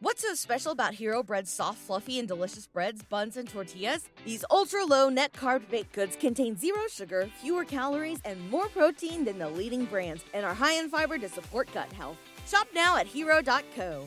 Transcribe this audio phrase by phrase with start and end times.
[0.00, 4.08] What's so special about Hero Bread's soft, fluffy, and delicious breads, buns, and tortillas?
[4.24, 9.24] These ultra low net carb baked goods contain zero sugar, fewer calories, and more protein
[9.24, 12.16] than the leading brands, and are high in fiber to support gut health.
[12.46, 14.06] Shop now at hero.co.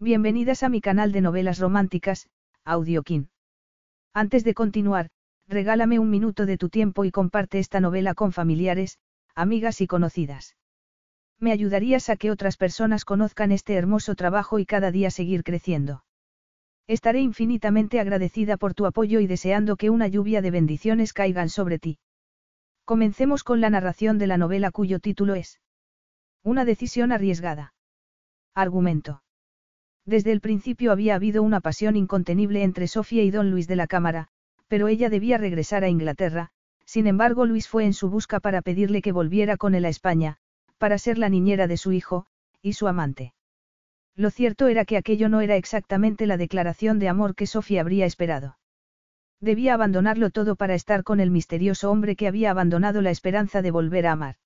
[0.00, 2.26] Bienvenidas a mi canal de novelas románticas,
[2.64, 3.28] Audiokin.
[4.14, 5.10] Antes de continuar,
[5.46, 8.98] regálame un minuto de tu tiempo y comparte esta novela con familiares,
[9.36, 10.56] amigas y conocidas.
[11.42, 16.04] Me ayudarías a que otras personas conozcan este hermoso trabajo y cada día seguir creciendo.
[16.86, 21.80] Estaré infinitamente agradecida por tu apoyo y deseando que una lluvia de bendiciones caigan sobre
[21.80, 21.98] ti.
[22.84, 25.60] Comencemos con la narración de la novela cuyo título es
[26.44, 27.74] Una decisión arriesgada.
[28.54, 29.24] Argumento.
[30.06, 33.88] Desde el principio había habido una pasión incontenible entre Sofía y don Luis de la
[33.88, 34.28] Cámara,
[34.68, 36.50] pero ella debía regresar a Inglaterra,
[36.84, 40.38] sin embargo Luis fue en su busca para pedirle que volviera con él a España,
[40.82, 42.26] para ser la niñera de su hijo,
[42.60, 43.34] y su amante.
[44.16, 48.04] Lo cierto era que aquello no era exactamente la declaración de amor que Sofía habría
[48.04, 48.58] esperado.
[49.40, 53.70] Debía abandonarlo todo para estar con el misterioso hombre que había abandonado la esperanza de
[53.70, 54.38] volver a amar.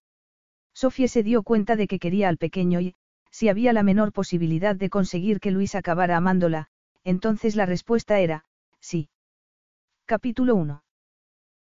[0.74, 2.94] Sofía se dio cuenta de que quería al pequeño y,
[3.30, 6.68] si había la menor posibilidad de conseguir que Luis acabara amándola,
[7.02, 8.44] entonces la respuesta era,
[8.78, 9.08] sí.
[10.04, 10.84] Capítulo 1.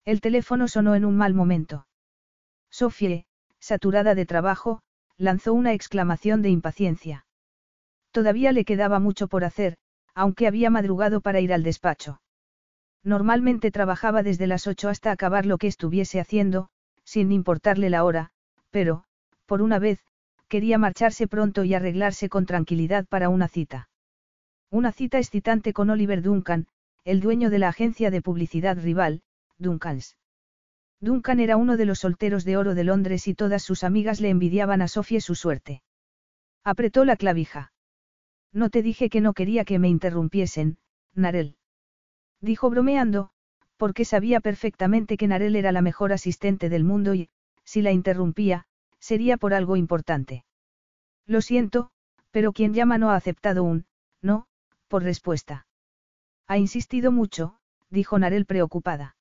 [0.04, 1.86] El teléfono sonó en un mal momento.
[2.70, 3.24] Sofía,
[3.64, 4.82] saturada de trabajo,
[5.16, 7.24] lanzó una exclamación de impaciencia.
[8.10, 9.78] Todavía le quedaba mucho por hacer,
[10.14, 12.20] aunque había madrugado para ir al despacho.
[13.02, 16.68] Normalmente trabajaba desde las ocho hasta acabar lo que estuviese haciendo,
[17.04, 18.32] sin importarle la hora,
[18.70, 19.04] pero,
[19.46, 20.04] por una vez,
[20.48, 23.88] quería marcharse pronto y arreglarse con tranquilidad para una cita.
[24.70, 26.66] Una cita excitante con Oliver Duncan,
[27.04, 29.22] el dueño de la agencia de publicidad rival,
[29.56, 30.16] Duncans.
[31.00, 34.30] Duncan era uno de los solteros de oro de Londres y todas sus amigas le
[34.30, 35.82] envidiaban a Sofía su suerte.
[36.64, 37.72] Apretó la clavija.
[38.52, 40.78] No te dije que no quería que me interrumpiesen,
[41.14, 41.56] Narel.
[42.40, 43.30] Dijo bromeando,
[43.76, 47.28] porque sabía perfectamente que Narel era la mejor asistente del mundo y,
[47.64, 48.66] si la interrumpía,
[48.98, 50.44] sería por algo importante.
[51.26, 51.90] Lo siento,
[52.30, 53.86] pero quien llama no ha aceptado un,
[54.22, 54.46] no,
[54.88, 55.66] por respuesta.
[56.46, 57.56] Ha insistido mucho,
[57.90, 59.16] dijo Narel preocupada.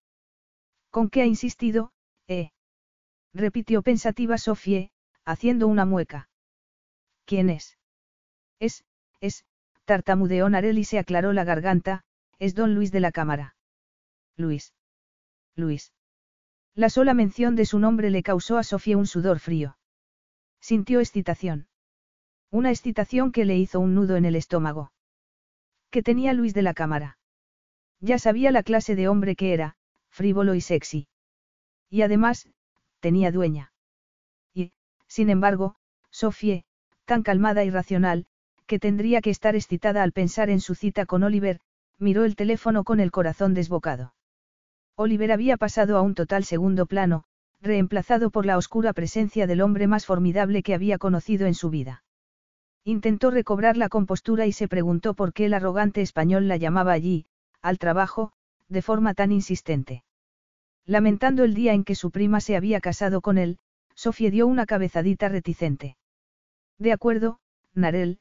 [0.93, 1.91] ¿Con qué ha insistido,
[2.27, 2.51] eh?
[3.33, 4.91] repitió pensativa Sofie,
[5.25, 6.29] haciendo una mueca.
[7.25, 7.79] ¿Quién es?
[8.59, 8.85] Es,
[9.19, 9.43] es,
[9.85, 12.03] tartamudeó Narel y se aclaró la garganta,
[12.37, 13.55] es don Luis de la Cámara.
[14.37, 14.75] Luis.
[15.55, 15.93] Luis.
[16.75, 19.79] La sola mención de su nombre le causó a Sofía un sudor frío.
[20.61, 21.67] Sintió excitación.
[22.51, 24.91] Una excitación que le hizo un nudo en el estómago.
[25.89, 27.17] ¿Qué tenía Luis de la Cámara?
[27.99, 29.75] Ya sabía la clase de hombre que era,
[30.13, 31.07] frívolo y sexy.
[31.89, 32.47] Y además,
[32.99, 33.73] tenía dueña.
[34.53, 34.71] Y,
[35.07, 35.75] sin embargo,
[36.11, 36.65] Sofie,
[37.05, 38.27] tan calmada y racional,
[38.67, 41.59] que tendría que estar excitada al pensar en su cita con Oliver,
[41.97, 44.13] miró el teléfono con el corazón desbocado.
[44.95, 47.23] Oliver había pasado a un total segundo plano,
[47.59, 52.03] reemplazado por la oscura presencia del hombre más formidable que había conocido en su vida.
[52.83, 57.25] Intentó recobrar la compostura y se preguntó por qué el arrogante español la llamaba allí,
[57.61, 58.33] al trabajo,
[58.73, 60.03] de forma tan insistente.
[60.85, 63.59] Lamentando el día en que su prima se había casado con él,
[63.95, 65.95] Sofía dio una cabezadita reticente.
[66.77, 67.39] De acuerdo,
[67.73, 68.19] Narel,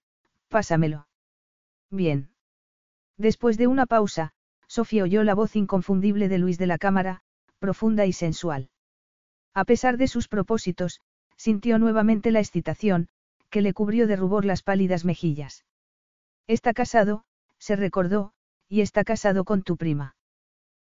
[0.49, 1.09] pásamelo.
[1.91, 2.31] Bien.
[3.17, 4.33] Después de una pausa,
[4.69, 7.23] Sofía oyó la voz inconfundible de Luis de la Cámara,
[7.59, 8.71] profunda y sensual.
[9.55, 11.01] A pesar de sus propósitos,
[11.37, 13.09] sintió nuevamente la excitación,
[13.51, 15.65] que le cubrió de rubor las pálidas mejillas.
[16.47, 17.25] Está casado,
[17.59, 18.33] se recordó,
[18.69, 20.15] y está casado con tu prima.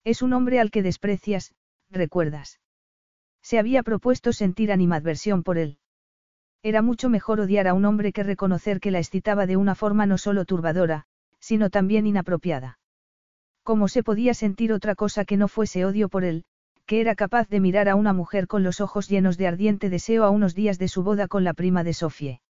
[0.10, 1.54] Es un hombre al que desprecias,
[1.92, 2.60] recuerdas.
[3.44, 5.78] Se había propuesto sentir animadversión por él.
[6.64, 10.08] Era mucho mejor odiar a un hombre que reconocer que la excitaba de una forma
[10.08, 11.06] no solo turbadora,
[11.40, 12.80] sino también inapropiada.
[13.62, 16.44] ¿Cómo se podía sentir otra cosa que no fuese odio por él,
[16.88, 20.24] que era capaz de mirar a una mujer con los ojos llenos de ardiente deseo
[20.24, 22.42] a unos días de su boda con la prima de Sofie?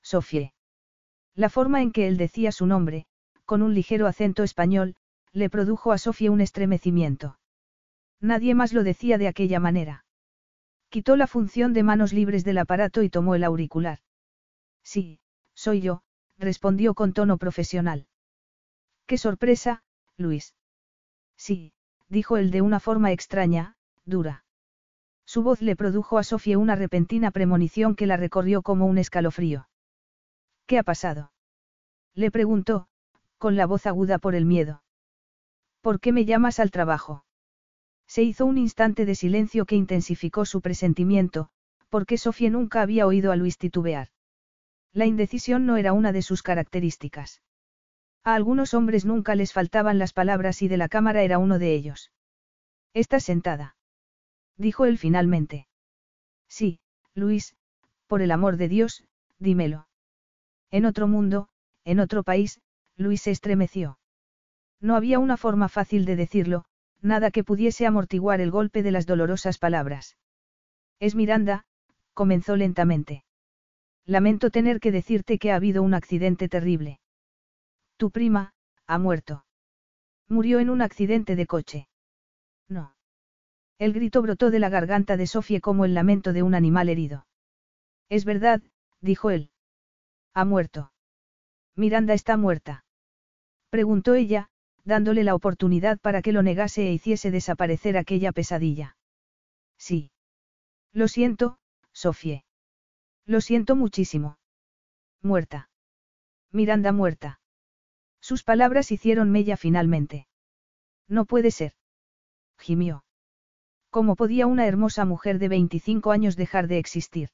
[0.00, 0.54] Sofie.
[1.34, 3.04] La forma en que él decía su nombre,
[3.44, 4.96] con un ligero acento español,
[5.32, 7.38] le produjo a Sofía un estremecimiento.
[8.20, 10.04] Nadie más lo decía de aquella manera.
[10.88, 14.00] Quitó la función de manos libres del aparato y tomó el auricular.
[14.82, 15.20] Sí,
[15.54, 16.02] soy yo,
[16.38, 18.06] respondió con tono profesional.
[19.06, 19.82] Qué sorpresa,
[20.16, 20.54] Luis.
[21.36, 21.72] Sí,
[22.08, 24.44] dijo él de una forma extraña, dura.
[25.24, 29.68] Su voz le produjo a Sofía una repentina premonición que la recorrió como un escalofrío.
[30.66, 31.32] ¿Qué ha pasado?
[32.14, 32.88] Le preguntó,
[33.36, 34.82] con la voz aguda por el miedo.
[35.80, 37.24] ¿Por qué me llamas al trabajo?
[38.06, 41.50] Se hizo un instante de silencio que intensificó su presentimiento,
[41.88, 44.08] porque Sofía nunca había oído a Luis titubear.
[44.92, 47.42] La indecisión no era una de sus características.
[48.24, 51.74] A algunos hombres nunca les faltaban las palabras y de la cámara era uno de
[51.74, 52.12] ellos.
[52.94, 53.76] ¿Estás sentada?
[54.56, 55.68] Dijo él finalmente.
[56.48, 56.80] Sí,
[57.14, 57.54] Luis,
[58.06, 59.04] por el amor de Dios,
[59.38, 59.86] dímelo.
[60.70, 61.48] En otro mundo,
[61.84, 62.60] en otro país,
[62.96, 63.97] Luis se estremeció.
[64.80, 66.64] No había una forma fácil de decirlo,
[67.00, 70.16] nada que pudiese amortiguar el golpe de las dolorosas palabras.
[71.00, 71.66] Es Miranda,
[72.14, 73.24] comenzó lentamente.
[74.04, 77.00] Lamento tener que decirte que ha habido un accidente terrible.
[77.96, 78.54] Tu prima,
[78.86, 79.44] ha muerto.
[80.28, 81.88] Murió en un accidente de coche.
[82.68, 82.94] No.
[83.78, 87.26] El grito brotó de la garganta de Sofie como el lamento de un animal herido.
[88.08, 88.62] Es verdad,
[89.00, 89.50] dijo él.
[90.34, 90.92] Ha muerto.
[91.76, 92.84] Miranda está muerta.
[93.70, 94.50] Preguntó ella,
[94.88, 98.96] dándole la oportunidad para que lo negase e hiciese desaparecer aquella pesadilla.
[99.76, 100.10] Sí.
[100.94, 101.58] Lo siento,
[101.92, 102.42] Sofie.
[103.26, 104.38] Lo siento muchísimo.
[105.22, 105.68] Muerta.
[106.50, 107.38] Miranda muerta.
[108.20, 110.26] Sus palabras hicieron mella finalmente.
[111.06, 111.74] No puede ser.
[112.58, 113.04] Gimió.
[113.90, 117.28] ¿Cómo podía una hermosa mujer de 25 años dejar de existir?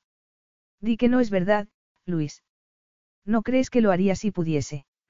[0.80, 1.68] Di que no es verdad,
[2.04, 2.42] Luis.
[3.24, 4.86] ¿No crees que lo haría si pudiese?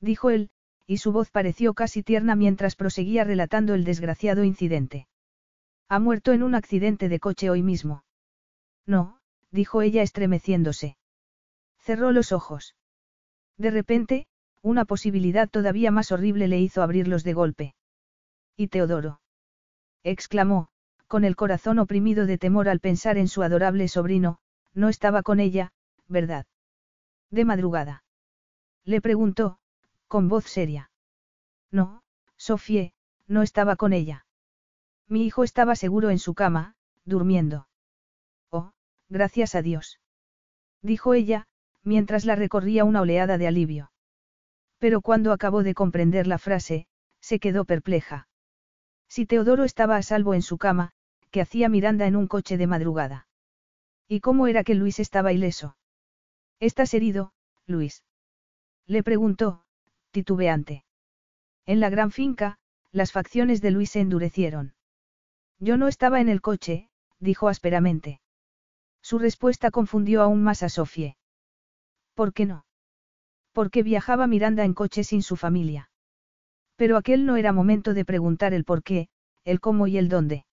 [0.00, 0.50] Dijo él,
[0.86, 5.06] y su voz pareció casi tierna mientras proseguía relatando el desgraciado incidente.
[5.88, 8.04] Ha muerto en un accidente de coche hoy mismo.
[8.86, 9.18] No,
[9.50, 10.96] dijo ella estremeciéndose.
[11.78, 12.76] Cerró los ojos.
[13.56, 14.26] De repente,
[14.62, 17.74] una posibilidad todavía más horrible le hizo abrirlos de golpe.
[18.56, 19.20] ¿Y Teodoro?
[20.02, 20.68] exclamó,
[21.06, 24.38] con el corazón oprimido de temor al pensar en su adorable sobrino,
[24.74, 25.72] no estaba con ella,
[26.08, 26.46] ¿verdad?
[27.30, 28.04] De madrugada.
[28.84, 29.59] Le preguntó,
[30.10, 30.90] con voz seria.
[31.70, 32.02] No,
[32.36, 32.92] Sofie,
[33.28, 34.26] no estaba con ella.
[35.06, 36.74] Mi hijo estaba seguro en su cama,
[37.04, 37.68] durmiendo.
[38.50, 38.72] Oh,
[39.08, 40.00] gracias a Dios.
[40.82, 41.46] Dijo ella,
[41.84, 43.92] mientras la recorría una oleada de alivio.
[44.78, 46.88] Pero cuando acabó de comprender la frase,
[47.20, 48.26] se quedó perpleja.
[49.08, 50.90] Si Teodoro estaba a salvo en su cama,
[51.30, 53.28] ¿qué hacía Miranda en un coche de madrugada?
[54.08, 55.76] ¿Y cómo era que Luis estaba ileso?
[56.58, 57.32] ¿Estás herido,
[57.64, 58.02] Luis?
[58.86, 59.62] Le preguntó,
[60.10, 60.84] titubeante.
[61.66, 62.58] En la gran finca,
[62.92, 64.74] las facciones de Luis se endurecieron.
[65.58, 68.20] Yo no estaba en el coche, dijo ásperamente.
[69.02, 71.16] Su respuesta confundió aún más a Sofie.
[72.14, 72.64] ¿Por qué no?
[73.52, 75.90] Porque viajaba Miranda en coche sin su familia.
[76.76, 79.08] Pero aquel no era momento de preguntar el por qué,
[79.44, 80.44] el cómo y el dónde.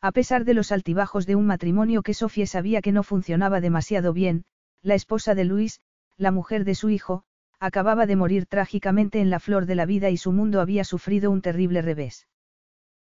[0.00, 4.12] A pesar de los altibajos de un matrimonio que Sofie sabía que no funcionaba demasiado
[4.12, 4.44] bien,
[4.82, 5.80] la esposa de Luis,
[6.16, 7.24] la mujer de su hijo,
[7.64, 11.30] acababa de morir trágicamente en la flor de la vida y su mundo había sufrido
[11.30, 12.28] un terrible revés.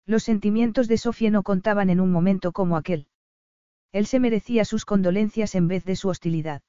[0.05, 3.07] Los sentimientos de Sofía no contaban en un momento como aquel.
[3.91, 6.61] Él se merecía sus condolencias en vez de su hostilidad.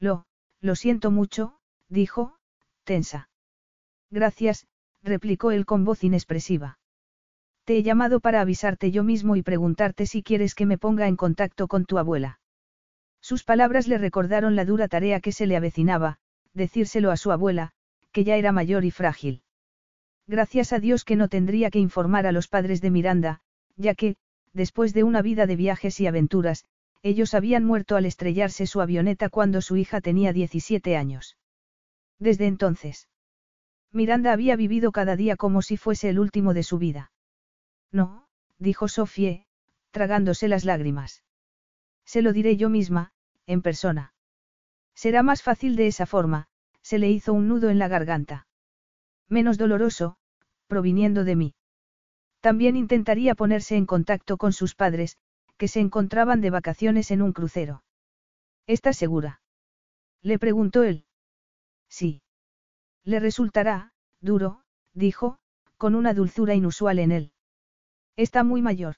[0.00, 0.26] Lo,
[0.60, 1.56] lo siento mucho,
[1.88, 2.36] dijo,
[2.82, 3.28] tensa.
[4.10, 4.66] Gracias,
[5.04, 6.80] replicó él con voz inexpresiva.
[7.64, 11.14] Te he llamado para avisarte yo mismo y preguntarte si quieres que me ponga en
[11.14, 12.40] contacto con tu abuela.
[13.20, 16.18] Sus palabras le recordaron la dura tarea que se le avecinaba,
[16.54, 17.72] decírselo a su abuela,
[18.12, 19.42] que ya era mayor y frágil.
[20.26, 23.40] Gracias a Dios que no tendría que informar a los padres de Miranda,
[23.76, 24.16] ya que,
[24.52, 26.64] después de una vida de viajes y aventuras,
[27.02, 31.36] ellos habían muerto al estrellarse su avioneta cuando su hija tenía 17 años.
[32.18, 33.08] Desde entonces,
[33.92, 37.12] Miranda había vivido cada día como si fuese el último de su vida.
[37.92, 38.26] No,
[38.58, 39.46] dijo Sofie,
[39.90, 41.22] tragándose las lágrimas.
[42.06, 43.12] Se lo diré yo misma,
[43.46, 44.13] en persona.
[44.94, 46.46] Será más fácil de esa forma,
[46.82, 48.46] se le hizo un nudo en la garganta.
[49.28, 50.16] Menos doloroso,
[50.66, 51.54] proviniendo de mí.
[52.40, 55.16] También intentaría ponerse en contacto con sus padres,
[55.56, 57.82] que se encontraban de vacaciones en un crucero.
[58.66, 59.40] ¿Estás segura?
[60.22, 61.06] Le preguntó él.
[61.88, 62.22] Sí.
[63.02, 65.38] Le resultará, duro, dijo,
[65.76, 67.32] con una dulzura inusual en él.
[68.16, 68.96] Está muy mayor.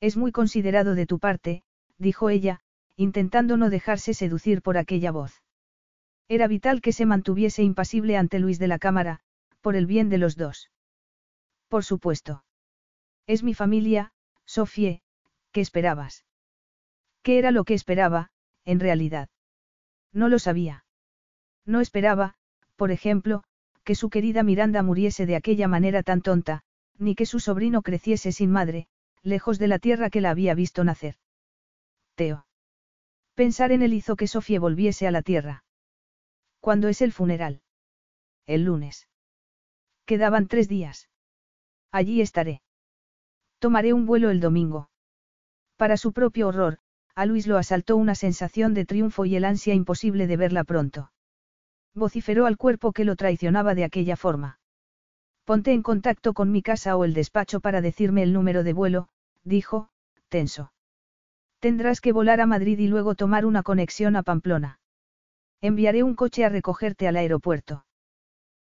[0.00, 1.62] Es muy considerado de tu parte,
[1.98, 2.60] dijo ella,
[2.96, 5.42] intentando no dejarse seducir por aquella voz.
[6.28, 9.20] Era vital que se mantuviese impasible ante Luis de la Cámara,
[9.60, 10.70] por el bien de los dos.
[11.68, 12.44] Por supuesto.
[13.26, 14.12] Es mi familia,
[14.44, 15.02] Sofie,
[15.52, 16.24] ¿qué esperabas?
[17.22, 18.30] ¿Qué era lo que esperaba,
[18.64, 19.28] en realidad?
[20.12, 20.84] No lo sabía.
[21.64, 22.34] No esperaba,
[22.76, 23.44] por ejemplo,
[23.84, 26.62] que su querida Miranda muriese de aquella manera tan tonta,
[26.98, 28.86] ni que su sobrino creciese sin madre,
[29.22, 31.16] lejos de la tierra que la había visto nacer.
[32.14, 32.46] Teo.
[33.34, 35.64] Pensar en él hizo que Sofía volviese a la tierra.
[36.60, 37.62] ¿Cuándo es el funeral?
[38.46, 39.08] El lunes.
[40.06, 41.08] Quedaban tres días.
[41.90, 42.62] Allí estaré.
[43.58, 44.90] Tomaré un vuelo el domingo.
[45.76, 46.78] Para su propio horror,
[47.14, 51.12] a Luis lo asaltó una sensación de triunfo y el ansia imposible de verla pronto.
[51.94, 54.58] Vociferó al cuerpo que lo traicionaba de aquella forma.
[55.44, 59.08] Ponte en contacto con mi casa o el despacho para decirme el número de vuelo,
[59.44, 59.90] dijo,
[60.28, 60.72] tenso.
[61.64, 64.80] Tendrás que volar a Madrid y luego tomar una conexión a Pamplona.
[65.62, 67.86] Enviaré un coche a recogerte al aeropuerto.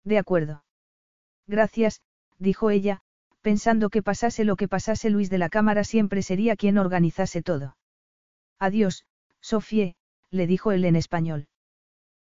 [0.05, 0.65] De acuerdo.
[1.47, 2.03] Gracias,
[2.39, 3.01] dijo ella,
[3.41, 7.79] pensando que pasase lo que pasase Luis de la Cámara siempre sería quien organizase todo.
[8.59, 9.07] Adiós,
[9.41, 9.97] Sofie,
[10.31, 11.49] le dijo él en español.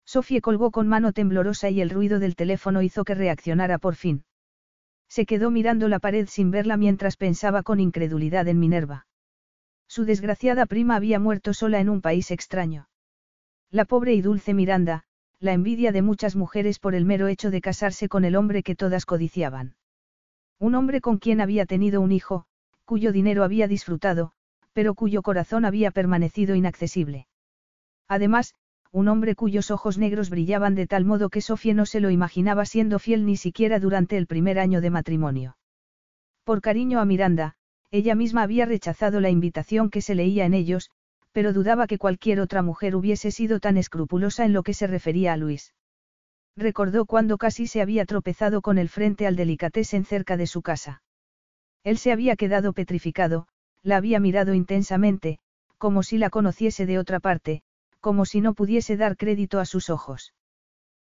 [0.05, 4.25] Sofie colgó con mano temblorosa y el ruido del teléfono hizo que reaccionara por fin.
[5.07, 9.05] Se quedó mirando la pared sin verla mientras pensaba con incredulidad en Minerva.
[9.87, 12.87] Su desgraciada prima había muerto sola en un país extraño.
[13.69, 15.03] La pobre y dulce Miranda,
[15.39, 18.75] la envidia de muchas mujeres por el mero hecho de casarse con el hombre que
[18.75, 19.75] todas codiciaban.
[20.59, 22.45] Un hombre con quien había tenido un hijo,
[22.85, 24.31] cuyo dinero había disfrutado,
[24.73, 27.27] pero cuyo corazón había permanecido inaccesible.
[28.07, 28.55] Además,
[28.91, 32.65] un hombre cuyos ojos negros brillaban de tal modo que Sofía no se lo imaginaba
[32.65, 35.57] siendo fiel ni siquiera durante el primer año de matrimonio.
[36.43, 37.55] Por cariño a Miranda,
[37.93, 40.89] ella misma había rechazado la invitación que se leía en ellos,
[41.31, 45.31] pero dudaba que cualquier otra mujer hubiese sido tan escrupulosa en lo que se refería
[45.31, 45.75] a Luis.
[46.57, 51.03] Recordó cuando casi se había tropezado con el frente al delicatessen cerca de su casa.
[51.83, 53.47] Él se había quedado petrificado,
[53.83, 55.38] la había mirado intensamente,
[55.77, 57.62] como si la conociese de otra parte,
[58.00, 60.33] como si no pudiese dar crédito a sus ojos.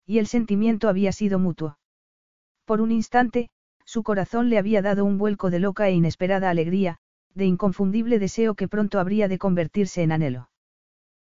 [0.05, 1.77] Y el sentimiento había sido mutuo.
[2.65, 3.49] Por un instante,
[3.93, 6.97] su corazón le había dado un vuelco de loca e inesperada alegría,
[7.35, 10.49] de inconfundible deseo que pronto habría de convertirse en anhelo.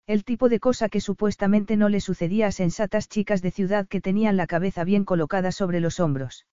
[0.05, 4.01] El tipo de cosa que supuestamente no le sucedía a sensatas chicas de ciudad que
[4.01, 6.45] tenían la cabeza bien colocada sobre los hombros.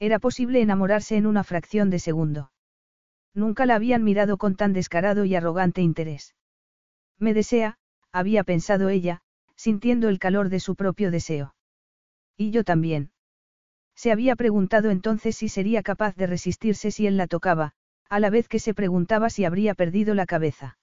[0.00, 2.50] Era posible enamorarse en una fracción de segundo.
[3.32, 6.34] Nunca la habían mirado con tan descarado y arrogante interés.
[7.16, 7.78] Me desea,
[8.10, 9.20] había pensado ella,
[9.54, 11.54] sintiendo el calor de su propio deseo.
[12.36, 13.12] Y yo también.
[13.98, 17.72] Se había preguntado entonces si sería capaz de resistirse si él la tocaba,
[18.08, 20.78] a la vez que se preguntaba si habría perdido la cabeza.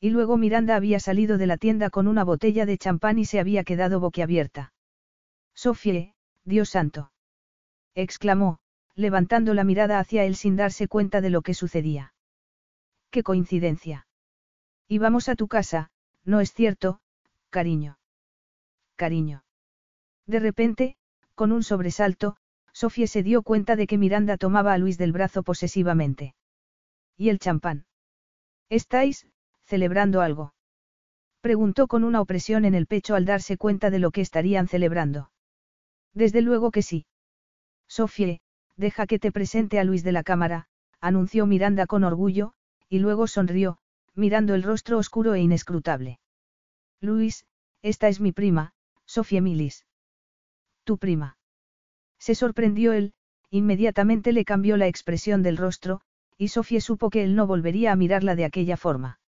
[0.00, 3.40] Y luego Miranda había salido de la tienda con una botella de champán y se
[3.40, 4.72] había quedado boquiabierta.
[5.54, 6.14] Sofie,
[6.46, 7.12] Dios santo.
[7.94, 8.60] exclamó,
[8.94, 12.14] levantando la mirada hacia él sin darse cuenta de lo que sucedía.
[13.10, 14.06] ¡Qué coincidencia!
[14.88, 15.90] Y vamos a tu casa,
[16.24, 17.02] no es cierto,
[17.50, 17.98] cariño.
[18.96, 19.44] Cariño.
[20.24, 20.96] De repente,
[21.40, 22.36] con un sobresalto,
[22.74, 26.34] Sofía se dio cuenta de que Miranda tomaba a Luis del brazo posesivamente.
[27.16, 27.86] ¿Y el champán?
[28.68, 29.26] ¿Estáis,
[29.64, 30.52] celebrando algo?
[31.40, 35.30] Preguntó con una opresión en el pecho al darse cuenta de lo que estarían celebrando.
[36.12, 37.06] Desde luego que sí.
[37.88, 38.36] Sofía,
[38.76, 40.66] deja que te presente a Luis de la cámara,
[41.00, 42.52] anunció Miranda con orgullo,
[42.90, 43.78] y luego sonrió,
[44.14, 46.20] mirando el rostro oscuro e inescrutable.
[47.00, 47.46] Luis,
[47.80, 48.74] esta es mi prima,
[49.06, 49.86] Sofía Milis.
[50.84, 51.36] Tu prima.
[52.18, 53.12] Se sorprendió él,
[53.50, 56.00] inmediatamente le cambió la expresión del rostro,
[56.36, 59.20] y Sofía supo que él no volvería a mirarla de aquella forma.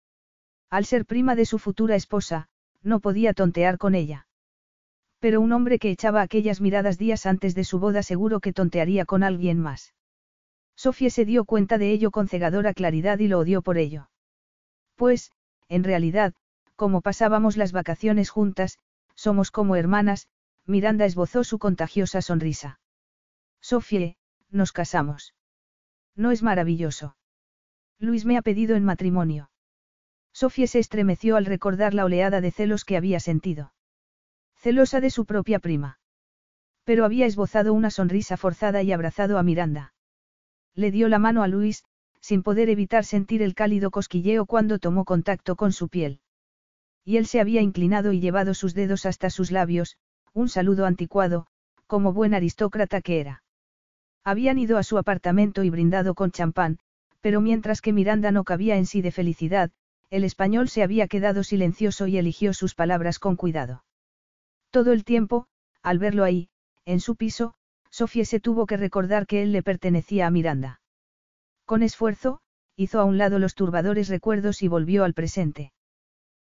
[0.71, 2.49] Al ser prima de su futura esposa,
[2.83, 4.27] no podía tontear con ella.
[5.19, 9.05] Pero un hombre que echaba aquellas miradas días antes de su boda seguro que tontearía
[9.05, 9.95] con alguien más.
[10.77, 14.09] Sofía se dio cuenta de ello con cegadora claridad y lo odió por ello.
[14.97, 15.31] Pues,
[15.69, 16.35] en realidad,
[16.75, 18.79] como pasábamos las vacaciones juntas,
[19.15, 20.29] somos como hermanas,
[20.67, 22.81] Miranda esbozó su contagiosa sonrisa.
[23.61, 24.17] Sofie,
[24.51, 25.35] nos casamos.
[26.15, 27.17] ¿No es maravilloso?
[27.99, 29.51] Luis me ha pedido en matrimonio.
[30.33, 33.73] Sofía se estremeció al recordar la oleada de celos que había sentido.
[34.57, 35.99] Celosa de su propia prima.
[36.85, 39.95] Pero había esbozado una sonrisa forzada y abrazado a Miranda.
[40.75, 41.85] Le dio la mano a Luis,
[42.21, 46.21] sin poder evitar sentir el cálido cosquilleo cuando tomó contacto con su piel.
[47.05, 49.97] Y él se había inclinado y llevado sus dedos hasta sus labios,
[50.33, 51.47] un saludo anticuado,
[51.87, 53.43] como buen aristócrata que era.
[54.25, 56.79] Habían ido a su apartamento y brindado con champán,
[57.21, 59.71] pero mientras que Miranda no cabía en sí de felicidad,
[60.11, 63.85] el español se había quedado silencioso y eligió sus palabras con cuidado.
[64.71, 65.47] Todo el tiempo,
[65.83, 66.49] al verlo ahí,
[66.85, 67.55] en su piso,
[67.91, 70.81] Sofía se tuvo que recordar que él le pertenecía a Miranda.
[71.65, 72.41] Con esfuerzo,
[72.77, 75.73] hizo a un lado los turbadores recuerdos y volvió al presente.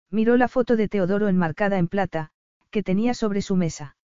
[0.09, 2.31] Miró la foto de Teodoro enmarcada en plata,
[2.75, 3.95] que tenía sobre su mesa.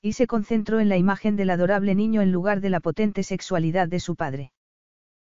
[0.00, 3.88] Y se concentró en la imagen del adorable niño en lugar de la potente sexualidad
[3.88, 4.52] de su padre.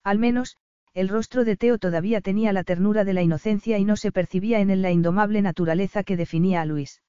[0.04, 0.56] Al menos,
[0.94, 4.60] el rostro de Teo todavía tenía la ternura de la inocencia y no se percibía
[4.60, 7.02] en él la indomable naturaleza que definía a Luis.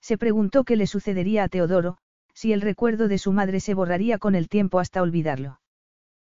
[0.00, 1.98] Se preguntó qué le sucedería a Teodoro,
[2.32, 5.60] si el recuerdo de su madre se borraría con el tiempo hasta olvidarlo.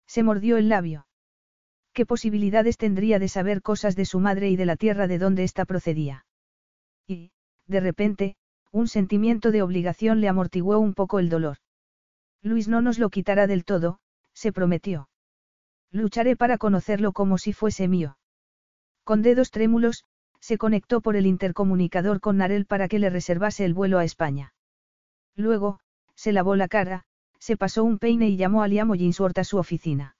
[0.09, 1.07] Se mordió el labio.
[1.93, 5.45] ¿Qué posibilidades tendría de saber cosas de su madre y de la tierra de donde
[5.45, 6.27] ésta procedía?
[7.07, 7.31] Y,
[7.69, 8.37] de repente,
[8.73, 11.59] un sentimiento de obligación le amortiguó un poco el dolor.
[12.43, 13.99] Luis no nos lo quitará del todo,
[14.33, 15.09] se prometió.
[15.91, 18.17] Lucharé para conocerlo como si fuese mío.
[19.05, 20.05] Con dedos trémulos,
[20.41, 24.55] se conectó por el intercomunicador con Narel para que le reservase el vuelo a España.
[25.37, 25.81] Luego,
[26.15, 27.05] se lavó la cara,
[27.39, 30.17] se pasó un peine y llamó a Liam Ollinsworth a su oficina.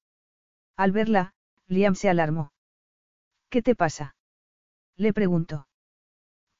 [0.77, 1.35] Al verla,
[1.69, 2.53] Liam se alarmó.
[3.49, 4.15] ¿Qué te pasa?
[4.97, 5.69] Le preguntó.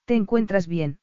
[0.05, 0.99] ¿Te encuentras bien?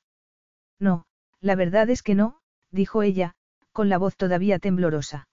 [0.80, 1.06] No,
[1.42, 2.40] la verdad es que no,
[2.72, 3.36] dijo ella,
[3.72, 5.28] con la voz todavía temblorosa.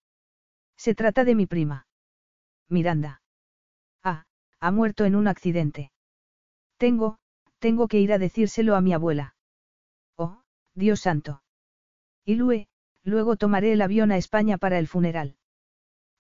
[0.77, 1.87] Se trata de mi prima.
[2.69, 3.23] Miranda.
[4.03, 4.25] Ah,
[4.61, 5.93] ha muerto en un accidente.
[6.77, 7.19] Tengo,
[7.59, 9.35] tengo que ir a decírselo a mi abuela.
[10.17, 10.43] Oh,
[10.75, 11.43] Dios santo.
[12.25, 12.69] Y Lue,
[13.03, 15.37] luego tomaré el avión a España para el funeral.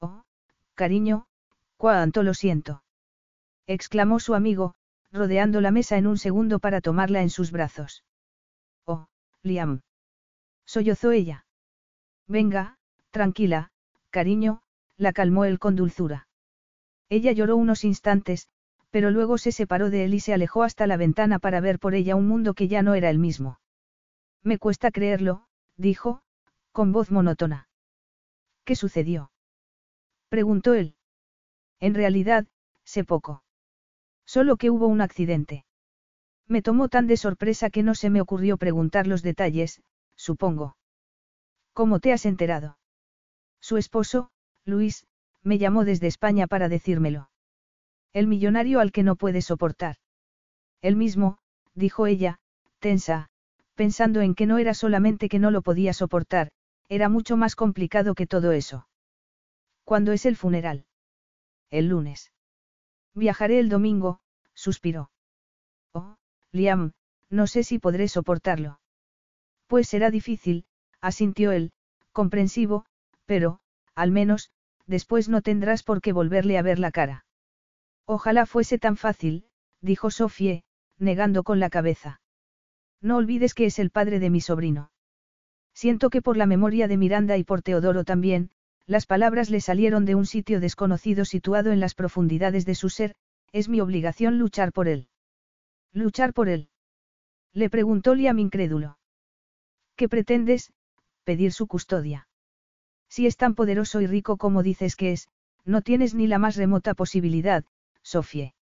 [0.00, 0.24] Oh,
[0.74, 1.26] cariño,
[1.76, 2.82] cuánto lo siento.
[3.66, 4.74] exclamó su amigo,
[5.10, 8.04] rodeando la mesa en un segundo para tomarla en sus brazos.
[9.44, 9.82] Liam.
[10.66, 11.46] Sollozó ella.
[12.26, 12.78] Venga,
[13.10, 13.70] tranquila,
[14.10, 14.62] cariño,
[14.96, 16.26] la calmó él con dulzura.
[17.10, 18.48] Ella lloró unos instantes,
[18.90, 21.94] pero luego se separó de él y se alejó hasta la ventana para ver por
[21.94, 23.60] ella un mundo que ya no era el mismo.
[24.42, 25.46] Me cuesta creerlo,
[25.76, 26.22] dijo,
[26.72, 27.68] con voz monótona.
[28.64, 29.30] ¿Qué sucedió?
[30.28, 30.96] preguntó él.
[31.80, 32.46] En realidad,
[32.84, 33.42] sé poco.
[34.24, 35.66] Solo que hubo un accidente.
[36.46, 39.82] Me tomó tan de sorpresa que no se me ocurrió preguntar los detalles,
[40.14, 40.76] supongo.
[41.72, 42.78] ¿Cómo te has enterado?
[43.60, 44.30] Su esposo,
[44.64, 45.06] Luis,
[45.42, 47.30] me llamó desde España para decírmelo.
[48.12, 49.96] El millonario al que no puede soportar.
[50.82, 51.38] El mismo,
[51.74, 52.38] dijo ella,
[52.78, 53.30] tensa,
[53.74, 56.50] pensando en que no era solamente que no lo podía soportar,
[56.88, 58.86] era mucho más complicado que todo eso.
[59.84, 60.86] ¿Cuándo es el funeral?
[61.70, 62.32] El lunes.
[63.14, 64.20] Viajaré el domingo,
[64.54, 65.10] suspiró.
[66.54, 66.92] Liam,
[67.30, 68.78] no sé si podré soportarlo.
[69.66, 70.66] Pues será difícil,
[71.00, 71.72] asintió él,
[72.12, 72.86] comprensivo,
[73.26, 73.58] pero,
[73.96, 74.50] al menos,
[74.86, 77.26] después no tendrás por qué volverle a ver la cara.
[78.06, 79.46] Ojalá fuese tan fácil,
[79.80, 80.62] dijo Sofie,
[80.96, 82.20] negando con la cabeza.
[83.00, 84.92] No olvides que es el padre de mi sobrino.
[85.74, 88.50] Siento que por la memoria de Miranda y por Teodoro también,
[88.86, 93.16] las palabras le salieron de un sitio desconocido situado en las profundidades de su ser,
[93.50, 95.08] es mi obligación luchar por él.
[95.94, 96.68] ¿Luchar por él?
[97.52, 98.98] Le preguntó Liam incrédulo.
[99.94, 100.72] ¿Qué pretendes?
[101.22, 102.28] Pedir su custodia.
[103.08, 105.28] Si es tan poderoso y rico como dices que es,
[105.64, 107.64] no tienes ni la más remota posibilidad,
[108.02, 108.54] Sofie.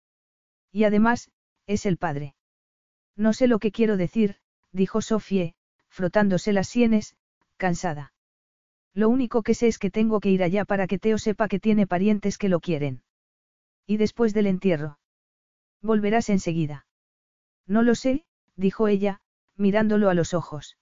[0.72, 1.30] Y además,
[1.66, 2.34] es el padre.
[3.16, 4.36] No sé lo que quiero decir,
[4.72, 5.54] dijo Sofie,
[5.88, 7.14] frotándose las sienes,
[7.56, 8.12] cansada.
[8.92, 11.60] Lo único que sé es que tengo que ir allá para que Teo sepa que
[11.60, 13.02] tiene parientes que lo quieren.
[13.86, 14.98] Y después del entierro.
[15.80, 16.86] Volverás enseguida.
[17.70, 18.24] No lo sé,
[18.56, 19.20] dijo ella,
[19.56, 20.76] mirándolo a los ojos.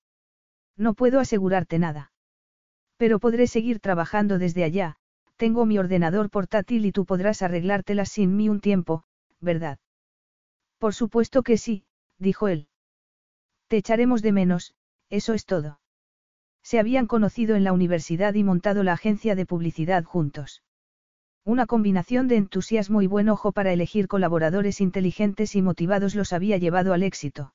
[0.74, 2.12] No puedo asegurarte nada.
[2.96, 4.96] Pero podré seguir trabajando desde allá,
[5.36, 9.04] tengo mi ordenador portátil y tú podrás arreglártelas sin mí un tiempo,
[9.38, 9.78] ¿verdad?
[10.78, 11.84] Por supuesto que sí,
[12.16, 12.68] dijo él.
[13.66, 14.74] Te echaremos de menos,
[15.10, 15.80] eso es todo.
[16.62, 20.62] Se habían conocido en la universidad y montado la agencia de publicidad juntos.
[21.48, 26.58] Una combinación de entusiasmo y buen ojo para elegir colaboradores inteligentes y motivados los había
[26.58, 27.54] llevado al éxito.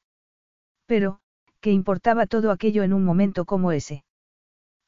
[0.87, 1.19] Pero,
[1.61, 4.03] ¿qué importaba todo aquello en un momento como ese?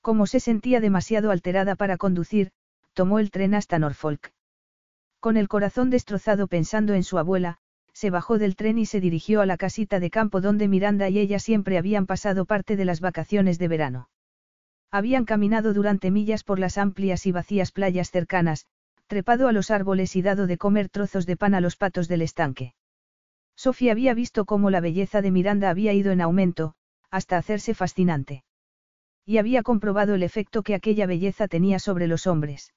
[0.01, 2.49] Como se sentía demasiado alterada para conducir,
[2.95, 4.33] tomó el tren hasta Norfolk.
[5.19, 7.59] Con el corazón destrozado pensando en su abuela,
[7.93, 11.19] se bajó del tren y se dirigió a la casita de campo donde Miranda y
[11.19, 14.09] ella siempre habían pasado parte de las vacaciones de verano.
[14.89, 18.65] Habían caminado durante millas por las amplias y vacías playas cercanas,
[19.07, 22.21] trepado a los árboles y dado de comer trozos de pan a los patos del
[22.21, 22.73] estanque.
[23.55, 26.73] Sofía había visto cómo la belleza de Miranda había ido en aumento,
[27.09, 28.43] hasta hacerse fascinante.
[29.25, 32.73] Y había comprobado el efecto que aquella belleza tenía sobre los hombres.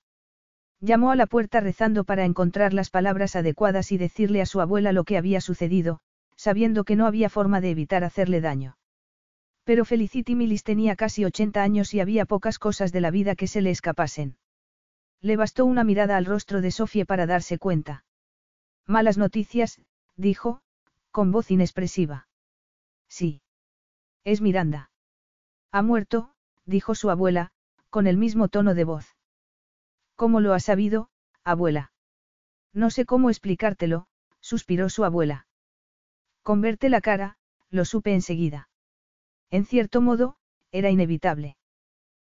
[0.81, 4.93] Llamó a la puerta rezando para encontrar las palabras adecuadas y decirle a su abuela
[4.93, 6.01] lo que había sucedido,
[6.37, 8.77] sabiendo que no había forma de evitar hacerle daño.
[9.65, 13.49] Pero Felicity Millis tenía casi 80 años y había pocas cosas de la vida que
[13.49, 14.37] se le escapasen.
[15.21, 18.05] Le bastó una mirada al rostro de Sofie para darse cuenta.
[18.87, 19.81] Malas noticias,
[20.17, 20.63] dijo,
[21.11, 22.29] con voz inexpresiva.
[23.09, 23.43] Sí.
[24.25, 24.91] Es Miranda.
[25.73, 27.51] Ha muerto, dijo su abuela,
[27.91, 29.17] con el mismo tono de voz.
[30.15, 31.11] ¿Cómo lo ha sabido,
[31.45, 31.93] abuela?
[32.73, 34.07] No sé cómo explicártelo,
[34.41, 35.47] suspiró su abuela.
[36.43, 37.39] Con verte la cara,
[37.71, 38.69] lo supe enseguida.
[39.51, 40.37] En cierto modo,
[40.71, 41.57] era inevitable.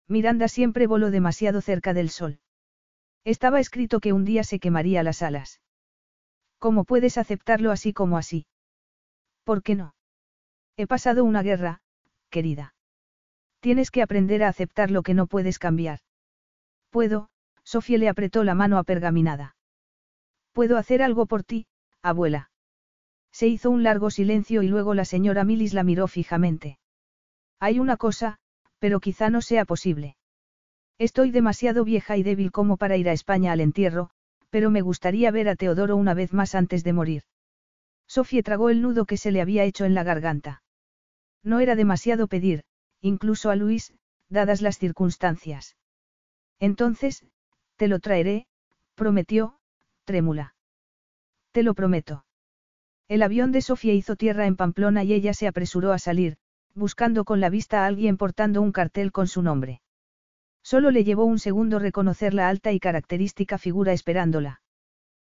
[0.09, 2.41] Miranda siempre voló demasiado cerca del sol.
[3.27, 5.61] Estaba escrito que un día se quemaría las alas.
[6.61, 8.47] ¿Cómo puedes aceptarlo así como así?
[9.43, 9.97] ¿Por qué no?
[10.77, 11.81] He pasado una guerra,
[12.31, 12.77] querida.
[13.59, 15.99] Tienes que aprender a aceptar lo que no puedes cambiar.
[16.91, 17.29] Puedo,
[17.65, 19.57] Sofía le apretó la mano a pergaminada.
[20.53, 21.67] Puedo hacer algo por ti,
[22.03, 22.53] abuela.
[23.33, 26.79] Se hizo un largo silencio y luego la señora Millis la miró fijamente.
[27.59, 28.39] Hay una cosa,
[28.79, 30.17] pero quizá no sea posible.
[30.99, 34.11] Estoy demasiado vieja y débil como para ir a España al entierro,
[34.49, 37.23] pero me gustaría ver a Teodoro una vez más antes de morir.
[38.07, 40.63] Sofía tragó el nudo que se le había hecho en la garganta.
[41.43, 42.65] No era demasiado pedir,
[43.01, 43.93] incluso a Luis,
[44.31, 45.77] dadas las circunstancias.
[46.59, 47.27] Entonces,
[47.77, 48.47] te lo traeré,
[48.95, 49.59] prometió,
[50.05, 50.55] trémula.
[51.53, 52.25] Te lo prometo.
[53.09, 56.39] El avión de Sofía hizo tierra en Pamplona y ella se apresuró a salir,
[56.75, 59.83] buscando con la vista a alguien portando un cartel con su nombre.
[60.67, 64.63] Solo le llevó un segundo reconocer la alta y característica figura esperándola.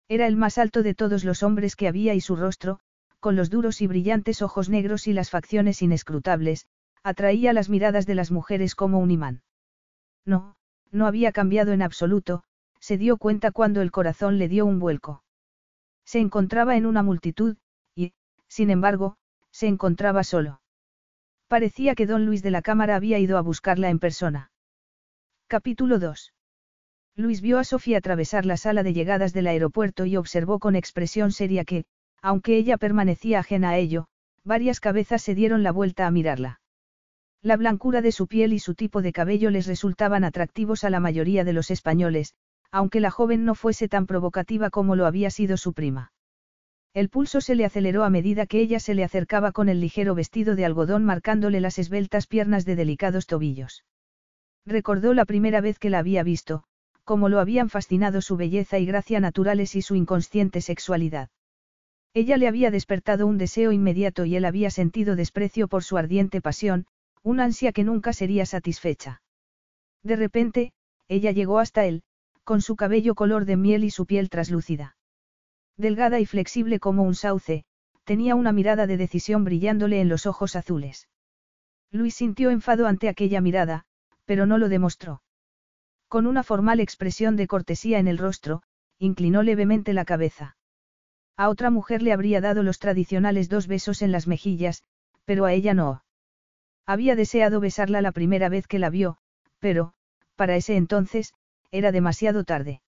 [0.09, 2.81] Era el más alto de todos los hombres que había y su rostro,
[3.21, 6.67] con los duros y brillantes ojos negros y las facciones inescrutables,
[7.01, 9.41] atraía las miradas de las mujeres como un imán.
[10.25, 10.57] No,
[10.91, 12.43] no había cambiado en absoluto,
[12.81, 15.23] se dio cuenta cuando el corazón le dio un vuelco.
[16.03, 17.55] Se encontraba en una multitud,
[17.95, 18.11] y,
[18.49, 19.15] sin embargo,
[19.49, 20.59] se encontraba solo.
[21.47, 24.50] Parecía que don Luis de la Cámara había ido a buscarla en persona.
[25.51, 26.31] Capítulo 2.
[27.17, 31.33] Luis vio a Sofía atravesar la sala de llegadas del aeropuerto y observó con expresión
[31.33, 31.83] seria que,
[32.21, 34.07] aunque ella permanecía ajena a ello,
[34.45, 36.61] varias cabezas se dieron la vuelta a mirarla.
[37.41, 41.01] La blancura de su piel y su tipo de cabello les resultaban atractivos a la
[41.01, 42.33] mayoría de los españoles,
[42.71, 46.13] aunque la joven no fuese tan provocativa como lo había sido su prima.
[46.93, 50.15] El pulso se le aceleró a medida que ella se le acercaba con el ligero
[50.15, 53.83] vestido de algodón marcándole las esbeltas piernas de delicados tobillos.
[54.65, 56.63] Recordó la primera vez que la había visto,
[57.03, 61.29] cómo lo habían fascinado su belleza y gracia naturales y su inconsciente sexualidad.
[62.13, 66.41] Ella le había despertado un deseo inmediato y él había sentido desprecio por su ardiente
[66.41, 66.85] pasión,
[67.23, 69.21] una ansia que nunca sería satisfecha.
[70.03, 70.73] De repente,
[71.07, 72.03] ella llegó hasta él,
[72.43, 74.97] con su cabello color de miel y su piel traslúcida.
[75.77, 77.63] Delgada y flexible como un sauce,
[78.03, 81.07] tenía una mirada de decisión brillándole en los ojos azules.
[81.91, 83.85] Luis sintió enfado ante aquella mirada,
[84.31, 85.21] pero no lo demostró.
[86.07, 88.63] Con una formal expresión de cortesía en el rostro,
[88.97, 90.55] inclinó levemente la cabeza.
[91.35, 94.83] A otra mujer le habría dado los tradicionales dos besos en las mejillas,
[95.25, 96.05] pero a ella no.
[96.85, 99.17] Había deseado besarla la primera vez que la vio,
[99.59, 99.95] pero,
[100.37, 101.33] para ese entonces,
[101.69, 102.81] era demasiado tarde.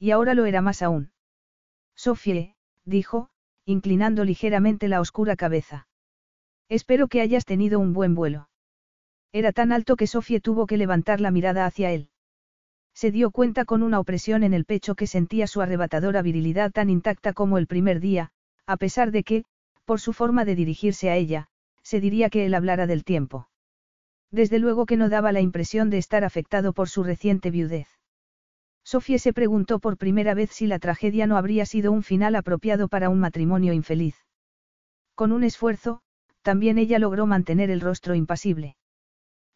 [0.00, 1.12] Y ahora lo era más aún.
[1.94, 3.30] Sofie, dijo,
[3.66, 5.86] inclinando ligeramente la oscura cabeza.
[6.68, 8.48] Espero que hayas tenido un buen vuelo.
[9.36, 12.08] Era tan alto que Sofie tuvo que levantar la mirada hacia él.
[12.94, 16.88] Se dio cuenta con una opresión en el pecho que sentía su arrebatadora virilidad tan
[16.88, 18.30] intacta como el primer día,
[18.66, 19.44] a pesar de que,
[19.84, 21.48] por su forma de dirigirse a ella,
[21.82, 23.50] se diría que él hablara del tiempo.
[24.30, 27.88] Desde luego que no daba la impresión de estar afectado por su reciente viudez.
[28.84, 32.88] Sofía se preguntó por primera vez si la tragedia no habría sido un final apropiado
[32.88, 34.16] para un matrimonio infeliz.
[35.14, 36.00] Con un esfuerzo,
[36.40, 38.76] también ella logró mantener el rostro impasible.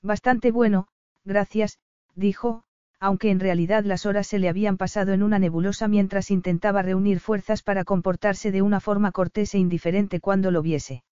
[0.03, 0.89] Bastante bueno,
[1.25, 1.79] gracias,
[2.15, 2.65] dijo,
[2.99, 7.21] aunque en realidad las horas se le habían pasado en una nebulosa mientras intentaba reunir
[7.21, 11.03] fuerzas para comportarse de una forma cortés e indiferente cuando lo viese.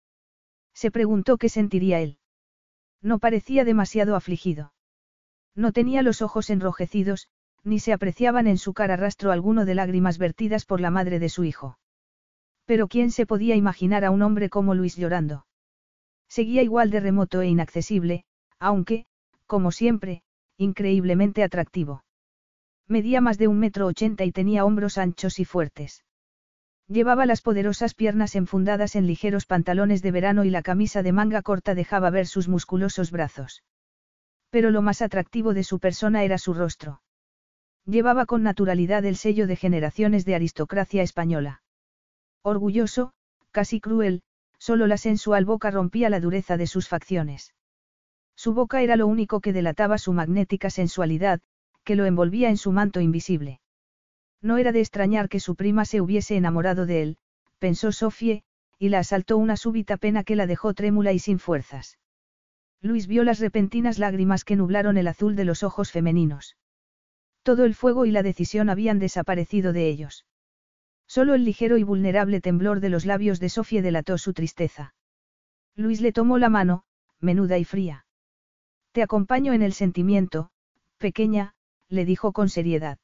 [0.74, 2.18] Se preguntó qué sentiría él.
[3.02, 4.72] No parecía demasiado afligido.
[5.54, 7.28] No tenía los ojos enrojecidos,
[7.64, 11.28] ni se apreciaban en su cara rastro alguno de lágrimas vertidas por la madre de
[11.28, 11.78] su hijo.
[12.64, 15.46] Pero ¿quién se podía imaginar a un hombre como Luis llorando?
[16.28, 18.24] Seguía igual de remoto e inaccesible,
[18.60, 19.06] aunque,
[19.46, 20.22] como siempre,
[20.56, 22.04] increíblemente atractivo.
[22.86, 26.04] Medía más de un metro ochenta y tenía hombros anchos y fuertes.
[26.88, 31.42] Llevaba las poderosas piernas enfundadas en ligeros pantalones de verano y la camisa de manga
[31.42, 33.62] corta dejaba ver sus musculosos brazos.
[34.48, 37.02] Pero lo más atractivo de su persona era su rostro.
[37.84, 41.62] Llevaba con naturalidad el sello de generaciones de aristocracia española.
[42.42, 43.12] Orgulloso,
[43.50, 44.22] casi cruel,
[44.58, 47.52] solo la sensual boca rompía la dureza de sus facciones.
[48.38, 51.40] Su boca era lo único que delataba su magnética sensualidad,
[51.82, 53.60] que lo envolvía en su manto invisible.
[54.40, 57.16] No era de extrañar que su prima se hubiese enamorado de él,
[57.58, 58.44] pensó Sofie,
[58.78, 61.98] y la asaltó una súbita pena que la dejó trémula y sin fuerzas.
[62.80, 66.56] Luis vio las repentinas lágrimas que nublaron el azul de los ojos femeninos.
[67.42, 70.26] Todo el fuego y la decisión habían desaparecido de ellos.
[71.08, 74.94] Solo el ligero y vulnerable temblor de los labios de Sofía delató su tristeza.
[75.74, 76.84] Luis le tomó la mano,
[77.18, 78.04] menuda y fría.
[78.92, 80.50] Te acompaño en el sentimiento,
[80.98, 81.54] pequeña,
[81.88, 82.98] le dijo con seriedad.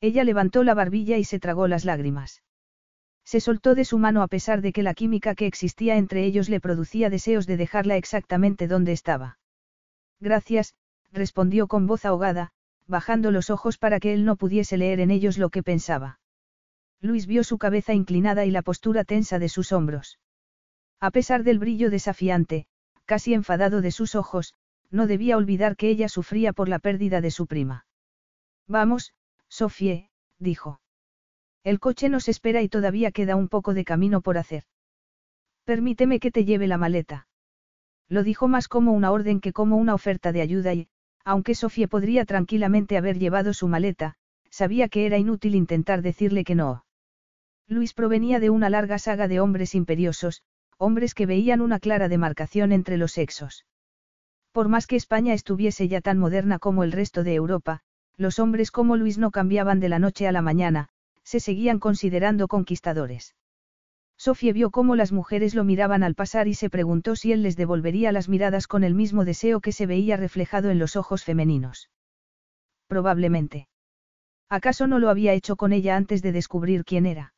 [0.00, 2.42] Ella levantó la barbilla y se tragó las lágrimas.
[3.24, 6.48] Se soltó de su mano a pesar de que la química que existía entre ellos
[6.48, 9.38] le producía deseos de dejarla exactamente donde estaba.
[10.20, 10.74] Gracias,
[11.12, 12.52] respondió con voz ahogada,
[12.86, 16.20] bajando los ojos para que él no pudiese leer en ellos lo que pensaba.
[17.00, 20.18] Luis vio su cabeza inclinada y la postura tensa de sus hombros.
[21.00, 22.66] A pesar del brillo desafiante,
[23.04, 24.54] casi enfadado de sus ojos,
[24.90, 27.86] no debía olvidar que ella sufría por la pérdida de su prima.
[28.66, 29.12] Vamos,
[29.48, 30.80] Sofie, dijo.
[31.64, 34.64] El coche nos espera y todavía queda un poco de camino por hacer.
[35.64, 37.26] Permíteme que te lleve la maleta.
[38.08, 40.88] Lo dijo más como una orden que como una oferta de ayuda y,
[41.24, 44.14] aunque Sofía podría tranquilamente haber llevado su maleta,
[44.48, 46.84] sabía que era inútil intentar decirle que no.
[47.66, 50.42] Luis provenía de una larga saga de hombres imperiosos,
[50.78, 53.66] hombres que veían una clara demarcación entre los sexos.
[54.56, 57.80] Por más que España estuviese ya tan moderna como el resto de Europa,
[58.16, 60.88] los hombres como Luis no cambiaban de la noche a la mañana,
[61.24, 63.34] se seguían considerando conquistadores.
[64.16, 67.54] Sofía vio cómo las mujeres lo miraban al pasar y se preguntó si él les
[67.54, 71.90] devolvería las miradas con el mismo deseo que se veía reflejado en los ojos femeninos.
[72.86, 73.68] Probablemente.
[74.48, 77.34] ¿Acaso no lo había hecho con ella antes de descubrir quién era?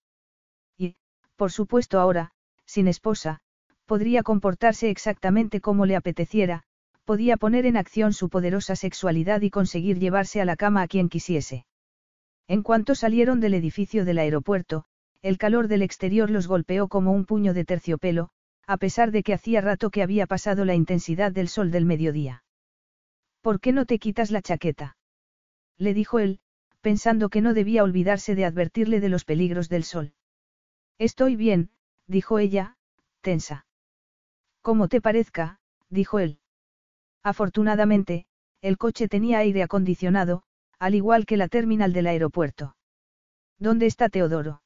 [0.77, 0.95] Y,
[1.35, 2.31] por supuesto ahora,
[2.65, 3.41] sin esposa,
[3.87, 6.63] podría comportarse exactamente como le apeteciera,
[7.09, 11.09] podía poner en acción su poderosa sexualidad y conseguir llevarse a la cama a quien
[11.09, 11.65] quisiese.
[12.47, 14.85] En cuanto salieron del edificio del aeropuerto,
[15.23, 18.29] el calor del exterior los golpeó como un puño de terciopelo,
[18.67, 22.45] a pesar de que hacía rato que había pasado la intensidad del sol del mediodía.
[23.41, 24.99] ¿Por qué no te quitas la chaqueta?
[25.79, 26.41] Le dijo él,
[26.83, 30.13] pensando que no debía olvidarse de advertirle de los peligros del sol.
[30.99, 31.71] Estoy bien,
[32.07, 32.77] dijo ella,
[33.23, 33.65] tensa.
[34.61, 36.39] Como te parezca, dijo él.
[37.23, 38.27] Afortunadamente,
[38.61, 40.43] el coche tenía aire acondicionado,
[40.79, 42.77] al igual que la terminal del aeropuerto.
[43.59, 44.63] ¿Dónde está Teodoro?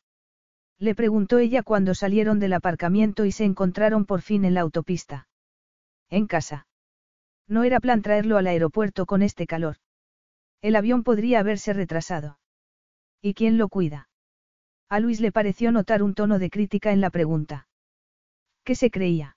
[0.78, 5.28] Le preguntó ella cuando salieron del aparcamiento y se encontraron por fin en la autopista.
[6.10, 6.66] En casa.
[7.48, 9.76] No era plan traerlo al aeropuerto con este calor.
[10.60, 12.38] El avión podría haberse retrasado.
[13.20, 14.08] ¿Y quién lo cuida?
[14.88, 17.68] A Luis le pareció notar un tono de crítica en la pregunta.
[18.64, 19.36] ¿Qué se creía?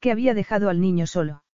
[0.00, 1.44] Que había dejado al niño solo.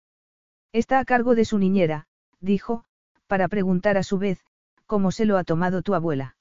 [0.75, 2.09] Está a cargo de su niñera,
[2.41, 2.85] dijo,
[3.29, 4.45] para preguntar a su vez,
[4.87, 6.37] ¿cómo se lo ha tomado tu abuela?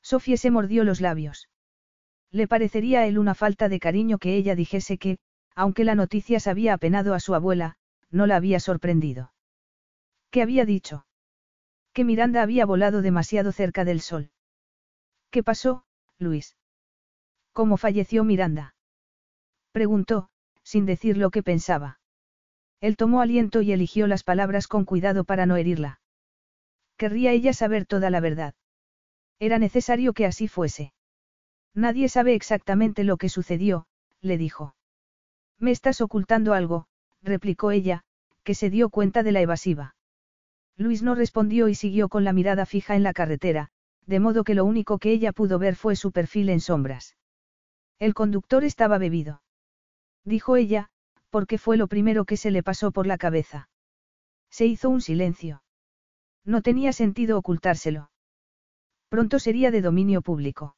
[0.00, 1.48] Sofía se mordió los labios.
[2.30, 5.18] Le parecería a él una falta de cariño que ella dijese que,
[5.56, 7.74] aunque la noticia se había apenado a su abuela,
[8.12, 9.32] no la había sorprendido.
[10.30, 11.04] ¿Qué había dicho?
[11.92, 14.30] Que Miranda había volado demasiado cerca del sol.
[15.30, 15.84] ¿Qué pasó,
[16.16, 16.56] Luis?
[17.52, 18.76] ¿Cómo falleció Miranda?
[19.72, 20.28] Preguntó,
[20.62, 21.98] sin decir lo que pensaba.
[22.80, 26.00] Él tomó aliento y eligió las palabras con cuidado para no herirla.
[26.96, 28.54] Querría ella saber toda la verdad.
[29.38, 30.92] Era necesario que así fuese.
[31.74, 33.86] Nadie sabe exactamente lo que sucedió,
[34.20, 34.74] le dijo.
[35.58, 36.86] Me estás ocultando algo,
[37.22, 38.04] replicó ella,
[38.42, 39.94] que se dio cuenta de la evasiva.
[40.76, 43.70] Luis no respondió y siguió con la mirada fija en la carretera,
[44.06, 47.16] de modo que lo único que ella pudo ver fue su perfil en sombras.
[47.98, 49.42] El conductor estaba bebido.
[50.24, 50.90] Dijo ella,
[51.30, 53.68] porque fue lo primero que se le pasó por la cabeza.
[54.50, 55.62] Se hizo un silencio.
[56.44, 58.10] No tenía sentido ocultárselo.
[59.08, 60.76] Pronto sería de dominio público.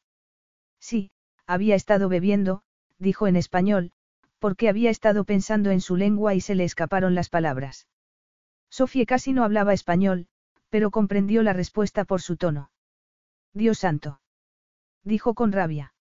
[0.80, 1.10] Sí,
[1.46, 2.62] había estado bebiendo,
[2.98, 3.92] dijo en español,
[4.38, 7.88] porque había estado pensando en su lengua y se le escaparon las palabras.
[8.70, 10.28] Sofía casi no hablaba español,
[10.70, 12.70] pero comprendió la respuesta por su tono.
[13.52, 14.20] Dios santo.
[15.02, 15.94] Dijo con rabia.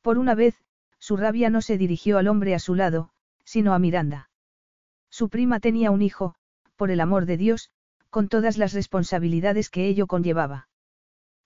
[0.00, 0.56] Por una vez,
[0.98, 3.11] su rabia no se dirigió al hombre a su lado,
[3.44, 4.30] sino a Miranda.
[5.10, 6.34] Su prima tenía un hijo,
[6.76, 7.70] por el amor de Dios,
[8.10, 10.68] con todas las responsabilidades que ello conllevaba.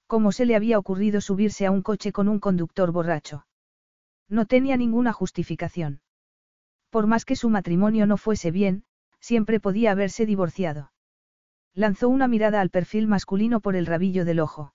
[0.06, 3.46] ¿Cómo se le había ocurrido subirse a un coche con un conductor borracho?
[4.28, 6.00] No tenía ninguna justificación.
[6.90, 8.84] Por más que su matrimonio no fuese bien,
[9.20, 10.92] siempre podía haberse divorciado.
[11.74, 14.74] Lanzó una mirada al perfil masculino por el rabillo del ojo.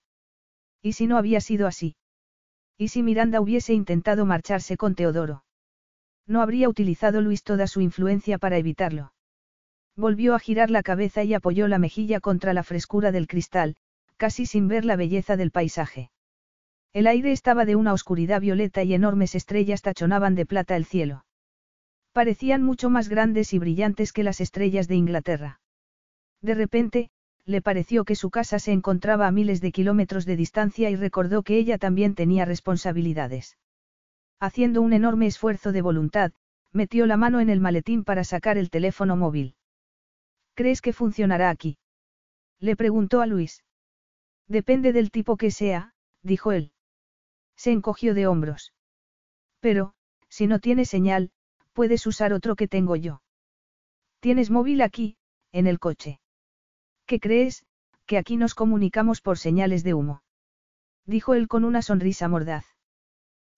[0.82, 1.96] ¿Y si no había sido así?
[2.76, 5.44] ¿Y si Miranda hubiese intentado marcharse con Teodoro?
[6.26, 9.12] No habría utilizado Luis toda su influencia para evitarlo.
[9.96, 13.76] Volvió a girar la cabeza y apoyó la mejilla contra la frescura del cristal,
[14.16, 16.10] casi sin ver la belleza del paisaje.
[16.92, 21.24] El aire estaba de una oscuridad violeta y enormes estrellas tachonaban de plata el cielo.
[22.12, 25.60] Parecían mucho más grandes y brillantes que las estrellas de Inglaterra.
[26.42, 27.10] De repente,
[27.44, 31.42] le pareció que su casa se encontraba a miles de kilómetros de distancia y recordó
[31.42, 33.56] que ella también tenía responsabilidades.
[34.42, 36.32] Haciendo un enorme esfuerzo de voluntad,
[36.72, 39.54] metió la mano en el maletín para sacar el teléfono móvil.
[40.54, 41.78] ¿Crees que funcionará aquí?
[42.58, 43.62] Le preguntó a Luis.
[44.48, 46.72] Depende del tipo que sea, dijo él.
[47.54, 48.72] Se encogió de hombros.
[49.60, 49.94] Pero,
[50.28, 51.30] si no tiene señal,
[51.72, 53.22] puedes usar otro que tengo yo.
[54.18, 55.18] Tienes móvil aquí,
[55.52, 56.18] en el coche.
[57.06, 57.64] ¿Qué crees,
[58.06, 60.24] que aquí nos comunicamos por señales de humo?
[61.06, 62.71] Dijo él con una sonrisa mordaz.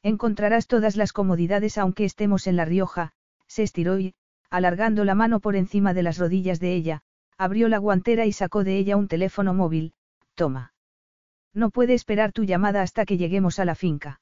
[0.05, 3.13] Encontrarás todas las comodidades aunque estemos en La Rioja,
[3.47, 4.15] se estiró y,
[4.51, 7.01] alargando la mano por encima de las rodillas de ella,
[7.39, 9.95] abrió la guantera y sacó de ella un teléfono móvil,
[10.35, 10.75] toma.
[11.55, 14.21] No puede esperar tu llamada hasta que lleguemos a la finca.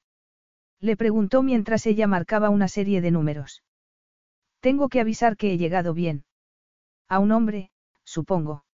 [0.78, 3.64] Le preguntó mientras ella marcaba una serie de números.
[4.60, 6.24] Tengo que avisar que he llegado bien.
[7.08, 7.72] A un hombre,
[8.04, 8.64] supongo.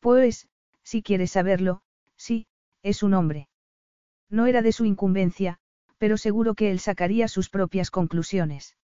[0.00, 0.48] Pues,
[0.82, 1.82] si quieres saberlo,
[2.16, 2.46] sí,
[2.82, 3.48] es un hombre.
[4.30, 5.60] No era de su incumbencia,
[6.02, 8.76] pero seguro que él sacaría sus propias conclusiones.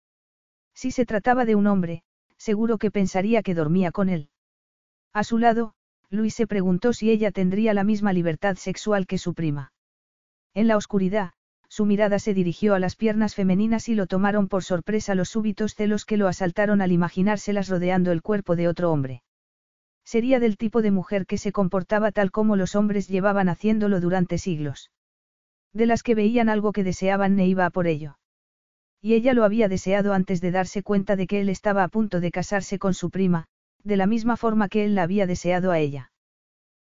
[0.72, 2.04] Si se trataba de un hombre,
[2.37, 4.28] seguro que pensaría que dormía con él.
[5.12, 5.74] A su lado,
[6.11, 9.72] Luis se preguntó si ella tendría la misma libertad sexual que su prima.
[10.54, 11.33] En la oscuridad,
[11.68, 15.74] su mirada se dirigió a las piernas femeninas y lo tomaron por sorpresa los súbitos
[15.74, 19.24] celos que lo asaltaron al imaginárselas rodeando el cuerpo de otro hombre.
[20.04, 24.38] Sería del tipo de mujer que se comportaba tal como los hombres llevaban haciéndolo durante
[24.38, 24.92] siglos.
[25.72, 28.18] De las que veían algo que deseaban e iba a por ello.
[29.00, 32.20] Y ella lo había deseado antes de darse cuenta de que él estaba a punto
[32.20, 33.46] de casarse con su prima,
[33.85, 36.11] de la misma forma que él la había deseado a ella.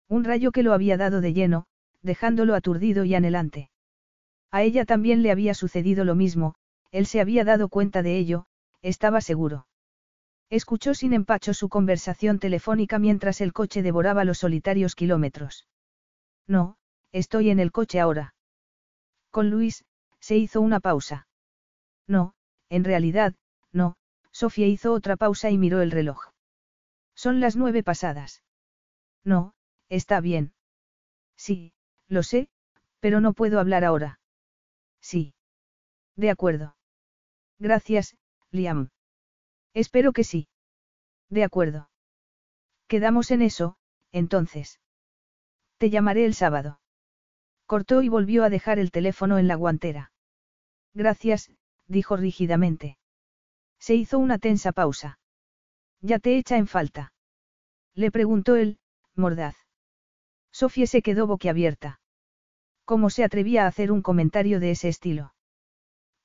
[0.08, 1.66] Un rayo que lo había dado de lleno,
[2.02, 3.72] dejándolo aturdido y anhelante.
[4.52, 6.54] A ella también le había sucedido lo mismo,
[6.92, 8.46] él se había dado cuenta de ello,
[8.84, 9.66] estaba seguro.
[10.52, 15.68] Escuchó sin empacho su conversación telefónica mientras el coche devoraba los solitarios kilómetros.
[16.48, 16.78] No,
[17.12, 18.33] estoy en el coche ahora.
[19.34, 19.84] Con Luis,
[20.20, 21.28] se hizo una pausa.
[22.06, 22.36] No,
[22.70, 23.34] en realidad,
[23.72, 23.96] no,
[24.32, 26.30] Sofía hizo otra pausa y miró el reloj.
[27.16, 28.44] Son las nueve pasadas.
[29.24, 29.56] No,
[29.90, 30.54] está bien.
[31.36, 31.74] Sí,
[32.08, 32.48] lo sé,
[33.00, 34.20] pero no puedo hablar ahora.
[35.02, 35.34] Sí.
[36.16, 36.76] De acuerdo.
[37.58, 38.16] Gracias,
[38.52, 38.92] Liam.
[39.74, 40.48] Espero que sí.
[41.32, 41.90] De acuerdo.
[42.88, 43.78] Quedamos en eso,
[44.12, 44.80] entonces.
[45.80, 46.80] Te llamaré el sábado.
[47.74, 50.12] Cortó y volvió a dejar el teléfono en la guantera.
[50.94, 51.50] Gracias,
[51.88, 53.00] dijo rígidamente.
[53.80, 55.18] Se hizo una tensa pausa.
[56.00, 57.14] ¿Ya te echa en falta?
[57.96, 58.78] Le preguntó él,
[59.16, 59.56] mordaz.
[60.52, 62.00] Sofía se quedó boquiabierta.
[62.86, 65.34] ¿Cómo se atrevía a hacer un comentario de ese estilo?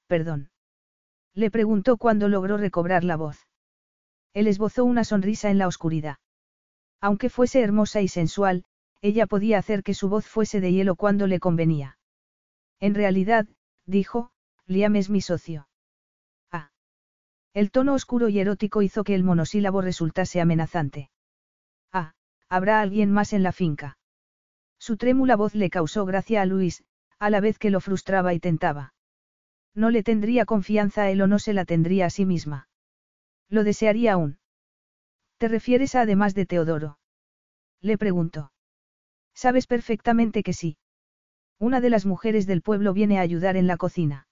[0.06, 0.50] Perdón.
[1.32, 3.46] Le preguntó cuando logró recobrar la voz.
[4.34, 6.18] Él esbozó una sonrisa en la oscuridad.
[7.00, 8.66] Aunque fuese hermosa y sensual,
[9.00, 11.98] ella podía hacer que su voz fuese de hielo cuando le convenía.
[12.80, 13.46] En realidad,
[13.86, 14.30] dijo,
[14.66, 15.68] Liam es mi socio.
[16.50, 16.70] Ah.
[17.54, 21.10] El tono oscuro y erótico hizo que el monosílabo resultase amenazante.
[21.92, 22.14] Ah,
[22.48, 23.98] habrá alguien más en la finca.
[24.78, 26.84] Su trémula voz le causó gracia a Luis,
[27.18, 28.94] a la vez que lo frustraba y tentaba.
[29.74, 32.68] No le tendría confianza a él o no se la tendría a sí misma.
[33.48, 34.38] Lo desearía aún.
[35.38, 36.98] ¿Te refieres a además de Teodoro?
[37.80, 38.52] Le preguntó.
[39.38, 40.78] Sabes perfectamente que sí.
[41.60, 44.26] Una de las mujeres del pueblo viene a ayudar en la cocina.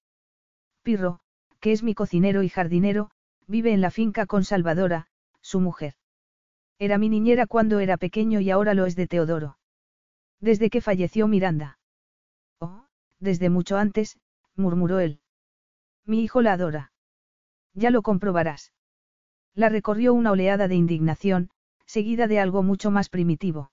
[0.82, 1.20] Pirro,
[1.60, 3.12] que es mi cocinero y jardinero,
[3.46, 5.06] vive en la finca con Salvadora,
[5.40, 5.94] su mujer.
[6.80, 9.58] Era mi niñera cuando era pequeño y ahora lo es de Teodoro.
[10.40, 11.78] Desde que falleció Miranda.
[12.58, 12.86] Oh,
[13.20, 14.18] desde mucho antes,
[14.56, 15.20] murmuró él.
[16.04, 16.90] Mi hijo la adora.
[17.74, 18.72] Ya lo comprobarás.
[19.54, 21.50] La recorrió una oleada de indignación,
[21.84, 23.70] seguida de algo mucho más primitivo.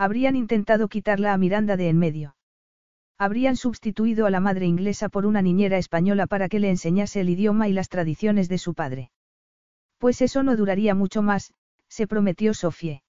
[0.00, 2.34] Habrían intentado quitarla a Miranda de en medio.
[3.18, 7.28] Habrían sustituido a la madre inglesa por una niñera española para que le enseñase el
[7.28, 9.10] idioma y las tradiciones de su padre.
[9.98, 11.52] Pues eso no duraría mucho más,
[11.90, 13.02] se prometió Sofie.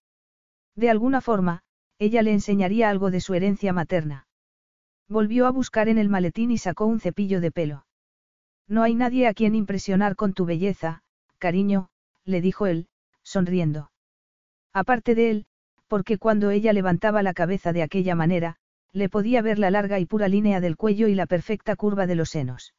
[0.75, 1.61] De alguna forma,
[1.97, 4.27] ella le enseñaría algo de su herencia materna.
[5.07, 7.85] Volvió a buscar en el maletín y sacó un cepillo de pelo.
[8.67, 11.03] No hay nadie a quien impresionar con tu belleza,
[11.37, 11.87] cariño,
[12.25, 12.89] le dijo él,
[13.23, 13.91] sonriendo.
[14.73, 15.45] Aparte de él,
[15.91, 18.55] porque cuando ella levantaba la cabeza de aquella manera,
[18.93, 22.15] le podía ver la larga y pura línea del cuello y la perfecta curva de
[22.15, 22.73] los senos.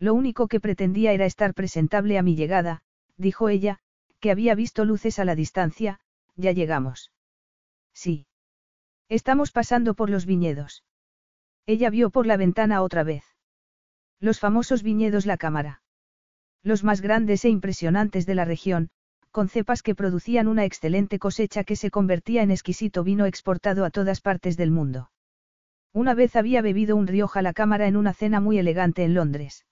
[0.00, 2.82] Lo único que pretendía era estar presentable a mi llegada,
[3.16, 3.78] dijo ella,
[4.18, 6.00] que había visto luces a la distancia,
[6.34, 7.12] ya llegamos.
[7.92, 8.26] Sí.
[9.08, 10.82] Estamos pasando por los viñedos.
[11.66, 13.22] Ella vio por la ventana otra vez.
[14.18, 15.82] Los famosos viñedos La Cámara.
[16.64, 18.90] Los más grandes e impresionantes de la región,
[19.34, 23.90] con cepas que producían una excelente cosecha que se convertía en exquisito vino exportado a
[23.90, 25.10] todas partes del mundo.
[25.92, 29.66] Una vez había bebido un Rioja La Cámara en una cena muy elegante en Londres.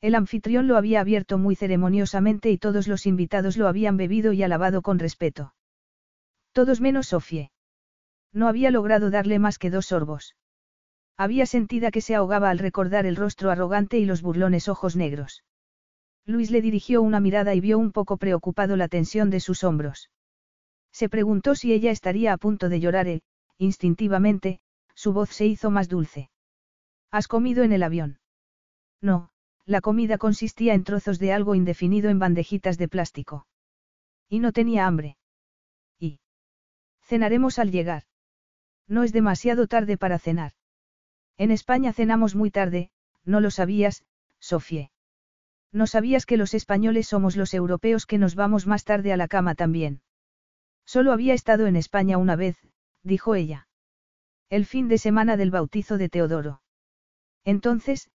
[0.00, 4.44] El anfitrión lo había abierto muy ceremoniosamente y todos los invitados lo habían bebido y
[4.44, 5.52] alabado con respeto.
[6.52, 7.50] Todos menos Sofie.
[8.32, 10.36] No había logrado darle más que dos sorbos.
[11.16, 15.42] Había sentido que se ahogaba al recordar el rostro arrogante y los burlones ojos negros.
[16.26, 20.10] Luis le dirigió una mirada y vio un poco preocupado la tensión de sus hombros.
[20.92, 23.22] Se preguntó si ella estaría a punto de llorar y,
[23.58, 24.60] instintivamente,
[24.94, 26.30] su voz se hizo más dulce.
[27.10, 28.18] ¿Has comido en el avión?
[29.00, 29.30] No,
[29.66, 33.46] la comida consistía en trozos de algo indefinido en bandejitas de plástico.
[34.28, 35.16] Y no tenía hambre.
[36.00, 36.18] Y.
[37.02, 38.02] Cenaremos al llegar.
[38.88, 40.52] No es demasiado tarde para cenar.
[41.36, 42.90] En España cenamos muy tarde,
[43.24, 44.04] no lo sabías,
[44.40, 44.90] Sofie.
[45.72, 49.28] No sabías que los españoles somos los europeos que nos vamos más tarde a la
[49.28, 50.00] cama también.
[50.84, 52.56] Solo había estado en España una vez,
[53.02, 53.68] dijo ella.
[54.48, 56.62] El fin de semana del bautizo de Teodoro.
[57.44, 58.10] Entonces,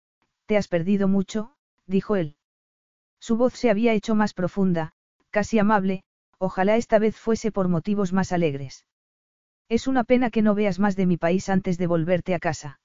[0.46, 1.56] ¿te has perdido mucho?
[1.86, 2.36] dijo él.
[3.18, 4.92] Su voz se había hecho más profunda,
[5.30, 6.04] casi amable,
[6.38, 8.86] ojalá esta vez fuese por motivos más alegres.
[9.68, 12.80] Es una pena que no veas más de mi país antes de volverte a casa.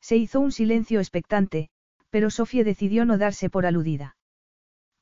[0.00, 1.70] Se hizo un silencio expectante,
[2.10, 4.16] pero Sofía decidió no darse por aludida.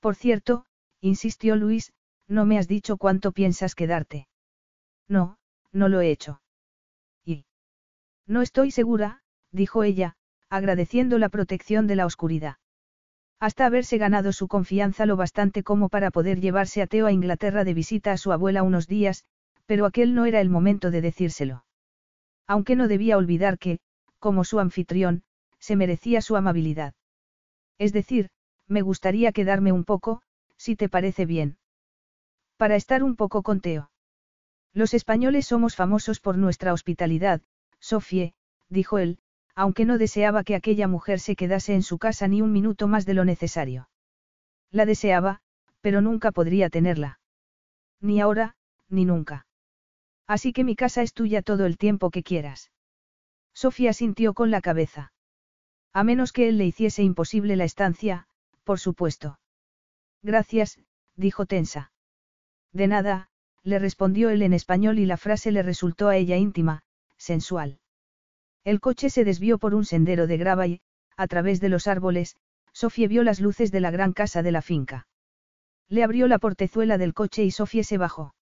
[0.00, 0.66] Por cierto,
[1.00, 1.92] insistió Luis,
[2.28, 4.28] no me has dicho cuánto piensas quedarte.
[5.08, 5.38] No,
[5.72, 6.42] no lo he hecho.
[7.24, 7.46] Y.
[8.26, 10.16] No estoy segura, dijo ella,
[10.50, 12.56] agradeciendo la protección de la oscuridad.
[13.40, 17.64] Hasta haberse ganado su confianza lo bastante como para poder llevarse a Teo a Inglaterra
[17.64, 19.24] de visita a su abuela unos días,
[19.66, 21.64] pero aquel no era el momento de decírselo.
[22.46, 23.78] Aunque no debía olvidar que,
[24.18, 25.22] como su anfitrión,
[25.58, 26.94] se merecía su amabilidad.
[27.78, 28.30] Es decir,
[28.66, 30.22] me gustaría quedarme un poco,
[30.56, 31.58] si te parece bien.
[32.56, 33.90] Para estar un poco con Teo.
[34.72, 37.40] Los españoles somos famosos por nuestra hospitalidad,
[37.80, 38.34] Sofie,
[38.68, 39.18] dijo él,
[39.54, 43.06] aunque no deseaba que aquella mujer se quedase en su casa ni un minuto más
[43.06, 43.88] de lo necesario.
[44.70, 45.40] La deseaba,
[45.80, 47.20] pero nunca podría tenerla.
[48.00, 48.56] Ni ahora,
[48.88, 49.46] ni nunca.
[50.26, 52.70] Así que mi casa es tuya todo el tiempo que quieras.
[53.54, 55.12] Sofía sintió con la cabeza.
[55.98, 58.28] A menos que él le hiciese imposible la estancia,
[58.62, 59.40] por supuesto.
[60.22, 60.78] Gracias,
[61.16, 61.90] dijo tensa.
[62.72, 63.30] De nada,
[63.64, 66.82] le respondió él en español y la frase le resultó a ella íntima,
[67.16, 67.80] sensual.
[68.62, 70.82] El coche se desvió por un sendero de grava y,
[71.16, 72.36] a través de los árboles,
[72.72, 75.08] Sofía vio las luces de la gran casa de la finca.
[75.88, 78.36] Le abrió la portezuela del coche y Sofía se bajó.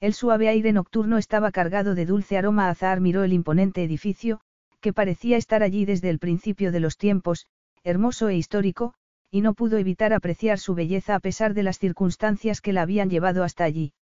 [0.00, 2.68] El suave aire nocturno estaba cargado de dulce aroma.
[2.68, 4.40] Azar miró el imponente edificio,
[4.82, 7.46] que parecía estar allí desde el principio de los tiempos,
[7.84, 8.92] hermoso e histórico,
[9.30, 13.08] y no pudo evitar apreciar su belleza a pesar de las circunstancias que la habían
[13.08, 13.94] llevado hasta allí.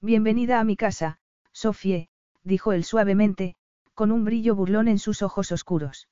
[0.00, 1.18] Bienvenida a mi casa,
[1.52, 2.08] Sofie,
[2.42, 3.54] dijo él suavemente,
[3.94, 6.08] con un brillo burlón en sus ojos oscuros.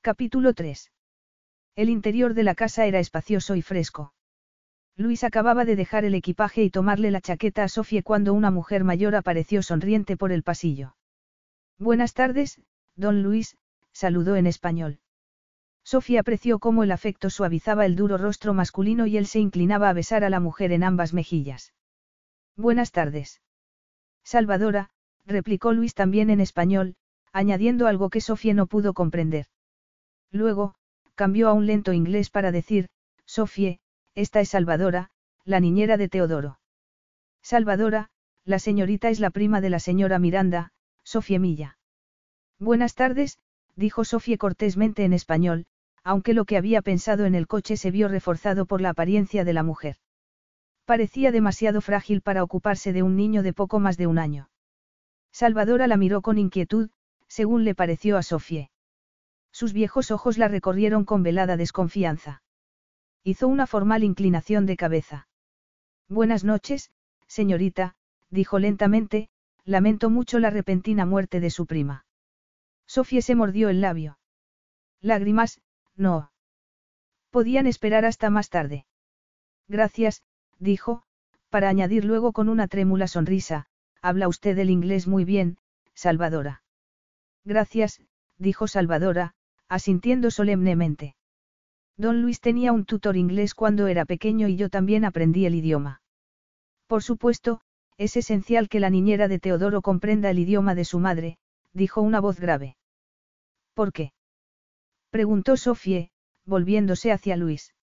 [0.00, 0.90] Capítulo 3.
[1.76, 4.14] El interior de la casa era espacioso y fresco.
[4.96, 8.84] Luis acababa de dejar el equipaje y tomarle la chaqueta a Sofía cuando una mujer
[8.84, 10.94] mayor apareció sonriente por el pasillo.
[11.78, 12.60] Buenas tardes,
[12.96, 13.56] don Luis,
[13.92, 15.00] saludó en español.
[15.84, 19.92] Sofía apreció cómo el afecto suavizaba el duro rostro masculino y él se inclinaba a
[19.92, 21.74] besar a la mujer en ambas mejillas.
[22.56, 23.42] Buenas tardes.
[24.22, 24.90] Salvadora,
[25.26, 26.96] replicó Luis también en español,
[27.32, 29.46] añadiendo algo que Sofía no pudo comprender.
[30.30, 30.74] Luego,
[31.14, 32.88] cambió a un lento inglés para decir,
[33.26, 33.78] Sofía,
[34.14, 35.10] esta es Salvadora,
[35.44, 36.58] la niñera de Teodoro.
[37.42, 38.10] Salvadora,
[38.44, 40.72] la señorita es la prima de la señora Miranda,
[41.02, 41.78] Sofía Milla.
[42.58, 43.38] Buenas tardes,
[43.76, 45.66] dijo Sofía cortésmente en español,
[46.02, 49.52] aunque lo que había pensado en el coche se vio reforzado por la apariencia de
[49.52, 49.96] la mujer.
[50.84, 54.50] Parecía demasiado frágil para ocuparse de un niño de poco más de un año.
[55.32, 56.90] Salvadora la miró con inquietud,
[57.26, 58.70] según le pareció a Sofía.
[59.50, 62.42] Sus viejos ojos la recorrieron con velada desconfianza.
[63.24, 65.26] Hizo una formal inclinación de cabeza.
[66.08, 66.90] Buenas noches,
[67.26, 67.96] señorita,
[68.30, 69.30] dijo lentamente,
[69.64, 72.03] lamento mucho la repentina muerte de su prima.
[72.86, 74.18] Sofía se mordió el labio.
[75.00, 75.60] Lágrimas,
[75.96, 76.30] no.
[77.30, 78.86] Podían esperar hasta más tarde.
[79.68, 80.22] Gracias,
[80.58, 81.02] dijo,
[81.50, 83.66] para añadir luego con una trémula sonrisa,
[84.02, 85.58] habla usted el inglés muy bien,
[85.94, 86.62] Salvadora.
[87.44, 88.00] Gracias,
[88.38, 89.34] dijo Salvadora,
[89.68, 91.16] asintiendo solemnemente.
[91.96, 96.02] Don Luis tenía un tutor inglés cuando era pequeño y yo también aprendí el idioma.
[96.86, 97.60] Por supuesto,
[97.96, 101.38] es esencial que la niñera de Teodoro comprenda el idioma de su madre,
[101.74, 102.76] dijo una voz grave.
[103.74, 104.12] ¿Por qué?
[105.10, 106.10] Preguntó Sofie,
[106.44, 107.74] volviéndose hacia Luis.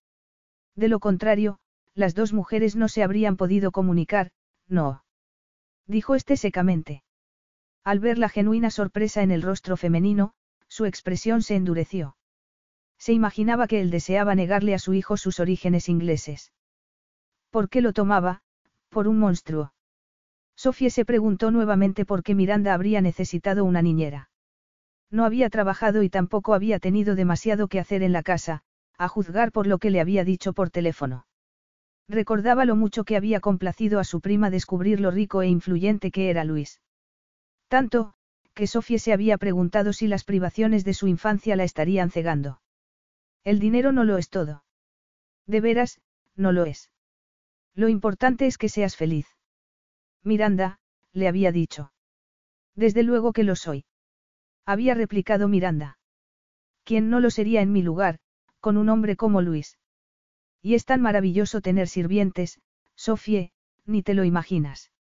[0.74, 1.58] De lo contrario,
[1.94, 4.32] las dos mujeres no se habrían podido comunicar,
[4.66, 5.04] no.
[5.86, 7.04] Dijo este secamente.
[7.84, 10.32] Al ver la genuina sorpresa en el rostro femenino,
[10.68, 12.16] su expresión se endureció.
[12.98, 16.52] Se imaginaba que él deseaba negarle a su hijo sus orígenes ingleses.
[17.50, 18.42] ¿Por qué lo tomaba?
[18.88, 19.74] Por un monstruo.
[20.62, 24.30] Sofía se preguntó nuevamente por qué Miranda habría necesitado una niñera.
[25.10, 28.62] No había trabajado y tampoco había tenido demasiado que hacer en la casa,
[28.96, 31.26] a juzgar por lo que le había dicho por teléfono.
[32.08, 36.30] Recordaba lo mucho que había complacido a su prima descubrir lo rico e influyente que
[36.30, 36.80] era Luis.
[37.66, 38.14] Tanto,
[38.54, 42.62] que Sofía se había preguntado si las privaciones de su infancia la estarían cegando.
[43.42, 44.62] El dinero no lo es todo.
[45.44, 46.00] De veras,
[46.36, 46.92] no lo es.
[47.74, 49.26] Lo importante es que seas feliz.
[50.24, 50.78] Miranda,
[51.12, 51.92] le había dicho.
[52.74, 53.84] Desde luego que lo soy.
[54.64, 55.98] Había replicado Miranda.
[56.84, 58.18] ¿Quién no lo sería en mi lugar,
[58.60, 59.78] con un hombre como Luis?
[60.62, 62.60] Y es tan maravilloso tener sirvientes,
[62.94, 63.52] Sofie,
[63.84, 64.92] ni te lo imaginas.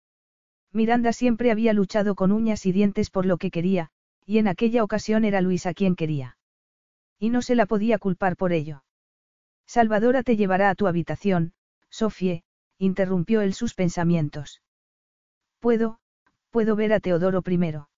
[0.73, 3.91] Miranda siempre había luchado con uñas y dientes por lo que quería,
[4.25, 6.39] y en aquella ocasión era Luis a quien quería.
[7.18, 8.85] Y no se la podía culpar por ello.
[9.66, 11.53] Salvadora te llevará a tu habitación,
[11.91, 12.45] Sofie,
[12.79, 14.62] interrumpió él sus pensamientos.
[15.61, 15.99] Puedo,
[16.51, 17.89] puedo ver a Teodoro primero.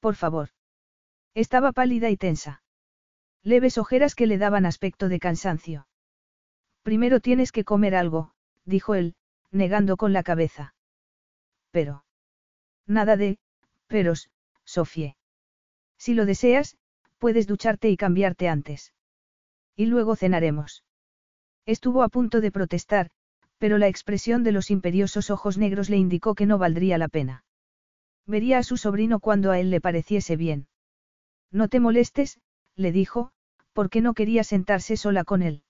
[0.00, 0.48] Por favor.
[1.34, 2.62] Estaba pálida y tensa.
[3.42, 5.86] Leves ojeras que le daban aspecto de cansancio.
[6.82, 8.32] Primero tienes que comer algo,
[8.64, 9.14] dijo él,
[9.50, 10.74] negando con la cabeza.
[11.70, 12.04] Pero.
[12.86, 13.38] Nada de,
[13.86, 14.30] peros,
[14.64, 15.16] Sofie.
[15.98, 16.76] Si lo deseas,
[17.18, 18.92] puedes ducharte y cambiarte antes.
[19.76, 20.84] Y luego cenaremos.
[21.64, 23.10] Estuvo a punto de protestar,
[23.62, 27.44] pero la expresión de los imperiosos ojos negros le indicó que no valdría la pena.
[28.26, 30.66] Vería a su sobrino cuando a él le pareciese bien.
[31.52, 32.40] No te molestes,
[32.74, 33.30] le dijo,
[33.72, 35.62] porque no quería sentarse sola con él.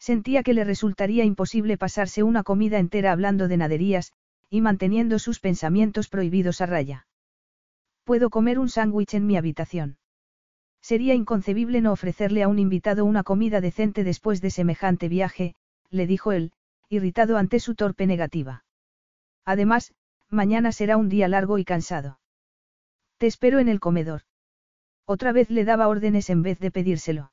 [0.00, 4.12] Sentía que le resultaría imposible pasarse una comida entera hablando de naderías,
[4.50, 7.06] y manteniendo sus pensamientos prohibidos a raya.
[8.02, 9.98] Puedo comer un sándwich en mi habitación.
[10.82, 15.54] Sería inconcebible no ofrecerle a un invitado una comida decente después de semejante viaje,
[15.90, 16.50] le dijo él,
[16.88, 18.64] irritado ante su torpe negativa.
[19.44, 19.94] Además,
[20.28, 22.20] mañana será un día largo y cansado.
[23.18, 24.22] Te espero en el comedor.
[25.06, 27.32] Otra vez le daba órdenes en vez de pedírselo.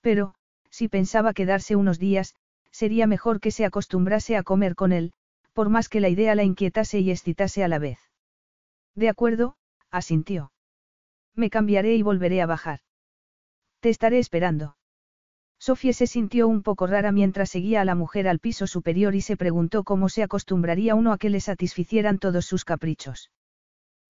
[0.00, 0.34] Pero,
[0.70, 2.34] si pensaba quedarse unos días,
[2.70, 5.12] sería mejor que se acostumbrase a comer con él,
[5.52, 7.98] por más que la idea la inquietase y excitase a la vez.
[8.94, 9.56] De acuerdo,
[9.90, 10.52] asintió.
[11.34, 12.80] Me cambiaré y volveré a bajar.
[13.80, 14.76] Te estaré esperando.
[15.58, 19.20] Sofía se sintió un poco rara mientras seguía a la mujer al piso superior y
[19.20, 23.30] se preguntó cómo se acostumbraría uno a que le satisficieran todos sus caprichos.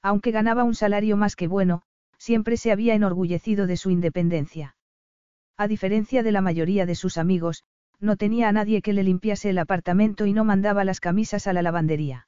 [0.03, 1.83] Aunque ganaba un salario más que bueno,
[2.19, 4.77] siempre se había enorgullecido de su independencia.
[5.57, 7.65] A diferencia de la mayoría de sus amigos,
[8.01, 11.53] no tenía a nadie que le limpiase el apartamento y no mandaba las camisas a
[11.53, 12.27] la lavandería.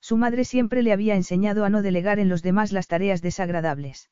[0.00, 4.10] Su madre siempre le había enseñado a no delegar en los demás las tareas desagradables.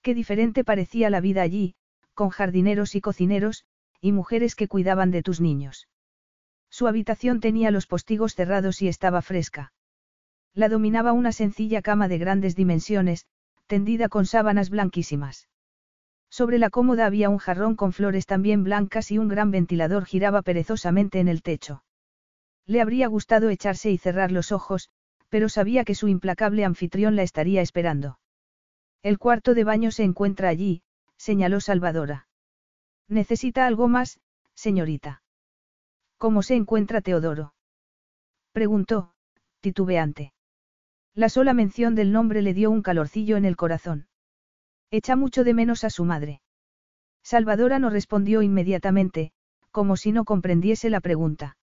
[0.00, 1.74] Qué diferente parecía la vida allí,
[2.14, 3.64] con jardineros y cocineros,
[4.00, 5.88] y mujeres que cuidaban de tus niños.
[6.70, 9.72] Su habitación tenía los postigos cerrados y estaba fresca.
[10.54, 13.26] La dominaba una sencilla cama de grandes dimensiones,
[13.66, 15.48] tendida con sábanas blanquísimas.
[16.30, 20.42] Sobre la cómoda había un jarrón con flores también blancas y un gran ventilador giraba
[20.42, 21.84] perezosamente en el techo.
[22.66, 24.88] Le habría gustado echarse y cerrar los ojos,
[25.28, 28.18] pero sabía que su implacable anfitrión la estaría esperando.
[29.02, 30.82] El cuarto de baño se encuentra allí,
[31.22, 32.26] señaló Salvadora.
[33.06, 34.18] ¿Necesita algo más,
[34.54, 35.22] señorita?
[36.18, 37.54] ¿Cómo se encuentra Teodoro?
[38.50, 39.14] Preguntó,
[39.60, 40.32] titubeante.
[41.14, 44.08] La sola mención del nombre le dio un calorcillo en el corazón.
[44.90, 46.42] Echa mucho de menos a su madre.
[47.22, 49.30] Salvadora no respondió inmediatamente,
[49.70, 51.56] como si no comprendiese la pregunta.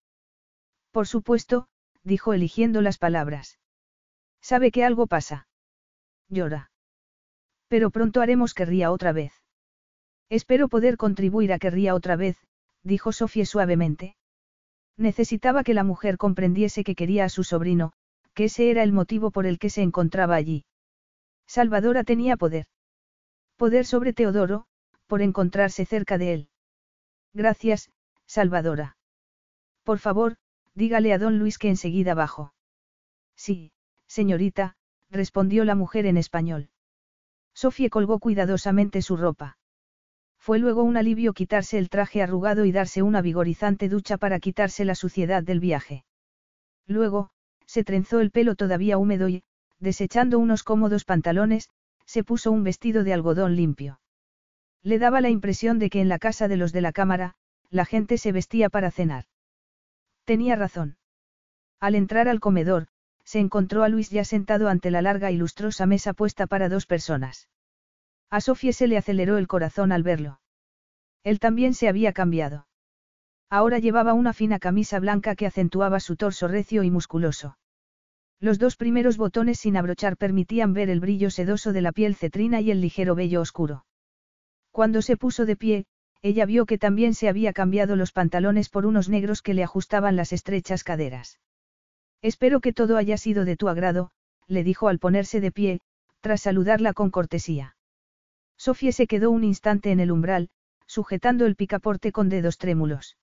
[0.91, 1.67] Por supuesto,
[2.03, 3.59] dijo eligiendo las palabras.
[4.39, 5.49] Sabe que algo pasa.
[6.29, 6.71] Llora.
[7.67, 9.38] Pero pronto haremos que ría otra vez.
[10.29, 12.37] Espero poder contribuir a que ría otra vez,
[12.83, 14.15] dijo Sofía suavemente.
[14.95, 17.93] Necesitaba que la mujer comprendiese que quería a su sobrino,
[18.33, 20.65] que ese era el motivo por el que se encontraba allí.
[21.47, 22.67] Salvadora tenía poder.
[23.57, 24.65] Poder sobre Teodoro,
[25.07, 26.49] por encontrarse cerca de él.
[27.33, 27.91] Gracias,
[28.25, 28.97] Salvadora.
[29.83, 30.37] Por favor,
[30.75, 32.53] dígale a don Luis que enseguida bajo.
[33.35, 33.71] Sí,
[34.05, 34.75] señorita,
[35.09, 36.69] respondió la mujer en español.
[37.53, 39.58] Sofía colgó cuidadosamente su ropa.
[40.39, 44.85] Fue luego un alivio quitarse el traje arrugado y darse una vigorizante ducha para quitarse
[44.85, 46.05] la suciedad del viaje.
[46.87, 47.29] Luego,
[47.65, 49.43] se trenzó el pelo todavía húmedo y,
[49.79, 51.69] desechando unos cómodos pantalones,
[52.05, 53.99] se puso un vestido de algodón limpio.
[54.81, 57.35] Le daba la impresión de que en la casa de los de la cámara,
[57.69, 59.25] la gente se vestía para cenar.
[60.23, 60.97] Tenía razón.
[61.79, 62.87] Al entrar al comedor,
[63.23, 66.87] se encontró a Luis ya sentado ante la larga y lustrosa mesa puesta para dos
[66.87, 67.49] personas.
[68.29, 70.39] A Sofía se le aceleró el corazón al verlo.
[71.23, 72.67] Él también se había cambiado.
[73.49, 77.57] Ahora llevaba una fina camisa blanca que acentuaba su torso recio y musculoso.
[78.39, 82.61] Los dos primeros botones sin abrochar permitían ver el brillo sedoso de la piel cetrina
[82.61, 83.85] y el ligero vello oscuro.
[84.71, 85.85] Cuando se puso de pie,
[86.21, 90.15] ella vio que también se había cambiado los pantalones por unos negros que le ajustaban
[90.15, 91.39] las estrechas caderas.
[92.21, 94.11] Espero que todo haya sido de tu agrado,
[94.47, 95.81] le dijo al ponerse de pie,
[96.21, 97.75] tras saludarla con cortesía.
[98.59, 100.49] Sofía se quedó un instante en el umbral,
[100.85, 103.17] sujetando el picaporte con dedos trémulos.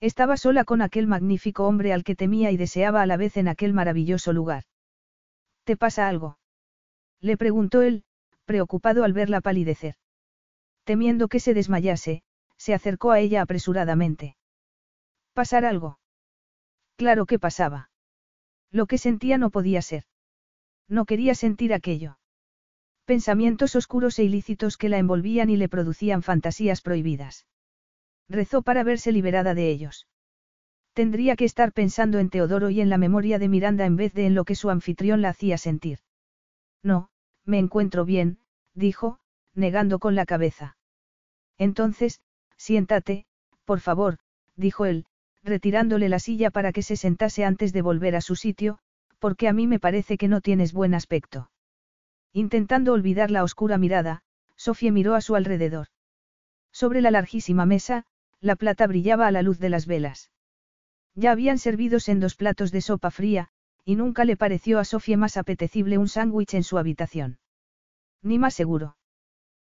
[0.00, 3.48] Estaba sola con aquel magnífico hombre al que temía y deseaba a la vez en
[3.48, 4.64] aquel maravilloso lugar.
[5.64, 6.38] ¿Te pasa algo?
[7.20, 8.04] Le preguntó él,
[8.44, 9.94] preocupado al verla palidecer.
[10.84, 12.22] Temiendo que se desmayase,
[12.58, 14.36] se acercó a ella apresuradamente.
[15.32, 15.98] ¿Pasar algo?
[16.96, 17.90] Claro que pasaba.
[18.70, 20.04] Lo que sentía no podía ser.
[20.86, 22.19] No quería sentir aquello.
[23.10, 27.44] Pensamientos oscuros e ilícitos que la envolvían y le producían fantasías prohibidas.
[28.28, 30.06] Rezó para verse liberada de ellos.
[30.92, 34.26] Tendría que estar pensando en Teodoro y en la memoria de Miranda en vez de
[34.26, 35.98] en lo que su anfitrión la hacía sentir.
[36.84, 37.08] No,
[37.44, 38.38] me encuentro bien,
[38.74, 39.18] dijo,
[39.56, 40.76] negando con la cabeza.
[41.58, 42.20] Entonces,
[42.58, 43.26] siéntate,
[43.64, 44.18] por favor,
[44.54, 45.04] dijo él,
[45.42, 48.78] retirándole la silla para que se sentase antes de volver a su sitio,
[49.18, 51.49] porque a mí me parece que no tienes buen aspecto.
[52.32, 54.22] Intentando olvidar la oscura mirada,
[54.56, 55.88] Sofía miró a su alrededor.
[56.72, 58.04] Sobre la larguísima mesa,
[58.40, 60.30] la plata brillaba a la luz de las velas.
[61.14, 63.48] Ya habían servidos en dos platos de sopa fría,
[63.84, 67.38] y nunca le pareció a Sofía más apetecible un sándwich en su habitación.
[68.22, 68.96] Ni más seguro.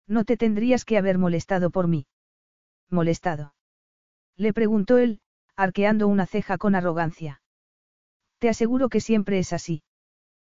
[0.07, 2.07] No te tendrías que haber molestado por mí.
[2.91, 3.55] ¿Molestado?
[4.37, 5.21] Le preguntó él,
[5.55, 7.43] arqueando una ceja con arrogancia.
[8.39, 9.83] Te aseguro que siempre es así.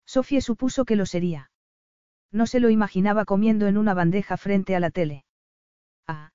[0.05, 1.48] Sofía supuso que lo sería.
[2.31, 5.25] No se lo imaginaba comiendo en una bandeja frente a la tele.
[6.07, 6.31] Ah,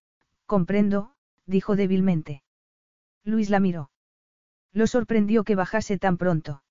[0.47, 1.15] comprendo,
[1.47, 2.43] dijo débilmente.
[3.25, 3.91] Luis la miró.
[4.73, 6.63] Lo sorprendió que bajase tan pronto.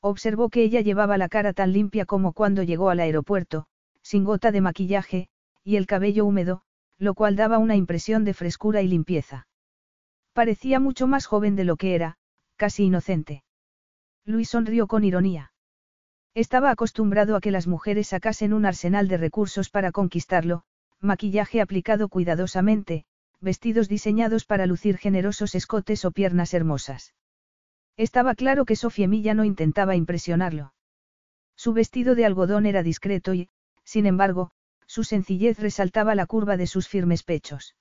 [0.00, 3.66] Observó que ella llevaba la cara tan limpia como cuando llegó al aeropuerto,
[4.02, 5.28] sin gota de maquillaje,
[5.62, 6.62] y el cabello húmedo,
[6.98, 9.46] lo cual daba una impresión de frescura y limpieza.
[10.32, 12.16] Parecía mucho más joven de lo que era,
[12.56, 13.44] casi inocente.
[14.24, 15.52] Luis sonrió con ironía.
[16.34, 20.62] Estaba acostumbrado a que las mujeres sacasen un arsenal de recursos para conquistarlo,
[21.00, 23.04] maquillaje aplicado cuidadosamente,
[23.40, 27.14] vestidos diseñados para lucir generosos escotes o piernas hermosas.
[27.96, 30.72] Estaba claro que Sofía Milla no intentaba impresionarlo.
[31.56, 33.48] Su vestido de algodón era discreto y,
[33.82, 34.52] sin embargo,
[34.86, 37.74] su sencillez resaltaba la curva de sus firmes pechos.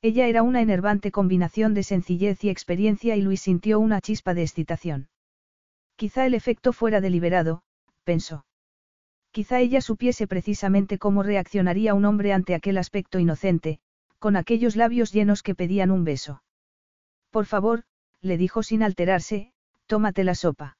[0.00, 4.42] Ella era una enervante combinación de sencillez y experiencia y Luis sintió una chispa de
[4.42, 5.08] excitación.
[5.96, 7.62] Quizá el efecto fuera deliberado,
[8.04, 8.46] pensó.
[9.32, 13.80] Quizá ella supiese precisamente cómo reaccionaría un hombre ante aquel aspecto inocente,
[14.20, 16.42] con aquellos labios llenos que pedían un beso.
[17.30, 17.82] Por favor,
[18.20, 19.52] le dijo sin alterarse,
[19.86, 20.78] tómate la sopa.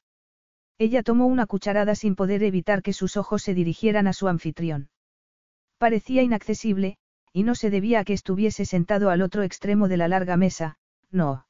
[0.78, 4.88] Ella tomó una cucharada sin poder evitar que sus ojos se dirigieran a su anfitrión.
[5.78, 6.96] Parecía inaccesible,
[7.32, 10.78] y no se debía a que estuviese sentado al otro extremo de la larga mesa,
[11.10, 11.46] no.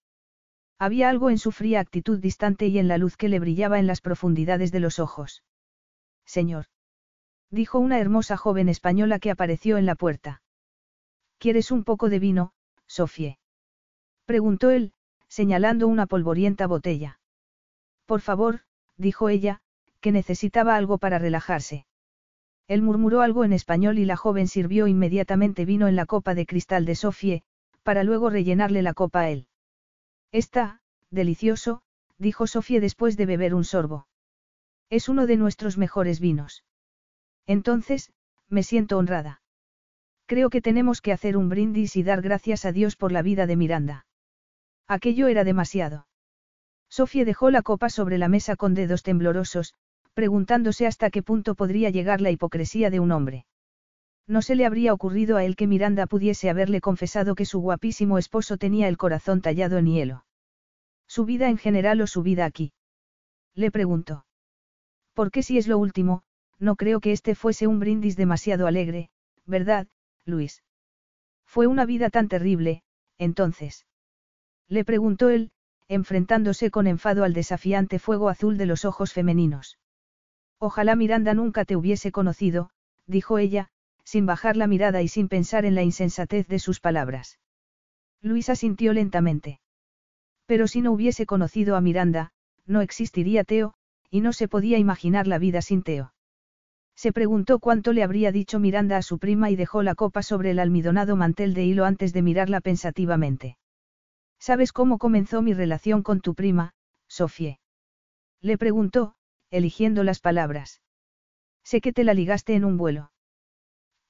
[0.78, 3.86] Había algo en su fría actitud distante y en la luz que le brillaba en
[3.86, 5.42] las profundidades de los ojos.
[6.24, 6.66] Señor.
[7.50, 10.42] Dijo una hermosa joven española que apareció en la puerta.
[11.38, 12.52] ¿Quieres un poco de vino,
[12.86, 13.38] Sofie?
[14.24, 14.92] Preguntó él,
[15.28, 17.20] señalando una polvorienta botella.
[18.06, 18.60] Por favor,
[18.96, 19.60] dijo ella,
[20.00, 21.86] que necesitaba algo para relajarse.
[22.66, 26.46] Él murmuró algo en español y la joven sirvió inmediatamente vino en la copa de
[26.46, 27.42] cristal de Sofie,
[27.82, 29.48] para luego rellenarle la copa a él.
[30.32, 31.82] Está, delicioso,
[32.18, 34.06] dijo Sofie después de beber un sorbo.
[34.90, 36.64] Es uno de nuestros mejores vinos.
[37.46, 38.12] Entonces,
[38.48, 39.42] me siento honrada.
[40.26, 43.46] Creo que tenemos que hacer un brindis y dar gracias a Dios por la vida
[43.46, 44.06] de Miranda.
[44.86, 46.06] Aquello era demasiado.
[46.88, 49.74] Sofía dejó la copa sobre la mesa con dedos temblorosos,
[50.14, 53.46] preguntándose hasta qué punto podría llegar la hipocresía de un hombre.
[54.26, 58.16] No se le habría ocurrido a él que Miranda pudiese haberle confesado que su guapísimo
[58.16, 60.24] esposo tenía el corazón tallado en hielo.
[61.06, 62.72] ¿Su vida en general o su vida aquí?
[63.54, 64.24] Le preguntó.
[65.14, 66.22] Porque si es lo último,
[66.58, 69.10] no creo que este fuese un brindis demasiado alegre,
[69.46, 69.86] ¿verdad,
[70.24, 70.62] Luis.
[71.46, 72.82] Fue una vida tan terrible,
[73.18, 73.86] entonces.
[74.68, 75.52] Le preguntó él,
[75.88, 79.78] enfrentándose con enfado al desafiante fuego azul de los ojos femeninos.
[80.58, 82.70] Ojalá Miranda nunca te hubiese conocido,
[83.06, 83.68] dijo ella,
[84.02, 87.38] sin bajar la mirada y sin pensar en la insensatez de sus palabras.
[88.20, 89.60] Luisa sintió lentamente.
[90.46, 92.32] Pero si no hubiese conocido a Miranda,
[92.66, 93.74] no existiría Teo,
[94.14, 96.14] y no se podía imaginar la vida sin Teo.
[96.94, 100.52] Se preguntó cuánto le habría dicho Miranda a su prima y dejó la copa sobre
[100.52, 103.58] el almidonado mantel de hilo antes de mirarla pensativamente.
[104.38, 106.74] ¿Sabes cómo comenzó mi relación con tu prima,
[107.08, 107.58] Sofie?
[108.40, 109.16] Le preguntó,
[109.50, 110.80] eligiendo las palabras.
[111.64, 113.10] Sé que te la ligaste en un vuelo.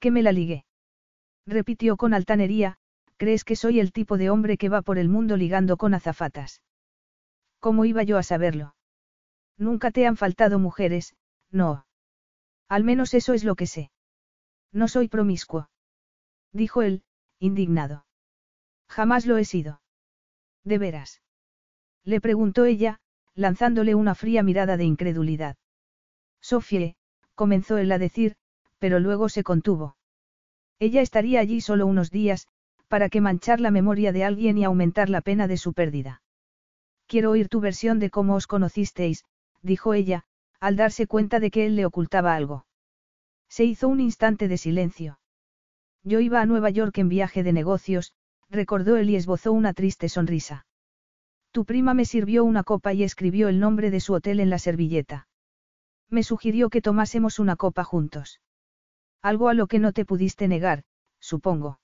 [0.01, 0.67] ¿Qué me la ligué?
[1.47, 2.77] Repitió con altanería,
[3.17, 6.61] ¿crees que soy el tipo de hombre que va por el mundo ligando con azafatas?
[7.59, 8.75] ¿Cómo iba yo a saberlo?
[9.57, 11.15] Nunca te han faltado mujeres,
[11.51, 11.87] no.
[12.69, 13.91] Al menos eso es lo que sé.
[14.73, 15.71] No soy promiscuo.
[16.53, 17.05] Dijo él,
[17.39, 18.07] indignado.
[18.89, 19.81] Jamás lo he sido.
[20.65, 21.23] ¿De veras?
[22.05, 23.01] Le preguntó ella,
[23.35, 25.57] lanzándole una fría mirada de incredulidad.
[26.41, 26.97] Sofie,
[27.35, 28.37] comenzó él a decir,
[28.79, 29.97] pero luego se contuvo.
[30.79, 32.49] Ella estaría allí solo unos días,
[32.89, 36.23] para que manchar la memoria de alguien y aumentar la pena de su pérdida.
[37.07, 39.25] Quiero oír tu versión de cómo os conocisteis,
[39.65, 40.25] dijo ella,
[40.61, 42.67] al darse cuenta de que él le ocultaba algo.
[43.49, 45.19] Se hizo un instante de silencio.
[46.03, 48.13] Yo iba a Nueva York en viaje de negocios,
[48.51, 50.67] recordó él y esbozó una triste sonrisa.
[51.51, 54.59] Tu prima me sirvió una copa y escribió el nombre de su hotel en la
[54.59, 55.29] servilleta.
[56.11, 58.41] Me sugirió que tomásemos una copa juntos.
[59.23, 60.85] Algo a lo que no te pudiste negar,
[61.21, 61.81] supongo.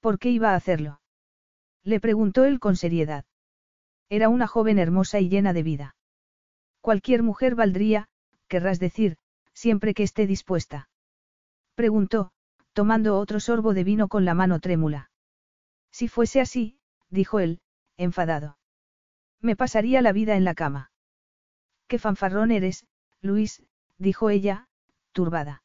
[0.00, 1.00] ¿Por qué iba a hacerlo?
[1.82, 3.24] Le preguntó él con seriedad.
[4.08, 5.95] Era una joven hermosa y llena de vida.
[6.86, 8.06] Cualquier mujer valdría,
[8.46, 9.16] querrás decir,
[9.52, 10.88] siempre que esté dispuesta.
[11.74, 12.30] Preguntó,
[12.74, 15.10] tomando otro sorbo de vino con la mano trémula.
[15.90, 16.78] Si fuese así,
[17.10, 17.60] dijo él,
[17.96, 18.56] enfadado.
[19.40, 20.92] Me pasaría la vida en la cama.
[21.88, 22.86] Qué fanfarrón eres,
[23.20, 23.64] Luis,
[23.98, 24.68] dijo ella,
[25.10, 25.64] turbada.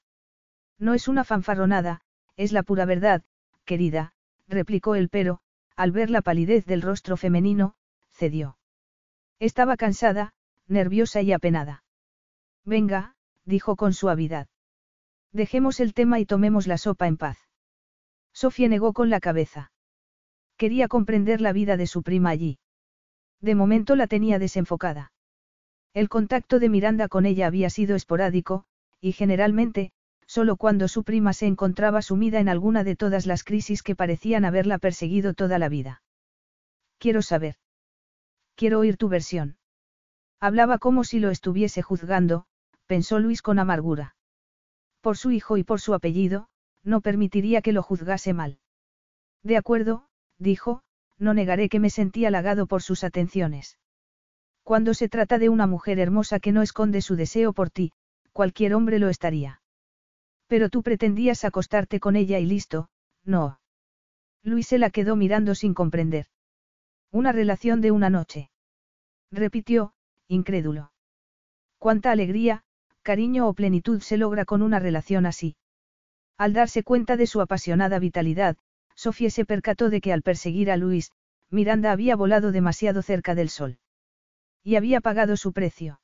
[0.79, 2.01] No es una fanfarronada,
[2.35, 3.21] es la pura verdad,
[3.63, 4.15] querida,
[4.47, 5.39] replicó él pero,
[5.75, 7.75] al ver la palidez del rostro femenino,
[8.09, 8.57] cedió.
[9.37, 10.33] Estaba cansada,
[10.71, 11.83] nerviosa y apenada.
[12.65, 13.15] Venga,
[13.45, 14.47] dijo con suavidad.
[15.31, 17.37] Dejemos el tema y tomemos la sopa en paz.
[18.33, 19.71] Sofía negó con la cabeza.
[20.57, 22.59] Quería comprender la vida de su prima allí.
[23.39, 25.11] De momento la tenía desenfocada.
[25.93, 28.65] El contacto de Miranda con ella había sido esporádico,
[29.01, 29.91] y generalmente,
[30.27, 34.45] solo cuando su prima se encontraba sumida en alguna de todas las crisis que parecían
[34.45, 36.03] haberla perseguido toda la vida.
[36.99, 37.55] Quiero saber.
[38.55, 39.57] Quiero oír tu versión.
[40.41, 42.45] Hablaba como si lo estuviese juzgando,
[42.87, 44.15] pensó Luis con amargura.
[44.99, 46.47] Por su hijo y por su apellido,
[46.83, 48.57] no permitiría que lo juzgase mal.
[49.43, 50.07] De acuerdo,
[50.39, 50.81] dijo,
[51.19, 53.77] no negaré que me sentí halagado por sus atenciones.
[54.63, 57.91] Cuando se trata de una mujer hermosa que no esconde su deseo por ti,
[58.33, 59.61] cualquier hombre lo estaría.
[60.47, 62.89] Pero tú pretendías acostarte con ella y listo,
[63.23, 63.59] no.
[64.43, 66.25] Luis se la quedó mirando sin comprender.
[67.11, 68.49] Una relación de una noche.
[69.31, 69.93] Repitió,
[70.31, 70.91] incrédulo.
[71.77, 72.63] Cuánta alegría,
[73.01, 75.55] cariño o plenitud se logra con una relación así.
[76.37, 78.57] Al darse cuenta de su apasionada vitalidad,
[78.95, 81.11] Sofía se percató de que al perseguir a Luis,
[81.49, 83.79] Miranda había volado demasiado cerca del sol.
[84.63, 85.99] Y había pagado su precio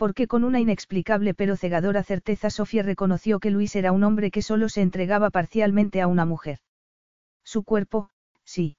[0.00, 4.40] porque con una inexplicable pero cegadora certeza Sofía reconoció que Luis era un hombre que
[4.40, 6.58] solo se entregaba parcialmente a una mujer.
[7.44, 8.08] Su cuerpo,
[8.42, 8.78] sí.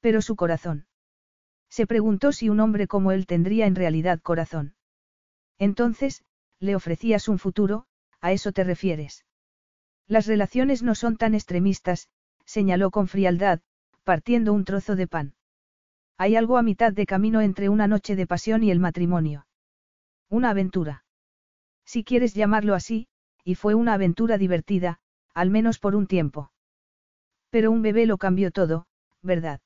[0.00, 0.85] Pero su corazón.
[1.68, 4.74] Se preguntó si un hombre como él tendría en realidad corazón.
[5.58, 6.24] Entonces,
[6.60, 7.86] le ofrecías un futuro,
[8.20, 9.24] a eso te refieres.
[10.06, 12.08] Las relaciones no son tan extremistas,
[12.44, 13.60] señaló con frialdad,
[14.04, 15.34] partiendo un trozo de pan.
[16.16, 19.46] Hay algo a mitad de camino entre una noche de pasión y el matrimonio.
[20.30, 21.04] Una aventura.
[21.84, 23.08] Si quieres llamarlo así,
[23.44, 25.00] y fue una aventura divertida,
[25.34, 26.50] al menos por un tiempo.
[27.50, 28.86] Pero un bebé lo cambió todo,
[29.22, 29.60] ¿verdad?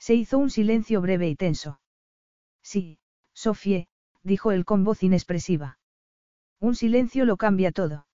[0.00, 1.80] Se hizo un silencio breve y tenso.
[2.62, 2.98] Sí,
[3.34, 3.86] Sofie,
[4.22, 5.78] dijo él con voz inexpresiva.
[6.58, 8.06] Un silencio lo cambia todo.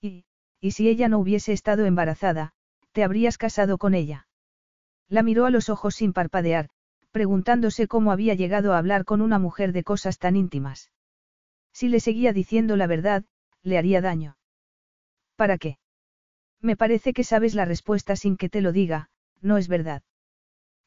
[0.00, 0.24] Y,
[0.58, 2.54] y si ella no hubiese estado embarazada,
[2.92, 4.26] te habrías casado con ella.
[5.08, 6.70] La miró a los ojos sin parpadear,
[7.10, 10.90] preguntándose cómo había llegado a hablar con una mujer de cosas tan íntimas.
[11.72, 13.24] Si le seguía diciendo la verdad,
[13.62, 14.38] le haría daño.
[15.36, 15.78] ¿Para qué?
[16.60, 19.10] Me parece que sabes la respuesta sin que te lo diga,
[19.40, 20.02] no es verdad.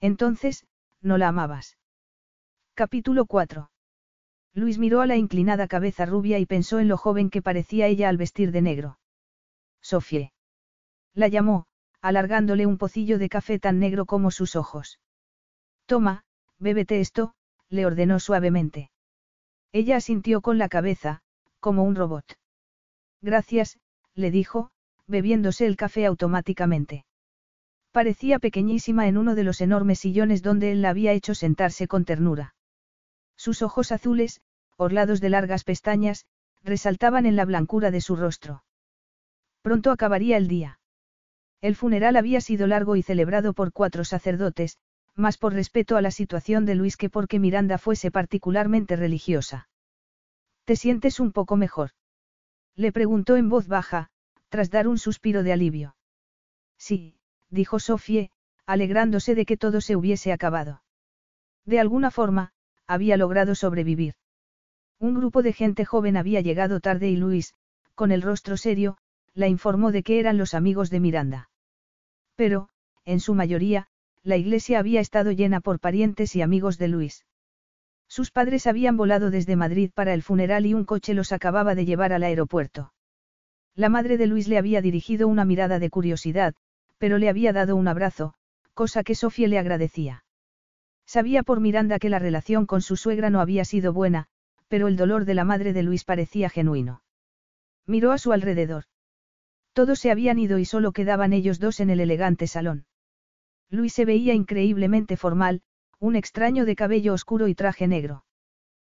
[0.02, 0.66] Entonces,
[1.02, 1.78] no la amabas.
[2.74, 3.70] Capítulo 4.
[4.54, 8.10] Luis miró a la inclinada cabeza rubia y pensó en lo joven que parecía ella
[8.10, 9.00] al vestir de negro.
[9.82, 10.34] Sofie.
[11.14, 11.68] La llamó,
[12.02, 15.00] alargándole un pocillo de café tan negro como sus ojos.
[15.86, 16.24] Toma,
[16.60, 17.34] bébete esto,
[17.70, 18.92] le ordenó suavemente.
[19.72, 21.22] Ella asintió con la cabeza,
[21.60, 22.26] como un robot.
[23.22, 23.80] Gracias,
[24.14, 24.72] le dijo,
[25.08, 27.06] bebiéndose el café automáticamente.
[27.96, 32.04] Parecía pequeñísima en uno de los enormes sillones donde él la había hecho sentarse con
[32.04, 32.54] ternura.
[33.38, 34.42] Sus ojos azules,
[34.76, 36.26] orlados de largas pestañas,
[36.62, 38.66] resaltaban en la blancura de su rostro.
[39.62, 40.82] Pronto acabaría el día.
[41.62, 44.78] El funeral había sido largo y celebrado por cuatro sacerdotes,
[45.16, 49.70] más por respeto a la situación de Luis que porque Miranda fuese particularmente religiosa.
[50.66, 51.92] ¿Te sientes un poco mejor?
[52.76, 54.10] Le preguntó en voz baja,
[54.50, 55.96] tras dar un suspiro de alivio.
[56.78, 57.16] Sí,
[57.50, 58.32] dijo Sofie,
[58.66, 60.82] alegrándose de que todo se hubiese acabado.
[61.66, 62.52] De alguna forma,
[62.88, 64.16] había logrado sobrevivir.
[65.00, 67.54] Un grupo de gente joven había llegado tarde y Luis,
[67.96, 68.98] con el rostro serio,
[69.34, 71.50] la informó de que eran los amigos de Miranda.
[72.36, 72.70] Pero,
[73.04, 73.88] en su mayoría,
[74.24, 77.26] la iglesia había estado llena por parientes y amigos de Luis.
[78.08, 81.86] Sus padres habían volado desde Madrid para el funeral y un coche los acababa de
[81.86, 82.94] llevar al aeropuerto.
[83.76, 86.56] La madre de Luis le había dirigido una mirada de curiosidad,
[87.06, 88.34] pero le había dado un abrazo,
[88.74, 90.26] cosa que Sofía le agradecía.
[91.06, 94.26] Sabía por Miranda que la relación con su suegra no había sido buena,
[94.70, 97.04] pero el dolor de la madre de Luis parecía genuino.
[97.86, 98.86] Miró a su alrededor.
[99.74, 102.88] Todos se habían ido y solo quedaban ellos dos en el elegante salón.
[103.70, 105.62] Luis se veía increíblemente formal,
[106.00, 108.26] un extraño de cabello oscuro y traje negro.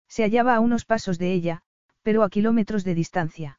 [0.06, 1.62] Se hallaba a unos pasos de ella,
[2.04, 3.58] pero a kilómetros de distancia.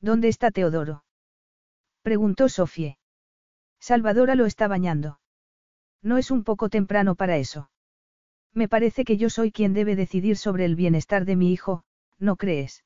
[0.00, 1.02] ¿Dónde está Teodoro?
[2.02, 2.98] preguntó Sofie.
[3.80, 5.20] Salvadora lo está bañando.
[6.02, 7.70] No es un poco temprano para eso.
[8.52, 11.84] Me parece que yo soy quien debe decidir sobre el bienestar de mi hijo,
[12.18, 12.84] ¿no crees?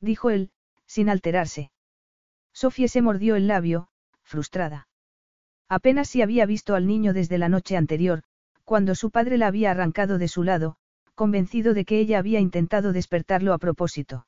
[0.00, 0.50] Dijo él,
[0.86, 1.70] sin alterarse.
[2.52, 3.88] Sofía se mordió el labio,
[4.22, 4.88] frustrada.
[5.68, 8.22] Apenas si había visto al niño desde la noche anterior,
[8.64, 10.76] cuando su padre la había arrancado de su lado,
[11.14, 14.26] convencido de que ella había intentado despertarlo a propósito.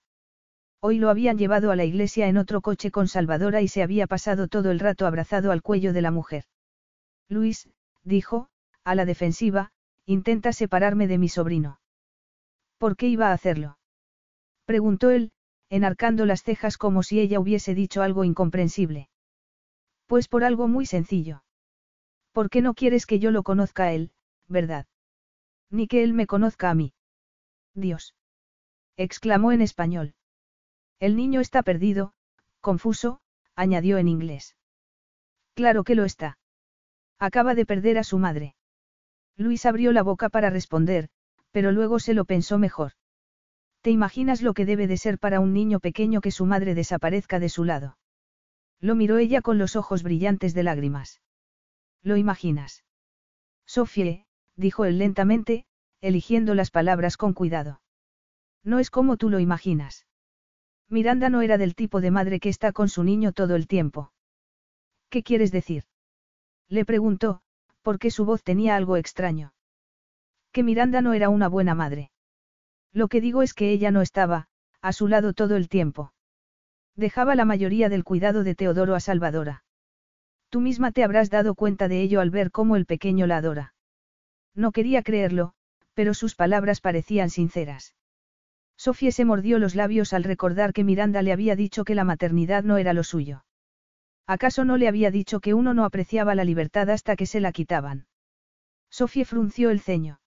[0.84, 4.08] Hoy lo habían llevado a la iglesia en otro coche con Salvadora y se había
[4.08, 6.44] pasado todo el rato abrazado al cuello de la mujer.
[7.28, 7.70] Luis,
[8.02, 8.48] dijo,
[8.82, 9.70] a la defensiva,
[10.06, 11.78] intenta separarme de mi sobrino.
[12.78, 13.78] ¿Por qué iba a hacerlo?
[14.64, 15.30] Preguntó él,
[15.70, 19.08] enarcando las cejas como si ella hubiese dicho algo incomprensible.
[20.06, 21.44] Pues por algo muy sencillo.
[22.32, 24.10] ¿Por qué no quieres que yo lo conozca a él,
[24.48, 24.86] verdad?
[25.70, 26.92] Ni que él me conozca a mí.
[27.72, 28.16] Dios.
[28.96, 30.16] exclamó en español.
[31.02, 32.12] El niño está perdido,
[32.60, 33.18] confuso,
[33.56, 34.54] añadió en inglés.
[35.54, 36.38] Claro que lo está.
[37.18, 38.54] Acaba de perder a su madre.
[39.36, 41.08] Luis abrió la boca para responder,
[41.50, 42.92] pero luego se lo pensó mejor.
[43.80, 47.40] ¿Te imaginas lo que debe de ser para un niño pequeño que su madre desaparezca
[47.40, 47.98] de su lado?
[48.78, 51.20] Lo miró ella con los ojos brillantes de lágrimas.
[52.04, 52.84] ¿Lo imaginas?
[53.66, 54.24] Sofie,
[54.54, 55.66] dijo él lentamente,
[56.00, 57.80] eligiendo las palabras con cuidado.
[58.62, 60.06] No es como tú lo imaginas.
[60.92, 64.12] Miranda no era del tipo de madre que está con su niño todo el tiempo.
[65.08, 65.84] ¿Qué quieres decir?
[66.68, 67.40] Le preguntó,
[67.80, 69.54] porque su voz tenía algo extraño.
[70.52, 72.10] Que Miranda no era una buena madre.
[72.92, 74.48] Lo que digo es que ella no estaba,
[74.82, 76.12] a su lado todo el tiempo.
[76.94, 79.64] Dejaba la mayoría del cuidado de Teodoro a Salvadora.
[80.50, 83.74] Tú misma te habrás dado cuenta de ello al ver cómo el pequeño la adora.
[84.54, 85.54] No quería creerlo,
[85.94, 87.94] pero sus palabras parecían sinceras.
[88.82, 92.64] Sofía se mordió los labios al recordar que Miranda le había dicho que la maternidad
[92.64, 93.44] no era lo suyo.
[94.26, 97.52] ¿Acaso no le había dicho que uno no apreciaba la libertad hasta que se la
[97.52, 98.08] quitaban?
[98.90, 100.18] Sofía frunció el ceño.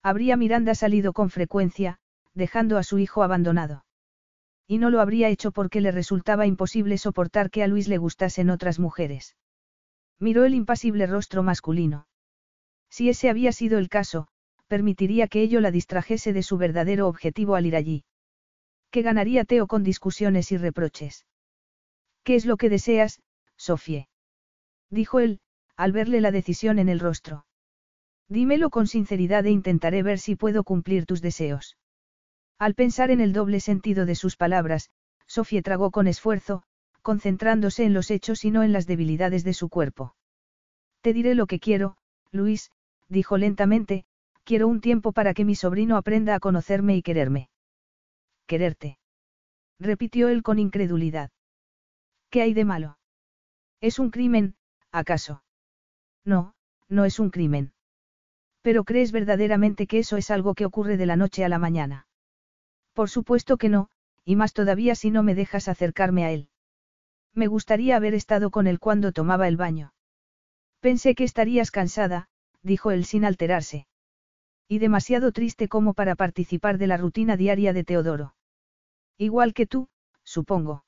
[0.00, 1.98] Habría Miranda salido con frecuencia,
[2.34, 3.84] dejando a su hijo abandonado.
[4.68, 8.50] Y no lo habría hecho porque le resultaba imposible soportar que a Luis le gustasen
[8.50, 9.34] otras mujeres.
[10.20, 12.06] Miró el impasible rostro masculino.
[12.90, 14.28] Si ese había sido el caso,
[14.72, 18.04] permitiría que ello la distrajese de su verdadero objetivo al ir allí.
[18.90, 21.26] ¿Qué ganaría Teo con discusiones y reproches?
[22.24, 23.20] ¿Qué es lo que deseas,
[23.54, 24.08] Sofie?
[24.88, 25.40] Dijo él,
[25.76, 27.44] al verle la decisión en el rostro.
[28.30, 31.76] Dímelo con sinceridad e intentaré ver si puedo cumplir tus deseos.
[32.58, 34.88] Al pensar en el doble sentido de sus palabras,
[35.26, 36.62] Sofie tragó con esfuerzo,
[37.02, 40.16] concentrándose en los hechos y no en las debilidades de su cuerpo.
[41.02, 41.98] Te diré lo que quiero,
[42.30, 42.70] Luis,
[43.10, 44.06] dijo lentamente,
[44.44, 47.48] quiero un tiempo para que mi sobrino aprenda a conocerme y quererme.
[48.46, 48.98] Quererte.
[49.78, 51.30] Repitió él con incredulidad.
[52.30, 52.98] ¿Qué hay de malo?
[53.80, 54.54] ¿Es un crimen,
[54.90, 55.42] acaso?
[56.24, 56.54] No,
[56.88, 57.72] no es un crimen.
[58.62, 62.06] Pero ¿crees verdaderamente que eso es algo que ocurre de la noche a la mañana?
[62.92, 63.90] Por supuesto que no,
[64.24, 66.48] y más todavía si no me dejas acercarme a él.
[67.34, 69.94] Me gustaría haber estado con él cuando tomaba el baño.
[70.80, 72.28] Pensé que estarías cansada,
[72.62, 73.86] dijo él sin alterarse.
[74.72, 78.34] Y demasiado triste como para participar de la rutina diaria de Teodoro.
[79.18, 79.90] Igual que tú,
[80.24, 80.86] supongo.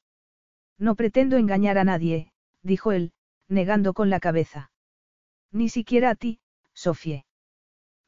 [0.79, 2.33] No pretendo engañar a nadie,
[2.63, 3.13] dijo él,
[3.47, 4.71] negando con la cabeza.
[5.53, 6.41] Ni siquiera a ti,
[6.73, 7.27] Sofie.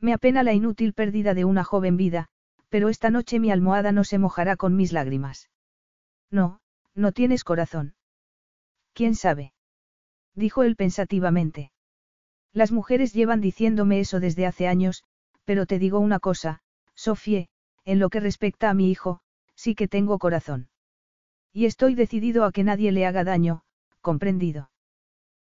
[0.01, 2.29] Me apena la inútil pérdida de una joven vida,
[2.71, 5.51] pero esta noche mi almohada no se mojará con mis lágrimas.
[6.31, 6.61] No,
[6.95, 7.97] no tienes corazón.
[8.95, 9.53] ¿Quién sabe?
[10.35, 11.71] Dijo él pensativamente.
[12.55, 15.05] Las mujeres llevan diciéndome eso desde hace años,
[15.47, 16.61] pero te digo una cosa,
[16.95, 17.49] Sofie,
[17.85, 19.21] en lo que respecta a mi hijo,
[19.55, 20.69] sí que tengo corazón.
[21.53, 23.63] Y estoy decidido a que nadie le haga daño,
[24.03, 24.71] comprendido.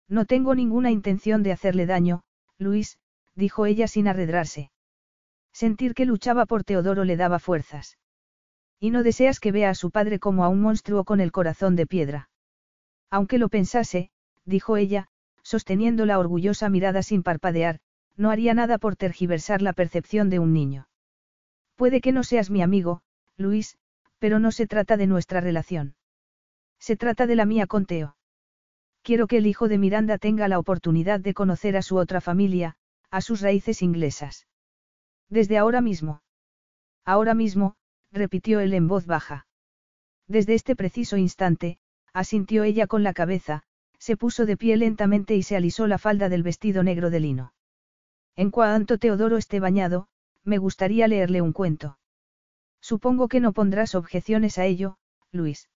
[0.09, 2.23] No tengo ninguna intención de hacerle daño,
[2.57, 2.97] Luis,
[3.35, 4.71] dijo ella sin arredrarse.
[5.53, 7.97] Sentir que luchaba por Teodoro le daba fuerzas.
[8.79, 11.75] Y no deseas que vea a su padre como a un monstruo con el corazón
[11.75, 12.29] de piedra.
[13.11, 14.09] Aunque lo pensase,
[14.45, 15.09] dijo ella,
[15.43, 17.79] sosteniendo la orgullosa mirada sin parpadear,
[18.21, 20.87] no haría nada por tergiversar la percepción de un niño.
[21.75, 23.01] Puede que no seas mi amigo,
[23.35, 23.79] Luis,
[24.19, 25.95] pero no se trata de nuestra relación.
[26.77, 28.15] Se trata de la mía con Teo.
[29.01, 32.75] Quiero que el hijo de Miranda tenga la oportunidad de conocer a su otra familia,
[33.09, 34.45] a sus raíces inglesas.
[35.27, 36.21] Desde ahora mismo.
[37.03, 37.73] Ahora mismo,
[38.11, 39.47] repitió él en voz baja.
[40.27, 41.79] Desde este preciso instante,
[42.13, 43.63] asintió ella con la cabeza,
[43.97, 47.53] se puso de pie lentamente y se alisó la falda del vestido negro de lino.
[48.35, 50.07] En cuanto Teodoro esté bañado,
[50.43, 51.97] me gustaría leerle un cuento.
[52.81, 54.97] Supongo que no pondrás objeciones a ello,
[55.31, 55.69] Luis.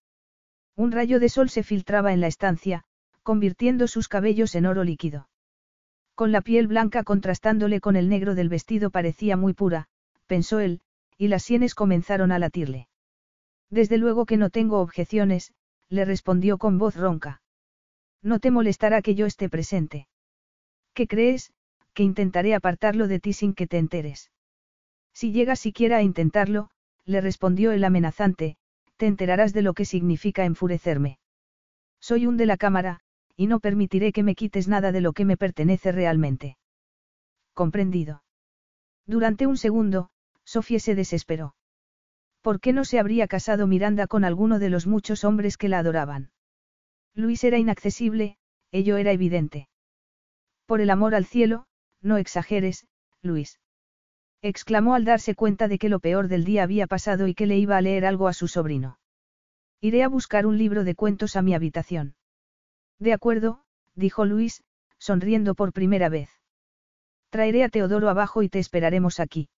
[0.75, 2.83] Un rayo de sol se filtraba en la estancia,
[3.23, 5.29] convirtiendo sus cabellos en oro líquido.
[6.15, 9.87] Con la piel blanca contrastándole con el negro del vestido parecía muy pura,
[10.27, 10.81] pensó él,
[11.17, 12.87] y las sienes comenzaron a latirle.
[13.69, 15.53] Desde luego que no tengo objeciones,
[15.89, 17.41] le respondió con voz ronca.
[18.21, 20.07] No te molestará que yo esté presente.
[20.93, 21.53] ¿Qué crees?
[21.95, 24.29] Que intentaré apartarlo de ti sin que te enteres.
[25.13, 26.69] Si llegas siquiera a intentarlo,
[27.05, 28.57] le respondió el amenazante,
[28.97, 31.19] te enterarás de lo que significa enfurecerme.
[32.01, 32.99] Soy un de la cámara,
[33.37, 36.57] y no permitiré que me quites nada de lo que me pertenece realmente.
[37.53, 38.23] Comprendido.
[39.07, 40.09] Durante un segundo,
[40.43, 41.55] Sofía se desesperó.
[42.41, 45.79] ¿Por qué no se habría casado Miranda con alguno de los muchos hombres que la
[45.79, 46.31] adoraban?
[47.13, 48.37] Luis era inaccesible,
[48.71, 49.69] ello era evidente.
[50.65, 51.65] Por el amor al cielo,
[52.05, 52.85] no exageres,
[53.21, 53.59] Luis.
[54.41, 57.57] Exclamó al darse cuenta de que lo peor del día había pasado y que le
[57.57, 58.99] iba a leer algo a su sobrino.
[59.81, 62.15] Iré a buscar un libro de cuentos a mi habitación.
[62.99, 63.63] De acuerdo,
[63.95, 64.63] dijo Luis,
[64.99, 66.29] sonriendo por primera vez.
[67.31, 69.49] Traeré a Teodoro abajo y te esperaremos aquí.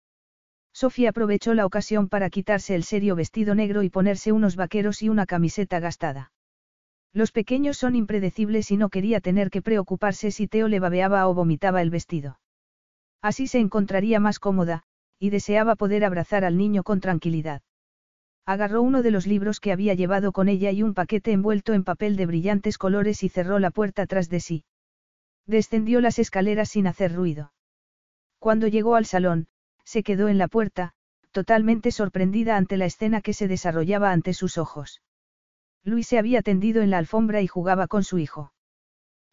[0.74, 5.10] Sofía aprovechó la ocasión para quitarse el serio vestido negro y ponerse unos vaqueros y
[5.10, 6.32] una camiseta gastada.
[7.18, 11.34] Los pequeños son impredecibles y no quería tener que preocuparse si Teo le babeaba o
[11.34, 12.40] vomitaba el vestido.
[13.24, 14.84] Así se encontraría más cómoda,
[15.18, 17.64] y deseaba poder abrazar al niño con tranquilidad.
[18.46, 21.84] Agarró uno de los libros que había llevado con ella y un paquete envuelto en
[21.84, 24.64] papel de brillantes colores y cerró la puerta tras de sí.
[25.48, 27.52] Descendió las escaleras sin hacer ruido.
[28.38, 29.48] Cuando llegó al salón,
[29.84, 30.94] se quedó en la puerta,
[31.32, 35.02] totalmente sorprendida ante la escena que se desarrollaba ante sus ojos.
[35.88, 38.52] Luis se había tendido en la alfombra y jugaba con su hijo.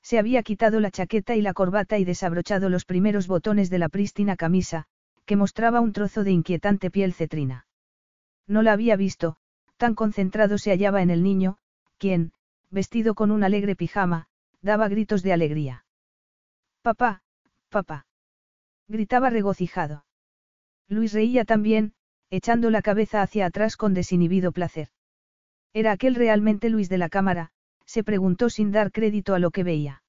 [0.03, 3.89] Se había quitado la chaqueta y la corbata y desabrochado los primeros botones de la
[3.89, 4.85] prístina camisa,
[5.25, 7.67] que mostraba un trozo de inquietante piel cetrina.
[8.47, 9.37] No la había visto,
[9.79, 11.57] tan concentrado se hallaba en el niño,
[11.99, 12.31] quien,
[12.71, 14.29] vestido con un alegre pijama,
[14.63, 15.85] daba gritos de alegría.
[16.83, 17.23] Papá,
[17.69, 18.07] papá.
[18.87, 20.05] Gritaba regocijado.
[20.87, 21.95] Luis reía también,
[22.31, 24.94] echando la cabeza hacia atrás con desinhibido placer.
[25.75, 27.51] ¿Era aquel realmente Luis de la cámara?
[27.85, 30.03] se preguntó sin dar crédito a lo que veía.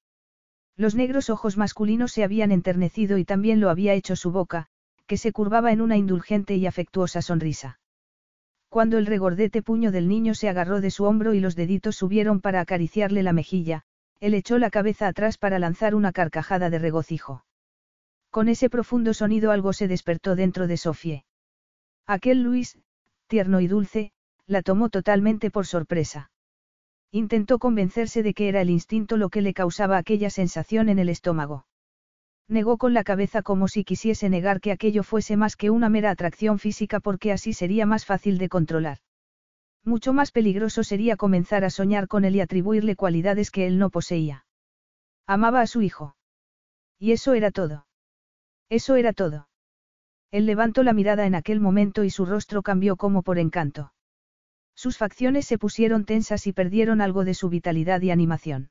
[0.76, 4.68] Los negros ojos masculinos se habían enternecido y también lo había hecho su boca,
[5.06, 7.80] que se curvaba en una indulgente y afectuosa sonrisa.
[8.68, 12.40] Cuando el regordete puño del niño se agarró de su hombro y los deditos subieron
[12.40, 13.82] para acariciarle la mejilla,
[14.20, 17.44] él echó la cabeza atrás para lanzar una carcajada de regocijo.
[18.30, 21.24] Con ese profundo sonido algo se despertó dentro de Sofie.
[22.06, 22.78] Aquel Luis,
[23.28, 24.12] tierno y dulce,
[24.46, 26.30] la tomó totalmente por sorpresa.
[27.10, 31.08] Intentó convencerse de que era el instinto lo que le causaba aquella sensación en el
[31.08, 31.66] estómago.
[32.48, 36.10] Negó con la cabeza como si quisiese negar que aquello fuese más que una mera
[36.10, 38.98] atracción física porque así sería más fácil de controlar.
[39.84, 43.90] Mucho más peligroso sería comenzar a soñar con él y atribuirle cualidades que él no
[43.90, 44.44] poseía.
[45.26, 46.16] Amaba a su hijo.
[46.98, 47.86] Y eso era todo.
[48.68, 49.48] Eso era todo.
[50.30, 53.92] Él levantó la mirada en aquel momento y su rostro cambió como por encanto.
[54.76, 58.70] Sus facciones se pusieron tensas y perdieron algo de su vitalidad y animación.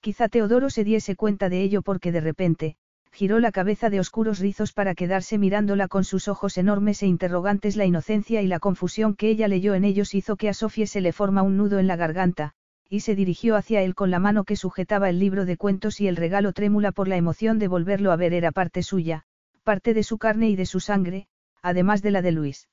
[0.00, 2.76] Quizá Teodoro se diese cuenta de ello porque de repente,
[3.12, 7.76] giró la cabeza de oscuros rizos para quedarse mirándola con sus ojos enormes e interrogantes.
[7.76, 11.02] La inocencia y la confusión que ella leyó en ellos hizo que a Sofía se
[11.02, 12.54] le forma un nudo en la garganta,
[12.88, 16.08] y se dirigió hacia él con la mano que sujetaba el libro de cuentos y
[16.08, 19.24] el regalo trémula por la emoción de volverlo a ver era parte suya,
[19.64, 21.28] parte de su carne y de su sangre,
[21.62, 22.68] además de la de Luis.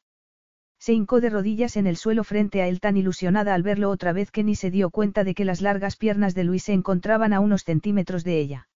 [0.80, 4.14] Se hincó de rodillas en el suelo frente a él tan ilusionada al verlo otra
[4.14, 7.34] vez que ni se dio cuenta de que las largas piernas de Luis se encontraban
[7.34, 8.70] a unos centímetros de ella.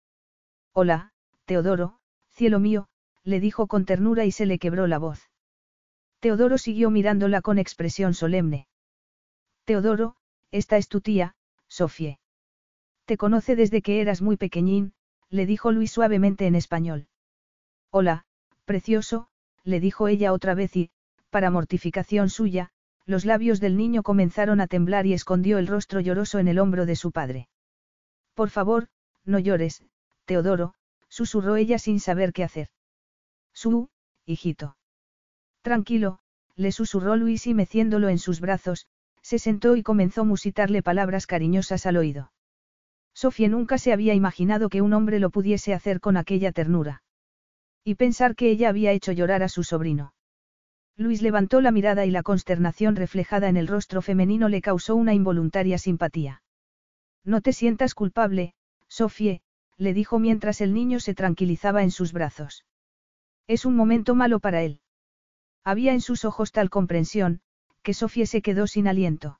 [0.73, 1.13] Hola,
[1.45, 1.99] Teodoro,
[2.29, 2.87] cielo mío,
[3.23, 5.29] le dijo con ternura y se le quebró la voz.
[6.19, 8.67] Teodoro siguió mirándola con expresión solemne.
[9.65, 10.15] Teodoro,
[10.51, 11.35] esta es tu tía,
[11.67, 12.19] Sofie.
[13.05, 14.93] Te conoce desde que eras muy pequeñín,
[15.29, 17.07] le dijo Luis suavemente en español.
[17.89, 18.25] Hola,
[18.65, 19.27] precioso,
[19.63, 20.91] le dijo ella otra vez y,
[21.31, 22.69] para mortificación suya,
[23.07, 26.85] los labios del niño comenzaron a temblar y escondió el rostro lloroso en el hombro
[26.85, 27.49] de su padre.
[28.35, 28.89] Por favor,
[29.25, 29.83] no llores,
[30.25, 30.75] Teodoro,
[31.09, 32.69] susurró ella sin saber qué hacer.
[33.53, 33.89] Su,
[34.25, 34.77] hijito.
[35.61, 36.19] Tranquilo,
[36.55, 38.87] le susurró Luis y meciéndolo en sus brazos,
[39.21, 42.31] se sentó y comenzó a musitarle palabras cariñosas al oído.
[43.13, 47.03] Sofía nunca se había imaginado que un hombre lo pudiese hacer con aquella ternura.
[47.83, 50.13] Y pensar que ella había hecho llorar a su sobrino.
[50.97, 55.13] Luis levantó la mirada y la consternación reflejada en el rostro femenino le causó una
[55.13, 56.43] involuntaria simpatía.
[57.23, 58.53] No te sientas culpable,
[58.87, 59.41] Sofie,
[59.77, 62.65] le dijo mientras el niño se tranquilizaba en sus brazos.
[63.47, 64.81] Es un momento malo para él.
[65.63, 67.41] Había en sus ojos tal comprensión,
[67.83, 69.39] que Sofía se quedó sin aliento.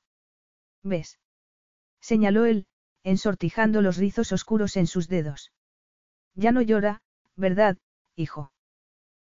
[0.82, 1.18] ¿Ves?
[2.00, 2.66] señaló él,
[3.04, 5.52] ensortijando los rizos oscuros en sus dedos.
[6.34, 7.02] Ya no llora,
[7.36, 7.78] ¿verdad,
[8.16, 8.52] hijo?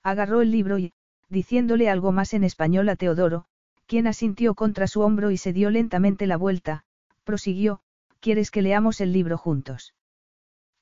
[0.04, 0.94] Agarró el libro y,
[1.32, 3.46] diciéndole algo más en español a Teodoro,
[3.88, 6.84] quien asintió contra su hombro y se dio lentamente la vuelta,
[7.24, 7.82] prosiguió,
[8.20, 9.96] ¿quieres que leamos el libro juntos?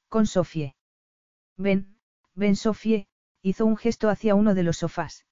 [0.09, 0.75] Con Sofie.
[1.55, 1.99] Ven,
[2.33, 3.07] ven Sofie,
[3.43, 5.25] hizo un gesto hacia uno de los sofás.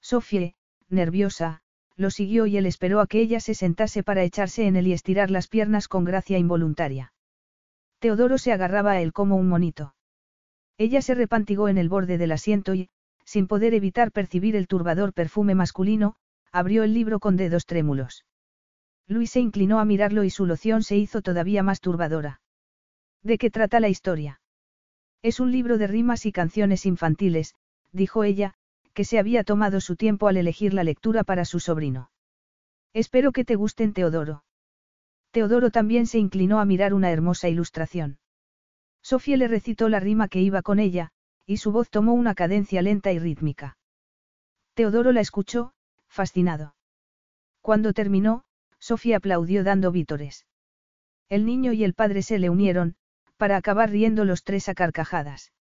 [0.00, 0.56] Sofie,
[0.88, 1.62] nerviosa,
[1.96, 4.92] lo siguió y él esperó a que ella se sentase para echarse en él y
[4.92, 7.12] estirar las piernas con gracia involuntaria.
[8.00, 9.94] Teodoro se agarraba a él como un monito.
[10.78, 12.90] Ella se repantigó en el borde del asiento y,
[13.24, 16.16] sin poder evitar percibir el turbador perfume masculino,
[16.50, 18.24] abrió el libro con dedos trémulos.
[19.06, 22.40] Luis se inclinó a mirarlo y su loción se hizo todavía más turbadora.
[23.22, 24.40] ¿De qué trata la historia?
[25.22, 27.54] Es un libro de rimas y canciones infantiles,
[27.92, 28.54] dijo ella,
[28.92, 32.10] que se había tomado su tiempo al elegir la lectura para su sobrino.
[32.92, 34.44] Espero que te gusten Teodoro.
[35.30, 38.18] Teodoro también se inclinó a mirar una hermosa ilustración.
[39.02, 41.10] Sofía le recitó la rima que iba con ella,
[41.46, 43.76] y su voz tomó una cadencia lenta y rítmica.
[44.74, 45.72] Teodoro la escuchó,
[46.08, 46.74] fascinado.
[47.60, 48.44] Cuando terminó,
[48.78, 50.46] Sofía aplaudió dando vítores.
[51.28, 52.96] El niño y el padre se le unieron,
[53.36, 55.52] para acabar riendo los tres a carcajadas.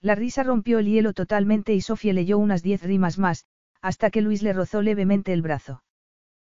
[0.00, 3.46] La risa rompió el hielo totalmente y Sofía leyó unas diez rimas más,
[3.80, 5.82] hasta que Luis le rozó levemente el brazo.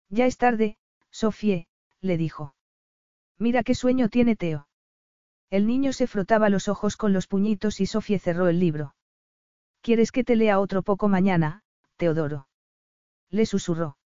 [0.09, 0.77] Ya es tarde,
[1.09, 1.65] Sofía,
[2.01, 2.55] le dijo.
[3.37, 4.67] Mira qué sueño tiene Teo.
[5.51, 8.95] El niño se frotaba los ojos con los puñitos y Sofía cerró el libro.
[9.81, 11.63] ¿Quieres que te lea otro poco mañana,
[11.97, 12.47] Teodoro?
[13.29, 13.97] Le susurró.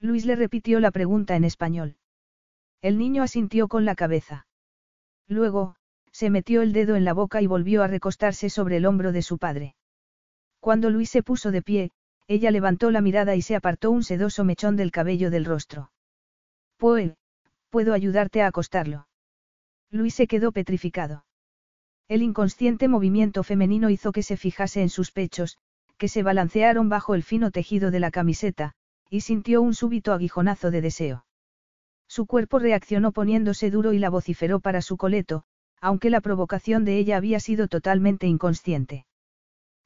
[0.00, 1.96] Luis le repitió la pregunta en español.
[2.80, 4.46] El niño asintió con la cabeza.
[5.28, 5.76] Luego,
[6.10, 9.22] se metió el dedo en la boca y volvió a recostarse sobre el hombro de
[9.22, 9.76] su padre.
[10.58, 11.90] Cuando Luis se puso de pie,
[12.28, 15.92] ella levantó la mirada y se apartó un sedoso mechón del cabello del rostro.
[16.78, 17.12] Pues,
[17.68, 19.06] puedo ayudarte a acostarlo.
[19.92, 21.26] Luis se quedó petrificado.
[22.08, 25.58] El inconsciente movimiento femenino hizo que se fijase en sus pechos,
[25.98, 28.72] que se balancearon bajo el fino tejido de la camiseta,
[29.10, 31.26] y sintió un súbito aguijonazo de deseo.
[32.08, 35.44] Su cuerpo reaccionó poniéndose duro y la vociferó para su coleto,
[35.80, 39.04] aunque la provocación de ella había sido totalmente inconsciente.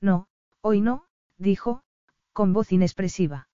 [0.01, 0.29] No,
[0.61, 1.05] hoy no,
[1.39, 1.83] dijo,
[2.33, 3.49] con voz inexpresiva.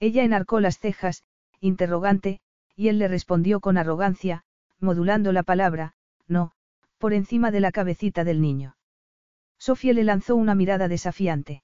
[0.00, 1.24] Ella enarcó las cejas,
[1.60, 2.40] interrogante,
[2.74, 4.44] y él le respondió con arrogancia,
[4.80, 5.94] modulando la palabra,
[6.28, 6.52] no,
[6.98, 8.76] por encima de la cabecita del niño.
[9.58, 11.62] Sofía le lanzó una mirada desafiante.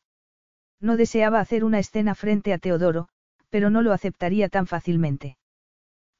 [0.80, 3.09] No deseaba hacer una escena frente a Teodoro,
[3.51, 5.36] pero no lo aceptaría tan fácilmente.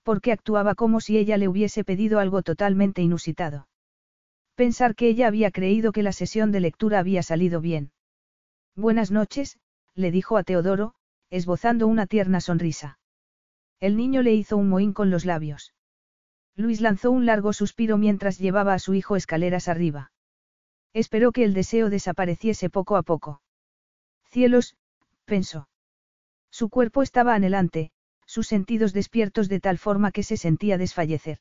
[0.03, 3.69] Porque actuaba como si ella le hubiese pedido algo totalmente inusitado.
[4.55, 7.93] Pensar que ella había creído que la sesión de lectura había salido bien.
[8.77, 9.59] Buenas noches,
[9.95, 10.95] le dijo a Teodoro,
[11.31, 12.99] esbozando una tierna sonrisa.
[13.81, 15.75] El niño le hizo un mohín con los labios.
[16.57, 20.13] Luis lanzó un largo suspiro mientras llevaba a su hijo escaleras arriba.
[20.93, 23.41] Esperó que el deseo desapareciese poco a poco.
[24.31, 24.77] Cielos,
[25.25, 25.69] pensó.
[26.51, 27.93] Su cuerpo estaba anhelante,
[28.27, 31.39] sus sentidos despiertos de tal forma que se sentía desfallecer.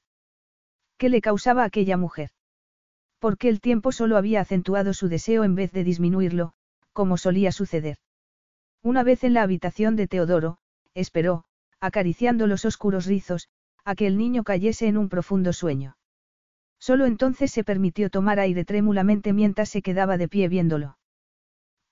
[0.97, 2.31] ¿Qué le causaba aquella mujer?
[3.19, 6.53] Porque el tiempo solo había acentuado su deseo en vez de disminuirlo,
[6.93, 7.97] como solía suceder.
[8.81, 10.57] Una vez en la habitación de Teodoro,
[10.93, 11.43] esperó,
[11.79, 13.49] acariciando los oscuros rizos,
[13.83, 15.97] a que el niño cayese en un profundo sueño.
[16.79, 20.97] Solo entonces se permitió tomar aire trémulamente mientras se quedaba de pie viéndolo.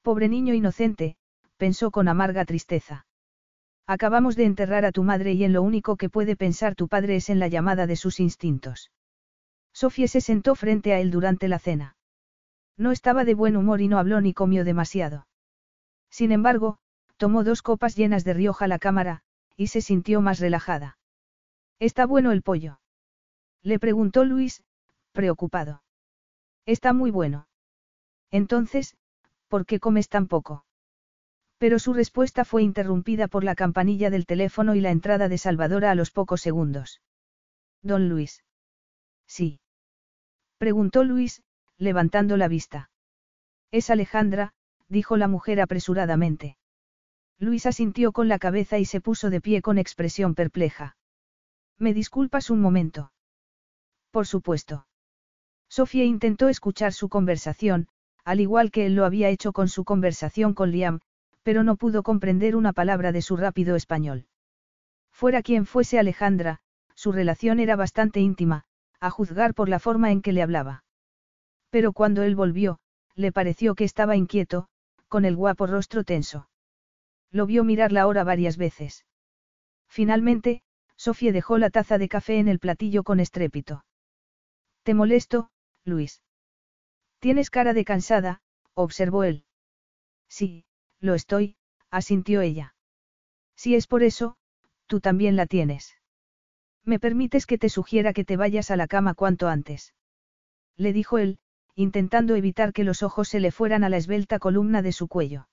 [0.02, 1.16] Pobre niño inocente,
[1.57, 3.06] pensó con amarga tristeza.
[3.86, 7.16] Acabamos de enterrar a tu madre y en lo único que puede pensar tu padre
[7.16, 8.91] es en la llamada de sus instintos.
[9.74, 11.95] Sofía se sentó frente a él durante la cena.
[12.78, 15.26] No estaba de buen humor y no habló ni comió demasiado.
[16.11, 16.78] Sin embargo,
[17.18, 19.22] tomó dos copas llenas de Rioja a la cámara,
[19.57, 20.99] y se sintió más relajada.
[21.80, 22.81] ¿Está bueno el pollo?
[23.64, 24.64] Le preguntó Luis,
[25.14, 25.81] preocupado.
[26.65, 27.47] Está muy bueno.
[28.31, 28.97] Entonces,
[29.47, 30.65] ¿por qué comes tan poco?
[31.57, 35.91] Pero su respuesta fue interrumpida por la campanilla del teléfono y la entrada de Salvadora
[35.91, 37.01] a los pocos segundos.
[37.81, 38.43] Don Luis.
[39.26, 39.60] Sí.
[40.57, 41.43] Preguntó Luis,
[41.77, 42.91] levantando la vista.
[43.72, 44.53] Es Alejandra,
[44.89, 46.57] dijo la mujer apresuradamente.
[47.39, 50.97] Luis asintió con la cabeza y se puso de pie con expresión perpleja.
[51.80, 53.14] ¿Me disculpas un momento?
[54.11, 54.85] Por supuesto.
[55.69, 57.88] Sofía intentó escuchar su conversación,
[58.26, 60.99] al igual que él lo había hecho con su conversación con Liam,
[61.41, 64.27] pero no pudo comprender una palabra de su rápido español.
[65.11, 66.60] Fuera quien fuese Alejandra,
[66.95, 68.65] su relación era bastante íntima,
[68.99, 70.84] a juzgar por la forma en que le hablaba.
[71.69, 72.80] Pero cuando él volvió,
[73.15, 74.68] le pareció que estaba inquieto,
[75.07, 76.49] con el guapo rostro tenso.
[77.31, 79.06] Lo vio mirar la hora varias veces.
[79.88, 80.61] Finalmente,
[81.00, 83.86] Sofía dejó la taza de café en el platillo con estrépito.
[84.84, 85.50] ¿Te molesto,
[85.86, 86.22] Luis?
[87.20, 88.42] Tienes cara de cansada,
[88.74, 89.46] observó él.
[90.28, 90.66] Sí,
[91.00, 91.56] lo estoy,
[91.90, 92.76] asintió ella.
[93.56, 94.36] Si es por eso,
[94.88, 95.96] tú también la tienes.
[96.84, 99.94] ¿Me permites que te sugiera que te vayas a la cama cuanto antes?
[100.76, 101.40] Le dijo él,
[101.76, 105.48] intentando evitar que los ojos se le fueran a la esbelta columna de su cuello.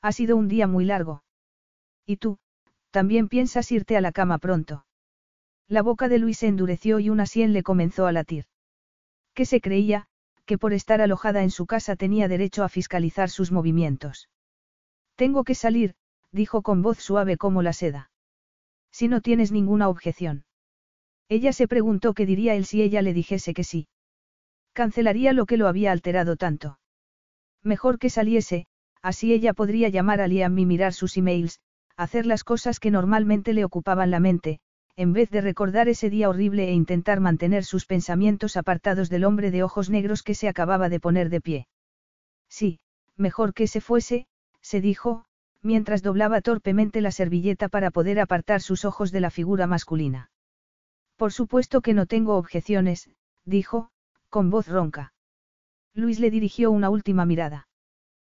[0.00, 1.24] Ha sido un día muy largo.
[2.06, 2.38] ¿Y tú,
[2.90, 4.84] también piensas irte a la cama pronto.
[5.68, 8.46] La boca de Luis se endureció y una sien le comenzó a latir.
[9.34, 10.08] ¿Qué se creía,
[10.50, 14.28] que por estar alojada en su casa tenía derecho a fiscalizar sus movimientos.
[15.14, 15.94] Tengo que salir,
[16.32, 18.10] dijo con voz suave como la seda.
[18.90, 20.44] Si no tienes ninguna objeción.
[21.28, 23.86] Ella se preguntó qué diría él si ella le dijese que sí.
[24.72, 26.80] Cancelaría lo que lo había alterado tanto.
[27.62, 28.66] Mejor que saliese,
[29.02, 31.60] así ella podría llamar a Liam y mirar sus emails,
[32.00, 34.58] hacer las cosas que normalmente le ocupaban la mente,
[34.96, 39.50] en vez de recordar ese día horrible e intentar mantener sus pensamientos apartados del hombre
[39.50, 41.68] de ojos negros que se acababa de poner de pie.
[42.48, 42.80] Sí,
[43.16, 44.26] mejor que se fuese,
[44.62, 45.26] se dijo,
[45.60, 50.30] mientras doblaba torpemente la servilleta para poder apartar sus ojos de la figura masculina.
[51.16, 53.10] Por supuesto que no tengo objeciones,
[53.44, 53.90] dijo,
[54.30, 55.12] con voz ronca.
[55.92, 57.68] Luis le dirigió una última mirada.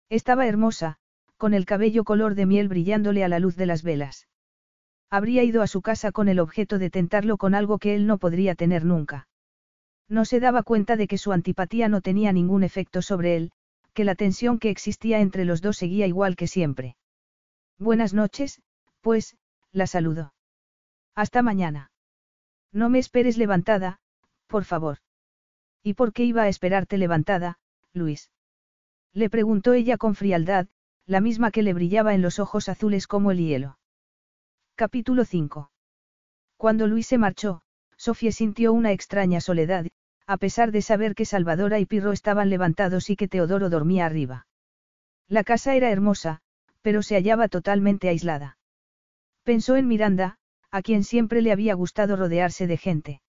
[0.08, 0.98] Estaba hermosa,
[1.40, 4.28] con el cabello color de miel brillándole a la luz de las velas.
[5.08, 8.18] Habría ido a su casa con el objeto de tentarlo con algo que él no
[8.18, 9.26] podría tener nunca.
[10.06, 13.52] No se daba cuenta de que su antipatía no tenía ningún efecto sobre él,
[13.94, 16.98] que la tensión que existía entre los dos seguía igual que siempre.
[17.78, 18.60] Buenas noches,
[19.00, 19.38] pues,
[19.72, 20.34] la saludó.
[21.14, 21.90] Hasta mañana.
[22.70, 23.98] No me esperes levantada,
[24.46, 24.98] por favor.
[25.82, 27.58] ¿Y por qué iba a esperarte levantada,
[27.94, 28.30] Luis?
[29.14, 30.68] Le preguntó ella con frialdad,
[31.10, 33.80] la misma que le brillaba en los ojos azules como el hielo.
[34.76, 35.72] Capítulo 5.
[36.56, 37.62] Cuando Luis se marchó,
[37.96, 39.88] Sofía sintió una extraña soledad,
[40.28, 44.46] a pesar de saber que Salvadora y Pirro estaban levantados y que Teodoro dormía arriba.
[45.26, 46.42] La casa era hermosa,
[46.80, 48.56] pero se hallaba totalmente aislada.
[49.42, 50.38] Pensó en Miranda,
[50.70, 53.20] a quien siempre le había gustado rodearse de gente.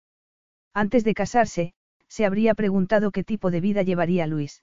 [0.72, 1.74] Antes de casarse,
[2.08, 4.62] se habría preguntado qué tipo de vida llevaría Luis.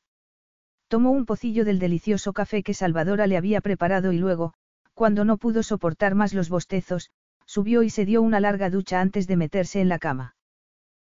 [0.89, 4.55] Tomó un pocillo del delicioso café que Salvadora le había preparado y luego,
[4.95, 7.11] cuando no pudo soportar más los bostezos,
[7.45, 10.35] subió y se dio una larga ducha antes de meterse en la cama.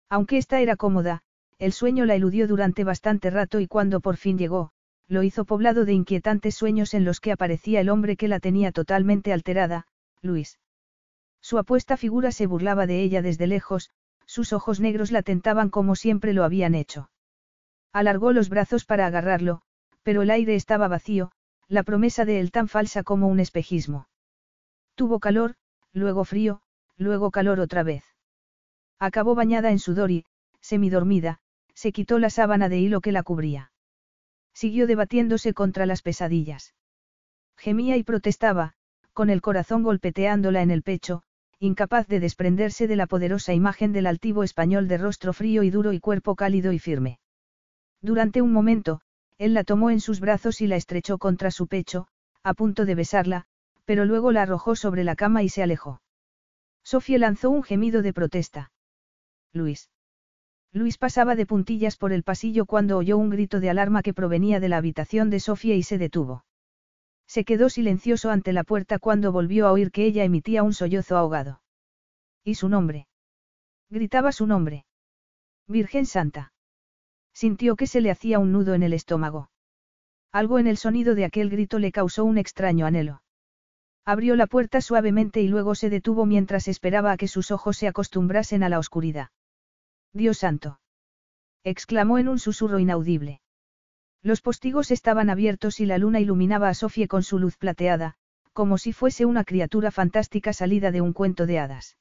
[0.08, 1.22] Aunque esta era cómoda,
[1.58, 4.70] el sueño la eludió durante bastante rato y cuando por fin llegó,
[5.08, 8.70] lo hizo poblado de inquietantes sueños en los que aparecía el hombre que la tenía
[8.70, 9.86] totalmente alterada,
[10.20, 10.60] Luis.
[11.40, 13.90] Su apuesta figura se burlaba de ella desde lejos,
[14.26, 17.10] sus ojos negros la tentaban como siempre lo habían hecho.
[17.92, 19.62] Alargó los brazos para agarrarlo,
[20.02, 21.32] pero el aire estaba vacío,
[21.68, 24.08] la promesa de él tan falsa como un espejismo.
[24.94, 25.54] Tuvo calor,
[25.92, 26.60] luego frío,
[26.96, 28.04] luego calor otra vez.
[28.98, 30.24] Acabó bañada en sudor y,
[30.60, 31.40] semidormida,
[31.74, 33.72] se quitó la sábana de hilo que la cubría.
[34.52, 36.74] Siguió debatiéndose contra las pesadillas.
[37.56, 38.74] Gemía y protestaba,
[39.12, 41.22] con el corazón golpeteándola en el pecho,
[41.58, 45.92] incapaz de desprenderse de la poderosa imagen del altivo español de rostro frío y duro
[45.92, 47.18] y cuerpo cálido y firme.
[48.00, 49.00] Durante un momento,
[49.42, 52.06] él la tomó en sus brazos y la estrechó contra su pecho,
[52.44, 53.46] a punto de besarla,
[53.84, 56.00] pero luego la arrojó sobre la cama y se alejó.
[56.84, 58.70] Sofía lanzó un gemido de protesta.
[59.52, 59.90] Luis.
[60.72, 64.60] Luis pasaba de puntillas por el pasillo cuando oyó un grito de alarma que provenía
[64.60, 66.44] de la habitación de Sofía y se detuvo.
[67.26, 71.16] Se quedó silencioso ante la puerta cuando volvió a oír que ella emitía un sollozo
[71.16, 71.62] ahogado.
[72.44, 73.08] ¿Y su nombre?
[73.90, 74.86] Gritaba su nombre.
[75.66, 76.52] Virgen Santa.
[77.32, 79.50] Sintió que se le hacía un nudo en el estómago.
[80.32, 83.22] Algo en el sonido de aquel grito le causó un extraño anhelo.
[84.04, 87.86] Abrió la puerta suavemente y luego se detuvo mientras esperaba a que sus ojos se
[87.86, 89.30] acostumbrasen a la oscuridad.
[90.12, 90.80] Dios santo.
[91.64, 93.40] exclamó en un susurro inaudible.
[94.22, 98.14] Los postigos estaban abiertos y la luna iluminaba a Sofía con su luz plateada,
[98.52, 101.96] como si fuese una criatura fantástica salida de un cuento de hadas.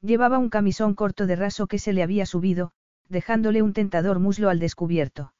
[0.00, 2.72] Llevaba un camisón corto de raso que se le había subido,
[3.12, 5.34] dejándole un tentador muslo al descubierto.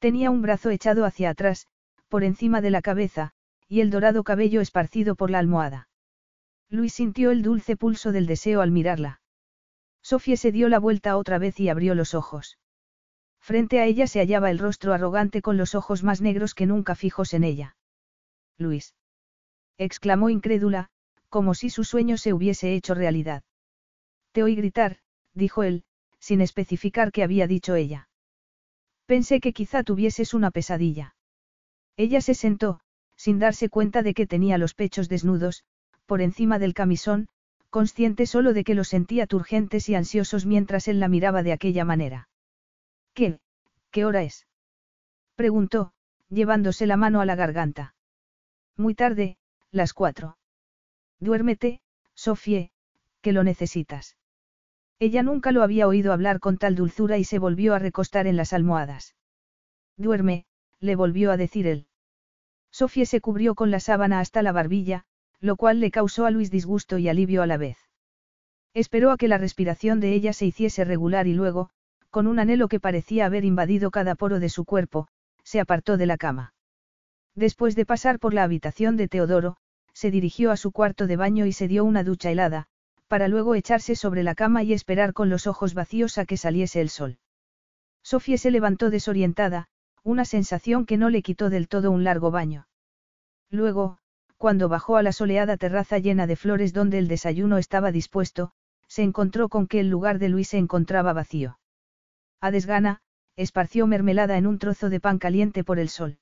[0.00, 1.68] Tenía un brazo echado hacia atrás,
[2.08, 3.30] por encima de la cabeza,
[3.68, 5.88] y el dorado cabello esparcido por la almohada.
[6.68, 9.20] Luis sintió el dulce pulso del deseo al mirarla.
[10.02, 12.58] Sofía se dio la vuelta otra vez y abrió los ojos.
[13.38, 16.94] Frente a ella se hallaba el rostro arrogante con los ojos más negros que nunca
[16.94, 17.76] fijos en ella.
[18.58, 18.94] Luis.
[19.78, 20.90] exclamó incrédula,
[21.28, 23.44] como si su sueño se hubiese hecho realidad.
[24.32, 24.98] Te oí gritar,
[25.34, 25.84] dijo él,
[26.20, 28.08] sin especificar qué había dicho ella.
[29.06, 31.16] Pensé que quizá tuvieses una pesadilla.
[31.96, 32.80] Ella se sentó,
[33.16, 35.64] sin darse cuenta de que tenía los pechos desnudos,
[36.06, 37.28] por encima del camisón,
[37.70, 41.84] consciente solo de que los sentía turgentes y ansiosos mientras él la miraba de aquella
[41.84, 42.28] manera.
[43.14, 43.38] ¿Qué?
[43.90, 44.46] ¿Qué hora es?
[45.34, 45.92] preguntó,
[46.28, 47.94] llevándose la mano a la garganta.
[48.76, 49.36] Muy tarde,
[49.70, 50.36] las cuatro.
[51.18, 51.80] Duérmete,
[52.14, 52.70] Sofie,
[53.20, 54.16] que lo necesitas.
[55.00, 58.36] Ella nunca lo había oído hablar con tal dulzura y se volvió a recostar en
[58.36, 59.16] las almohadas.
[59.96, 60.44] Duerme,
[60.78, 61.86] le volvió a decir él.
[62.70, 65.06] Sofía se cubrió con la sábana hasta la barbilla,
[65.40, 67.78] lo cual le causó a Luis disgusto y alivio a la vez.
[68.74, 71.70] Esperó a que la respiración de ella se hiciese regular y luego,
[72.10, 75.08] con un anhelo que parecía haber invadido cada poro de su cuerpo,
[75.42, 76.52] se apartó de la cama.
[77.34, 79.56] Después de pasar por la habitación de Teodoro,
[79.94, 82.68] se dirigió a su cuarto de baño y se dio una ducha helada,
[83.10, 86.80] para luego echarse sobre la cama y esperar con los ojos vacíos a que saliese
[86.80, 87.18] el sol.
[88.04, 89.66] Sofía se levantó desorientada,
[90.04, 92.68] una sensación que no le quitó del todo un largo baño.
[93.50, 93.98] Luego,
[94.36, 98.52] cuando bajó a la soleada terraza llena de flores donde el desayuno estaba dispuesto,
[98.86, 101.58] se encontró con que el lugar de Luis se encontraba vacío.
[102.40, 103.00] A desgana,
[103.34, 106.20] esparció mermelada en un trozo de pan caliente por el sol.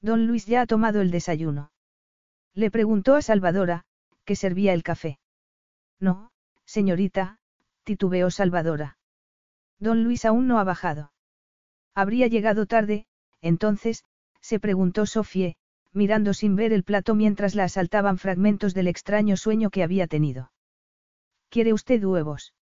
[0.00, 1.70] Don Luis ya ha tomado el desayuno.
[2.54, 3.84] Le preguntó a Salvadora,
[4.24, 5.18] que servía el café.
[6.00, 6.30] No,
[6.64, 7.38] señorita,
[7.84, 8.98] titubeó Salvadora.
[9.78, 11.12] Don Luis aún no ha bajado.
[11.94, 13.06] Habría llegado tarde,
[13.40, 14.04] entonces,
[14.40, 15.56] se preguntó Sofie,
[15.92, 20.52] mirando sin ver el plato mientras la asaltaban fragmentos del extraño sueño que había tenido.
[21.48, 22.54] ¿Quiere usted huevos?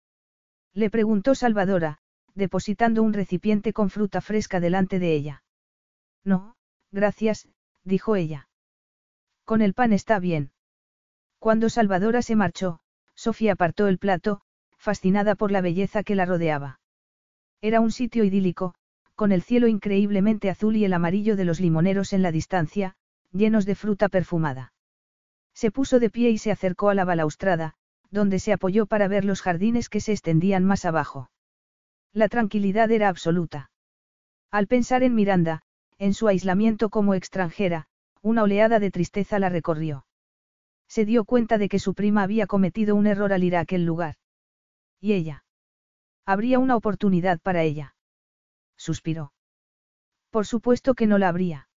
[0.72, 1.98] Le preguntó Salvadora,
[2.34, 5.42] depositando un recipiente con fruta fresca delante de ella.
[6.24, 6.56] No,
[6.92, 7.48] gracias,
[7.82, 8.48] dijo ella.
[9.44, 10.52] Con el pan está bien.
[11.38, 12.80] Cuando Salvadora se marchó,
[13.16, 14.40] Sofía apartó el plato,
[14.76, 16.80] fascinada por la belleza que la rodeaba.
[17.60, 18.74] Era un sitio idílico,
[19.14, 22.94] con el cielo increíblemente azul y el amarillo de los limoneros en la distancia,
[23.32, 24.74] llenos de fruta perfumada.
[25.54, 27.74] Se puso de pie y se acercó a la balaustrada,
[28.10, 31.30] donde se apoyó para ver los jardines que se extendían más abajo.
[32.12, 33.70] La tranquilidad era absoluta.
[34.50, 35.62] Al pensar en Miranda,
[35.98, 37.86] en su aislamiento como extranjera,
[38.22, 40.04] una oleada de tristeza la recorrió.
[40.88, 43.84] Se dio cuenta de que su prima había cometido un error al ir a aquel
[43.84, 44.16] lugar.
[45.00, 45.44] ¿Y ella?
[46.24, 47.96] Habría una oportunidad para ella
[48.76, 49.32] suspiró.
[50.30, 51.68] Por supuesto que no la habría.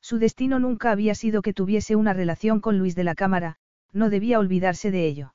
[0.00, 3.56] Su destino nunca había sido que tuviese una relación con Luis de la Cámara,
[3.92, 5.34] no debía olvidarse de ello.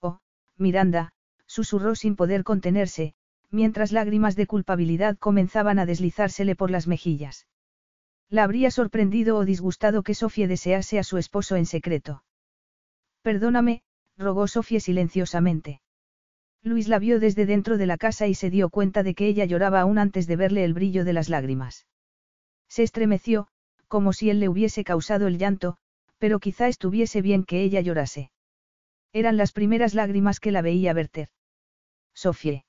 [0.00, 0.20] Oh,
[0.56, 1.12] Miranda,
[1.46, 3.14] susurró sin poder contenerse,
[3.50, 7.46] mientras lágrimas de culpabilidad comenzaban a deslizársele por las mejillas.
[8.32, 12.24] La habría sorprendido o disgustado que Sofía desease a su esposo en secreto.
[13.20, 13.82] Perdóname,
[14.16, 15.82] rogó Sofía silenciosamente.
[16.62, 19.44] Luis la vio desde dentro de la casa y se dio cuenta de que ella
[19.44, 21.86] lloraba aún antes de verle el brillo de las lágrimas.
[22.68, 23.48] Se estremeció,
[23.86, 25.76] como si él le hubiese causado el llanto,
[26.16, 28.30] pero quizá estuviese bien que ella llorase.
[29.12, 31.28] Eran las primeras lágrimas que la veía verter.
[32.14, 32.64] Sofie.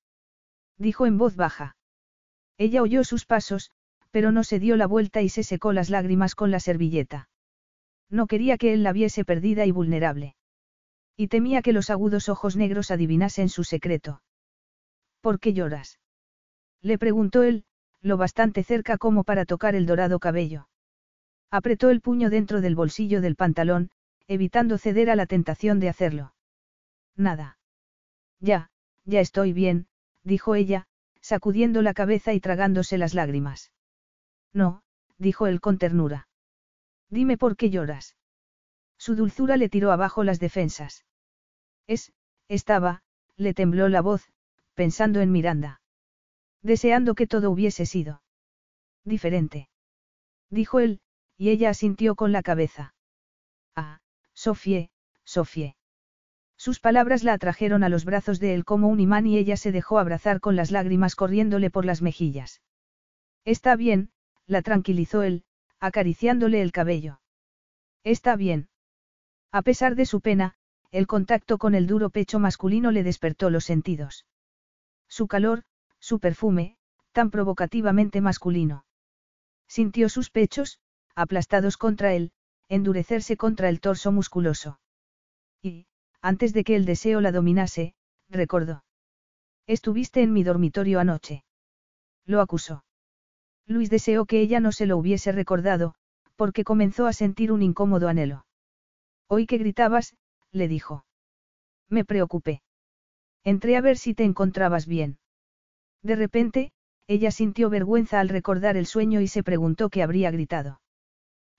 [0.77, 1.77] Dijo en voz baja.
[2.57, 3.71] Ella oyó sus pasos,
[4.13, 7.29] pero no se dio la vuelta y se secó las lágrimas con la servilleta.
[8.11, 10.35] No quería que él la viese perdida y vulnerable.
[11.17, 14.21] Y temía que los agudos ojos negros adivinasen su secreto.
[15.19, 15.99] ¿Por qué lloras?
[16.83, 17.65] Le preguntó él,
[18.01, 20.67] lo bastante cerca como para tocar el dorado cabello.
[21.49, 23.89] Apretó el puño dentro del bolsillo del pantalón,
[24.27, 26.35] evitando ceder a la tentación de hacerlo.
[27.15, 27.57] Nada.
[28.39, 28.69] Ya,
[29.05, 29.87] ya estoy bien,
[30.23, 30.85] dijo ella,
[31.19, 33.71] sacudiendo la cabeza y tragándose las lágrimas.
[34.53, 34.83] No,
[35.17, 36.27] dijo él con ternura.
[37.09, 38.15] Dime por qué lloras.
[38.97, 41.05] Su dulzura le tiró abajo las defensas.
[41.87, 42.13] Es,
[42.47, 43.03] estaba,
[43.35, 44.31] le tembló la voz,
[44.73, 45.81] pensando en Miranda.
[46.61, 48.21] Deseando que todo hubiese sido
[49.03, 49.69] diferente.
[50.49, 51.01] Dijo él,
[51.37, 52.95] y ella asintió con la cabeza.
[53.75, 53.99] Ah,
[54.33, 54.89] Sofie,
[55.25, 55.75] Sofie.
[56.55, 59.73] Sus palabras la atrajeron a los brazos de él como un imán y ella se
[59.73, 62.61] dejó abrazar con las lágrimas corriéndole por las mejillas.
[63.43, 64.12] Está bien,
[64.47, 65.43] la tranquilizó él,
[65.79, 67.19] acariciándole el cabello.
[68.03, 68.69] Está bien.
[69.51, 70.55] A pesar de su pena,
[70.91, 74.25] el contacto con el duro pecho masculino le despertó los sentidos.
[75.07, 75.63] Su calor,
[75.99, 76.77] su perfume,
[77.11, 78.85] tan provocativamente masculino.
[79.67, 80.79] Sintió sus pechos,
[81.15, 82.31] aplastados contra él,
[82.67, 84.79] endurecerse contra el torso musculoso.
[85.61, 85.87] Y,
[86.21, 87.95] antes de que el deseo la dominase,
[88.29, 88.83] recordó.
[89.67, 91.43] Estuviste en mi dormitorio anoche.
[92.25, 92.83] Lo acusó.
[93.65, 95.95] Luis deseó que ella no se lo hubiese recordado,
[96.35, 98.45] porque comenzó a sentir un incómodo anhelo.
[99.27, 100.15] Hoy que gritabas,
[100.51, 101.05] le dijo.
[101.89, 102.61] Me preocupé.
[103.43, 105.17] Entré a ver si te encontrabas bien.
[106.01, 106.71] De repente,
[107.07, 110.81] ella sintió vergüenza al recordar el sueño y se preguntó qué habría gritado.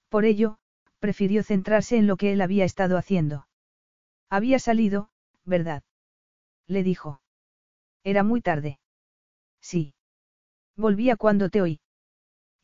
[0.08, 0.58] Por ello,
[0.98, 3.46] prefirió centrarse en lo que él había estado haciendo.
[4.30, 5.10] Había salido,
[5.44, 5.82] ¿verdad?
[6.66, 7.20] Le dijo.
[8.04, 8.78] Era muy tarde.
[9.60, 9.94] Sí.
[10.76, 11.80] Volvía cuando te oí.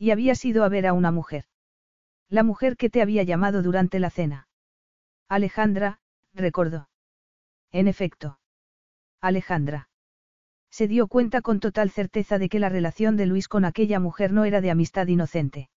[0.01, 1.45] Y había ido a ver a una mujer.
[2.31, 4.49] La mujer que te había llamado durante la cena.
[5.29, 6.01] Alejandra,
[6.33, 6.89] recordó.
[7.71, 8.41] En efecto.
[9.21, 9.91] Alejandra.
[10.71, 14.33] Se dio cuenta con total certeza de que la relación de Luis con aquella mujer
[14.33, 15.69] no era de amistad inocente.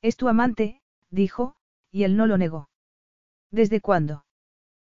[0.00, 1.56] Es tu amante, dijo,
[1.90, 2.70] y él no lo negó.
[3.50, 4.26] ¿Desde cuándo?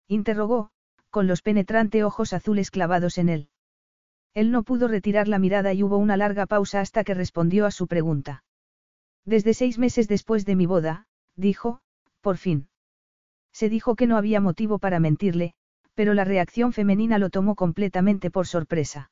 [0.09, 0.73] interrogó,
[1.11, 3.50] con los penetrantes ojos azules clavados en él.
[4.35, 7.71] Él no pudo retirar la mirada y hubo una larga pausa hasta que respondió a
[7.71, 8.45] su pregunta.
[9.25, 11.81] Desde seis meses después de mi boda, dijo,
[12.21, 12.69] por fin.
[13.53, 15.55] Se dijo que no había motivo para mentirle,
[15.95, 19.11] pero la reacción femenina lo tomó completamente por sorpresa.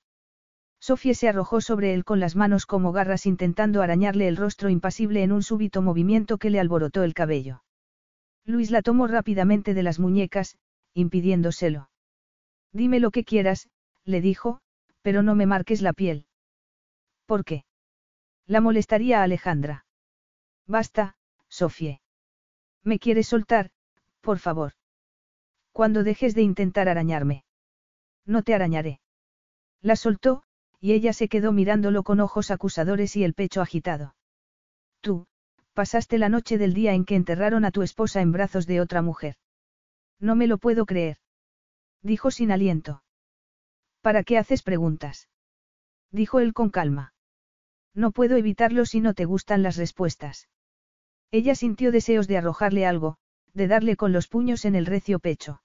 [0.80, 5.22] Sofía se arrojó sobre él con las manos como garras intentando arañarle el rostro impasible
[5.24, 7.64] en un súbito movimiento que le alborotó el cabello.
[8.44, 10.56] Luis la tomó rápidamente de las muñecas,
[10.94, 11.90] impidiéndoselo.
[12.72, 13.68] Dime lo que quieras,
[14.04, 14.60] le dijo,
[15.08, 16.26] pero no me marques la piel.
[17.24, 17.64] ¿Por qué?
[18.44, 19.86] La molestaría a Alejandra.
[20.66, 21.16] Basta,
[21.48, 22.02] Sofía.
[22.84, 23.70] ¿Me quieres soltar,
[24.20, 24.74] por favor?
[25.72, 27.46] Cuando dejes de intentar arañarme.
[28.26, 29.00] No te arañaré.
[29.80, 30.42] La soltó,
[30.78, 34.14] y ella se quedó mirándolo con ojos acusadores y el pecho agitado.
[35.00, 35.26] Tú,
[35.72, 39.00] pasaste la noche del día en que enterraron a tu esposa en brazos de otra
[39.00, 39.36] mujer.
[40.20, 41.16] No me lo puedo creer.
[42.02, 43.02] Dijo sin aliento.
[44.08, 45.28] ¿Para qué haces preguntas?
[46.10, 47.12] Dijo él con calma.
[47.92, 50.48] No puedo evitarlo si no te gustan las respuestas.
[51.30, 53.18] Ella sintió deseos de arrojarle algo,
[53.52, 55.60] de darle con los puños en el recio pecho.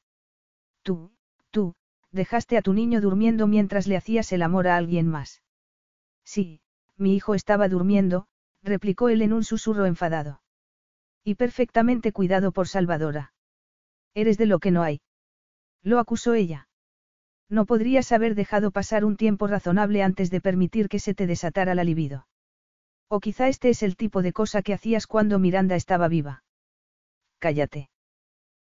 [0.82, 1.14] Tú,
[1.52, 1.76] tú,
[2.12, 5.42] dejaste a tu niño durmiendo mientras le hacías el amor a alguien más.
[6.26, 6.60] Sí,
[6.98, 8.28] mi hijo estaba durmiendo,
[8.62, 10.42] replicó él en un susurro enfadado.
[11.24, 13.32] Y perfectamente cuidado por Salvadora.
[14.14, 15.00] Eres de lo que no hay.
[15.82, 16.68] Lo acusó ella.
[17.50, 21.76] No podrías haber dejado pasar un tiempo razonable antes de permitir que se te desatara
[21.76, 22.28] la libido.
[23.08, 26.44] O quizá este es el tipo de cosa que hacías cuando Miranda estaba viva.
[27.40, 27.90] Cállate.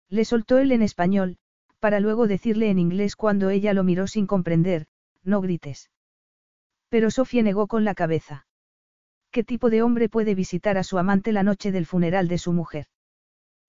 [0.10, 1.38] Le soltó él en español,
[1.80, 4.88] para luego decirle en inglés cuando ella lo miró sin comprender,
[5.24, 5.90] no grites.
[6.90, 8.46] Pero Sofía negó con la cabeza.
[9.32, 12.52] ¿Qué tipo de hombre puede visitar a su amante la noche del funeral de su
[12.52, 12.88] mujer?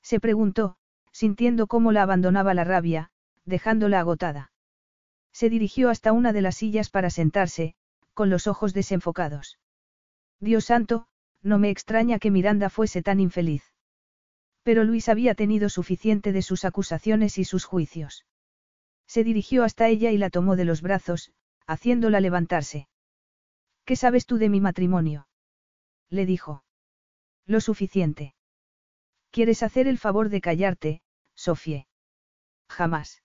[0.02, 0.76] Se preguntó,
[1.12, 3.10] sintiendo cómo la abandonaba la rabia,
[3.44, 4.52] dejándola agotada.
[5.32, 7.74] Se dirigió hasta una de las sillas para sentarse,
[8.14, 9.59] con los ojos desenfocados.
[10.40, 11.06] Dios santo,
[11.42, 13.64] no me extraña que Miranda fuese tan infeliz.
[14.62, 18.26] Pero Luis había tenido suficiente de sus acusaciones y sus juicios.
[19.06, 21.32] Se dirigió hasta ella y la tomó de los brazos,
[21.66, 22.88] haciéndola levantarse.
[23.84, 25.26] ¿Qué sabes tú de mi matrimonio?
[26.09, 26.64] Le dijo.
[27.46, 28.34] Lo suficiente.
[29.30, 31.02] ¿Quieres hacer el favor de callarte,
[31.34, 31.88] Sofie?
[32.68, 33.22] Jamás.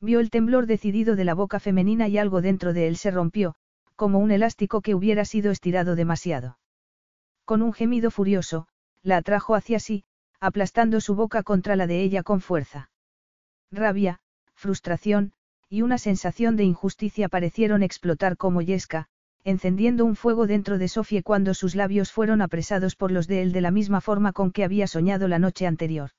[0.00, 3.54] Vio el temblor decidido de la boca femenina y algo dentro de él se rompió,
[3.96, 6.58] como un elástico que hubiera sido estirado demasiado.
[7.44, 8.68] Con un gemido furioso,
[9.02, 10.04] la atrajo hacia sí,
[10.38, 12.90] aplastando su boca contra la de ella con fuerza.
[13.72, 14.20] Rabia,
[14.54, 15.32] frustración,
[15.68, 19.08] y una sensación de injusticia parecieron explotar como yesca,
[19.44, 23.52] encendiendo un fuego dentro de Sofie cuando sus labios fueron apresados por los de él
[23.52, 26.10] de la misma forma con que había soñado la noche anterior.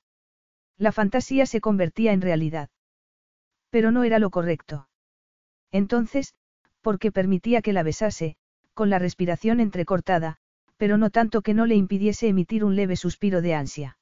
[0.76, 2.68] La fantasía se convertía en realidad.
[3.70, 4.88] Pero no era lo correcto.
[5.72, 6.34] Entonces,
[6.80, 8.36] porque permitía que la besase,
[8.74, 10.36] con la respiración entrecortada,
[10.76, 13.98] pero no tanto que no le impidiese emitir un leve suspiro de ansia.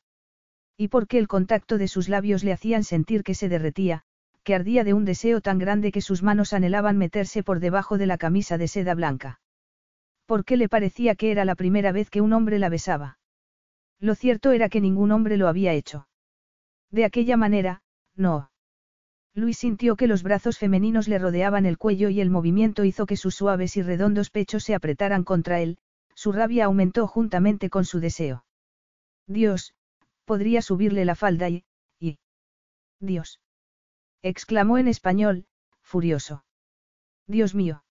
[0.76, 4.04] Y porque el contacto de sus labios le hacían sentir que se derretía,
[4.44, 8.06] que ardía de un deseo tan grande que sus manos anhelaban meterse por debajo de
[8.06, 9.40] la camisa de seda blanca.
[10.24, 13.18] Porque le parecía que era la primera vez que un hombre la besaba.
[13.98, 16.06] Lo cierto era que ningún hombre lo había hecho.
[16.90, 17.82] De aquella manera,
[18.14, 18.50] no.
[19.34, 23.16] Luis sintió que los brazos femeninos le rodeaban el cuello y el movimiento hizo que
[23.16, 25.78] sus suaves y redondos pechos se apretaran contra él,
[26.14, 28.44] su rabia aumentó juntamente con su deseo.
[29.26, 29.74] Dios,
[30.24, 31.64] podría subirle la falda y...
[32.00, 32.18] y...
[33.00, 33.40] Dios.
[34.22, 35.46] exclamó en español,
[35.82, 36.44] furioso.
[37.26, 37.84] Dios mío.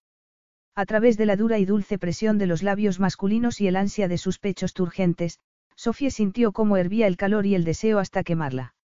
[0.76, 4.08] A través de la dura y dulce presión de los labios masculinos y el ansia
[4.08, 5.40] de sus pechos turgentes,
[5.76, 8.76] Sofía sintió cómo hervía el calor y el deseo hasta quemarla.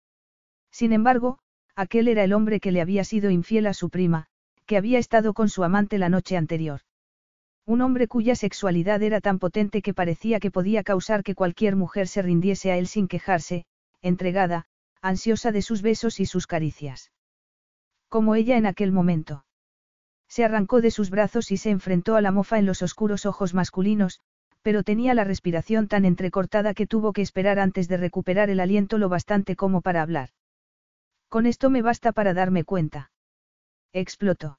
[0.70, 1.38] Sin embargo,
[1.76, 4.26] aquel era el hombre que le había sido infiel a su prima,
[4.66, 6.80] que había estado con su amante la noche anterior.
[7.64, 12.08] Un hombre cuya sexualidad era tan potente que parecía que podía causar que cualquier mujer
[12.08, 13.64] se rindiese a él sin quejarse,
[14.00, 14.66] entregada,
[15.00, 17.12] ansiosa de sus besos y sus caricias.
[18.08, 19.44] Como ella en aquel momento.
[20.28, 23.54] Se arrancó de sus brazos y se enfrentó a la mofa en los oscuros ojos
[23.54, 24.20] masculinos,
[24.62, 28.98] pero tenía la respiración tan entrecortada que tuvo que esperar antes de recuperar el aliento
[28.98, 30.30] lo bastante como para hablar.
[31.32, 33.10] Con esto me basta para darme cuenta.
[33.94, 34.58] Explotó.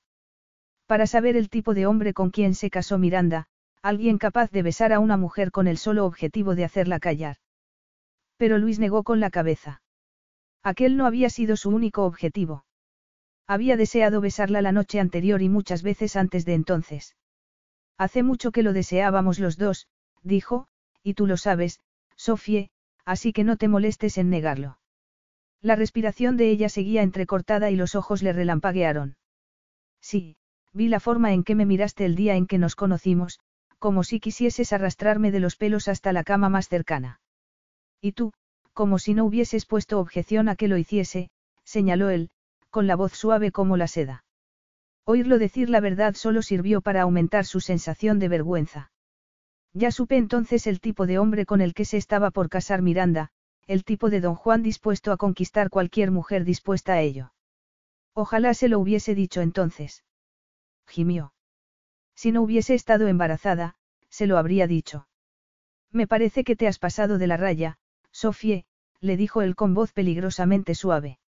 [0.87, 3.45] Para saber el tipo de hombre con quien se casó Miranda,
[3.83, 7.37] alguien capaz de besar a una mujer con el solo objetivo de hacerla callar.
[8.37, 9.83] Pero Luis negó con la cabeza.
[10.63, 12.65] Aquel no había sido su único objetivo.
[13.45, 17.15] Había deseado besarla la noche anterior y muchas veces antes de entonces.
[17.99, 19.85] Hace mucho que lo deseábamos los dos,
[20.23, 20.65] dijo,
[21.03, 21.81] y tú lo sabes,
[22.15, 22.71] Sofie,
[23.05, 24.79] así que no te molestes en negarlo.
[25.63, 29.15] La respiración de ella seguía entrecortada y los ojos le relampaguearon.
[30.01, 30.35] Sí,
[30.73, 33.39] vi la forma en que me miraste el día en que nos conocimos,
[33.79, 37.21] como si quisieses arrastrarme de los pelos hasta la cama más cercana.
[38.01, 38.33] Y tú,
[38.73, 41.29] como si no hubieses puesto objeción a que lo hiciese,
[41.63, 42.29] señaló él,
[42.69, 44.25] con la voz suave como la seda.
[45.05, 48.91] Oírlo decir la verdad solo sirvió para aumentar su sensación de vergüenza.
[49.71, 53.31] Ya supe entonces el tipo de hombre con el que se estaba por casar Miranda,
[53.67, 57.33] el tipo de don Juan dispuesto a conquistar cualquier mujer dispuesta a ello.
[58.13, 60.03] Ojalá se lo hubiese dicho entonces
[60.85, 61.33] gimió.
[62.15, 63.75] Si no hubiese estado embarazada,
[64.09, 65.07] se lo habría dicho.
[65.91, 67.77] Me parece que te has pasado de la raya,
[68.11, 68.65] Sofie,
[68.99, 71.19] le dijo él con voz peligrosamente suave.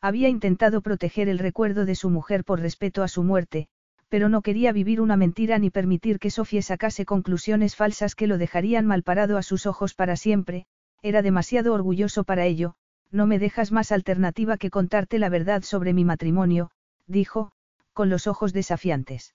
[0.00, 3.68] Había intentado proteger el recuerdo de su mujer por respeto a su muerte,
[4.08, 8.38] pero no quería vivir una mentira ni permitir que Sofie sacase conclusiones falsas que lo
[8.38, 10.66] dejarían malparado a sus ojos para siempre,
[11.04, 12.76] era demasiado orgulloso para ello,
[13.10, 16.70] no me dejas más alternativa que contarte la verdad sobre mi matrimonio,
[17.06, 17.52] dijo,
[17.92, 19.34] con los ojos desafiantes.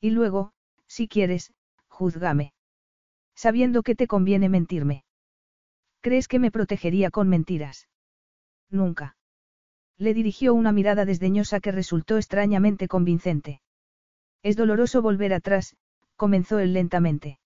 [0.00, 0.52] Y luego,
[0.86, 1.52] si quieres,
[1.88, 2.54] juzgame.
[3.34, 5.04] Sabiendo que te conviene mentirme.
[6.00, 7.86] ¿Crees que me protegería con mentiras?
[8.70, 9.18] Nunca.
[9.98, 13.60] Le dirigió una mirada desdeñosa que resultó extrañamente convincente.
[14.42, 15.76] Es doloroso volver atrás,
[16.16, 17.40] comenzó él lentamente.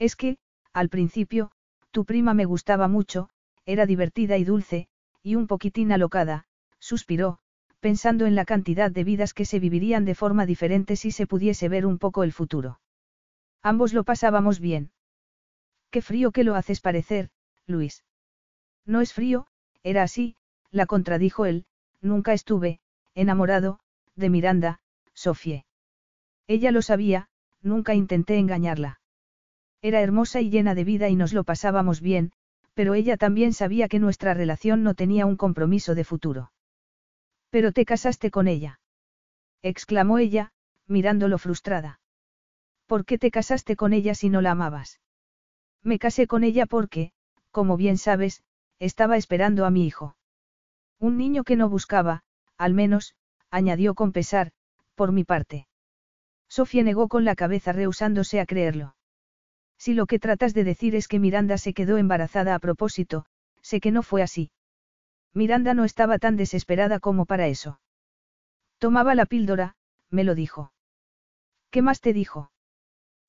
[0.00, 0.38] Es que,
[0.72, 1.52] al principio,
[1.96, 3.30] tu prima me gustaba mucho,
[3.64, 4.86] era divertida y dulce,
[5.22, 6.44] y un poquitín alocada,
[6.78, 7.38] suspiró,
[7.80, 11.70] pensando en la cantidad de vidas que se vivirían de forma diferente si se pudiese
[11.70, 12.80] ver un poco el futuro.
[13.62, 14.92] Ambos lo pasábamos bien.
[15.88, 17.30] Qué frío que lo haces parecer,
[17.66, 18.04] Luis.
[18.84, 19.46] No es frío,
[19.82, 20.36] era así,
[20.70, 21.64] la contradijo él,
[22.02, 22.78] nunca estuve,
[23.14, 23.80] enamorado,
[24.16, 24.80] de Miranda,
[25.14, 25.64] Sofie.
[26.46, 27.30] Ella lo sabía,
[27.62, 29.00] nunca intenté engañarla.
[29.86, 32.32] Era hermosa y llena de vida y nos lo pasábamos bien,
[32.74, 36.50] pero ella también sabía que nuestra relación no tenía un compromiso de futuro.
[37.50, 38.80] Pero te casaste con ella.
[39.62, 40.50] exclamó ella,
[40.88, 42.00] mirándolo frustrada.
[42.86, 44.98] ¿Por qué te casaste con ella si no la amabas?
[45.84, 47.12] Me casé con ella porque,
[47.52, 48.42] como bien sabes,
[48.80, 50.16] estaba esperando a mi hijo.
[50.98, 52.24] Un niño que no buscaba,
[52.58, 53.14] al menos,
[53.52, 54.50] añadió con pesar,
[54.96, 55.68] por mi parte.
[56.48, 58.95] Sofía negó con la cabeza rehusándose a creerlo.
[59.78, 63.26] Si lo que tratas de decir es que Miranda se quedó embarazada a propósito,
[63.62, 64.50] sé que no fue así.
[65.34, 67.80] Miranda no estaba tan desesperada como para eso.
[68.78, 69.76] Tomaba la píldora,
[70.10, 70.72] me lo dijo.
[71.70, 72.50] ¿Qué más te dijo?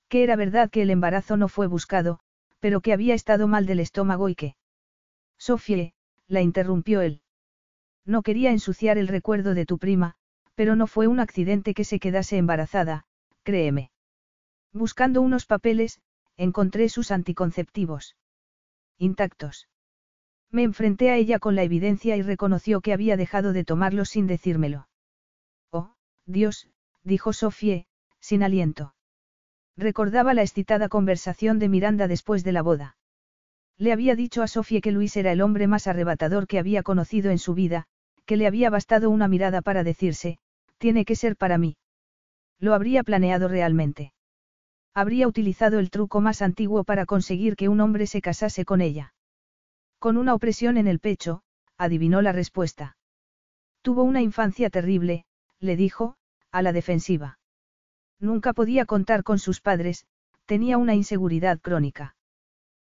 [0.07, 2.19] Que era verdad que el embarazo no fue buscado,
[2.59, 4.55] pero que había estado mal del estómago y que...
[5.37, 5.93] Sofie,
[6.27, 7.21] la interrumpió él.
[8.05, 10.15] No quería ensuciar el recuerdo de tu prima,
[10.55, 13.05] pero no fue un accidente que se quedase embarazada,
[13.43, 13.91] créeme.
[14.71, 15.99] Buscando unos papeles,
[16.37, 18.15] encontré sus anticonceptivos.
[18.97, 19.67] Intactos.
[20.51, 24.27] Me enfrenté a ella con la evidencia y reconoció que había dejado de tomarlos sin
[24.27, 24.87] decírmelo.
[25.71, 25.95] Oh,
[26.25, 26.69] Dios,
[27.03, 27.87] dijo Sofie,
[28.19, 28.93] sin aliento.
[29.75, 32.97] Recordaba la excitada conversación de Miranda después de la boda.
[33.77, 37.29] Le había dicho a Sofie que Luis era el hombre más arrebatador que había conocido
[37.29, 37.85] en su vida,
[38.25, 40.39] que le había bastado una mirada para decirse,
[40.77, 41.77] tiene que ser para mí.
[42.59, 44.13] Lo habría planeado realmente.
[44.97, 49.13] Habría utilizado el truco más antiguo para conseguir que un hombre se casase con ella.
[49.99, 51.43] Con una opresión en el pecho,
[51.77, 52.97] adivinó la respuesta.
[53.83, 55.25] Tuvo una infancia terrible,
[55.59, 56.15] le dijo,
[56.51, 57.37] a la defensiva.
[58.19, 60.07] Nunca podía contar con sus padres,
[60.47, 62.15] tenía una inseguridad crónica.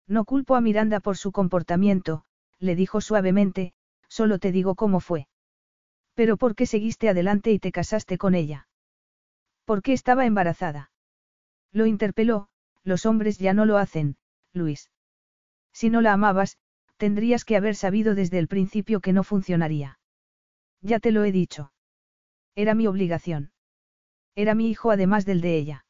[0.06, 2.24] No culpo a Miranda por su comportamiento,
[2.59, 3.74] le dijo suavemente,
[4.09, 5.28] solo te digo cómo fue.
[6.14, 8.66] Pero ¿por qué seguiste adelante y te casaste con ella?
[9.66, 10.90] ¿Por qué estaba embarazada?
[11.72, 12.48] Lo interpeló,
[12.84, 14.16] los hombres ya no lo hacen,
[14.52, 14.90] Luis.
[15.72, 16.58] Si no la amabas,
[16.96, 19.98] tendrías que haber sabido desde el principio que no funcionaría.
[20.80, 21.72] Ya te lo he dicho.
[22.54, 23.52] Era mi obligación.
[24.34, 25.84] Era mi hijo además del de ella.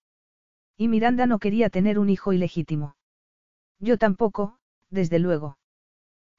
[0.76, 2.96] Y Miranda no quería tener un hijo ilegítimo.
[3.80, 4.58] Yo tampoco,
[4.90, 5.58] desde luego.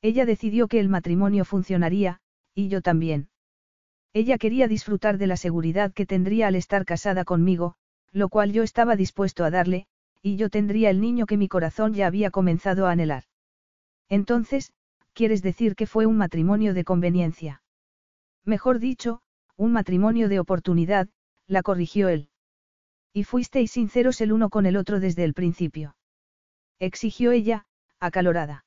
[0.02, 2.22] Ella decidió que el matrimonio funcionaría,
[2.54, 3.30] y yo también.
[4.14, 7.76] Ella quería disfrutar de la seguridad que tendría al estar casada conmigo,
[8.12, 9.88] lo cual yo estaba dispuesto a darle,
[10.22, 13.24] y yo tendría el niño que mi corazón ya había comenzado a anhelar.
[14.10, 14.74] Entonces,
[15.14, 17.62] ¿quieres decir que fue un matrimonio de conveniencia?
[18.46, 19.22] Mejor dicho,
[19.56, 21.08] un matrimonio de oportunidad,
[21.48, 22.30] la corrigió él.
[23.14, 25.96] Y fuisteis sinceros el uno con el otro desde el principio.
[26.80, 27.66] Exigió ella,
[28.00, 28.66] acalorada.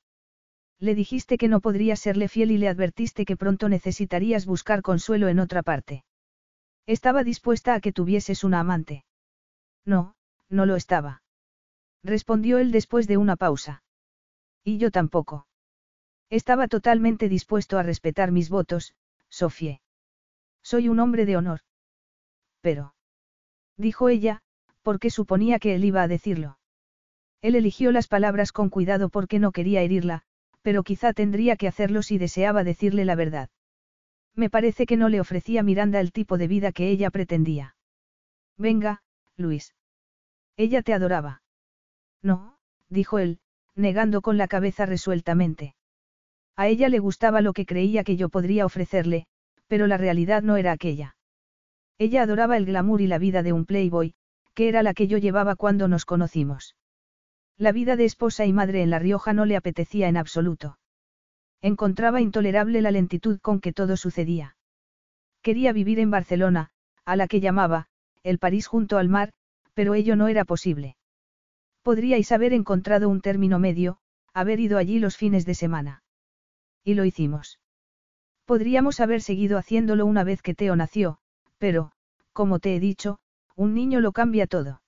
[0.78, 5.28] Le dijiste que no podrías serle fiel y le advertiste que pronto necesitarías buscar consuelo
[5.28, 6.04] en otra parte.
[6.86, 9.04] Estaba dispuesta a que tuvieses una amante.
[9.84, 10.14] No,
[10.48, 11.22] no lo estaba.
[12.04, 13.82] Respondió él después de una pausa.
[14.64, 15.46] Y yo tampoco.
[16.30, 18.94] Estaba totalmente dispuesto a respetar mis votos,
[19.28, 19.80] Sofie.
[20.62, 21.60] Soy un hombre de honor.
[22.60, 22.94] Pero.
[23.76, 24.42] Dijo ella,
[24.82, 26.58] porque suponía que él iba a decirlo.
[27.40, 30.22] Él eligió las palabras con cuidado porque no quería herirla,
[30.62, 33.50] pero quizá tendría que hacerlo si deseaba decirle la verdad.
[34.34, 37.76] Me parece que no le ofrecía Miranda el tipo de vida que ella pretendía.
[38.56, 39.02] Venga,
[39.36, 39.74] Luis.
[40.56, 41.42] Ella te adoraba.
[42.22, 43.40] No, dijo él,
[43.74, 45.74] negando con la cabeza resueltamente.
[46.56, 49.26] A ella le gustaba lo que creía que yo podría ofrecerle,
[49.66, 51.16] pero la realidad no era aquella.
[51.98, 54.14] Ella adoraba el glamour y la vida de un playboy,
[54.54, 56.76] que era la que yo llevaba cuando nos conocimos.
[57.56, 60.78] La vida de esposa y madre en La Rioja no le apetecía en absoluto.
[61.60, 64.56] Encontraba intolerable la lentitud con que todo sucedía.
[65.42, 66.70] Quería vivir en Barcelona,
[67.04, 67.88] a la que llamaba,
[68.22, 69.32] el París junto al mar,
[69.74, 70.96] pero ello no era posible.
[71.82, 73.98] Podríais haber encontrado un término medio,
[74.32, 76.02] haber ido allí los fines de semana.
[76.84, 77.58] Y lo hicimos.
[78.44, 81.18] Podríamos haber seguido haciéndolo una vez que Teo nació,
[81.58, 81.92] pero,
[82.32, 83.18] como te he dicho,
[83.56, 84.82] un niño lo cambia todo.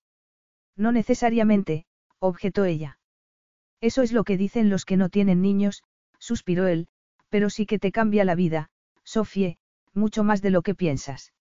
[0.77, 1.86] No necesariamente,
[2.19, 2.98] objetó ella.
[3.81, 5.82] Eso es lo que dicen los que no tienen niños,
[6.19, 6.89] suspiró él,
[7.28, 8.70] pero sí que te cambia la vida,
[9.02, 9.59] Sofie,
[9.93, 11.34] mucho más de lo que piensas.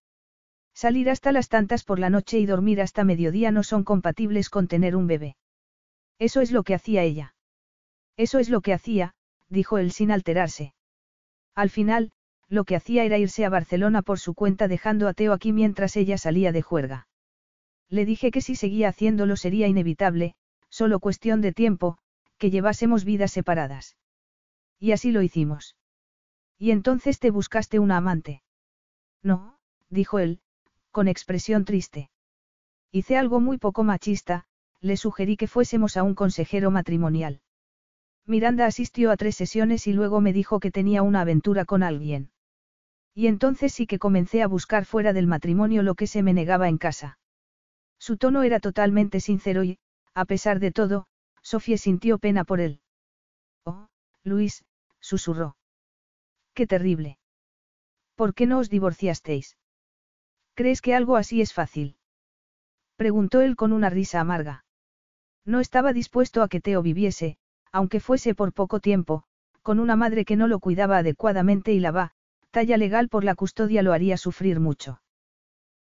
[0.73, 4.67] Salir hasta las tantas por la noche y dormir hasta mediodía no son compatibles con
[4.67, 5.35] tener un bebé.
[6.19, 7.35] Eso es lo que hacía ella.
[8.17, 9.13] Eso es lo que hacía,
[9.49, 10.73] dijo él sin alterarse.
[11.55, 12.11] Al final,
[12.49, 15.95] lo que hacía era irse a Barcelona por su cuenta dejando a Teo aquí mientras
[15.95, 17.07] ella salía de juerga.
[17.89, 20.35] Le dije que si seguía haciéndolo sería inevitable,
[20.69, 21.97] solo cuestión de tiempo,
[22.37, 23.95] que llevásemos vidas separadas.
[24.79, 25.75] Y así lo hicimos.
[26.57, 28.43] Y entonces te buscaste una amante.
[29.21, 29.57] No,
[29.89, 30.41] dijo él,
[30.93, 32.09] con expresión triste.
[32.91, 34.45] Hice algo muy poco machista,
[34.79, 37.41] le sugerí que fuésemos a un consejero matrimonial.
[38.25, 42.31] Miranda asistió a tres sesiones y luego me dijo que tenía una aventura con alguien.
[43.15, 46.69] Y entonces sí que comencé a buscar fuera del matrimonio lo que se me negaba
[46.69, 47.17] en casa.
[47.99, 49.79] Su tono era totalmente sincero y,
[50.13, 51.07] a pesar de todo,
[51.41, 52.81] Sofía sintió pena por él.
[53.65, 53.87] Oh,
[54.23, 54.63] Luis,
[54.99, 55.57] susurró.
[56.53, 57.17] Qué terrible.
[58.15, 59.57] ¿Por qué no os divorciasteis?
[60.55, 61.97] ¿Crees que algo así es fácil?
[62.95, 64.65] Preguntó él con una risa amarga.
[65.45, 67.37] No estaba dispuesto a que Teo viviese,
[67.71, 69.23] aunque fuese por poco tiempo,
[69.63, 72.11] con una madre que no lo cuidaba adecuadamente y la va,
[72.51, 75.01] talla legal por la custodia lo haría sufrir mucho.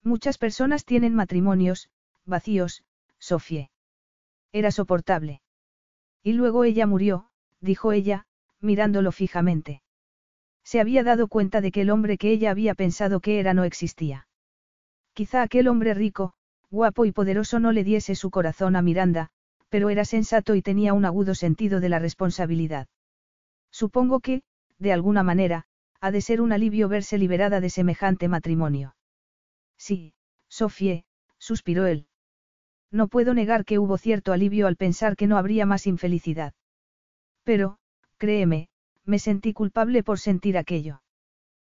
[0.04, 1.90] Muchas personas tienen matrimonios,
[2.26, 2.84] vacíos,
[3.20, 3.70] Sofie.
[4.52, 5.42] Era soportable.
[6.24, 7.30] Y luego ella murió,
[7.60, 8.26] dijo ella,
[8.62, 9.82] mirándolo fijamente.
[10.64, 13.64] Se había dado cuenta de que el hombre que ella había pensado que era no
[13.64, 14.28] existía.
[15.14, 16.34] Quizá aquel hombre rico,
[16.70, 19.30] guapo y poderoso no le diese su corazón a Miranda,
[19.70, 22.88] pero era sensato y tenía un agudo sentido de la responsabilidad.
[23.72, 24.44] Supongo que,
[24.80, 25.66] de alguna manera,
[26.00, 28.96] ha de ser un alivio verse liberada de semejante matrimonio.
[29.78, 30.14] Sí,
[30.50, 31.06] Sofie,
[31.38, 32.08] suspiró él.
[32.90, 36.54] No puedo negar que hubo cierto alivio al pensar que no habría más infelicidad.
[37.44, 37.78] Pero,
[38.18, 38.70] créeme,
[39.06, 41.02] me sentí culpable por sentir aquello.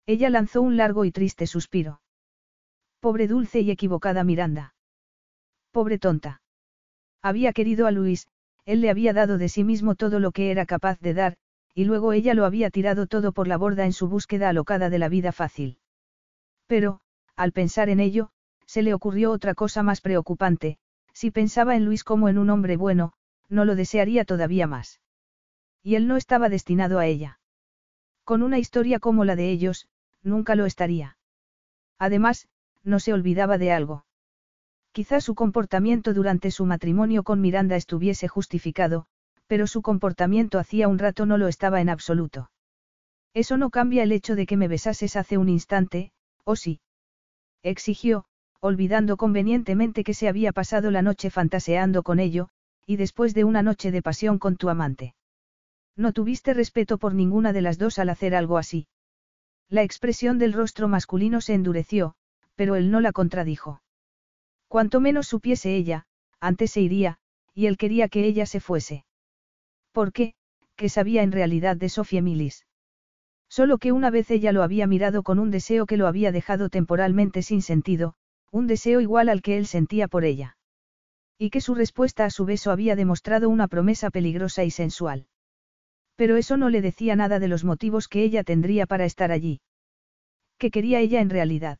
[0.06, 2.01] Ella lanzó un largo y triste suspiro.
[3.02, 4.76] Pobre dulce y equivocada Miranda.
[5.72, 6.40] Pobre tonta.
[7.20, 8.28] Había querido a Luis,
[8.64, 11.36] él le había dado de sí mismo todo lo que era capaz de dar,
[11.74, 15.00] y luego ella lo había tirado todo por la borda en su búsqueda alocada de
[15.00, 15.78] la vida fácil.
[16.68, 17.00] Pero,
[17.34, 18.30] al pensar en ello,
[18.66, 20.78] se le ocurrió otra cosa más preocupante,
[21.12, 23.14] si pensaba en Luis como en un hombre bueno,
[23.48, 25.00] no lo desearía todavía más.
[25.82, 27.40] Y él no estaba destinado a ella.
[28.22, 29.88] Con una historia como la de ellos,
[30.22, 31.16] nunca lo estaría.
[31.98, 32.46] Además,
[32.84, 34.04] no se olvidaba de algo.
[34.92, 39.06] Quizás su comportamiento durante su matrimonio con Miranda estuviese justificado,
[39.46, 42.50] pero su comportamiento hacía un rato no lo estaba en absoluto.
[43.34, 46.12] Eso no cambia el hecho de que me besases hace un instante,
[46.44, 46.80] ¿o sí?
[47.62, 48.26] Exigió,
[48.60, 52.48] olvidando convenientemente que se había pasado la noche fantaseando con ello,
[52.86, 55.14] y después de una noche de pasión con tu amante.
[55.96, 58.86] No tuviste respeto por ninguna de las dos al hacer algo así.
[59.68, 62.14] La expresión del rostro masculino se endureció,
[62.54, 63.82] pero él no la contradijo.
[64.68, 66.06] Cuanto menos supiese ella,
[66.40, 67.18] antes se iría,
[67.54, 69.04] y él quería que ella se fuese.
[69.92, 70.34] ¿Por qué?
[70.76, 72.66] ¿Qué sabía en realidad de Sofía Milis?
[73.48, 76.70] Solo que una vez ella lo había mirado con un deseo que lo había dejado
[76.70, 78.14] temporalmente sin sentido,
[78.50, 80.56] un deseo igual al que él sentía por ella.
[81.38, 85.26] Y que su respuesta a su beso había demostrado una promesa peligrosa y sensual.
[86.16, 89.60] Pero eso no le decía nada de los motivos que ella tendría para estar allí.
[90.56, 91.78] ¿Qué quería ella en realidad?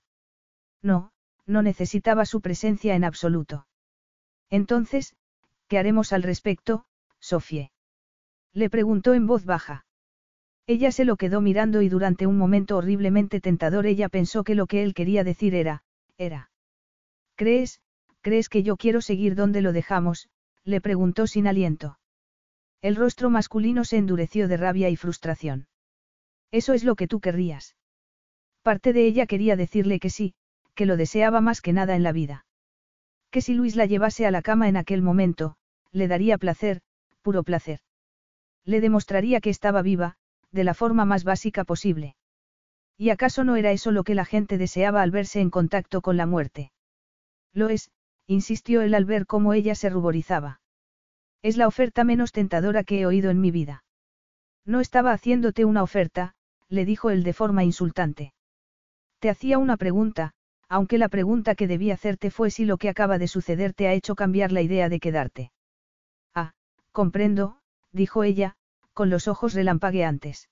[0.82, 1.12] No,
[1.46, 3.66] no necesitaba su presencia en absoluto.
[4.50, 5.14] Entonces,
[5.68, 6.84] ¿qué haremos al respecto,
[7.20, 7.70] Sofie?
[8.52, 9.86] Le preguntó en voz baja.
[10.66, 14.66] Ella se lo quedó mirando y durante un momento horriblemente tentador ella pensó que lo
[14.66, 15.82] que él quería decir era,
[16.18, 16.50] era.
[17.34, 17.80] ¿Crees,
[18.20, 20.28] crees que yo quiero seguir donde lo dejamos?
[20.64, 21.98] le preguntó sin aliento.
[22.80, 25.66] El rostro masculino se endureció de rabia y frustración.
[26.50, 27.76] Eso es lo que tú querrías.
[28.62, 30.34] Parte de ella quería decirle que sí,
[30.74, 32.46] que lo deseaba más que nada en la vida.
[33.30, 35.56] Que si Luis la llevase a la cama en aquel momento,
[35.90, 36.80] le daría placer,
[37.22, 37.80] puro placer.
[38.64, 40.16] Le demostraría que estaba viva,
[40.50, 42.16] de la forma más básica posible.
[42.96, 46.16] ¿Y acaso no era eso lo que la gente deseaba al verse en contacto con
[46.16, 46.72] la muerte?
[47.52, 47.90] Lo es,
[48.26, 50.60] insistió él al ver cómo ella se ruborizaba.
[51.42, 53.84] Es la oferta menos tentadora que he oído en mi vida.
[54.64, 56.34] No estaba haciéndote una oferta,
[56.68, 58.32] le dijo él de forma insultante.
[59.18, 60.34] Te hacía una pregunta,
[60.72, 63.92] aunque la pregunta que debí hacerte fue si lo que acaba de suceder te ha
[63.92, 65.52] hecho cambiar la idea de quedarte.
[66.34, 66.54] Ah,
[66.92, 67.58] comprendo,
[67.92, 68.56] dijo ella,
[68.94, 70.48] con los ojos relampagueantes.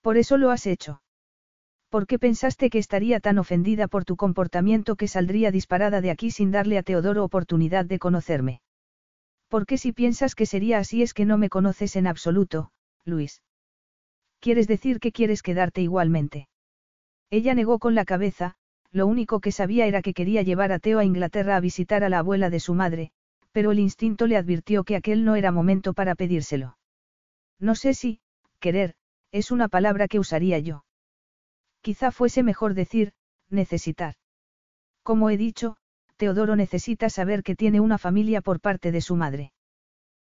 [0.00, 1.02] Por eso lo has hecho.
[1.88, 6.30] ¿Por qué pensaste que estaría tan ofendida por tu comportamiento que saldría disparada de aquí
[6.30, 8.60] sin darle a Teodoro oportunidad de conocerme?
[9.48, 12.70] ¿Por qué si piensas que sería así es que no me conoces en absoluto,
[13.04, 13.42] Luis?
[14.38, 16.48] ¿Quieres decir que quieres quedarte igualmente?
[17.28, 18.56] Ella negó con la cabeza,
[18.92, 22.08] lo único que sabía era que quería llevar a Teo a Inglaterra a visitar a
[22.08, 23.10] la abuela de su madre,
[23.52, 26.78] pero el instinto le advirtió que aquel no era momento para pedírselo.
[27.58, 28.20] No sé si,
[28.60, 28.94] querer,
[29.32, 30.84] es una palabra que usaría yo.
[31.80, 33.12] Quizá fuese mejor decir,
[33.48, 34.14] necesitar.
[35.02, 35.76] Como he dicho,
[36.16, 39.52] Teodoro necesita saber que tiene una familia por parte de su madre.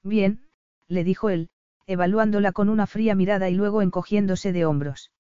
[0.04, 0.48] Bien,
[0.88, 1.50] le dijo él,
[1.88, 5.12] evaluándola con una fría mirada y luego encogiéndose de hombros.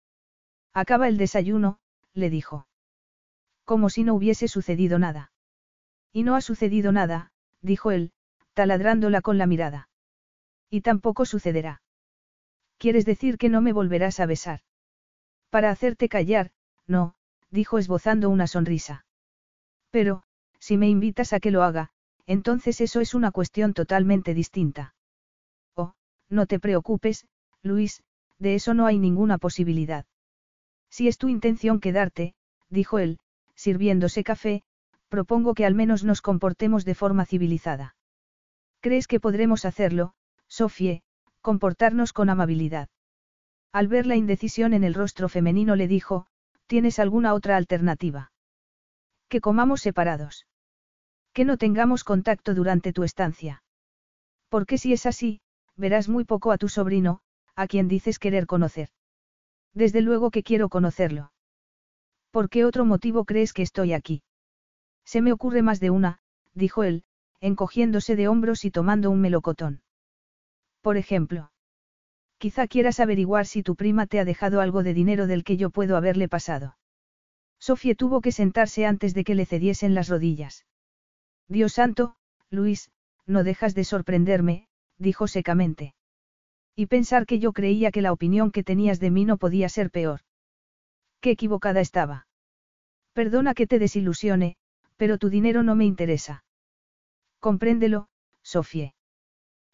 [0.73, 1.79] Acaba el desayuno,
[2.13, 2.67] le dijo.
[3.65, 5.31] Como si no hubiese sucedido nada.
[6.13, 7.31] Y no ha sucedido nada,
[7.61, 8.11] dijo él,
[8.53, 9.89] taladrándola con la mirada.
[10.69, 11.81] Y tampoco sucederá.
[12.77, 14.61] ¿Quieres decir que no me volverás a besar?
[15.49, 16.51] Para hacerte callar,
[16.87, 17.15] no,
[17.49, 19.05] dijo esbozando una sonrisa.
[19.89, 20.23] Pero,
[20.59, 21.91] si me invitas a que lo haga,
[22.25, 24.95] entonces eso es una cuestión totalmente distinta.
[25.75, 25.93] Oh,
[26.29, 27.27] no te preocupes,
[27.61, 28.03] Luis,
[28.39, 30.05] de eso no hay ninguna posibilidad.
[30.89, 32.35] Si es tu intención quedarte,
[32.69, 33.19] dijo él,
[33.55, 34.63] sirviéndose café,
[35.09, 37.95] propongo que al menos nos comportemos de forma civilizada.
[38.81, 40.13] ¿Crees que podremos hacerlo,
[40.47, 41.03] Sofie,
[41.41, 42.89] comportarnos con amabilidad?
[43.71, 46.27] Al ver la indecisión en el rostro femenino le dijo,
[46.67, 48.31] ¿tienes alguna otra alternativa?
[49.27, 50.47] Que comamos separados.
[51.33, 53.63] Que no tengamos contacto durante tu estancia.
[54.49, 55.41] Porque si es así,
[55.75, 57.21] verás muy poco a tu sobrino,
[57.55, 58.89] a quien dices querer conocer.
[59.73, 61.31] Desde luego que quiero conocerlo.
[62.35, 64.21] ¿Por qué otro motivo crees que estoy aquí?
[65.05, 66.19] Se me ocurre más de una,
[66.53, 67.05] dijo él,
[67.39, 69.83] encogiéndose de hombros y tomando un melocotón.
[70.81, 71.53] Por ejemplo.
[72.37, 75.69] Quizá quieras averiguar si tu prima te ha dejado algo de dinero del que yo
[75.69, 76.75] puedo haberle pasado.
[77.57, 80.65] Sofía tuvo que sentarse antes de que le cediesen las rodillas.
[81.47, 82.17] Dios santo,
[82.49, 82.91] Luis,
[83.25, 84.67] no dejas de sorprenderme,
[84.97, 85.95] dijo secamente.
[86.75, 89.89] Y pensar que yo creía que la opinión que tenías de mí no podía ser
[89.89, 90.19] peor.
[91.25, 92.27] Qué equivocada estaba.
[93.13, 94.57] Perdona que te desilusione,
[94.95, 96.43] pero tu dinero no me interesa.
[97.39, 98.09] Compréndelo,
[98.43, 98.93] Sofía.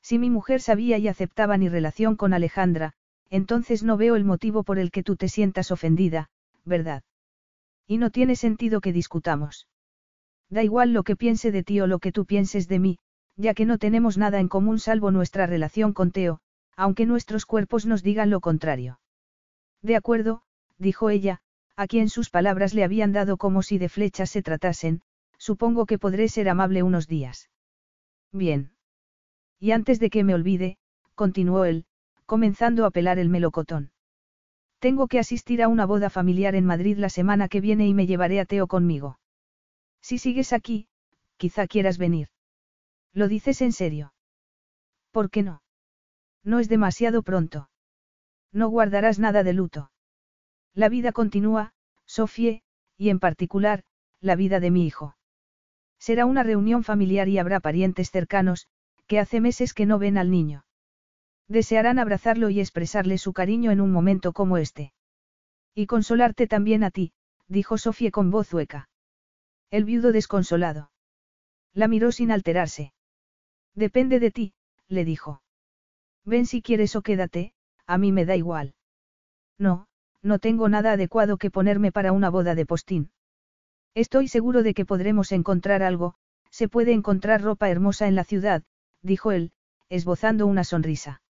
[0.02, 2.94] Si mi mujer sabía y aceptaba mi relación con Alejandra,
[3.30, 6.30] entonces no veo el motivo por el que tú te sientas ofendida,
[6.64, 7.03] ¿verdad?
[7.86, 9.68] Y no tiene sentido que discutamos.
[10.49, 12.98] Da igual lo que piense de ti o lo que tú pienses de mí,
[13.36, 16.40] ya que no tenemos nada en común salvo nuestra relación con Teo,
[16.78, 19.02] aunque nuestros cuerpos nos digan lo contrario.
[19.82, 20.44] De acuerdo,
[20.81, 21.39] dijo ella,
[21.75, 25.01] a quien sus palabras le habían dado como si de flechas se tratasen,
[25.37, 27.49] supongo que podré ser amable unos días.
[28.31, 28.71] Bien.
[29.59, 30.77] Y antes de que me olvide,
[31.15, 31.85] continuó él,
[32.25, 33.91] comenzando a pelar el melocotón.
[34.79, 38.07] Tengo que asistir a una boda familiar en Madrid la semana que viene y me
[38.07, 39.19] llevaré a Teo conmigo.
[40.01, 40.87] Si sigues aquí,
[41.37, 42.29] quizá quieras venir.
[43.13, 44.13] ¿Lo dices en serio?
[45.11, 45.61] ¿Por qué no?
[46.43, 47.69] No es demasiado pronto.
[48.51, 49.91] No guardarás nada de luto.
[50.73, 51.73] La vida continúa,
[52.06, 52.64] Sofie,
[52.98, 53.84] y en particular,
[54.22, 55.18] la vida de mi hijo.
[55.99, 58.68] Será una reunión familiar y habrá parientes cercanos,
[59.07, 60.65] que hace meses que no ven al niño.
[61.48, 64.93] Desearán abrazarlo y expresarle su cariño en un momento como este.
[65.76, 67.14] Y consolarte también a ti,
[67.48, 68.89] dijo Sofía con voz hueca.
[69.69, 70.91] El viudo desconsolado.
[71.73, 72.93] La miró sin alterarse.
[73.76, 74.53] Depende de ti,
[74.88, 75.41] le dijo.
[76.23, 77.53] Ven si quieres o quédate,
[77.85, 78.76] a mí me da igual.
[79.57, 79.88] No,
[80.22, 83.11] no tengo nada adecuado que ponerme para una boda de postín.
[83.93, 86.15] Estoy seguro de que podremos encontrar algo,
[86.49, 88.64] se puede encontrar ropa hermosa en la ciudad,
[89.02, 89.52] dijo él,
[89.89, 91.22] esbozando una sonrisa.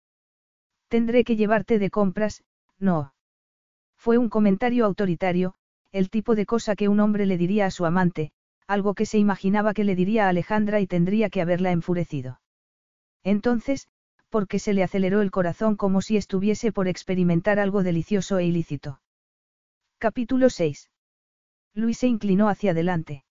[0.88, 2.44] Tendré que llevarte de compras,
[2.78, 3.14] no.
[3.98, 5.56] Fue un comentario autoritario,
[5.92, 8.32] el tipo de cosa que un hombre le diría a su amante,
[8.68, 12.40] algo que se imaginaba que le diría a Alejandra y tendría que haberla enfurecido.
[13.24, 13.88] Entonces,
[14.32, 19.02] porque se le aceleró el corazón como si estuviese por experimentar algo delicioso e ilícito.
[20.00, 20.90] Capítulo 6.
[21.76, 23.26] Luis se inclinó hacia adelante.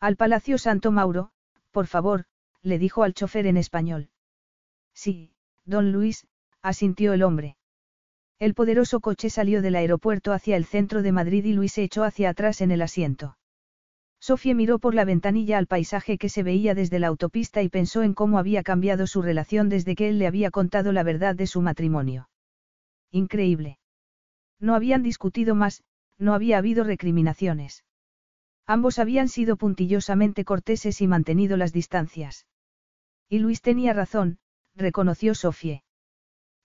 [0.00, 1.30] Al Palacio Santo Mauro,
[1.70, 2.24] por favor,
[2.60, 4.10] le dijo al chofer en español.
[4.92, 5.32] Sí,
[5.64, 6.26] don Luis,
[6.60, 7.56] asintió el hombre.
[8.40, 12.02] El poderoso coche salió del aeropuerto hacia el centro de Madrid y Luis se echó
[12.02, 13.38] hacia atrás en el asiento.
[14.20, 18.02] Sofía miró por la ventanilla al paisaje que se veía desde la autopista y pensó
[18.02, 21.46] en cómo había cambiado su relación desde que él le había contado la verdad de
[21.46, 22.28] su matrimonio.
[23.10, 23.78] Increíble.
[24.58, 25.84] No habían discutido más,
[26.18, 27.84] no había habido recriminaciones.
[28.66, 32.46] Ambos habían sido puntillosamente corteses y mantenido las distancias.
[33.28, 34.38] Y Luis tenía razón,
[34.74, 35.82] reconoció Sofie.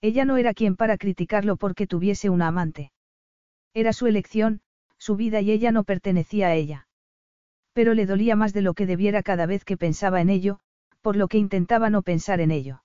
[0.00, 2.92] Ella no era quien para criticarlo porque tuviese una amante.
[3.72, 4.62] Era su elección,
[4.98, 6.88] su vida y ella no pertenecía a ella.
[7.72, 10.60] Pero le dolía más de lo que debiera cada vez que pensaba en ello,
[11.00, 12.82] por lo que intentaba no pensar en ello.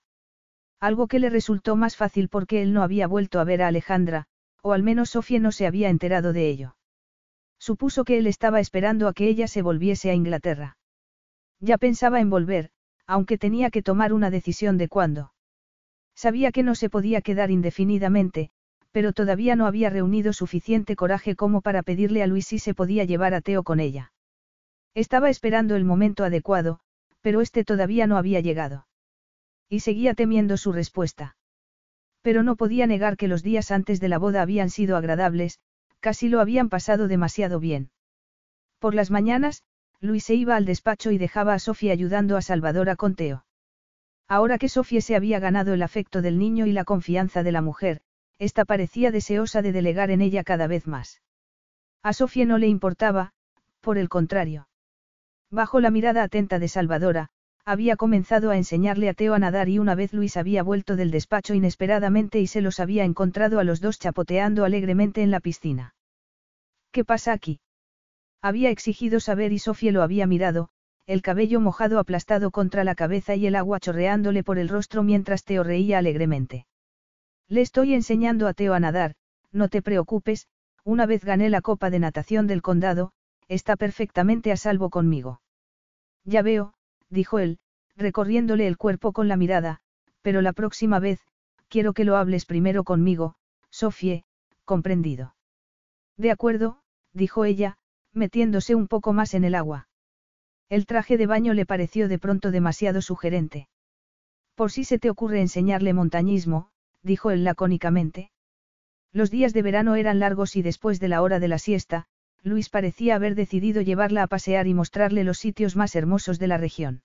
[0.79, 4.27] Algo que le resultó más fácil porque él no había vuelto a ver a Alejandra,
[4.61, 6.75] o al menos Sofía no se había enterado de ello.
[7.59, 10.77] Supuso que él estaba esperando a que ella se volviese a Inglaterra.
[11.59, 12.69] Ya pensaba en volver,
[13.07, 15.33] aunque tenía que tomar una decisión de cuándo.
[16.15, 18.51] Sabía que no se podía quedar indefinidamente,
[18.91, 23.03] pero todavía no había reunido suficiente coraje como para pedirle a Luis si se podía
[23.03, 24.11] llevar a Teo con ella.
[24.97, 26.79] Estaba esperando el momento adecuado,
[27.21, 28.87] pero este todavía no había llegado.
[29.69, 31.37] Y seguía temiendo su respuesta.
[32.23, 35.59] Pero no podía negar que los días antes de la boda habían sido agradables,
[35.99, 37.91] casi lo habían pasado demasiado bien.
[38.79, 39.61] Por las mañanas,
[39.99, 43.45] Luis se iba al despacho y dejaba a Sofía ayudando a Salvador a Conteo.
[44.27, 47.61] Ahora que Sofía se había ganado el afecto del niño y la confianza de la
[47.61, 48.01] mujer,
[48.39, 51.21] ésta parecía deseosa de delegar en ella cada vez más.
[52.01, 53.33] A Sofía no le importaba,
[53.79, 54.67] por el contrario.
[55.49, 57.29] Bajo la mirada atenta de Salvadora,
[57.63, 61.11] había comenzado a enseñarle a Teo a nadar y una vez Luis había vuelto del
[61.11, 65.95] despacho inesperadamente y se los había encontrado a los dos chapoteando alegremente en la piscina.
[66.91, 67.59] ¿Qué pasa aquí?
[68.41, 70.69] Había exigido saber y Sofía lo había mirado,
[71.07, 75.43] el cabello mojado aplastado contra la cabeza y el agua chorreándole por el rostro mientras
[75.43, 76.65] Teo reía alegremente.
[77.47, 79.15] Le estoy enseñando a Teo a nadar,
[79.51, 80.47] no te preocupes,
[80.83, 83.11] una vez gané la copa de natación del condado,
[83.47, 85.41] está perfectamente a salvo conmigo.
[86.23, 86.73] Ya veo,
[87.09, 87.59] dijo él,
[87.95, 89.79] recorriéndole el cuerpo con la mirada,
[90.21, 91.19] pero la próxima vez,
[91.67, 93.35] quiero que lo hables primero conmigo,
[93.69, 94.25] Sofie,
[94.65, 95.35] comprendido.
[96.17, 96.79] De acuerdo,
[97.13, 97.77] dijo ella,
[98.13, 99.87] metiéndose un poco más en el agua.
[100.69, 103.69] El traje de baño le pareció de pronto demasiado sugerente.
[104.55, 106.71] Por si se te ocurre enseñarle montañismo,
[107.03, 108.31] dijo él lacónicamente.
[109.13, 112.07] Los días de verano eran largos y después de la hora de la siesta,
[112.43, 116.57] Luis parecía haber decidido llevarla a pasear y mostrarle los sitios más hermosos de la
[116.57, 117.01] región.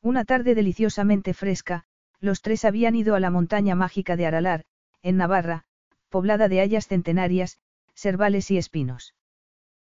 [0.00, 1.84] Una tarde deliciosamente fresca,
[2.20, 4.64] los tres habían ido a la montaña mágica de Aralar,
[5.02, 5.64] en Navarra,
[6.08, 7.58] poblada de hayas centenarias,
[7.94, 9.14] cervales y espinos.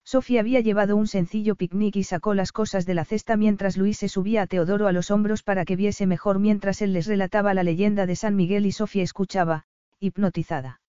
[0.05, 3.99] Sofía había llevado un sencillo picnic y sacó las cosas de la cesta mientras Luis
[3.99, 7.55] se subía a Teodoro a los hombros para que viese mejor mientras él les relataba
[7.55, 9.65] la leyenda de San Miguel y Sofía escuchaba,
[9.99, 10.81] hipnotizada.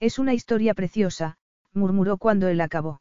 [0.00, 1.37] Es una historia preciosa,
[1.72, 3.00] murmuró cuando él acabó.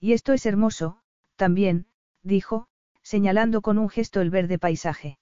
[0.00, 0.98] Y esto es hermoso,
[1.36, 1.86] también,
[2.22, 2.66] dijo,
[3.02, 5.18] señalando con un gesto el verde paisaje.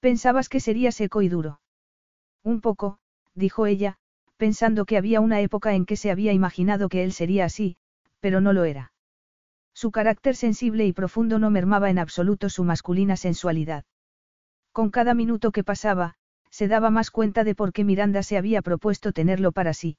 [0.00, 1.60] Pensabas que sería seco y duro.
[2.42, 2.98] Un poco,
[3.34, 3.98] dijo ella,
[4.36, 7.76] pensando que había una época en que se había imaginado que él sería así,
[8.20, 8.92] pero no lo era.
[9.74, 13.84] Su carácter sensible y profundo no mermaba en absoluto su masculina sensualidad.
[14.72, 16.14] Con cada minuto que pasaba,
[16.50, 19.96] se daba más cuenta de por qué Miranda se había propuesto tenerlo para sí.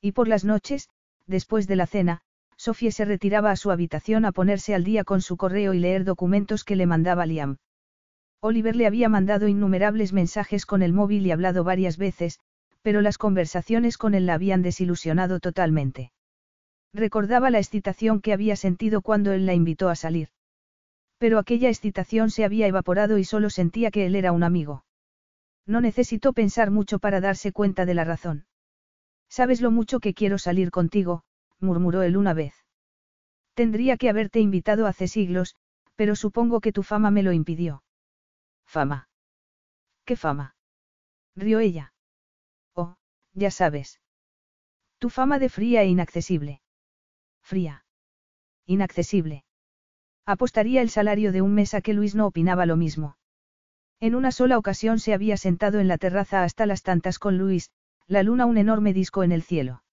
[0.00, 0.88] Y por las noches,
[1.26, 2.22] después de la cena,
[2.56, 6.04] Sofía se retiraba a su habitación a ponerse al día con su correo y leer
[6.04, 7.56] documentos que le mandaba Liam.
[8.40, 12.38] Oliver le había mandado innumerables mensajes con el móvil y hablado varias veces,
[12.82, 16.12] pero las conversaciones con él la habían desilusionado totalmente.
[16.92, 20.28] Recordaba la excitación que había sentido cuando él la invitó a salir.
[21.18, 24.84] Pero aquella excitación se había evaporado y solo sentía que él era un amigo.
[25.66, 28.46] No necesitó pensar mucho para darse cuenta de la razón.
[29.30, 31.22] Sabes lo mucho que quiero salir contigo,
[31.60, 32.52] murmuró él una vez.
[33.54, 35.54] Tendría que haberte invitado hace siglos,
[35.94, 37.84] pero supongo que tu fama me lo impidió.
[38.66, 39.08] Fama.
[40.04, 40.56] ¿Qué fama?
[41.36, 41.92] Rió ella.
[42.74, 42.96] Oh,
[43.32, 44.00] ya sabes.
[44.98, 46.60] Tu fama de fría e inaccesible.
[47.40, 47.84] Fría.
[48.66, 49.44] Inaccesible.
[50.26, 53.16] Apostaría el salario de un mes a que Luis no opinaba lo mismo.
[54.00, 57.70] En una sola ocasión se había sentado en la terraza hasta las tantas con Luis,
[58.10, 59.84] la luna un enorme disco en el cielo.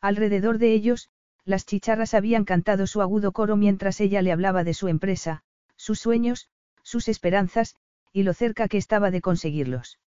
[0.00, 1.10] Alrededor de ellos,
[1.44, 5.44] las chicharras habían cantado su agudo coro mientras ella le hablaba de su empresa,
[5.76, 6.50] sus sueños,
[6.82, 7.76] sus esperanzas,
[8.12, 10.00] y lo cerca que estaba de conseguirlos.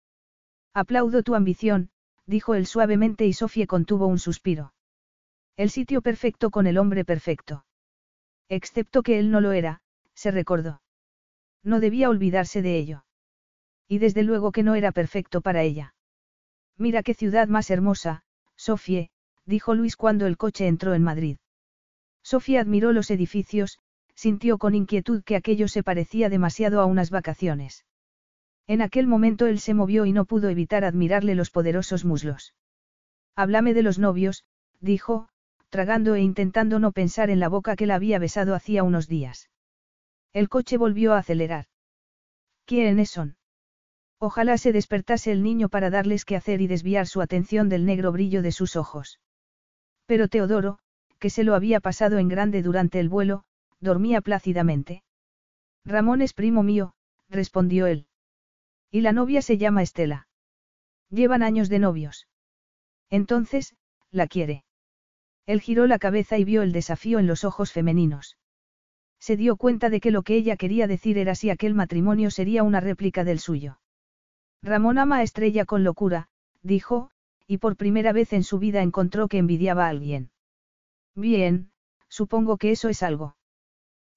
[0.73, 1.91] Aplaudo tu ambición,
[2.25, 4.73] dijo él suavemente y Sofía contuvo un suspiro.
[5.55, 7.63] El sitio perfecto con el hombre perfecto.
[8.49, 9.79] Excepto que él no lo era,
[10.13, 10.81] se recordó.
[11.63, 13.05] No debía olvidarse de ello.
[13.87, 15.93] Y desde luego que no era perfecto para ella.
[16.79, 18.23] Mira qué ciudad más hermosa,
[18.55, 19.09] Sofía,
[19.45, 21.37] dijo Luis cuando el coche entró en Madrid.
[22.23, 23.79] Sofía admiró los edificios,
[24.15, 27.85] sintió con inquietud que aquello se parecía demasiado a unas vacaciones.
[28.65, 32.55] En aquel momento él se movió y no pudo evitar admirarle los poderosos muslos.
[33.35, 34.45] Háblame de los novios,
[34.79, 35.27] dijo,
[35.69, 39.49] tragando e intentando no pensar en la boca que la había besado hacía unos días.
[40.31, 41.65] El coche volvió a acelerar.
[42.65, 43.38] ¿Quiénes son?
[44.19, 48.11] Ojalá se despertase el niño para darles que hacer y desviar su atención del negro
[48.11, 49.21] brillo de sus ojos.
[50.05, 50.79] Pero Teodoro,
[51.19, 53.45] que se lo había pasado en grande durante el vuelo,
[53.79, 55.03] dormía plácidamente.
[55.85, 56.93] Ramón es primo mío,
[57.29, 58.07] respondió él.
[58.91, 60.27] Y la novia se llama Estela.
[61.09, 62.27] Llevan años de novios.
[63.09, 63.75] Entonces,
[64.11, 64.65] la quiere.
[65.45, 68.37] Él giró la cabeza y vio el desafío en los ojos femeninos.
[69.19, 72.63] Se dio cuenta de que lo que ella quería decir era si aquel matrimonio sería
[72.63, 73.79] una réplica del suyo.
[74.61, 76.29] Ramón ama a Estrella con locura,
[76.61, 77.11] dijo,
[77.47, 80.31] y por primera vez en su vida encontró que envidiaba a alguien.
[81.15, 81.71] Bien,
[82.07, 83.35] supongo que eso es algo.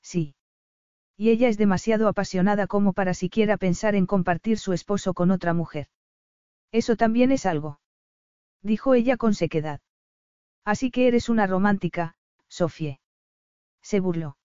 [0.02, 0.34] Sí.
[1.16, 5.54] Y ella es demasiado apasionada como para siquiera pensar en compartir su esposo con otra
[5.54, 5.88] mujer.
[6.72, 7.80] Eso también es algo.
[8.62, 9.80] Dijo ella con sequedad.
[10.64, 12.16] Así que eres una romántica,
[12.48, 13.00] Sofie.
[13.82, 14.36] Se burló.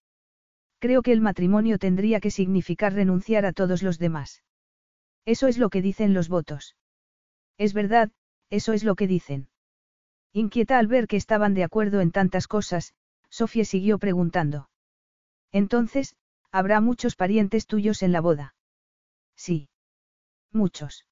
[0.78, 4.42] Creo que el matrimonio tendría que significar renunciar a todos los demás.
[5.24, 6.76] Eso es lo que dicen los votos.
[7.58, 8.10] Es verdad,
[8.50, 9.48] eso es lo que dicen.
[10.32, 12.94] Inquieta al ver que estaban de acuerdo en tantas cosas,
[13.30, 14.70] Sofía siguió preguntando.
[15.52, 16.16] Entonces,
[16.50, 18.54] ¿habrá muchos parientes tuyos en la boda?
[19.34, 19.68] Sí.
[20.52, 21.06] Muchos.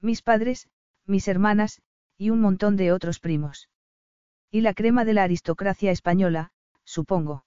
[0.00, 0.68] Mis padres,
[1.06, 1.82] mis hermanas,
[2.16, 3.68] y un montón de otros primos.
[4.50, 6.52] Y la crema de la aristocracia española,
[6.84, 7.44] supongo.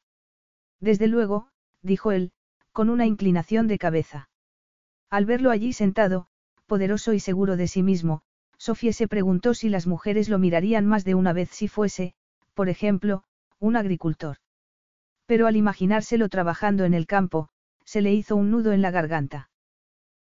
[0.80, 1.50] Desde luego,
[1.82, 2.32] dijo él,
[2.72, 4.30] con una inclinación de cabeza.
[5.14, 6.26] Al verlo allí sentado,
[6.66, 8.24] poderoso y seguro de sí mismo,
[8.58, 12.16] Sofía se preguntó si las mujeres lo mirarían más de una vez si fuese,
[12.56, 13.24] por ejemplo,
[13.60, 14.38] un agricultor.
[15.28, 17.50] Pero al imaginárselo trabajando en el campo,
[17.86, 19.52] se le hizo un nudo en la garganta.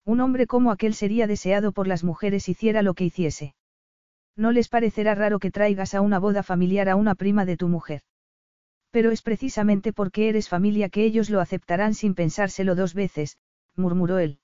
[0.05, 3.55] Un hombre como aquel sería deseado por las mujeres hiciera lo que hiciese.
[4.38, 7.68] No les parecerá raro que traigas a una boda familiar a una prima de tu
[7.68, 8.03] mujer.
[8.91, 13.38] Pero es precisamente porque eres familia que ellos lo aceptarán sin pensárselo dos veces,
[13.76, 14.39] murmuró él.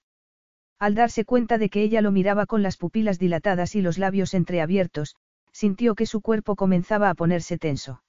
[0.83, 4.33] Al darse cuenta de que ella lo miraba con las pupilas dilatadas y los labios
[4.33, 5.15] entreabiertos,
[5.53, 8.03] sintió que su cuerpo comenzaba a ponerse tenso.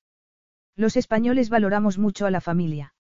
[0.75, 2.93] Los españoles valoramos mucho a la familia.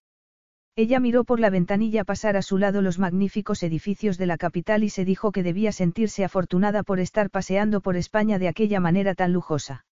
[0.76, 4.84] Ella miró por la ventanilla pasar a su lado los magníficos edificios de la capital
[4.84, 9.16] y se dijo que debía sentirse afortunada por estar paseando por España de aquella manera
[9.16, 9.86] tan lujosa.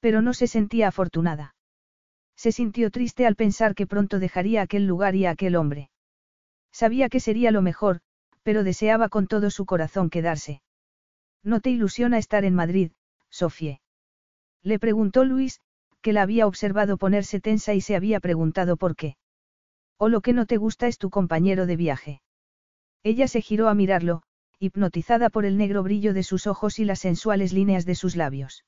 [0.00, 1.54] Pero no se sentía afortunada.
[2.36, 5.88] Se sintió triste al pensar que pronto dejaría aquel lugar y aquel hombre.
[6.72, 8.02] Sabía que sería lo mejor,
[8.42, 10.62] pero deseaba con todo su corazón quedarse.
[11.42, 12.92] ¿No te ilusiona estar en Madrid,
[13.30, 13.80] Sofie?
[14.62, 15.60] Le preguntó Luis,
[16.00, 19.16] que la había observado ponerse tensa y se había preguntado por qué.
[19.98, 22.22] O lo que no te gusta es tu compañero de viaje.
[23.02, 24.22] Ella se giró a mirarlo,
[24.58, 28.64] hipnotizada por el negro brillo de sus ojos y las sensuales líneas de sus labios.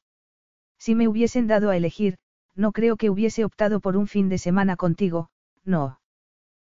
[0.79, 2.19] Si me hubiesen dado a elegir,
[2.57, 5.31] no creo que hubiese optado por un fin de semana contigo,
[5.65, 6.01] no.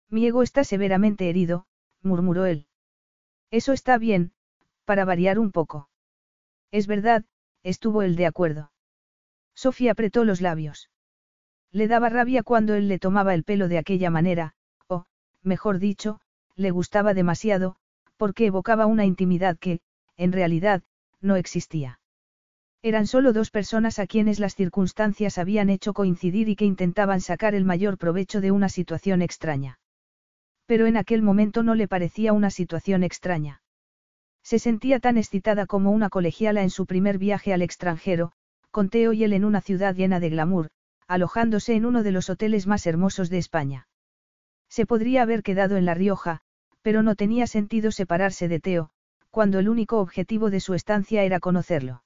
[0.08, 1.66] Mi ego está severamente herido,
[2.02, 2.66] murmuró él.
[3.50, 4.32] Eso está bien,
[4.84, 5.88] para variar un poco.
[6.70, 7.24] Es verdad,
[7.62, 8.70] estuvo él de acuerdo.
[9.54, 10.90] Sofía apretó los labios.
[11.72, 14.54] Le daba rabia cuando él le tomaba el pelo de aquella manera,
[14.86, 15.06] o,
[15.42, 16.20] mejor dicho,
[16.54, 17.76] le gustaba demasiado,
[18.16, 19.80] porque evocaba una intimidad que,
[20.16, 20.82] en realidad,
[21.20, 22.00] no existía.
[22.82, 27.54] Eran solo dos personas a quienes las circunstancias habían hecho coincidir y que intentaban sacar
[27.54, 29.79] el mayor provecho de una situación extraña.
[30.70, 33.60] Pero en aquel momento no le parecía una situación extraña.
[34.44, 38.30] Se sentía tan excitada como una colegiala en su primer viaje al extranjero,
[38.70, 40.70] con Teo y él en una ciudad llena de glamour,
[41.08, 43.88] alojándose en uno de los hoteles más hermosos de España.
[44.68, 46.42] Se podría haber quedado en La Rioja,
[46.82, 48.90] pero no tenía sentido separarse de Teo,
[49.30, 52.04] cuando el único objetivo de su estancia era conocerlo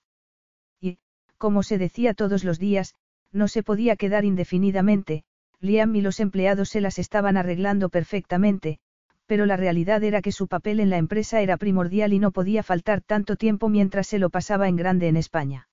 [1.44, 2.94] como se decía todos los días,
[3.30, 5.24] no se podía quedar indefinidamente,
[5.60, 8.78] Liam y los empleados se las estaban arreglando perfectamente,
[9.26, 12.62] pero la realidad era que su papel en la empresa era primordial y no podía
[12.62, 15.68] faltar tanto tiempo mientras se lo pasaba en grande en España.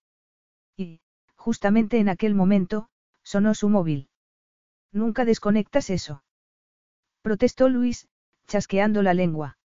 [0.78, 1.02] Y,
[1.36, 2.90] justamente en aquel momento,
[3.24, 4.08] sonó su móvil.
[4.92, 6.24] Nunca desconectas eso.
[7.22, 8.08] Protestó Luis,
[8.48, 9.58] chasqueando la lengua.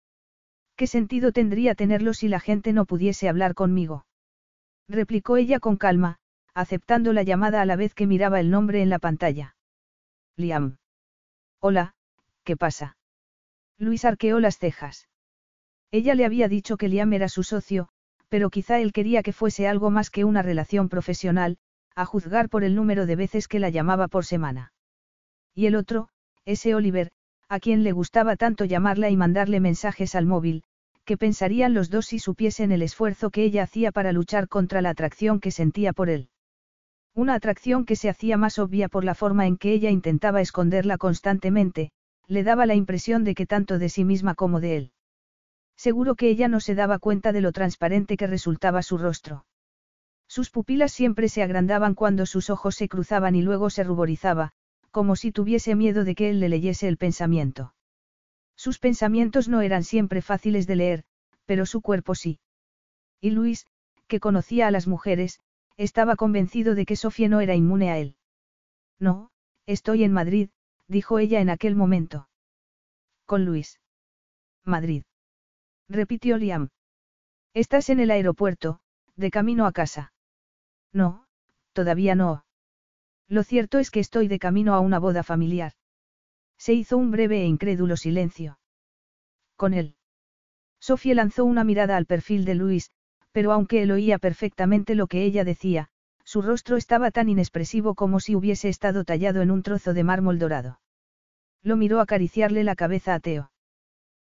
[0.77, 4.07] ¿Qué sentido tendría tenerlo si la gente no pudiese hablar conmigo?
[4.89, 6.19] replicó ella con calma,
[6.53, 9.54] aceptando la llamada a la vez que miraba el nombre en la pantalla.
[10.37, 10.79] Liam.
[11.61, 11.95] Hola,
[12.43, 12.97] ¿qué pasa?
[13.79, 15.09] Luis arqueó las cejas.
[15.93, 17.89] Ella le había dicho que Liam era su socio,
[18.29, 21.57] pero quizá él quería que fuese algo más que una relación profesional,
[21.95, 24.73] a juzgar por el número de veces que la llamaba por semana.
[25.55, 26.09] Y el otro,
[26.45, 27.13] ese Oliver,
[27.49, 30.65] a quien le gustaba tanto llamarla y mandarle mensajes al móvil,
[31.05, 34.91] ¿qué pensarían los dos si supiesen el esfuerzo que ella hacía para luchar contra la
[34.91, 36.29] atracción que sentía por él?
[37.15, 40.99] Una atracción que se hacía más obvia por la forma en que ella intentaba esconderla
[40.99, 41.93] constantemente,
[42.27, 44.93] le daba la impresión de que tanto de sí misma como de él.
[45.77, 49.47] Seguro que ella no se daba cuenta de lo transparente que resultaba su rostro.
[50.27, 54.53] Sus pupilas siempre se agrandaban cuando sus ojos se cruzaban y luego se ruborizaba,
[54.91, 57.75] como si tuviese miedo de que él le leyese el pensamiento.
[58.57, 61.05] Sus pensamientos no eran siempre fáciles de leer,
[61.45, 62.41] pero su cuerpo sí.
[63.21, 63.67] Y Luis,
[64.07, 65.41] que conocía a las mujeres,
[65.77, 68.17] estaba convencido de que Sofía no era inmune a él.
[68.99, 69.31] No,
[69.67, 70.51] estoy en Madrid,
[70.89, 72.29] dijo ella en aquel momento.
[73.27, 73.81] Con Luis.
[74.65, 75.05] Madrid.
[75.89, 76.71] Repitió Liam.
[77.55, 78.81] Estás en el aeropuerto,
[79.17, 80.13] de camino a casa.
[80.93, 81.27] No,
[81.73, 82.45] todavía no.
[83.29, 85.73] Lo cierto es que estoy de camino a una boda familiar.
[86.57, 88.59] Se hizo un breve e incrédulo silencio.
[89.57, 89.97] Con él.
[90.79, 92.91] Sofía lanzó una mirada al perfil de Luis,
[93.35, 95.89] pero aunque él oía perfectamente lo que ella decía,
[96.23, 100.39] su rostro estaba tan inexpresivo como si hubiese estado tallado en un trozo de mármol
[100.39, 100.79] dorado.
[101.61, 103.51] Lo miró acariciarle la cabeza a Teo.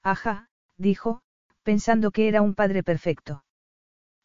[0.03, 0.47] Ajá,
[0.77, 1.21] dijo,
[1.63, 3.43] pensando que era un padre perfecto.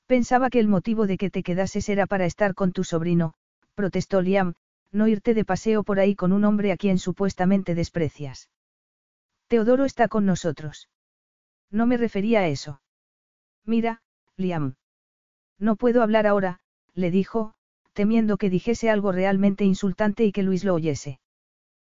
[0.06, 3.34] Pensaba que el motivo de que te quedases era para estar con tu sobrino,
[3.74, 4.54] protestó Liam,
[4.92, 8.48] no irte de paseo por ahí con un hombre a quien supuestamente desprecias.
[9.48, 10.88] Teodoro está con nosotros.
[11.68, 12.80] No me refería a eso.
[13.64, 14.02] Mira,
[14.38, 14.76] Liam.
[15.58, 16.60] No puedo hablar ahora,
[16.94, 17.54] le dijo,
[17.92, 21.20] temiendo que dijese algo realmente insultante y que Luis lo oyese.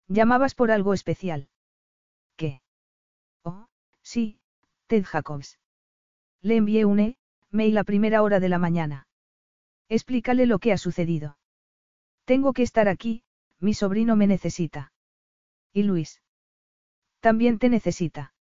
[0.07, 1.48] Llamabas por algo especial.
[2.36, 2.61] ¿Qué?
[3.44, 3.68] Oh,
[4.02, 4.40] sí,
[4.88, 5.60] Ted Jacobs.
[6.41, 9.07] Le envié un e-mail a primera hora de la mañana.
[9.88, 11.38] Explícale lo que ha sucedido.
[12.26, 13.24] Tengo que estar aquí,
[13.60, 14.91] mi sobrino me necesita.
[15.72, 16.22] ¿Y Luis?
[17.22, 18.34] También te necesita.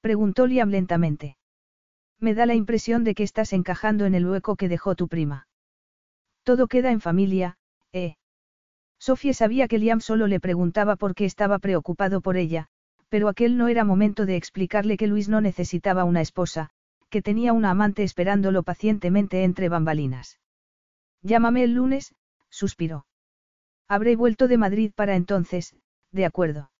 [0.00, 1.36] Preguntó Liam lentamente.
[2.20, 5.46] Me da la impresión de que estás encajando en el hueco que dejó tu prima.
[6.42, 7.58] Todo queda en familia,
[7.92, 8.16] ¿eh?
[8.98, 12.68] Sofía sabía que Liam solo le preguntaba por qué estaba preocupado por ella,
[13.08, 16.70] pero aquel no era momento de explicarle que Luis no necesitaba una esposa,
[17.10, 20.40] que tenía una amante esperándolo pacientemente entre bambalinas.
[21.22, 22.14] Llámame el lunes,
[22.50, 23.06] suspiró.
[23.86, 25.76] Habré vuelto de Madrid para entonces,
[26.10, 26.72] de acuerdo.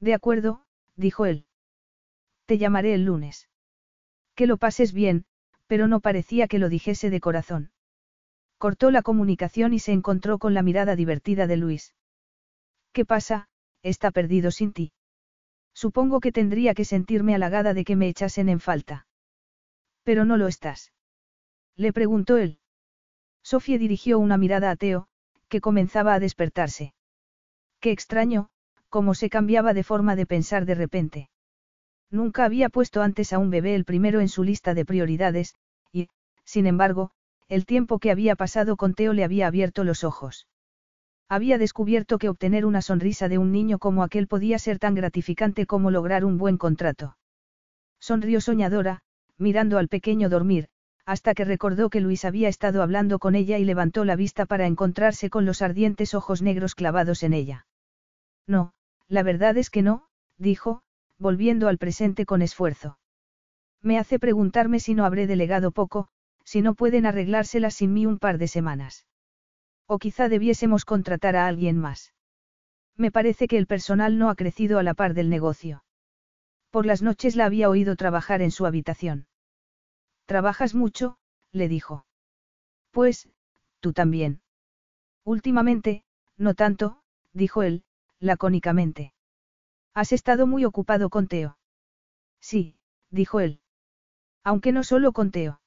[0.00, 0.64] De acuerdo,
[0.96, 1.44] dijo él.
[2.46, 3.49] Te llamaré el lunes.
[4.34, 5.24] Que lo pases bien,
[5.66, 7.70] pero no parecía que lo dijese de corazón.
[8.58, 11.94] Cortó la comunicación y se encontró con la mirada divertida de Luis.
[12.92, 13.48] ¿Qué pasa?
[13.82, 14.92] Está perdido sin ti.
[15.72, 19.06] Supongo que tendría que sentirme halagada de que me echasen en falta.
[20.02, 20.92] Pero no lo estás.
[21.76, 22.58] Le preguntó él.
[23.42, 25.08] Sofía dirigió una mirada a Teo,
[25.48, 26.92] que comenzaba a despertarse.
[27.80, 28.50] Qué extraño,
[28.90, 31.29] cómo se cambiaba de forma de pensar de repente.
[32.10, 35.54] Nunca había puesto antes a un bebé el primero en su lista de prioridades,
[35.92, 36.08] y,
[36.44, 37.12] sin embargo,
[37.48, 40.46] el tiempo que había pasado con Teo le había abierto los ojos.
[41.28, 45.66] Había descubierto que obtener una sonrisa de un niño como aquel podía ser tan gratificante
[45.66, 47.16] como lograr un buen contrato.
[48.00, 49.02] Sonrió soñadora,
[49.38, 50.68] mirando al pequeño dormir,
[51.06, 54.66] hasta que recordó que Luis había estado hablando con ella y levantó la vista para
[54.66, 57.66] encontrarse con los ardientes ojos negros clavados en ella.
[58.46, 58.72] No,
[59.08, 60.82] la verdad es que no, dijo,
[61.20, 62.98] volviendo al presente con esfuerzo.
[63.82, 66.08] Me hace preguntarme si no habré delegado poco,
[66.44, 69.06] si no pueden arreglárselas sin mí un par de semanas.
[69.86, 72.14] O quizá debiésemos contratar a alguien más.
[72.96, 75.84] Me parece que el personal no ha crecido a la par del negocio.
[76.70, 79.26] Por las noches la había oído trabajar en su habitación.
[80.26, 81.18] ¿Trabajas mucho?
[81.52, 82.06] le dijo.
[82.92, 83.28] Pues,
[83.80, 84.42] tú también.
[85.24, 86.04] Últimamente,
[86.36, 87.02] no tanto,
[87.32, 87.84] dijo él,
[88.20, 89.12] lacónicamente.
[89.94, 91.58] ¿Has estado muy ocupado con Teo?
[92.40, 92.76] Sí,
[93.10, 93.60] dijo él.
[94.44, 95.60] Aunque no solo con Teo.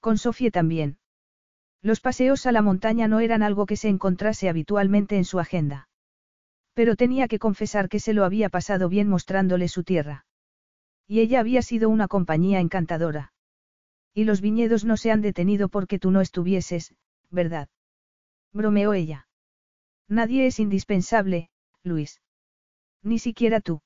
[0.00, 0.98] Con Sofía también.
[1.80, 5.88] Los paseos a la montaña no eran algo que se encontrase habitualmente en su agenda.
[6.74, 10.24] Pero tenía que confesar que se lo había pasado bien mostrándole su tierra.
[11.08, 13.32] Y ella había sido una compañía encantadora.
[14.14, 16.94] Y los viñedos no se han detenido porque tú no estuvieses,
[17.30, 17.68] ¿verdad?
[18.52, 19.26] Bromeó ella.
[20.08, 21.50] Nadie es indispensable,
[21.82, 22.20] Luis.
[23.02, 23.82] Ni siquiera tú.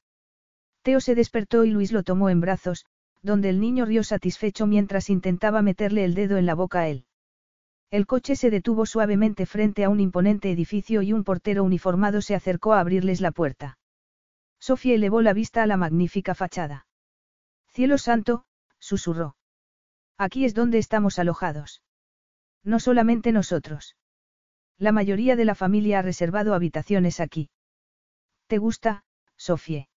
[0.83, 2.87] Teo se despertó y Luis lo tomó en brazos,
[3.23, 7.07] donde el niño rió satisfecho mientras intentaba meterle el dedo en la boca a él.
[7.91, 12.35] El coche se detuvo suavemente frente a un imponente edificio y un portero uniformado se
[12.35, 13.79] acercó a abrirles la puerta.
[14.59, 16.87] Sofía elevó la vista a la magnífica fachada.
[17.69, 18.45] Cielo santo,
[18.79, 19.37] susurró.
[20.19, 21.83] Aquí es donde estamos alojados.
[22.65, 23.97] No solamente nosotros.
[24.79, 27.51] La mayoría de la familia ha reservado habitaciones aquí.
[28.47, 29.05] ¿Te gusta,
[29.37, 29.89] Sofía?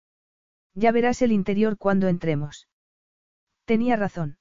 [0.74, 2.68] Ya verás el interior cuando entremos.
[3.66, 4.38] Tenía razón.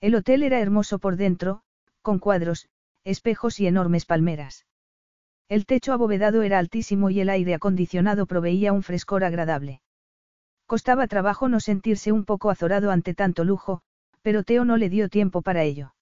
[0.00, 1.62] El hotel era hermoso por dentro,
[2.02, 2.68] con cuadros,
[3.04, 4.66] espejos y enormes palmeras.
[5.48, 9.80] El techo abovedado era altísimo y el aire acondicionado proveía un frescor agradable.
[10.66, 13.80] Costaba trabajo no sentirse un poco azorado ante tanto lujo,
[14.20, 15.94] pero Teo no le dio tiempo para ello.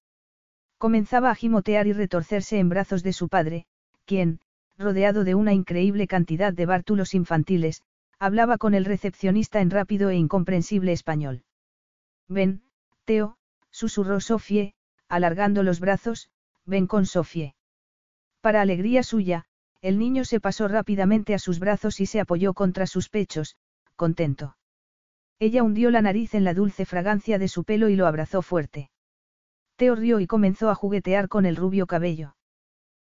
[0.78, 3.66] Comenzaba a gimotear y retorcerse en brazos de su padre,
[4.04, 4.40] quien,
[4.76, 7.82] rodeado de una increíble cantidad de bártulos infantiles,
[8.18, 11.44] hablaba con el recepcionista en rápido e incomprensible español.
[12.28, 12.62] Ven,
[13.04, 13.36] Teo,
[13.70, 14.74] susurró Sofie,
[15.08, 16.30] alargando los brazos,
[16.64, 17.54] ven con Sofie.
[18.40, 19.44] Para alegría suya,
[19.82, 23.56] el niño se pasó rápidamente a sus brazos y se apoyó contra sus pechos,
[23.94, 24.56] contento.
[25.38, 28.90] Ella hundió la nariz en la dulce fragancia de su pelo y lo abrazó fuerte.
[29.76, 32.36] Teo rió y comenzó a juguetear con el rubio cabello.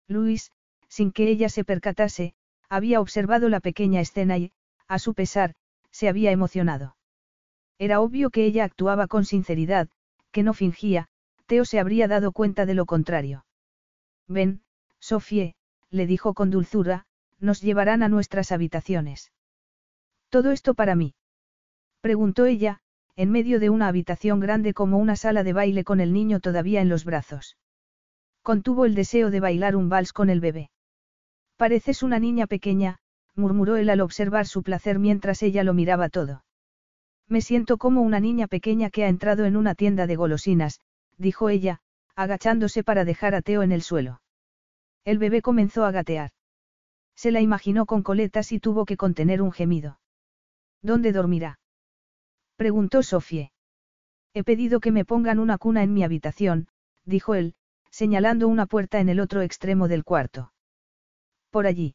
[0.08, 0.50] Luis,
[0.88, 2.34] sin que ella se percatase,
[2.68, 4.52] había observado la pequeña escena y,
[4.88, 5.54] a su pesar,
[5.90, 6.96] se había emocionado.
[7.78, 9.88] Era obvio que ella actuaba con sinceridad,
[10.30, 11.08] que no fingía,
[11.46, 13.44] Teo se habría dado cuenta de lo contrario.
[14.26, 14.62] Ven,
[14.98, 15.54] Sofie,
[15.90, 17.06] le dijo con dulzura,
[17.38, 19.32] nos llevarán a nuestras habitaciones.
[20.30, 21.14] ¿Todo esto para mí?
[22.00, 22.80] Preguntó ella,
[23.14, 26.80] en medio de una habitación grande como una sala de baile con el niño todavía
[26.80, 27.56] en los brazos.
[28.42, 30.70] Contuvo el deseo de bailar un vals con el bebé.
[31.56, 32.98] Pareces una niña pequeña,
[33.36, 36.44] murmuró él al observar su placer mientras ella lo miraba todo.
[37.28, 40.80] Me siento como una niña pequeña que ha entrado en una tienda de golosinas,
[41.18, 41.80] dijo ella,
[42.14, 44.20] agachándose para dejar a Teo en el suelo.
[45.04, 46.30] El bebé comenzó a gatear.
[47.14, 50.00] Se la imaginó con coletas y tuvo que contener un gemido.
[50.82, 51.58] ¿Dónde dormirá?
[52.56, 53.52] preguntó Sofie.
[54.34, 56.68] He pedido que me pongan una cuna en mi habitación,
[57.04, 57.54] dijo él,
[57.90, 60.52] señalando una puerta en el otro extremo del cuarto.
[61.50, 61.94] Por allí.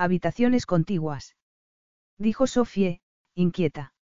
[0.00, 1.34] Habitaciones contiguas.
[2.18, 3.00] Dijo Sofie,
[3.34, 3.94] inquieta.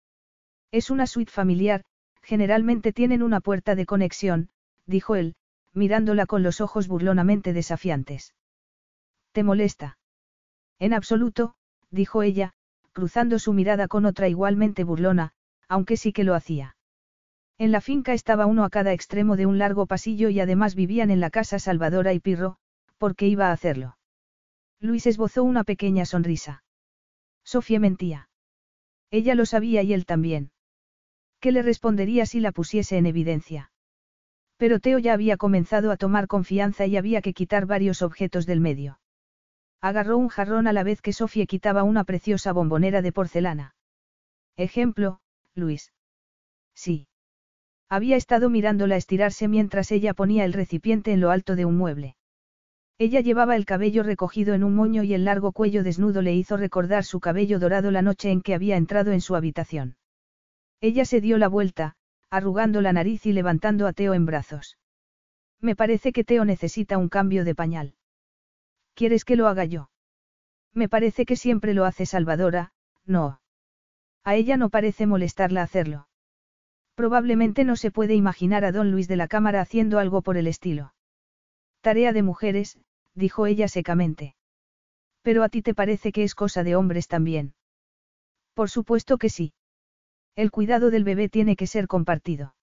[0.70, 1.86] Es una suite familiar,
[2.22, 4.50] generalmente tienen una puerta de conexión,
[4.86, 5.36] dijo él,
[5.74, 8.36] mirándola con los ojos burlonamente desafiantes.
[9.32, 9.98] ¿Te molesta?
[10.80, 11.56] En absoluto,
[11.92, 12.52] dijo ella,
[12.92, 15.32] cruzando su mirada con otra igualmente burlona,
[15.70, 16.76] aunque sí que lo hacía.
[17.58, 21.10] En la finca estaba uno a cada extremo de un largo pasillo y además vivían
[21.10, 22.58] en la casa Salvadora y Pirro,
[22.98, 23.96] porque iba a hacerlo.
[24.86, 26.64] Luis esbozó una pequeña sonrisa.
[27.44, 28.30] Sofía mentía.
[29.12, 30.52] Ella lo sabía y él también.
[31.40, 33.72] ¿Qué le respondería si la pusiese en evidencia?
[34.58, 38.62] Pero Teo ya había comenzado a tomar confianza y había que quitar varios objetos del
[38.62, 39.00] medio.
[39.82, 43.76] Agarró un jarrón a la vez que Sofía quitaba una preciosa bombonera de porcelana.
[44.56, 45.20] Ejemplo,
[45.54, 45.94] Luis.
[46.74, 47.08] Sí.
[47.90, 52.16] Había estado mirándola estirarse mientras ella ponía el recipiente en lo alto de un mueble.
[52.98, 56.56] Ella llevaba el cabello recogido en un moño y el largo cuello desnudo le hizo
[56.56, 59.98] recordar su cabello dorado la noche en que había entrado en su habitación.
[60.80, 61.96] Ella se dio la vuelta,
[62.30, 64.78] arrugando la nariz y levantando a Teo en brazos.
[65.60, 67.96] Me parece que Teo necesita un cambio de pañal.
[68.94, 69.90] ¿Quieres que lo haga yo?
[70.74, 72.72] Me parece que siempre lo hace Salvadora,
[73.06, 73.42] no.
[74.24, 76.08] A ella no parece molestarla hacerlo.
[76.96, 80.48] Probablemente no se puede imaginar a don Luis de la Cámara haciendo algo por el
[80.48, 80.95] estilo.
[81.86, 82.80] Tarea de mujeres,
[83.14, 84.36] dijo ella secamente.
[85.22, 87.54] Pero a ti te parece que es cosa de hombres también.
[88.56, 89.54] Por supuesto que sí.
[90.36, 92.56] El cuidado del bebé tiene que ser compartido.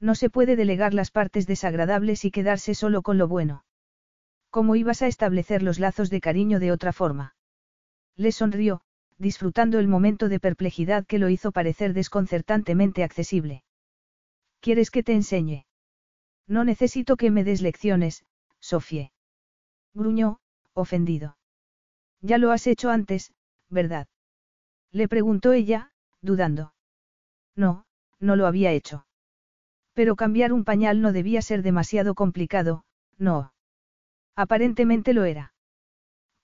[0.00, 3.66] No se puede delegar las partes desagradables y quedarse solo con lo bueno.
[4.48, 7.36] ¿Cómo ibas a establecer los lazos de cariño de otra forma?
[8.16, 8.80] Le sonrió,
[9.18, 13.62] disfrutando el momento de perplejidad que lo hizo parecer desconcertantemente accesible.
[14.60, 15.66] ¿Quieres que te enseñe?
[16.46, 18.24] No necesito que me des lecciones,
[18.60, 19.12] Sofie.
[19.94, 20.38] Gruñó,
[20.74, 21.36] ofendido.
[22.20, 23.32] Ya lo has hecho antes,
[23.68, 24.08] ¿verdad?
[24.92, 26.72] Le preguntó ella, dudando.
[27.54, 27.84] No,
[28.18, 29.06] no lo había hecho.
[29.94, 32.84] Pero cambiar un pañal no debía ser demasiado complicado,
[33.18, 33.52] no.
[34.36, 35.52] Aparentemente lo era.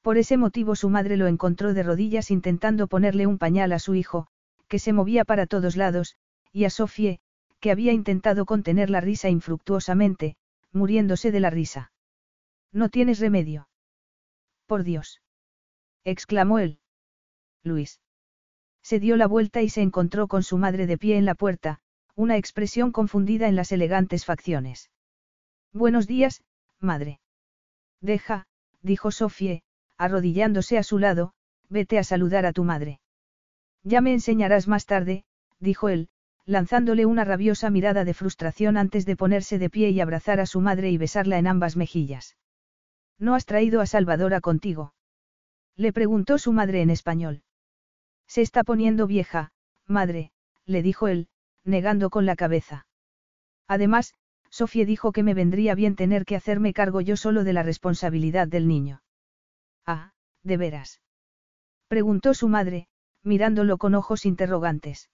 [0.03, 3.95] Por ese motivo su madre lo encontró de rodillas intentando ponerle un pañal a su
[3.95, 4.27] hijo,
[4.69, 6.17] que se movía para todos lados,
[6.53, 7.21] y a Sofie,
[7.61, 10.37] que había intentado contener la risa infructuosamente,
[10.73, 11.93] muriéndose de la risa.
[12.75, 13.69] No tienes remedio.
[14.67, 15.23] Por Dios.
[16.05, 16.81] exclamó él.
[17.63, 18.01] Luis.
[18.83, 21.79] Se dio la vuelta y se encontró con su madre de pie en la puerta,
[22.17, 24.91] una expresión confundida en las elegantes facciones.
[25.73, 26.43] Buenos días,
[26.81, 27.21] madre.
[28.01, 28.49] Deja,
[28.83, 29.63] dijo Sofie,
[29.97, 31.33] arrodillándose a su lado,
[31.69, 33.01] vete a saludar a tu madre.
[33.85, 35.25] Ya me enseñarás más tarde,
[35.61, 36.09] dijo él,
[36.45, 40.61] lanzándole una rabiosa mirada de frustración antes de ponerse de pie y abrazar a su
[40.61, 42.37] madre y besarla en ambas mejillas.
[43.19, 44.95] ¿No has traído a Salvadora contigo?
[45.77, 47.43] Le preguntó su madre en español.
[48.27, 49.53] Se está poniendo vieja,
[49.87, 50.33] madre,
[50.67, 51.29] le dijo él,
[51.65, 52.87] negando con la cabeza.
[53.67, 54.15] Además,
[54.51, 58.47] Sofía dijo que me vendría bien tener que hacerme cargo yo solo de la responsabilidad
[58.47, 59.03] del niño.
[59.85, 60.13] Ah,
[60.43, 61.01] de veras.
[61.89, 62.89] Preguntó su madre,
[63.23, 65.11] mirándolo con ojos interrogantes.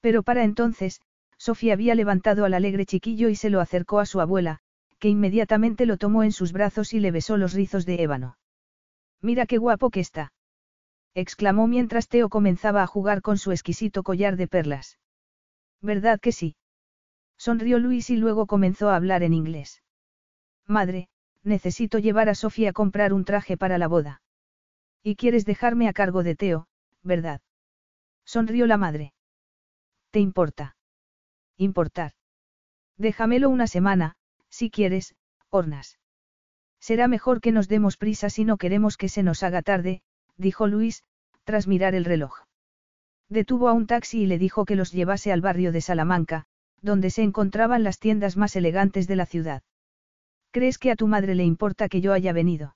[0.00, 1.00] Pero para entonces,
[1.36, 4.60] Sofía había levantado al alegre chiquillo y se lo acercó a su abuela,
[4.98, 8.36] que inmediatamente lo tomó en sus brazos y le besó los rizos de ébano.
[9.20, 10.32] Mira qué guapo que está.
[11.14, 14.98] exclamó mientras Teo comenzaba a jugar con su exquisito collar de perlas.
[15.80, 16.56] ¿Verdad que sí?
[17.36, 19.82] Sonrió Luis y luego comenzó a hablar en inglés.
[20.66, 21.08] Madre,
[21.42, 24.22] necesito llevar a Sofía a comprar un traje para la boda.
[25.02, 26.66] Y quieres dejarme a cargo de Teo,
[27.02, 27.40] ¿verdad?
[28.24, 29.14] Sonrió la madre.
[30.10, 30.76] ¿Te importa?
[31.56, 32.12] Importar.
[32.96, 34.16] Déjamelo una semana,
[34.58, 35.14] si quieres,
[35.50, 36.00] Ornas.
[36.80, 40.02] Será mejor que nos demos prisa si no queremos que se nos haga tarde,
[40.36, 41.04] dijo Luis,
[41.44, 42.34] tras mirar el reloj.
[43.28, 46.46] Detuvo a un taxi y le dijo que los llevase al barrio de Salamanca,
[46.82, 49.62] donde se encontraban las tiendas más elegantes de la ciudad.
[50.50, 52.74] ¿Crees que a tu madre le importa que yo haya venido?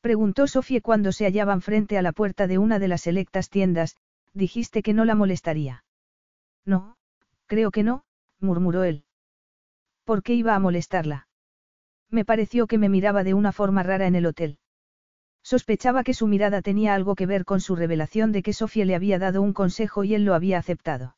[0.00, 3.96] Preguntó Sofía cuando se hallaban frente a la puerta de una de las selectas tiendas,
[4.32, 5.84] dijiste que no la molestaría.
[6.64, 6.96] No,
[7.46, 8.04] creo que no,
[8.40, 9.05] murmuró él.
[10.06, 11.26] ¿Por qué iba a molestarla?
[12.10, 14.58] Me pareció que me miraba de una forma rara en el hotel.
[15.42, 18.94] Sospechaba que su mirada tenía algo que ver con su revelación de que Sofía le
[18.94, 21.16] había dado un consejo y él lo había aceptado.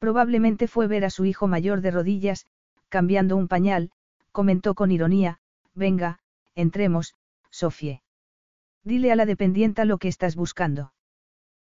[0.00, 2.46] Probablemente fue ver a su hijo mayor de rodillas,
[2.88, 3.92] cambiando un pañal,
[4.32, 5.38] comentó con ironía,
[5.72, 6.18] venga,
[6.56, 7.14] entremos,
[7.50, 8.02] Sofía.
[8.82, 10.92] Dile a la dependienta lo que estás buscando.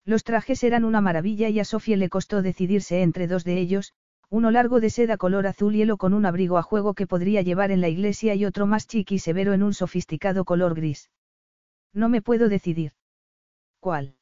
[0.05, 3.93] Los trajes eran una maravilla y a Sofía le costó decidirse entre dos de ellos,
[4.31, 7.69] uno largo de seda color azul hielo con un abrigo a juego que podría llevar
[7.69, 11.11] en la iglesia y otro más chiqui y severo en un sofisticado color gris.
[11.93, 12.93] No me puedo decidir.
[13.81, 14.15] ¿Cuál?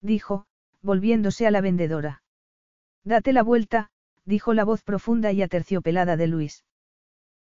[0.00, 0.46] dijo,
[0.82, 2.24] volviéndose a la vendedora.
[3.04, 3.90] Date la vuelta,
[4.24, 6.64] dijo la voz profunda y aterciopelada de Luis.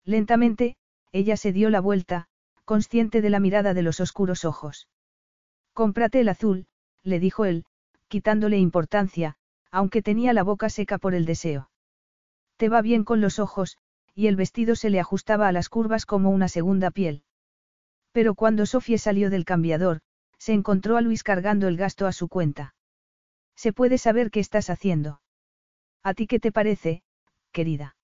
[0.04, 0.76] Lentamente,
[1.14, 2.28] ella se dio la vuelta,
[2.66, 4.90] consciente de la mirada de los oscuros ojos.
[5.72, 6.68] Cómprate el azul,
[7.04, 7.64] le dijo él,
[8.10, 9.38] quitándole importancia,
[9.72, 11.70] aunque tenía la boca seca por el deseo.
[12.58, 13.78] Te va bien con los ojos,
[14.14, 17.24] y el vestido se le ajustaba a las curvas como una segunda piel.
[18.12, 20.02] Pero cuando Sofía salió del cambiador,
[20.40, 22.74] se encontró a Luis cargando el gasto a su cuenta.
[23.56, 25.22] ¿Se puede saber qué estás haciendo?
[26.04, 27.04] ¿A ti qué te parece,
[27.52, 27.96] querida?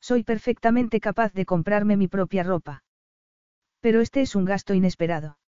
[0.00, 2.82] Soy perfectamente capaz de comprarme mi propia ropa.
[3.80, 5.38] Pero este es un gasto inesperado.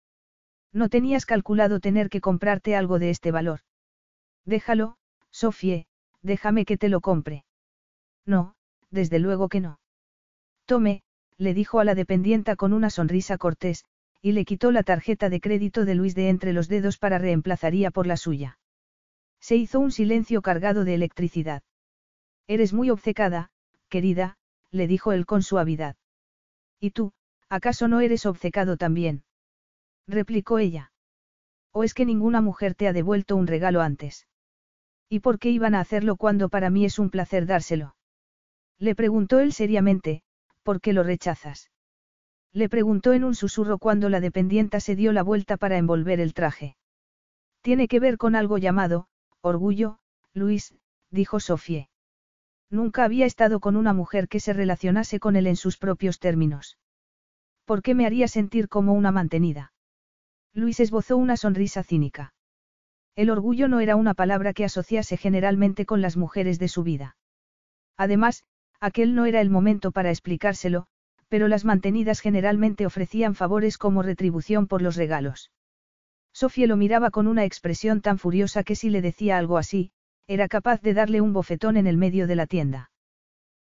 [0.73, 3.61] No tenías calculado tener que comprarte algo de este valor.
[4.47, 4.97] Déjalo,
[5.31, 5.87] Sofie,
[6.23, 7.45] déjame que te lo compre.
[8.27, 8.55] No,
[8.91, 9.81] desde luego que no.
[10.67, 11.03] Tome,
[11.39, 13.85] le dijo a la dependienta con una sonrisa cortés,
[14.21, 17.91] y le quitó la tarjeta de crédito de Luis de entre los dedos para reemplazaría
[17.91, 18.59] por la suya.
[19.41, 21.63] Se hizo un silencio cargado de electricidad.
[22.47, 23.51] Eres muy obcecada,
[23.89, 24.37] querida,
[24.71, 25.97] le dijo él con suavidad.
[26.79, 27.13] ¿Y tú,
[27.49, 29.25] acaso no eres obcecado también?
[30.07, 30.93] replicó ella.
[31.73, 34.29] ¿O es que ninguna mujer te ha devuelto un regalo antes?
[35.09, 37.97] ¿Y por qué iban a hacerlo cuando para mí es un placer dárselo?
[38.79, 40.23] Le preguntó él seriamente,
[40.63, 41.71] ¿por qué lo rechazas?
[42.53, 46.35] Le preguntó en un susurro cuando la dependienta se dio la vuelta para envolver el
[46.35, 46.77] traje.
[47.63, 49.07] Tiene que ver con algo llamado,
[49.41, 49.99] orgullo,
[50.35, 50.75] Luis,
[51.11, 51.89] dijo Sofie.
[52.71, 56.79] Nunca había estado con una mujer que se relacionase con él en sus propios términos.
[57.65, 59.73] ¿Por qué me haría sentir como una mantenida?
[60.55, 62.35] Luis esbozó una sonrisa cínica.
[63.15, 67.17] El orgullo no era una palabra que asociase generalmente con las mujeres de su vida.
[67.97, 68.45] Además,
[68.83, 70.87] aquel no era el momento para explicárselo,
[71.29, 75.53] pero las mantenidas generalmente ofrecían favores como retribución por los regalos.
[76.33, 79.93] Sofía lo miraba con una expresión tan furiosa que si le decía algo así,
[80.27, 82.91] era capaz de darle un bofetón en el medio de la tienda.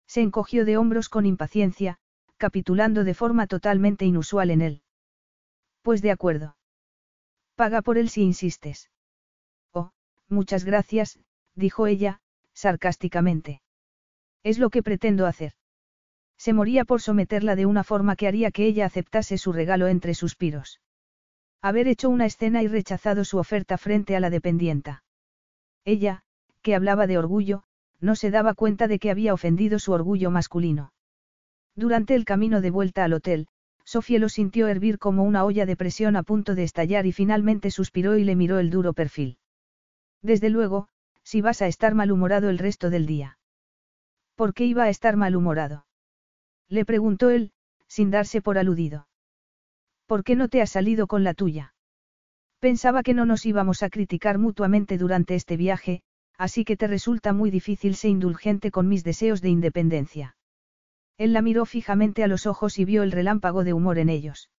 [0.05, 1.97] Se encogió de hombros con impaciencia,
[2.37, 4.81] capitulando de forma totalmente inusual en él.
[5.81, 6.57] Pues de acuerdo.
[7.55, 8.91] Paga por él si insistes.
[9.73, 9.89] Oh,
[10.29, 11.19] muchas gracias,
[11.55, 12.21] dijo ella,
[12.53, 13.61] sarcásticamente.
[14.43, 15.53] Es lo que pretendo hacer.
[16.37, 20.13] Se moría por someterla de una forma que haría que ella aceptase su regalo entre
[20.13, 20.79] suspiros.
[21.61, 25.03] Haber hecho una escena y rechazado su oferta frente a la dependienta.
[25.83, 26.23] Ella,
[26.61, 27.63] que hablaba de orgullo,
[27.99, 30.93] no se daba cuenta de que había ofendido su orgullo masculino.
[31.75, 33.47] Durante el camino de vuelta al hotel,
[33.83, 37.71] Sofía lo sintió hervir como una olla de presión a punto de estallar y finalmente
[37.71, 39.37] suspiró y le miró el duro perfil.
[40.21, 40.89] Desde luego,
[41.23, 43.36] si vas a estar malhumorado el resto del día.
[44.37, 45.87] ¿Por qué iba a estar malhumorado?
[46.69, 47.51] Le preguntó él,
[47.87, 49.07] sin darse por aludido.
[50.05, 51.73] ¿Por qué no te has salido con la tuya?
[52.59, 56.03] Pensaba que no nos íbamos a criticar mutuamente durante este viaje,
[56.37, 60.37] así que te resulta muy difícil ser indulgente con mis deseos de independencia.
[61.17, 64.51] Él la miró fijamente a los ojos y vio el relámpago de humor en ellos.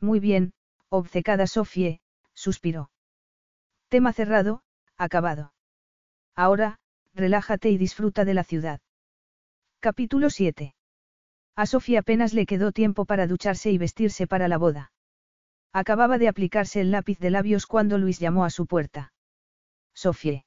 [0.00, 0.54] Muy bien,
[0.88, 2.00] obcecada Sofie,
[2.32, 2.90] suspiró.
[3.88, 4.62] Tema cerrado,
[4.96, 5.52] acabado.
[6.34, 6.78] Ahora,
[7.12, 8.80] relájate y disfruta de la ciudad.
[9.84, 10.74] Capítulo 7.
[11.56, 14.92] A Sofía apenas le quedó tiempo para ducharse y vestirse para la boda.
[15.74, 19.12] Acababa de aplicarse el lápiz de labios cuando Luis llamó a su puerta.
[19.92, 20.46] Sofía.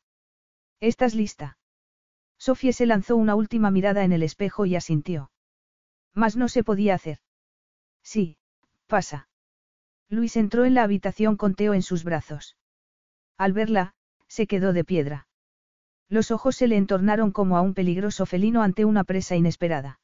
[0.80, 1.60] ¿Estás lista?
[2.40, 5.30] Sofía se lanzó una última mirada en el espejo y asintió.
[6.16, 7.20] Mas no se podía hacer.
[8.02, 8.40] Sí,
[8.88, 9.30] pasa.
[10.10, 12.58] Luis entró en la habitación con Teo en sus brazos.
[13.38, 13.94] Al verla,
[14.28, 15.28] se quedó de piedra.
[16.10, 20.00] Los ojos se le entornaron como a un peligroso felino ante una presa inesperada.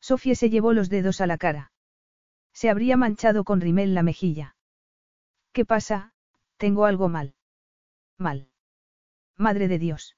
[0.00, 1.72] Sofía se llevó los dedos a la cara.
[2.52, 4.56] Se habría manchado con rimel la mejilla.
[5.52, 6.12] ¿Qué pasa?
[6.56, 7.34] Tengo algo mal.
[8.18, 8.48] Mal.
[9.36, 10.16] Madre de Dios.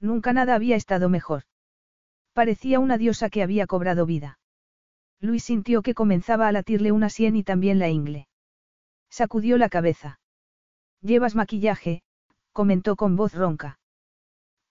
[0.00, 1.44] Nunca nada había estado mejor.
[2.32, 4.38] Parecía una diosa que había cobrado vida.
[5.20, 8.28] Luis sintió que comenzaba a latirle una sien y también la ingle.
[9.10, 10.20] Sacudió la cabeza.
[11.00, 12.02] Llevas maquillaje,
[12.52, 13.78] comentó con voz ronca.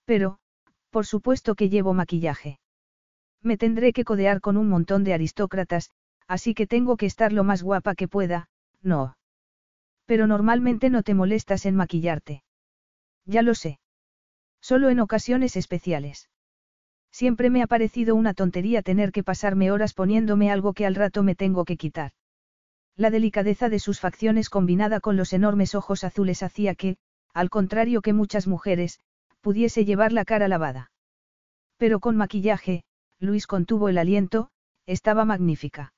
[0.07, 0.39] Pero,
[0.89, 2.59] por supuesto que llevo maquillaje.
[3.43, 5.91] Me tendré que codear con un montón de aristócratas,
[6.27, 8.47] así que tengo que estar lo más guapa que pueda,
[8.81, 9.17] no.
[10.05, 12.43] Pero normalmente no te molestas en maquillarte.
[13.25, 13.79] Ya lo sé.
[14.61, 16.29] Solo en ocasiones especiales.
[17.11, 21.21] Siempre me ha parecido una tontería tener que pasarme horas poniéndome algo que al rato
[21.21, 22.13] me tengo que quitar.
[22.95, 26.95] La delicadeza de sus facciones combinada con los enormes ojos azules hacía que,
[27.33, 29.01] al contrario que muchas mujeres,
[29.41, 30.91] pudiese llevar la cara lavada.
[31.77, 32.83] Pero con maquillaje,
[33.19, 34.49] Luis contuvo el aliento,
[34.85, 35.93] estaba magnífica.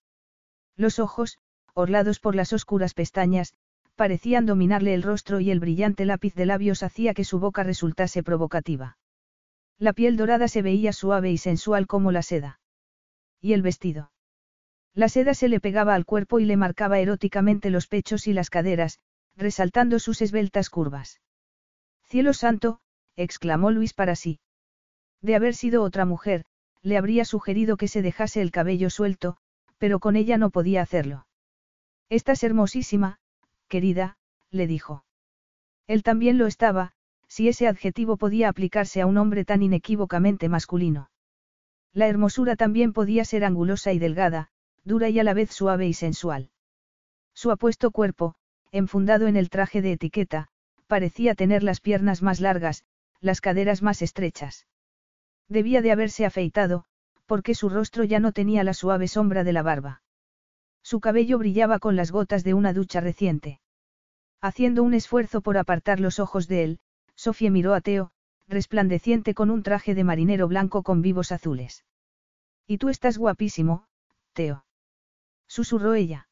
[0.76, 1.38] Los ojos,
[1.74, 3.54] orlados por las oscuras pestañas,
[3.96, 8.24] parecían dominarle el rostro y el brillante lápiz de labios hacía que su boca resultase
[8.24, 8.98] provocativa.
[9.78, 12.60] La piel dorada se veía suave y sensual como la seda.
[13.42, 14.12] ¿Y el vestido?
[14.94, 18.50] La seda se le pegaba al cuerpo y le marcaba eróticamente los pechos y las
[18.50, 19.00] caderas,
[19.36, 21.22] resaltando sus esbeltas curvas.
[22.04, 22.80] Cielo santo,
[23.20, 24.40] exclamó Luis para sí.
[25.22, 26.46] De haber sido otra mujer,
[26.82, 29.36] le habría sugerido que se dejase el cabello suelto,
[29.78, 31.28] pero con ella no podía hacerlo.
[32.10, 33.20] Estás hermosísima,
[33.68, 34.18] querida,
[34.52, 35.04] le dijo.
[35.86, 36.94] Él también lo estaba,
[37.28, 41.12] si ese adjetivo podía aplicarse a un hombre tan inequívocamente masculino.
[41.92, 44.50] La hermosura también podía ser angulosa y delgada,
[44.86, 46.52] dura y a la vez suave y sensual.
[47.34, 48.36] Su apuesto cuerpo,
[48.72, 50.48] enfundado en el traje de etiqueta,
[50.88, 52.86] parecía tener las piernas más largas,
[53.22, 54.68] las caderas más estrechas.
[55.48, 56.86] Debía de haberse afeitado,
[57.26, 60.02] porque su rostro ya no tenía la suave sombra de la barba.
[60.82, 63.60] Su cabello brillaba con las gotas de una ducha reciente.
[64.42, 66.80] Haciendo un esfuerzo por apartar los ojos de él,
[67.16, 68.12] Sofía miró a Teo,
[68.48, 71.86] resplandeciente con un traje de marinero blanco con vivos azules.
[72.66, 73.86] Y tú estás guapísimo,
[74.34, 74.66] Teo.
[75.48, 76.30] Susurró ella.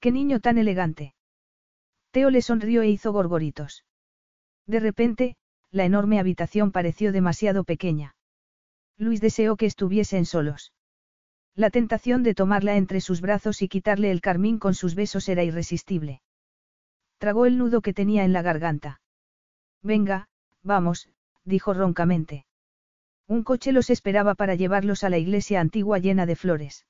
[0.00, 1.14] Qué niño tan elegante.
[2.10, 3.84] Teo le sonrió e hizo gorgoritos.
[4.66, 5.36] De repente,
[5.74, 8.14] la enorme habitación pareció demasiado pequeña.
[8.96, 10.72] Luis deseó que estuviesen solos.
[11.56, 15.42] La tentación de tomarla entre sus brazos y quitarle el carmín con sus besos era
[15.42, 16.22] irresistible.
[17.18, 19.00] Tragó el nudo que tenía en la garganta.
[19.82, 20.28] Venga,
[20.62, 21.08] vamos,
[21.44, 22.46] dijo roncamente.
[23.26, 26.86] Un coche los esperaba para llevarlos a la iglesia antigua llena de flores.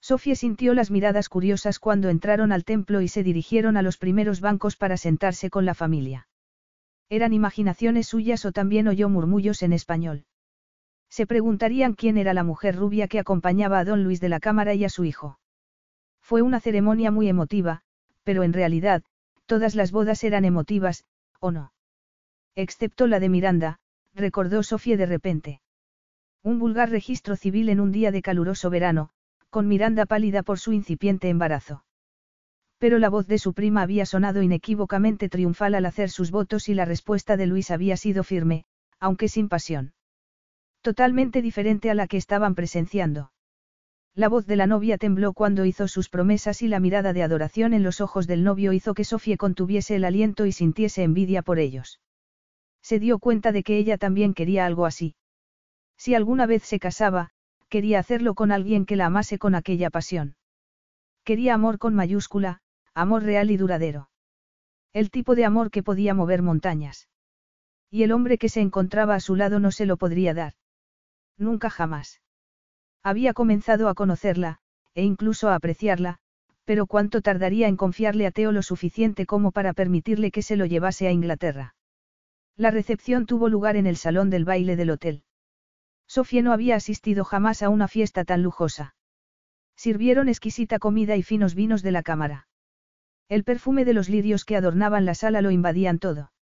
[0.00, 4.40] Sofía sintió las miradas curiosas cuando entraron al templo y se dirigieron a los primeros
[4.40, 6.28] bancos para sentarse con la familia.
[7.08, 10.24] ¿Eran imaginaciones suyas o también oyó murmullos en español?
[11.08, 14.74] Se preguntarían quién era la mujer rubia que acompañaba a don Luis de la Cámara
[14.74, 15.38] y a su hijo.
[16.20, 17.82] Fue una ceremonia muy emotiva,
[18.24, 19.04] pero en realidad,
[19.46, 21.04] todas las bodas eran emotivas,
[21.38, 21.72] ¿o no?
[22.56, 23.78] Excepto la de Miranda,
[24.12, 25.60] recordó Sofía de repente.
[26.42, 29.10] Un vulgar registro civil en un día de caluroso verano,
[29.50, 31.85] con Miranda pálida por su incipiente embarazo.
[32.78, 36.74] Pero la voz de su prima había sonado inequívocamente triunfal al hacer sus votos y
[36.74, 38.64] la respuesta de Luis había sido firme,
[39.00, 39.94] aunque sin pasión.
[40.82, 43.32] Totalmente diferente a la que estaban presenciando.
[44.14, 47.74] La voz de la novia tembló cuando hizo sus promesas y la mirada de adoración
[47.74, 51.58] en los ojos del novio hizo que Sofía contuviese el aliento y sintiese envidia por
[51.58, 52.00] ellos
[52.86, 55.16] se dio cuenta de que ella también quería algo así.
[55.96, 57.30] Si alguna vez se casaba,
[57.68, 60.36] quería hacerlo con alguien que la amase con aquella pasión.
[61.24, 62.60] Quería amor con mayúscula,
[62.96, 64.08] amor real y duradero.
[64.94, 67.08] El tipo de amor que podía mover montañas.
[67.90, 70.54] Y el hombre que se encontraba a su lado no se lo podría dar.
[71.36, 72.22] Nunca jamás.
[73.02, 74.60] Había comenzado a conocerla,
[74.94, 76.20] e incluso a apreciarla,
[76.64, 80.64] pero cuánto tardaría en confiarle a Teo lo suficiente como para permitirle que se lo
[80.64, 81.74] llevase a Inglaterra.
[82.56, 85.22] La recepción tuvo lugar en el salón del baile del hotel.
[86.06, 88.94] Sofía no había asistido jamás a una fiesta tan lujosa.
[89.76, 92.48] Sirvieron exquisita comida y finos vinos de la cámara.
[93.28, 96.32] El perfume de los lirios que adornaban la sala lo invadían todo.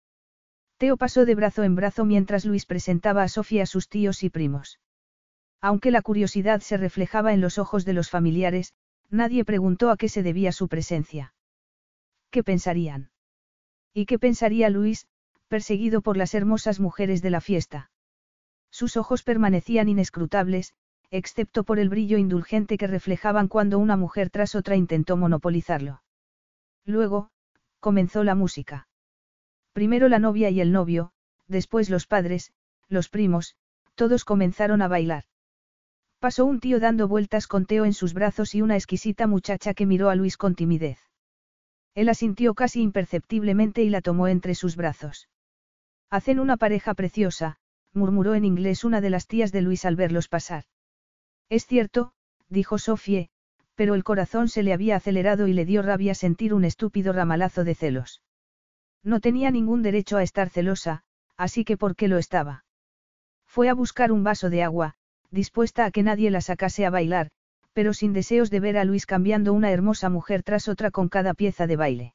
[0.76, 4.30] Teo pasó de brazo en brazo mientras Luis presentaba a Sofía a sus tíos y
[4.30, 4.80] primos.
[5.60, 8.74] Aunque la curiosidad se reflejaba en los ojos de los familiares,
[9.08, 11.34] nadie preguntó a qué se debía su presencia.
[12.30, 13.10] ¿Qué pensarían?
[13.94, 15.06] ¿Y qué pensaría Luis,
[15.48, 17.90] perseguido por las hermosas mujeres de la fiesta.
[18.70, 20.74] Sus ojos permanecían inescrutables,
[21.10, 26.02] excepto por el brillo indulgente que reflejaban cuando una mujer tras otra intentó monopolizarlo.
[26.84, 27.30] Luego,
[27.80, 28.88] comenzó la música.
[29.72, 31.12] Primero la novia y el novio,
[31.48, 32.52] después los padres,
[32.88, 33.56] los primos,
[33.94, 35.24] todos comenzaron a bailar.
[36.18, 39.86] Pasó un tío dando vueltas con Teo en sus brazos y una exquisita muchacha que
[39.86, 40.98] miró a Luis con timidez.
[41.94, 45.28] Él asintió casi imperceptiblemente y la tomó entre sus brazos.
[46.10, 47.58] Hacen una pareja preciosa,
[47.92, 50.64] murmuró en inglés una de las tías de Luis al verlos pasar.
[51.48, 52.12] Es cierto,
[52.48, 53.30] dijo Sofie,
[53.74, 57.64] pero el corazón se le había acelerado y le dio rabia sentir un estúpido ramalazo
[57.64, 58.22] de celos.
[59.02, 61.02] No tenía ningún derecho a estar celosa,
[61.36, 62.64] así que ¿por qué lo estaba?
[63.46, 64.94] Fue a buscar un vaso de agua,
[65.30, 67.30] dispuesta a que nadie la sacase a bailar,
[67.72, 71.34] pero sin deseos de ver a Luis cambiando una hermosa mujer tras otra con cada
[71.34, 72.14] pieza de baile.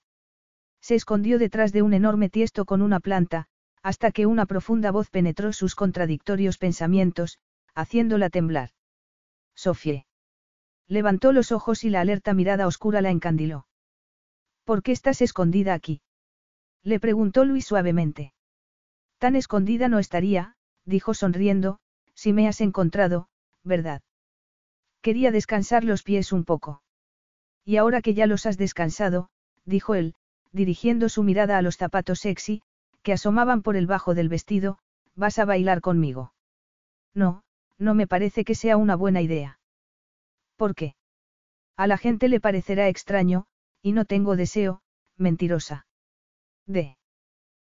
[0.81, 3.47] Se escondió detrás de un enorme tiesto con una planta,
[3.83, 7.39] hasta que una profunda voz penetró sus contradictorios pensamientos,
[7.75, 8.71] haciéndola temblar.
[9.55, 10.08] Sofie.
[10.89, 13.67] Levantó los ojos y la alerta mirada oscura la encandiló.
[14.63, 16.01] ¿Por qué estás escondida aquí?
[16.83, 18.33] Le preguntó Luis suavemente.
[19.19, 20.55] Tan escondida no estaría,
[20.85, 21.79] dijo sonriendo,
[22.15, 23.29] si me has encontrado,
[23.63, 24.01] ¿verdad?
[25.01, 26.81] Quería descansar los pies un poco.
[27.63, 29.29] Y ahora que ya los has descansado,
[29.65, 30.15] dijo él,
[30.51, 32.63] dirigiendo su mirada a los zapatos sexy,
[33.03, 34.79] que asomaban por el bajo del vestido,
[35.15, 36.33] ¿vas a bailar conmigo?
[37.13, 37.43] No,
[37.77, 39.58] no me parece que sea una buena idea.
[40.59, 40.93] ¿Por qué?
[41.77, 43.45] A la gente le parecerá extraño,
[43.81, 44.81] y no tengo deseo,
[45.15, 45.87] mentirosa.
[46.65, 46.97] De.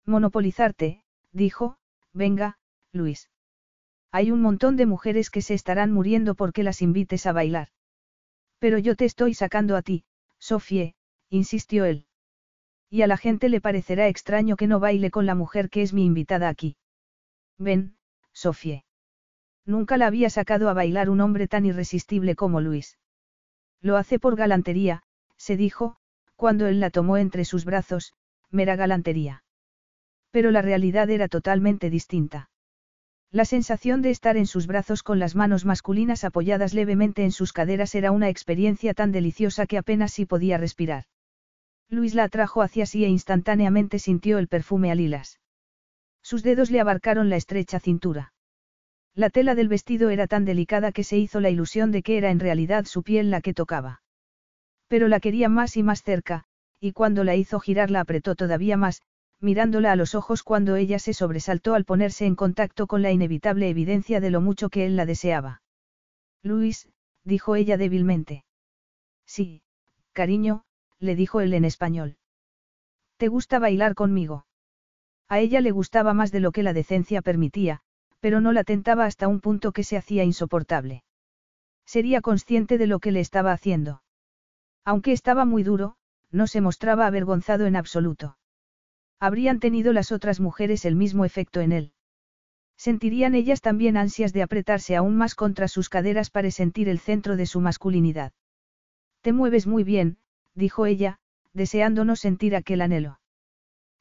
[0.04, 1.02] Monopolizarte,
[1.32, 1.78] dijo,
[2.12, 2.58] venga,
[2.92, 3.30] Luis.
[4.12, 7.68] Hay un montón de mujeres que se estarán muriendo porque las invites a bailar.
[8.58, 10.04] Pero yo te estoy sacando a ti,
[10.38, 10.94] Sofie,
[11.30, 12.04] insistió él.
[12.90, 15.94] Y a la gente le parecerá extraño que no baile con la mujer que es
[15.94, 16.76] mi invitada aquí.
[17.56, 17.96] Ven,
[18.34, 18.84] Sofie.
[19.66, 22.98] Nunca la había sacado a bailar un hombre tan irresistible como Luis.
[23.80, 25.02] Lo hace por galantería,
[25.36, 25.96] se dijo,
[26.36, 28.12] cuando él la tomó entre sus brazos,
[28.50, 29.44] mera galantería.
[30.30, 32.50] Pero la realidad era totalmente distinta.
[33.30, 37.52] La sensación de estar en sus brazos con las manos masculinas apoyadas levemente en sus
[37.52, 41.04] caderas era una experiencia tan deliciosa que apenas sí podía respirar.
[41.88, 45.40] Luis la atrajo hacia sí e instantáneamente sintió el perfume a lilas.
[46.22, 48.33] Sus dedos le abarcaron la estrecha cintura.
[49.16, 52.30] La tela del vestido era tan delicada que se hizo la ilusión de que era
[52.30, 54.02] en realidad su piel la que tocaba.
[54.88, 56.44] Pero la quería más y más cerca,
[56.80, 59.02] y cuando la hizo girar la apretó todavía más,
[59.40, 63.68] mirándola a los ojos cuando ella se sobresaltó al ponerse en contacto con la inevitable
[63.68, 65.62] evidencia de lo mucho que él la deseaba.
[66.42, 66.88] Luis,
[67.22, 68.44] dijo ella débilmente.
[69.26, 69.62] Sí,
[70.12, 70.64] cariño,
[70.98, 72.16] le dijo él en español.
[73.16, 74.46] ¿Te gusta bailar conmigo?
[75.28, 77.82] A ella le gustaba más de lo que la decencia permitía,
[78.24, 81.04] pero no la tentaba hasta un punto que se hacía insoportable.
[81.84, 84.02] Sería consciente de lo que le estaba haciendo.
[84.82, 85.96] Aunque estaba muy duro,
[86.30, 88.38] no se mostraba avergonzado en absoluto.
[89.20, 91.92] Habrían tenido las otras mujeres el mismo efecto en él.
[92.78, 97.36] Sentirían ellas también ansias de apretarse aún más contra sus caderas para sentir el centro
[97.36, 98.32] de su masculinidad.
[99.20, 100.16] Te mueves muy bien,
[100.54, 101.18] dijo ella,
[101.52, 103.20] deseando no sentir aquel anhelo.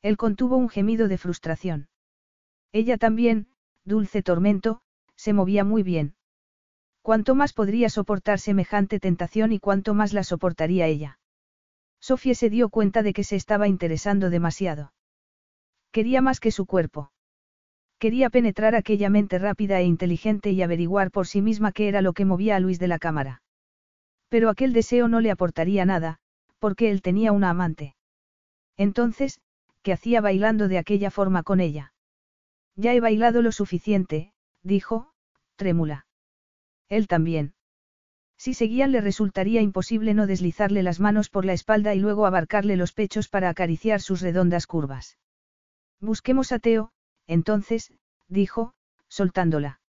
[0.02, 1.90] Él contuvo un gemido de frustración.
[2.72, 3.48] Ella también,
[3.86, 4.82] dulce tormento,
[5.16, 6.16] se movía muy bien.
[7.02, 11.20] Cuánto más podría soportar semejante tentación y cuánto más la soportaría ella.
[12.00, 14.94] Sofía se dio cuenta de que se estaba interesando demasiado.
[15.92, 17.12] Quería más que su cuerpo.
[18.00, 22.14] Quería penetrar aquella mente rápida e inteligente y averiguar por sí misma qué era lo
[22.14, 23.42] que movía a Luis de la cámara.
[24.28, 26.20] Pero aquel deseo no le aportaría nada,
[26.60, 27.95] porque él tenía una amante.
[28.76, 29.40] Entonces,
[29.84, 31.93] ¿qué hacía bailando de aquella forma con ella?
[32.76, 35.11] Ya he bailado lo suficiente, dijo,
[35.56, 36.06] trémula.
[36.90, 37.53] Él también.
[38.38, 42.76] Si seguían le resultaría imposible no deslizarle las manos por la espalda y luego abarcarle
[42.76, 45.18] los pechos para acariciar sus redondas curvas.
[46.00, 46.92] Busquemos a Teo,
[47.27, 47.93] entonces,
[48.27, 48.74] dijo,
[49.08, 49.80] soltándola.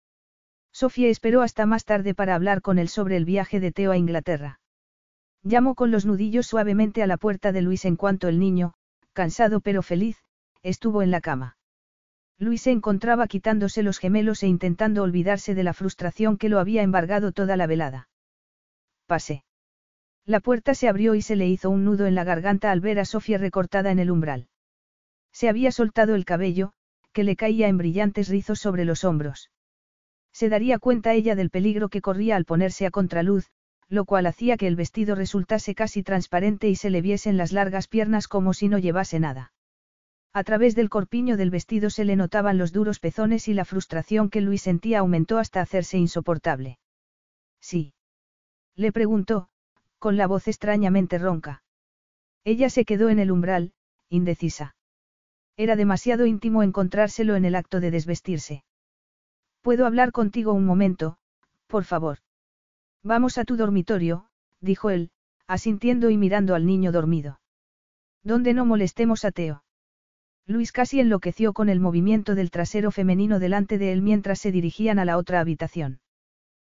[0.73, 3.97] Sofía esperó hasta más tarde para hablar con él sobre el viaje de Teo a
[3.97, 4.61] Inglaterra.
[5.43, 8.75] Llamó con los nudillos suavemente a la puerta de Luis en cuanto el niño,
[9.13, 10.23] cansado pero feliz,
[10.63, 11.57] estuvo en la cama.
[12.39, 16.83] Luis se encontraba quitándose los gemelos e intentando olvidarse de la frustración que lo había
[16.83, 18.09] embargado toda la velada.
[19.07, 19.45] Pase.
[20.27, 22.99] La puerta se abrió y se le hizo un nudo en la garganta al ver
[22.99, 24.49] a Sofía recortada en el umbral.
[25.33, 26.73] Se había soltado el cabello,
[27.13, 29.51] que le caía en brillantes rizos sobre los hombros.
[30.33, 33.51] Se daría cuenta ella del peligro que corría al ponerse a contraluz,
[33.89, 37.87] lo cual hacía que el vestido resultase casi transparente y se le viesen las largas
[37.87, 39.53] piernas como si no llevase nada.
[40.37, 44.31] A través del corpiño del vestido se le notaban los duros pezones y la frustración
[44.31, 46.81] que Luis sentía aumentó hasta hacerse insoportable.
[47.61, 47.95] Sí.
[48.75, 49.49] Le preguntó,
[50.01, 51.63] con la voz extrañamente ronca.
[52.43, 53.75] Ella se quedó en el umbral,
[54.09, 54.75] indecisa.
[55.57, 58.65] Era demasiado íntimo encontrárselo en el acto de desvestirse.
[59.63, 61.17] ¿Puedo hablar contigo un momento,
[61.69, 62.19] por favor?
[63.05, 64.27] Vamos a tu dormitorio,
[64.61, 65.11] dijo él,
[65.47, 67.41] asintiendo y mirando al niño dormido.
[68.25, 69.64] Donde no molestemos a Teo.
[70.47, 74.99] Luis casi enloqueció con el movimiento del trasero femenino delante de él mientras se dirigían
[74.99, 76.01] a la otra habitación.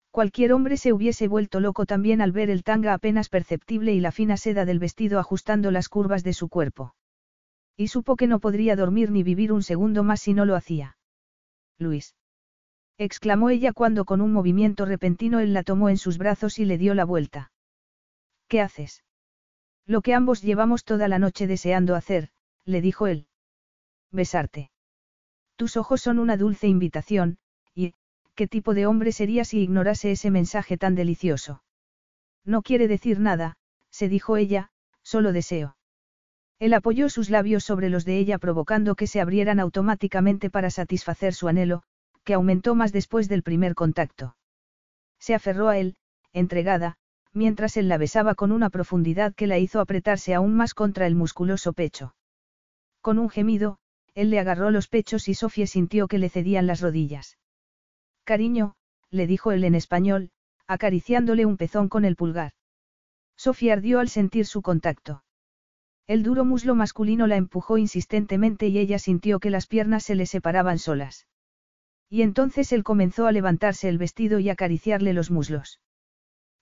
[0.09, 4.11] Cualquier hombre se hubiese vuelto loco también al ver el tanga apenas perceptible y la
[4.11, 6.95] fina seda del vestido ajustando las curvas de su cuerpo.
[7.75, 10.97] Y supo que no podría dormir ni vivir un segundo más si no lo hacía.
[11.77, 12.15] Luis.
[12.97, 16.77] exclamó ella cuando con un movimiento repentino él la tomó en sus brazos y le
[16.77, 17.51] dio la vuelta.
[18.47, 19.03] ¿Qué haces?
[19.85, 22.29] Lo que ambos llevamos toda la noche deseando hacer,
[22.65, 23.27] le dijo él.
[24.11, 24.71] Besarte.
[25.55, 27.37] Tus ojos son una dulce invitación,
[27.73, 27.93] y,
[28.35, 31.63] ¿qué tipo de hombre sería si ignorase ese mensaje tan delicioso?
[32.45, 33.57] No quiere decir nada,
[33.89, 34.69] se dijo ella,
[35.01, 35.77] solo deseo.
[36.59, 41.33] Él apoyó sus labios sobre los de ella provocando que se abrieran automáticamente para satisfacer
[41.33, 41.83] su anhelo,
[42.23, 44.35] que aumentó más después del primer contacto.
[45.19, 45.97] Se aferró a él,
[46.33, 46.97] entregada,
[47.33, 51.15] mientras él la besaba con una profundidad que la hizo apretarse aún más contra el
[51.15, 52.15] musculoso pecho.
[53.01, 53.77] Con un gemido,
[54.17, 57.37] él le agarró los pechos y Sofía sintió que le cedían las rodillas.
[58.23, 58.73] Cariño,
[59.11, 60.31] le dijo él en español,
[60.65, 62.53] acariciándole un pezón con el pulgar.
[63.35, 65.23] Sofía ardió al sentir su contacto.
[66.07, 70.25] El duro muslo masculino la empujó insistentemente y ella sintió que las piernas se le
[70.25, 71.27] separaban solas.
[72.09, 75.79] Y entonces él comenzó a levantarse el vestido y acariciarle los muslos.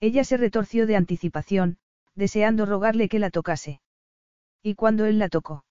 [0.02, 1.78] Ella se retorció de anticipación,
[2.16, 3.80] deseando rogarle que la tocase.
[4.62, 5.64] Y cuando él la tocó.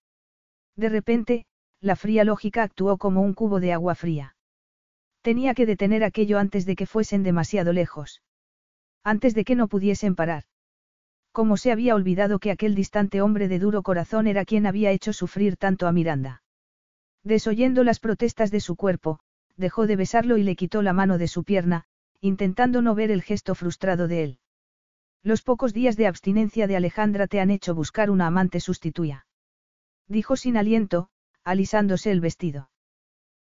[0.76, 1.44] De repente,
[1.84, 4.36] la fría lógica actuó como un cubo de agua fría.
[5.20, 8.22] Tenía que detener aquello antes de que fuesen demasiado lejos.
[9.02, 10.44] Antes de que no pudiesen parar.
[11.30, 15.12] Como se había olvidado que aquel distante hombre de duro corazón era quien había hecho
[15.12, 16.42] sufrir tanto a Miranda.
[17.22, 19.20] Desoyendo las protestas de su cuerpo,
[19.56, 21.84] dejó de besarlo y le quitó la mano de su pierna,
[22.22, 24.38] intentando no ver el gesto frustrado de él.
[25.22, 29.26] Los pocos días de abstinencia de Alejandra te han hecho buscar una amante sustituya.
[30.08, 31.08] Dijo sin aliento,
[31.44, 32.70] alisándose el vestido.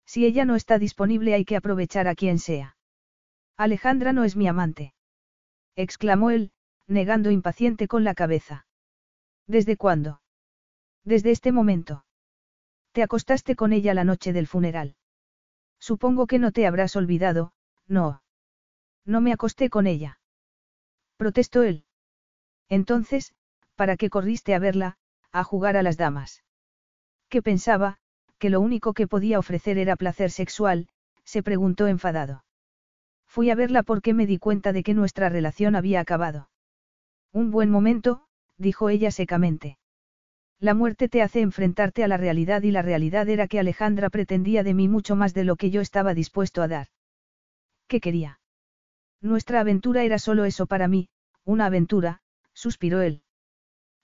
[0.05, 2.77] Si ella no está disponible hay que aprovechar a quien sea.
[3.57, 4.93] Alejandra no es mi amante.
[5.75, 6.51] Exclamó él,
[6.87, 8.65] negando impaciente con la cabeza.
[9.47, 10.21] ¿Desde cuándo?
[11.03, 12.05] Desde este momento.
[12.93, 14.95] Te acostaste con ella la noche del funeral.
[15.79, 17.51] Supongo que no te habrás olvidado,
[17.87, 18.21] no.
[19.05, 20.19] No me acosté con ella.
[21.17, 21.85] Protestó él.
[22.69, 23.33] Entonces,
[23.75, 24.97] ¿para qué corriste a verla,
[25.31, 26.43] a jugar a las damas?
[27.29, 27.97] ¿Qué pensaba,
[28.39, 30.87] que lo único que podía ofrecer era placer sexual,
[31.23, 32.43] se preguntó enfadado.
[33.27, 36.49] Fui a verla porque me di cuenta de que nuestra relación había acabado.
[37.33, 38.23] Un buen momento,
[38.57, 39.77] dijo ella secamente.
[40.59, 44.63] La muerte te hace enfrentarte a la realidad y la realidad era que Alejandra pretendía
[44.63, 46.87] de mí mucho más de lo que yo estaba dispuesto a dar.
[47.87, 48.39] ¿Qué quería?
[49.21, 51.09] Nuestra aventura era solo eso para mí,
[51.43, 52.21] una aventura,
[52.53, 53.21] suspiró él.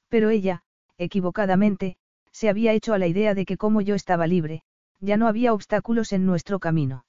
[0.10, 0.64] Pero ella,
[0.98, 1.98] equivocadamente,
[2.34, 4.64] se había hecho a la idea de que como yo estaba libre,
[5.00, 7.06] ya no había obstáculos en nuestro camino.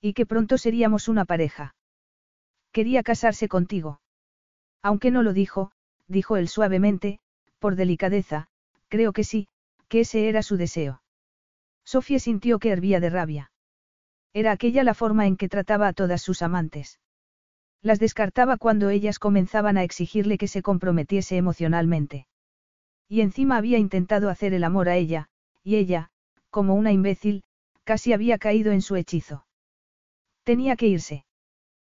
[0.00, 1.74] Y que pronto seríamos una pareja.
[2.72, 4.00] Quería casarse contigo.
[4.82, 5.72] Aunque no lo dijo,
[6.08, 7.18] dijo él suavemente,
[7.58, 8.48] por delicadeza,
[8.88, 9.48] creo que sí,
[9.88, 11.02] que ese era su deseo.
[11.84, 13.50] Sofía sintió que hervía de rabia.
[14.32, 17.00] Era aquella la forma en que trataba a todas sus amantes.
[17.82, 22.26] Las descartaba cuando ellas comenzaban a exigirle que se comprometiese emocionalmente.
[23.08, 25.28] Y encima había intentado hacer el amor a ella,
[25.62, 26.10] y ella,
[26.50, 27.44] como una imbécil,
[27.84, 29.46] casi había caído en su hechizo.
[30.42, 31.24] Tenía que irse.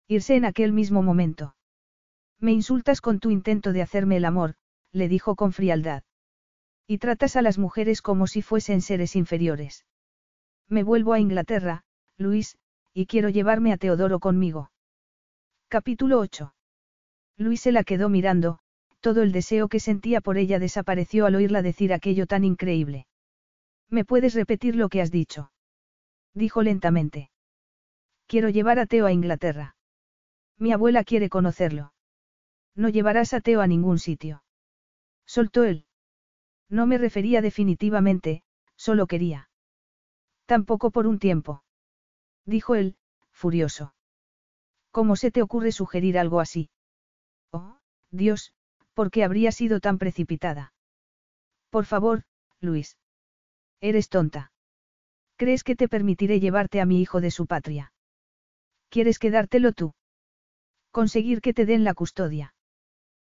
[0.08, 1.56] Irse en aquel mismo momento.
[2.40, 4.56] Me insultas con tu intento de hacerme el amor,
[4.92, 6.04] le dijo con frialdad.
[6.88, 9.86] Y tratas a las mujeres como si fuesen seres inferiores.
[10.70, 11.84] Me vuelvo a Inglaterra,
[12.18, 12.58] Luis,
[12.94, 14.72] y quiero llevarme a Teodoro conmigo.
[15.68, 16.54] Capítulo 8.
[17.38, 18.60] Luis se la quedó mirando,
[19.00, 23.08] todo el deseo que sentía por ella desapareció al oírla decir aquello tan increíble.
[23.90, 25.52] ¿Me puedes repetir lo que has dicho?
[26.34, 27.32] Dijo lentamente.
[28.28, 29.76] Quiero llevar a Teo a Inglaterra.
[30.58, 31.94] Mi abuela quiere conocerlo.
[32.76, 34.44] No llevarás a Teo a ningún sitio.
[35.26, 35.86] Soltó él.
[36.70, 38.44] No me refería definitivamente,
[38.76, 39.50] solo quería.
[40.46, 41.64] Tampoco por un tiempo.
[42.46, 42.98] Dijo él,
[43.32, 43.94] furioso.
[44.92, 46.70] ¿Cómo se te ocurre sugerir algo así?
[47.52, 47.78] Oh,
[48.12, 48.54] Dios,
[48.98, 50.74] ¿por qué habría sido tan precipitada?
[51.70, 52.24] Por favor,
[52.60, 52.98] Luis.
[53.80, 54.52] Eres tonta.
[55.36, 57.94] ¿Crees que te permitiré llevarte a mi hijo de su patria?
[58.90, 59.94] ¿Quieres quedártelo tú?
[60.90, 62.56] Conseguir que te den la custodia.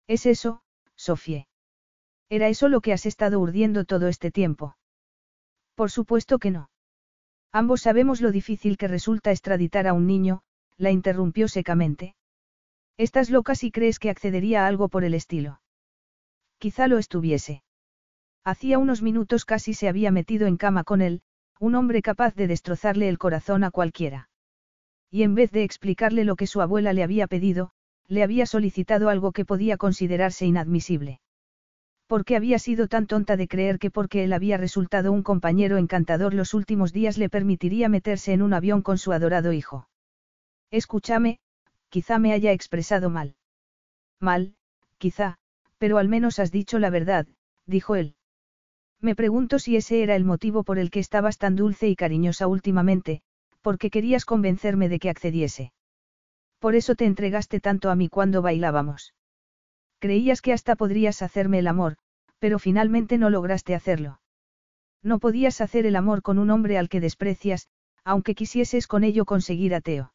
[0.06, 0.62] ¿Es eso,
[0.96, 1.48] Sofie?
[2.30, 4.78] ¿Era eso lo que has estado urdiendo todo este tiempo?
[5.74, 6.70] Por supuesto que no.
[7.52, 10.40] Ambos sabemos lo difícil que resulta extraditar a un niño,
[10.78, 12.14] la interrumpió secamente.
[12.98, 15.60] Estás loca si crees que accedería a algo por el estilo.
[16.58, 17.62] Quizá lo estuviese.
[18.44, 21.22] Hacía unos minutos casi se había metido en cama con él,
[21.60, 24.30] un hombre capaz de destrozarle el corazón a cualquiera.
[25.12, 27.70] Y en vez de explicarle lo que su abuela le había pedido,
[28.08, 31.20] le había solicitado algo que podía considerarse inadmisible.
[32.08, 36.34] Porque había sido tan tonta de creer que porque él había resultado un compañero encantador
[36.34, 39.88] los últimos días le permitiría meterse en un avión con su adorado hijo.
[40.70, 41.38] Escúchame,
[41.88, 43.36] quizá me haya expresado mal.
[44.20, 44.54] Mal,
[44.98, 45.38] quizá,
[45.78, 47.26] pero al menos has dicho la verdad,
[47.66, 48.14] dijo él.
[49.00, 52.48] Me pregunto si ese era el motivo por el que estabas tan dulce y cariñosa
[52.48, 53.22] últimamente,
[53.62, 55.72] porque querías convencerme de que accediese.
[56.58, 59.14] Por eso te entregaste tanto a mí cuando bailábamos.
[60.00, 61.96] Creías que hasta podrías hacerme el amor,
[62.38, 64.20] pero finalmente no lograste hacerlo.
[65.02, 67.68] No podías hacer el amor con un hombre al que desprecias,
[68.04, 70.12] aunque quisieses con ello conseguir a Teo.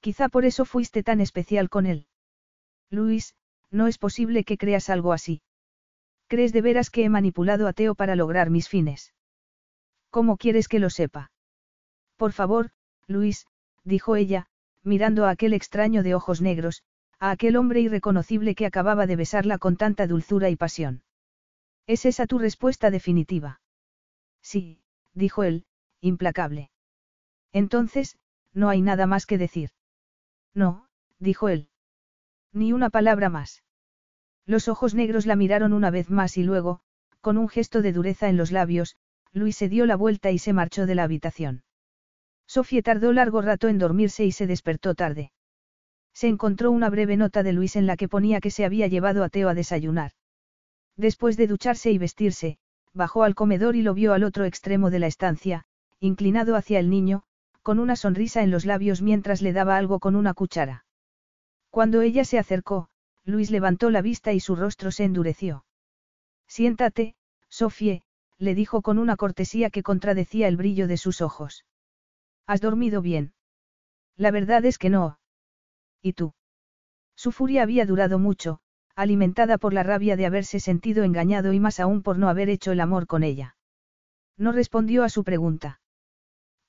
[0.00, 2.06] Quizá por eso fuiste tan especial con él.
[2.90, 3.34] Luis,
[3.70, 5.42] no es posible que creas algo así.
[6.26, 9.14] ¿Crees de veras que he manipulado a Teo para lograr mis fines?
[10.10, 11.30] ¿Cómo quieres que lo sepa?
[12.16, 12.70] Por favor,
[13.06, 13.46] Luis,
[13.84, 14.46] dijo ella,
[14.82, 16.82] mirando a aquel extraño de ojos negros,
[17.18, 21.02] a aquel hombre irreconocible que acababa de besarla con tanta dulzura y pasión.
[21.86, 23.60] ¿Es esa tu respuesta definitiva?
[24.42, 24.82] Sí,
[25.14, 25.66] dijo él,
[26.00, 26.70] implacable.
[27.52, 28.18] Entonces,
[28.52, 29.70] no hay nada más que decir.
[30.58, 30.88] No,
[31.20, 31.68] dijo él.
[32.52, 33.62] Ni una palabra más.
[34.44, 36.80] Los ojos negros la miraron una vez más y luego,
[37.20, 38.96] con un gesto de dureza en los labios,
[39.32, 41.62] Luis se dio la vuelta y se marchó de la habitación.
[42.48, 45.30] Sofía tardó largo rato en dormirse y se despertó tarde.
[46.12, 49.22] Se encontró una breve nota de Luis en la que ponía que se había llevado
[49.22, 50.10] a Teo a desayunar.
[50.96, 52.58] Después de ducharse y vestirse,
[52.92, 55.66] bajó al comedor y lo vio al otro extremo de la estancia,
[56.00, 57.22] inclinado hacia el niño,
[57.68, 60.86] con una sonrisa en los labios mientras le daba algo con una cuchara.
[61.68, 62.88] Cuando ella se acercó,
[63.26, 65.66] Luis levantó la vista y su rostro se endureció.
[66.46, 67.14] Siéntate,
[67.50, 68.00] Sofie,
[68.38, 71.66] le dijo con una cortesía que contradecía el brillo de sus ojos.
[72.46, 73.34] ¿Has dormido bien?
[74.16, 75.20] La verdad es que no.
[76.00, 76.32] ¿Y tú?
[77.16, 78.60] Su furia había durado mucho,
[78.94, 82.72] alimentada por la rabia de haberse sentido engañado y más aún por no haber hecho
[82.72, 83.58] el amor con ella.
[84.38, 85.82] No respondió a su pregunta.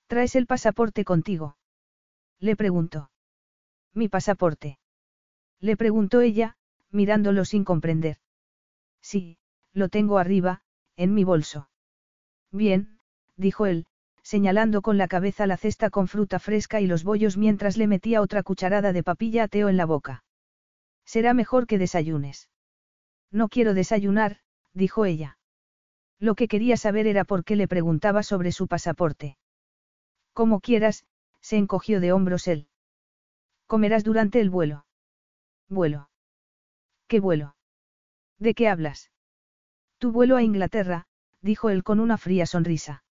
[0.09, 1.55] ¿Traes el pasaporte contigo?
[2.39, 3.11] Le preguntó.
[3.93, 4.79] Mi pasaporte.
[5.59, 6.57] Le preguntó ella,
[6.89, 8.17] mirándolo sin comprender.
[9.03, 9.37] Sí,
[9.71, 10.63] lo tengo arriba,
[10.95, 11.69] en mi bolso.
[12.51, 12.97] Bien,
[13.37, 13.85] dijo él,
[14.23, 18.23] señalando con la cabeza la cesta con fruta fresca y los bollos mientras le metía
[18.23, 20.23] otra cucharada de papilla ateo en la boca.
[21.05, 22.49] Será mejor que desayunes.
[23.29, 24.39] No quiero desayunar,
[24.73, 25.37] dijo ella.
[26.17, 29.37] Lo que quería saber era por qué le preguntaba sobre su pasaporte.
[30.39, 31.03] Como quieras,
[31.41, 32.69] se encogió de hombros él.
[33.67, 34.85] Comerás durante el vuelo.
[35.67, 36.09] Vuelo.
[37.09, 37.57] ¿Qué vuelo?
[38.37, 39.11] ¿De qué hablas?
[39.97, 41.07] Tu vuelo a Inglaterra,
[41.41, 43.03] dijo él con una fría sonrisa.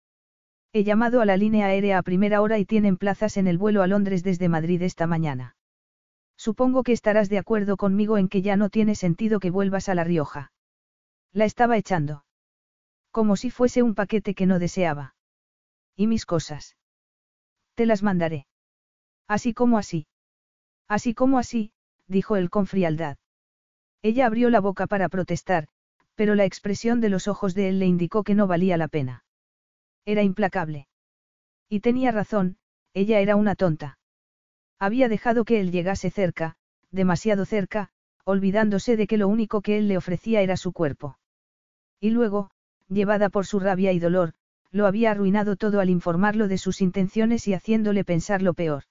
[0.71, 3.81] He llamado a la línea aérea a primera hora y tienen plazas en el vuelo
[3.81, 5.57] a Londres desde Madrid esta mañana.
[6.37, 9.95] Supongo que estarás de acuerdo conmigo en que ya no tiene sentido que vuelvas a
[9.95, 10.53] La Rioja.
[11.33, 12.23] La estaba echando.
[13.11, 15.15] Como si fuese un paquete que no deseaba.
[15.97, 16.76] ¿Y mis cosas?
[17.77, 18.47] Te las mandaré.
[19.27, 20.07] Así como así.
[20.87, 21.73] Así como así,
[22.07, 23.17] dijo él con frialdad.
[24.01, 25.67] Ella abrió la boca para protestar,
[26.15, 29.25] pero la expresión de los ojos de él le indicó que no valía la pena.
[30.05, 30.87] Era implacable.
[31.69, 32.57] Y tenía razón,
[32.95, 33.99] ella era una tonta.
[34.79, 36.55] Había dejado que él llegase cerca,
[36.89, 37.91] demasiado cerca,
[38.23, 41.19] olvidándose de que lo único que él le ofrecía era su cuerpo.
[41.99, 42.49] Y luego,
[42.89, 44.33] llevada por su rabia y dolor,
[44.71, 48.83] lo había arruinado todo al informarlo de sus intenciones y haciéndole pensar lo peor.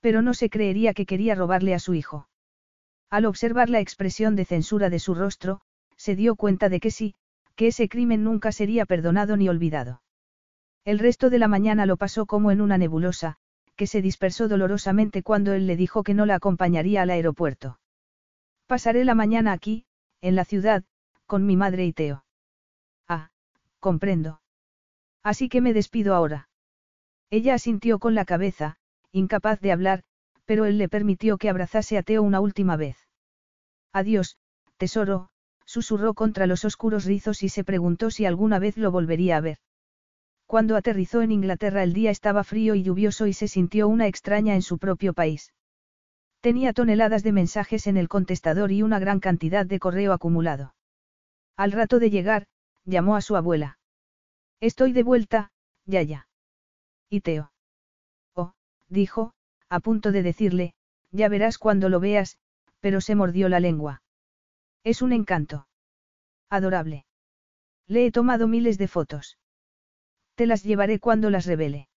[0.00, 2.28] Pero no se creería que quería robarle a su hijo.
[3.10, 5.60] Al observar la expresión de censura de su rostro,
[5.96, 7.14] se dio cuenta de que sí,
[7.54, 10.02] que ese crimen nunca sería perdonado ni olvidado.
[10.84, 13.36] El resto de la mañana lo pasó como en una nebulosa,
[13.76, 17.78] que se dispersó dolorosamente cuando él le dijo que no la acompañaría al aeropuerto.
[18.66, 19.86] Pasaré la mañana aquí,
[20.20, 20.84] en la ciudad,
[21.26, 22.24] con mi madre y Teo.
[23.08, 23.30] Ah,
[23.80, 24.40] comprendo.
[25.24, 26.48] Así que me despido ahora.
[27.30, 28.76] Ella asintió con la cabeza,
[29.10, 30.04] incapaz de hablar,
[30.44, 32.98] pero él le permitió que abrazase a Teo una última vez.
[33.92, 34.36] Adiós,
[34.76, 35.30] tesoro,
[35.64, 39.58] susurró contra los oscuros rizos y se preguntó si alguna vez lo volvería a ver.
[40.46, 44.54] Cuando aterrizó en Inglaterra el día estaba frío y lluvioso y se sintió una extraña
[44.54, 45.54] en su propio país.
[46.40, 50.74] Tenía toneladas de mensajes en el contestador y una gran cantidad de correo acumulado.
[51.56, 52.46] Al rato de llegar,
[52.84, 53.78] llamó a su abuela.
[54.60, 55.52] Estoy de vuelta,
[55.84, 56.28] ya ya.
[57.08, 57.52] ¿Y Teo?
[58.34, 58.54] Oh,
[58.88, 59.34] dijo,
[59.68, 60.74] a punto de decirle,
[61.10, 62.38] ya verás cuando lo veas,
[62.80, 64.02] pero se mordió la lengua.
[64.82, 65.66] Es un encanto.
[66.50, 67.06] Adorable.
[67.86, 69.38] Le he tomado miles de fotos.
[70.34, 71.88] Te las llevaré cuando las revele.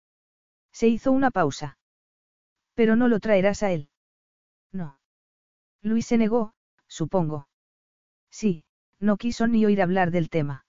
[0.72, 1.78] Se hizo una pausa.
[2.74, 3.88] Pero no lo traerás a él.
[4.72, 4.98] No.
[5.82, 6.54] Luis se negó,
[6.86, 7.48] supongo.
[8.30, 8.64] Sí,
[9.00, 10.66] no quiso ni oír hablar del tema.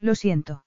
[0.00, 0.64] Lo siento.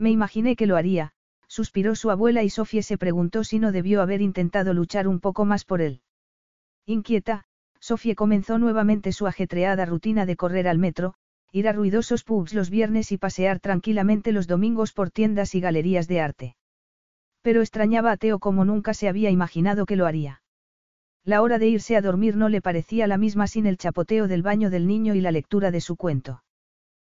[0.00, 1.12] Me imaginé que lo haría,
[1.46, 5.44] suspiró su abuela y Sofía se preguntó si no debió haber intentado luchar un poco
[5.44, 6.00] más por él.
[6.86, 7.44] Inquieta,
[7.80, 11.14] Sofía comenzó nuevamente su ajetreada rutina de correr al metro,
[11.52, 16.08] ir a ruidosos pubs los viernes y pasear tranquilamente los domingos por tiendas y galerías
[16.08, 16.56] de arte.
[17.42, 20.42] Pero extrañaba a Teo como nunca se había imaginado que lo haría.
[21.24, 24.40] La hora de irse a dormir no le parecía la misma sin el chapoteo del
[24.40, 26.42] baño del niño y la lectura de su cuento.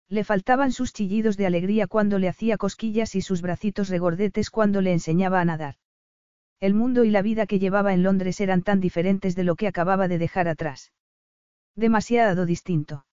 [0.10, 4.82] Le faltaban sus chillidos de alegría cuando le hacía cosquillas y sus bracitos regordetes cuando
[4.82, 5.76] le enseñaba a nadar.
[6.60, 9.68] El mundo y la vida que llevaba en Londres eran tan diferentes de lo que
[9.68, 10.94] acababa de dejar atrás.
[11.76, 13.06] Demasiado distinto.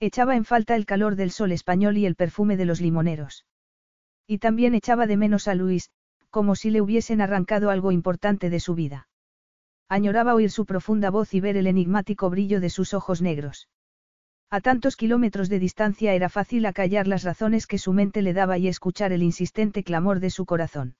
[0.00, 3.46] Echaba en falta el calor del sol español y el perfume de los limoneros.
[4.26, 5.90] Y también echaba de menos a Luis,
[6.30, 9.08] como si le hubiesen arrancado algo importante de su vida.
[9.88, 13.68] Añoraba oír su profunda voz y ver el enigmático brillo de sus ojos negros.
[14.54, 18.56] A tantos kilómetros de distancia era fácil acallar las razones que su mente le daba
[18.56, 20.94] y escuchar el insistente clamor de su corazón.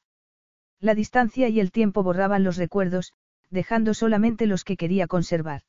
[0.81, 3.13] La distancia y el tiempo borraban los recuerdos,
[3.51, 5.63] dejando solamente los que quería conservar.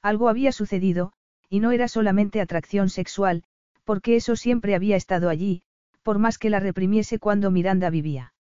[0.00, 1.12] Algo había sucedido,
[1.48, 3.42] y no era solamente atracción sexual,
[3.82, 5.64] porque eso siempre había estado allí,
[6.04, 8.34] por más que la reprimiese cuando Miranda vivía.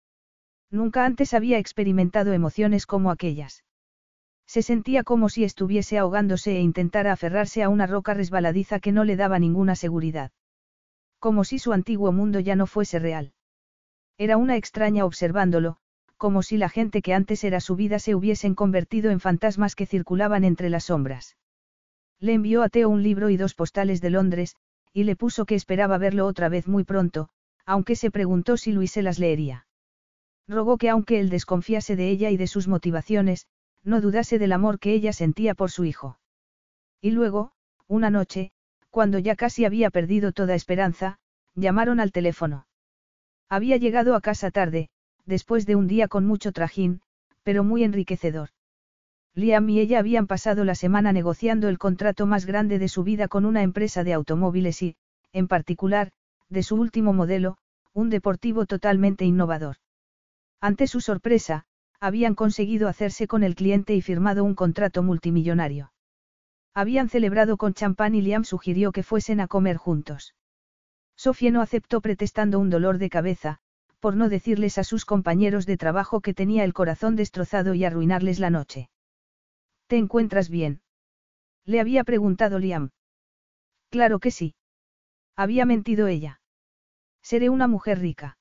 [0.72, 3.62] Nunca antes había experimentado emociones como aquellas.
[4.46, 9.04] Se sentía como si estuviese ahogándose e intentara aferrarse a una roca resbaladiza que no
[9.04, 10.30] le daba ninguna seguridad.
[11.18, 13.32] Como si su antiguo mundo ya no fuese real.
[14.18, 15.78] Era una extraña observándolo,
[16.16, 19.86] como si la gente que antes era su vida se hubiesen convertido en fantasmas que
[19.86, 21.36] circulaban entre las sombras.
[22.18, 24.56] Le envió a Teo un libro y dos postales de Londres,
[24.92, 27.28] y le puso que esperaba verlo otra vez muy pronto,
[27.66, 29.66] aunque se preguntó si Luis se las leería.
[30.48, 33.46] Rogó que aunque él desconfiase de ella y de sus motivaciones,
[33.86, 36.18] no dudase del amor que ella sentía por su hijo.
[37.00, 37.52] Y luego,
[37.86, 38.50] una noche,
[38.90, 41.18] cuando ya casi había perdido toda esperanza,
[41.54, 42.66] llamaron al teléfono.
[43.48, 44.90] Había llegado a casa tarde,
[45.24, 47.00] después de un día con mucho trajín,
[47.44, 48.50] pero muy enriquecedor.
[49.34, 53.28] Liam y ella habían pasado la semana negociando el contrato más grande de su vida
[53.28, 54.96] con una empresa de automóviles y,
[55.32, 56.10] en particular,
[56.48, 57.58] de su último modelo,
[57.92, 59.76] un deportivo totalmente innovador.
[60.60, 61.66] Ante su sorpresa,
[62.00, 65.92] habían conseguido hacerse con el cliente y firmado un contrato multimillonario.
[66.74, 70.34] Habían celebrado con champán y Liam sugirió que fuesen a comer juntos.
[71.16, 73.58] Sofía no aceptó protestando un dolor de cabeza,
[74.00, 78.38] por no decirles a sus compañeros de trabajo que tenía el corazón destrozado y arruinarles
[78.38, 78.90] la noche.
[79.86, 80.82] ¿Te encuentras bien?
[81.64, 82.90] Le había preguntado Liam.
[83.90, 84.54] Claro que sí.
[85.34, 86.40] Había mentido ella.
[87.22, 88.36] Seré una mujer rica.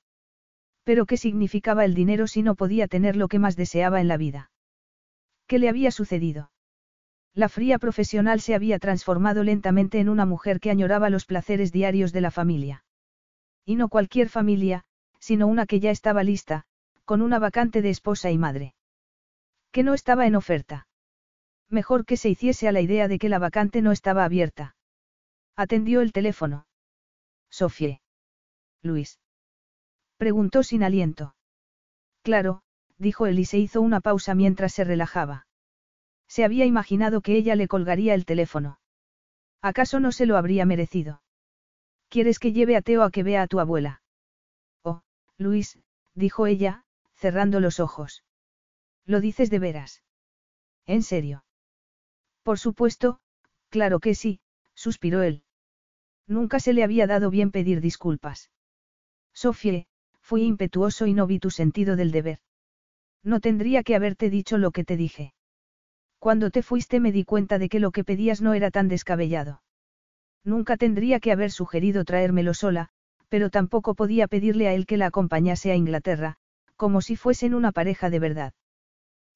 [0.86, 4.16] Pero ¿qué significaba el dinero si no podía tener lo que más deseaba en la
[4.16, 4.52] vida?
[5.48, 6.52] ¿Qué le había sucedido?
[7.34, 12.12] La fría profesional se había transformado lentamente en una mujer que añoraba los placeres diarios
[12.12, 12.84] de la familia.
[13.64, 14.84] Y no cualquier familia,
[15.18, 16.62] sino una que ya estaba lista,
[17.04, 18.74] con una vacante de esposa y madre.
[19.72, 20.86] Que no estaba en oferta.
[21.68, 24.76] Mejor que se hiciese a la idea de que la vacante no estaba abierta.
[25.56, 26.68] Atendió el teléfono.
[27.50, 28.00] Sofie.
[28.82, 29.18] Luis.
[30.16, 31.34] Preguntó sin aliento.
[32.22, 32.62] Claro,
[32.98, 35.46] dijo él y se hizo una pausa mientras se relajaba.
[36.26, 38.80] Se había imaginado que ella le colgaría el teléfono.
[39.62, 41.22] ¿Acaso no se lo habría merecido?
[42.08, 44.02] ¿Quieres que lleve a Teo a que vea a tu abuela?
[45.38, 45.78] Luis,
[46.14, 48.24] dijo ella, cerrando los ojos.
[49.04, 50.02] ¿Lo dices de veras?
[50.86, 51.44] ¿En serio?
[52.42, 53.20] Por supuesto,
[53.68, 54.40] claro que sí,
[54.74, 55.44] suspiró él.
[56.26, 58.50] Nunca se le había dado bien pedir disculpas.
[59.32, 59.86] Sofie,
[60.26, 62.40] fui impetuoso y no vi tu sentido del deber.
[63.22, 65.34] No tendría que haberte dicho lo que te dije.
[66.18, 69.62] Cuando te fuiste me di cuenta de que lo que pedías no era tan descabellado.
[70.42, 72.88] Nunca tendría que haber sugerido traérmelo sola,
[73.28, 76.38] pero tampoco podía pedirle a él que la acompañase a Inglaterra,
[76.74, 78.52] como si fuesen una pareja de verdad.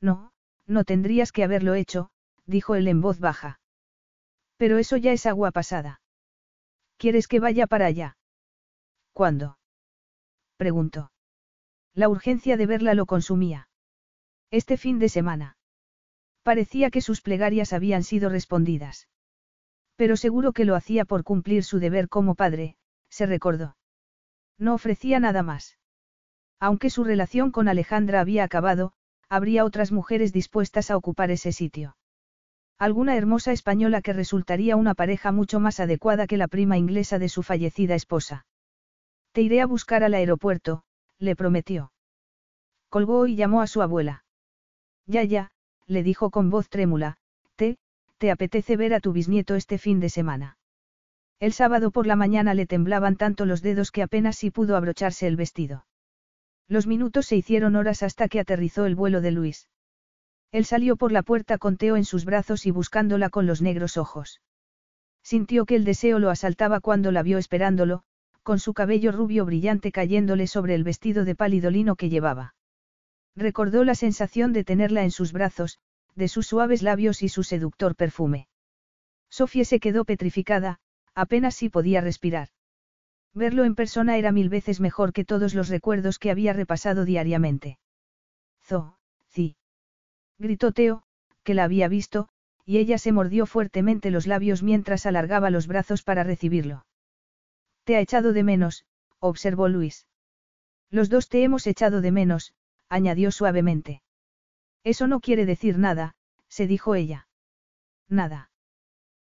[0.01, 0.33] No,
[0.67, 2.11] no tendrías que haberlo hecho,
[2.47, 3.61] dijo él en voz baja.
[4.57, 6.01] Pero eso ya es agua pasada.
[6.97, 8.17] ¿Quieres que vaya para allá?
[9.13, 9.60] ¿Cuándo?
[10.61, 11.11] Preguntó.
[11.95, 13.71] La urgencia de verla lo consumía.
[14.51, 15.57] Este fin de semana.
[16.43, 19.09] Parecía que sus plegarias habían sido respondidas.
[19.97, 22.77] Pero seguro que lo hacía por cumplir su deber como padre,
[23.09, 23.79] se recordó.
[24.59, 25.79] No ofrecía nada más.
[26.59, 28.93] Aunque su relación con Alejandra había acabado,
[29.31, 31.97] habría otras mujeres dispuestas a ocupar ese sitio.
[32.79, 37.31] Alguna hermosa española que resultaría una pareja mucho más adecuada que la prima inglesa de
[37.31, 38.45] su fallecida esposa.
[39.33, 40.83] Te iré a buscar al aeropuerto,
[41.19, 41.93] le prometió.
[42.89, 44.25] Colgó y llamó a su abuela.
[45.07, 45.53] Ya, ya,
[45.87, 47.17] le dijo con voz trémula,
[47.57, 47.79] te,
[48.19, 50.59] te apetece ver a tu bisnieto este fin de semana.
[51.39, 55.27] El sábado por la mañana le temblaban tanto los dedos que apenas si pudo abrocharse
[55.27, 55.87] el vestido.
[56.69, 59.69] Los minutos se hicieron horas hasta que aterrizó el vuelo de Luis.
[60.53, 63.97] Él salió por la puerta con Teo en sus brazos y buscándola con los negros
[63.97, 64.41] ojos.
[65.23, 68.03] Sintió que el deseo lo asaltaba cuando la vio esperándolo,
[68.43, 72.55] con su cabello rubio brillante cayéndole sobre el vestido de pálido lino que llevaba.
[73.37, 75.79] Recordó la sensación de tenerla en sus brazos,
[76.15, 78.49] de sus suaves labios y su seductor perfume.
[79.29, 80.81] Sofía se quedó petrificada,
[81.15, 82.49] apenas si podía respirar.
[83.33, 87.79] Verlo en persona era mil veces mejor que todos los recuerdos que había repasado diariamente.
[88.63, 88.97] Zo,
[89.29, 89.57] sí.
[90.39, 91.05] Gritó Teo,
[91.45, 92.29] que la había visto,
[92.65, 96.85] y ella se mordió fuertemente los labios mientras alargaba los brazos para recibirlo.
[97.85, 98.85] Te ha echado de menos,
[99.19, 100.07] observó Luis.
[100.91, 102.55] Los dos te hemos echado de menos,
[102.89, 104.03] añadió suavemente.
[104.83, 106.15] Eso no quiere decir nada,
[106.49, 107.29] se dijo ella.
[108.09, 108.51] Nada.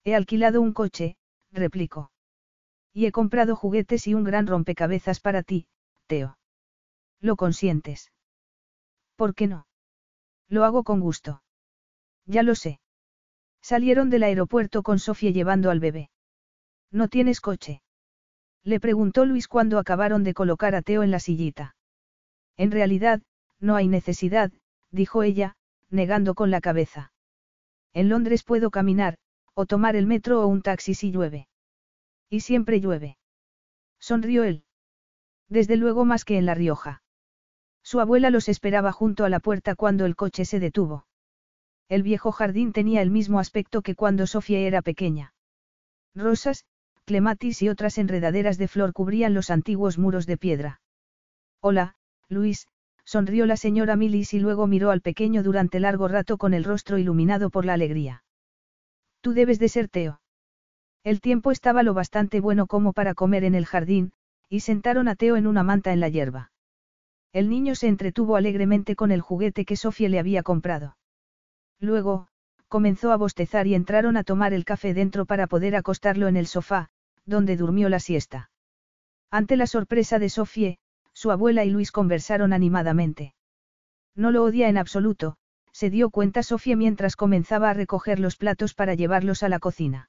[0.05, 1.17] He alquilado un coche,
[1.53, 2.11] replicó.
[2.93, 5.67] Y he comprado juguetes y un gran rompecabezas para ti,
[6.07, 6.39] Teo.
[7.21, 8.13] ¿Lo consientes?
[9.17, 9.67] ¿Por qué no?
[10.49, 11.43] Lo hago con gusto.
[12.27, 12.81] Ya lo sé.
[13.61, 16.11] Salieron del aeropuerto con Sofía llevando al bebé.
[16.91, 17.82] ¿No tienes coche?
[18.65, 21.75] Le preguntó Luis cuando acabaron de colocar a Teo en la sillita.
[22.57, 23.23] En realidad,
[23.59, 24.53] no hay necesidad,
[24.91, 25.57] dijo ella,
[25.91, 27.13] negando con la cabeza.
[27.93, 29.19] En Londres puedo caminar,
[29.55, 31.49] o tomar el metro o un taxi si llueve.
[32.31, 33.19] Y siempre llueve.
[33.99, 34.65] Sonrió él.
[35.49, 37.03] Desde luego más que en La Rioja.
[37.83, 41.07] Su abuela los esperaba junto a la puerta cuando el coche se detuvo.
[41.89, 45.35] El viejo jardín tenía el mismo aspecto que cuando Sofía era pequeña.
[46.15, 46.65] Rosas,
[47.05, 50.81] clematis y otras enredaderas de flor cubrían los antiguos muros de piedra.
[51.61, 51.97] Hola,
[52.29, 52.69] Luis,
[53.05, 56.99] sonrió la señora Millis y luego miró al pequeño durante largo rato con el rostro
[56.99, 58.25] iluminado por la alegría.
[59.21, 60.21] Tú debes de ser Teo.
[61.05, 64.13] El tiempo estaba lo bastante bueno como para comer en el jardín,
[64.49, 66.53] y sentaron a Teo en una manta en la hierba.
[67.33, 70.97] El niño se entretuvo alegremente con el juguete que Sofía le había comprado.
[71.81, 72.29] Luego,
[72.73, 76.47] comenzó a bostezar y entraron a tomar el café dentro para poder acostarlo en el
[76.47, 76.89] sofá,
[77.27, 78.51] donde durmió la siesta.
[79.31, 80.77] Ante la sorpresa de Sofía,
[81.13, 83.35] su abuela y Luis conversaron animadamente.
[84.15, 85.37] No lo odia en absoluto,
[85.71, 90.09] se dio cuenta Sofía mientras comenzaba a recoger los platos para llevarlos a la cocina.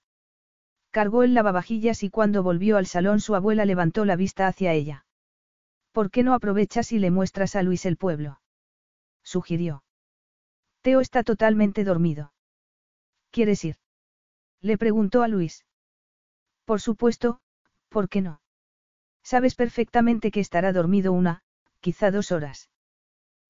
[0.90, 5.06] Cargó el lavavajillas y cuando volvió al salón su abuela levantó la vista hacia ella.
[5.92, 8.40] ¿Por qué no aprovechas y le muestras a Luis el pueblo?
[9.22, 9.84] sugirió.
[10.82, 12.32] Teo está totalmente dormido.
[13.34, 13.78] ¿Quieres ir?
[14.62, 15.66] Le preguntó a Luis.
[16.66, 17.42] Por supuesto,
[17.90, 18.42] ¿por qué no?
[19.24, 21.42] Sabes perfectamente que estará dormido una,
[21.80, 22.70] quizá dos horas.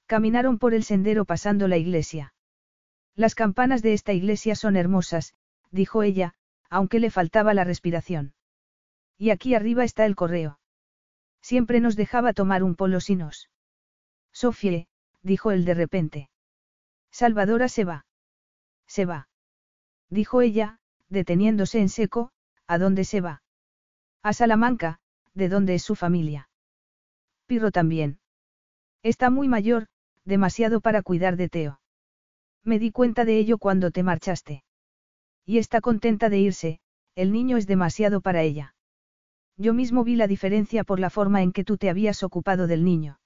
[0.06, 2.34] Caminaron por el sendero pasando la iglesia.
[3.14, 5.34] Las campanas de esta iglesia son hermosas,
[5.70, 6.34] dijo ella,
[6.70, 8.34] aunque le faltaba la respiración.
[9.18, 10.60] Y aquí arriba está el correo.
[11.42, 13.50] Siempre nos dejaba tomar un polo si nos.
[14.32, 14.88] Sofie,
[15.24, 16.30] dijo él de repente.
[17.12, 18.06] Salvadora se va.
[18.88, 19.28] Se va.
[20.14, 20.78] Dijo ella,
[21.10, 22.30] deteniéndose en seco,
[22.68, 23.42] ¿a dónde se va?
[24.22, 25.00] A Salamanca,
[25.34, 26.50] de dónde es su familia.
[27.48, 28.20] Pirro también.
[29.02, 29.88] Está muy mayor,
[30.24, 31.80] demasiado para cuidar de Teo.
[32.64, 34.64] Me di cuenta de ello cuando te marchaste.
[35.48, 36.80] Y está contenta de irse,
[37.16, 38.76] el niño es demasiado para ella.
[39.58, 42.86] Yo mismo vi la diferencia por la forma en que tú te habías ocupado del
[42.86, 43.20] niño.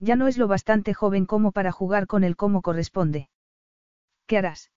[0.00, 3.30] Ya no es lo bastante joven como para jugar con él como corresponde.
[4.26, 4.72] ¿Qué harás?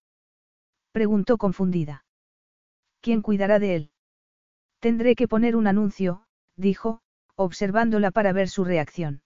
[0.93, 2.05] Preguntó confundida.
[3.01, 3.91] ¿Quién cuidará de él?
[4.79, 6.23] Tendré que poner un anuncio,
[6.55, 7.01] dijo,
[7.35, 9.21] observándola para ver su reacción.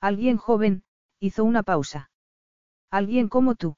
[0.00, 0.82] Alguien joven,
[1.20, 2.10] hizo una pausa.
[2.90, 3.76] Alguien como tú.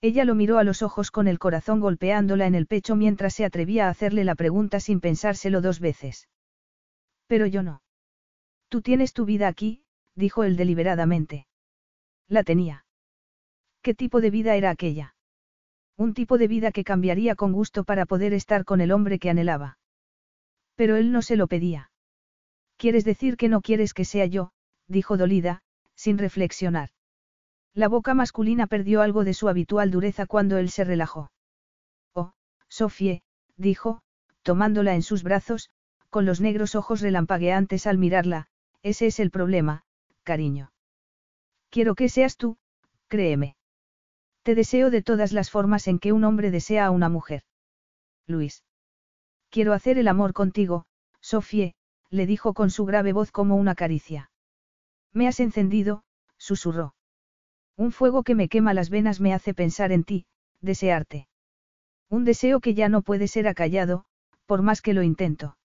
[0.00, 3.44] Ella lo miró a los ojos con el corazón golpeándola en el pecho mientras se
[3.44, 6.28] atrevía a hacerle la pregunta sin pensárselo dos veces.
[7.26, 7.82] Pero yo no.
[8.68, 9.82] Tú tienes tu vida aquí,
[10.14, 11.46] dijo él deliberadamente.
[12.28, 12.86] La tenía.
[13.82, 15.14] ¿Qué tipo de vida era aquella?
[16.00, 19.28] Un tipo de vida que cambiaría con gusto para poder estar con el hombre que
[19.28, 19.76] anhelaba.
[20.74, 21.90] Pero él no se lo pedía.
[22.78, 24.52] ¿Quieres decir que no quieres que sea yo?
[24.88, 25.60] dijo dolida,
[25.94, 26.88] sin reflexionar.
[27.74, 31.32] La boca masculina perdió algo de su habitual dureza cuando él se relajó.
[32.14, 32.32] Oh,
[32.66, 33.22] Sofie,
[33.58, 34.00] dijo,
[34.42, 35.68] tomándola en sus brazos,
[36.08, 38.46] con los negros ojos relampagueantes al mirarla,
[38.82, 39.84] ese es el problema,
[40.22, 40.72] cariño.
[41.68, 42.56] Quiero que seas tú,
[43.08, 43.58] créeme.
[44.42, 47.42] Te deseo de todas las formas en que un hombre desea a una mujer.
[48.26, 48.64] Luis.
[49.50, 50.86] Quiero hacer el amor contigo,
[51.20, 51.74] Sofie,
[52.08, 54.30] le dijo con su grave voz como una caricia.
[55.12, 56.04] Me has encendido,
[56.38, 56.94] susurró.
[57.76, 60.26] Un fuego que me quema las venas me hace pensar en ti,
[60.60, 61.28] desearte.
[62.08, 64.04] Un deseo que ya no puede ser acallado,
[64.46, 65.56] por más que lo intento.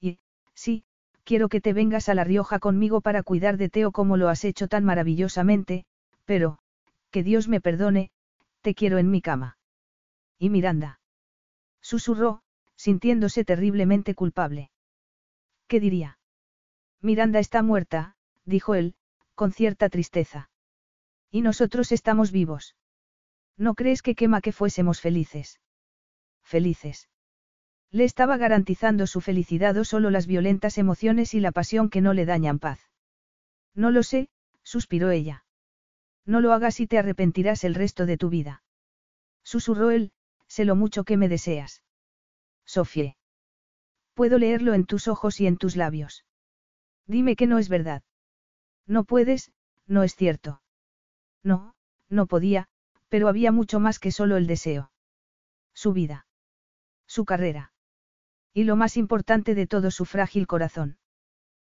[0.00, 0.18] Y,
[0.54, 0.84] sí,
[1.24, 4.44] quiero que te vengas a La Rioja conmigo para cuidar de Teo como lo has
[4.44, 5.84] hecho tan maravillosamente,
[6.24, 6.59] pero,
[7.10, 8.10] que Dios me perdone,
[8.62, 9.58] te quiero en mi cama.
[10.38, 11.00] Y Miranda.
[11.80, 12.42] Susurró,
[12.76, 14.70] sintiéndose terriblemente culpable.
[15.66, 16.18] ¿Qué diría?
[17.00, 18.94] Miranda está muerta, dijo él,
[19.34, 20.50] con cierta tristeza.
[21.30, 22.76] Y nosotros estamos vivos.
[23.56, 25.60] ¿No crees que quema que fuésemos felices?
[26.42, 27.08] Felices.
[27.90, 32.14] Le estaba garantizando su felicidad o solo las violentas emociones y la pasión que no
[32.14, 32.80] le dañan paz.
[33.74, 34.28] No lo sé,
[34.62, 35.44] suspiró ella.
[36.26, 38.62] No lo hagas y te arrepentirás el resto de tu vida.
[39.42, 40.12] Susurró él,
[40.46, 41.82] sé lo mucho que me deseas.
[42.64, 43.16] Sofie.
[44.14, 46.24] Puedo leerlo en tus ojos y en tus labios.
[47.06, 48.02] Dime que no es verdad.
[48.86, 49.52] No puedes,
[49.86, 50.62] no es cierto.
[51.42, 51.74] No,
[52.08, 52.68] no podía,
[53.08, 54.92] Pero había mucho más que solo el deseo.
[55.74, 56.26] Su vida.
[57.06, 57.72] Su carrera.
[58.52, 60.98] Y lo más importante de todo su frágil corazón.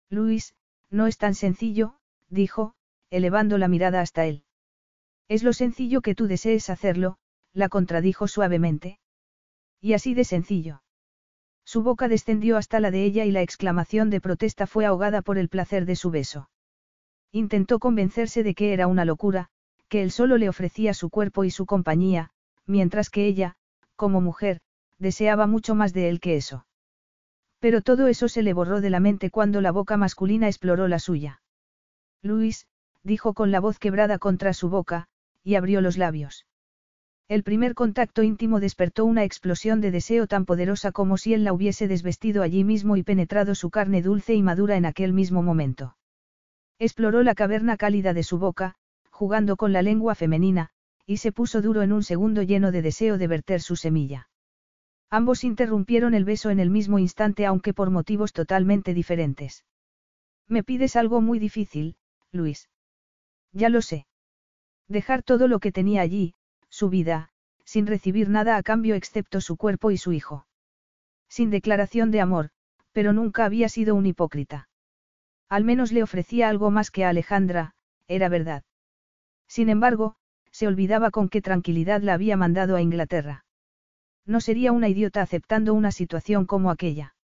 [0.10, 0.56] Luis,
[0.90, 2.76] no es tan sencillo, dijo,
[3.10, 4.44] elevando la mirada hasta él.
[5.28, 7.18] Es lo sencillo que tú desees hacerlo,
[7.54, 9.00] la contradijo suavemente.
[9.82, 10.82] Y así de sencillo.
[11.64, 15.38] Su boca descendió hasta la de ella y la exclamación de protesta fue ahogada por
[15.38, 16.50] el placer de su beso.
[17.32, 19.50] Intentó convencerse de que era una locura,
[19.88, 22.32] que él solo le ofrecía su cuerpo y su compañía,
[22.66, 23.56] mientras que ella,
[23.96, 24.62] como mujer,
[24.98, 26.66] deseaba mucho más de él que eso.
[27.60, 31.00] Pero todo eso se le borró de la mente cuando la boca masculina exploró la
[31.00, 31.42] suya.
[32.22, 32.68] Luis,
[33.04, 35.08] dijo con la voz quebrada contra su boca,
[35.44, 36.46] y abrió los labios.
[37.28, 41.54] El primer contacto íntimo despertó una explosión de deseo tan poderosa como si él la
[41.54, 45.96] hubiese desvestido allí mismo y penetrado su carne dulce y madura en aquel mismo momento.
[46.80, 48.76] Exploró la caverna cálida de su boca,
[49.12, 50.70] jugando con la lengua femenina,
[51.06, 54.30] y se puso duro en un segundo lleno de deseo de verter su semilla.
[55.12, 59.66] Ambos interrumpieron el beso en el mismo instante aunque por motivos totalmente diferentes.
[60.48, 61.96] Me pides algo muy difícil,
[62.32, 62.70] Luis.
[63.52, 64.06] Ya lo sé.
[64.88, 66.34] Dejar todo lo que tenía allí,
[66.70, 67.30] su vida,
[67.64, 70.48] sin recibir nada a cambio excepto su cuerpo y su hijo.
[71.28, 72.50] Sin declaración de amor,
[72.92, 74.70] pero nunca había sido un hipócrita.
[75.48, 77.76] Al menos le ofrecía algo más que a Alejandra,
[78.08, 78.64] era verdad.
[79.48, 80.16] Sin embargo,
[80.52, 83.46] se olvidaba con qué tranquilidad la había mandado a Inglaterra.
[84.26, 87.16] No sería una idiota aceptando una situación como aquella.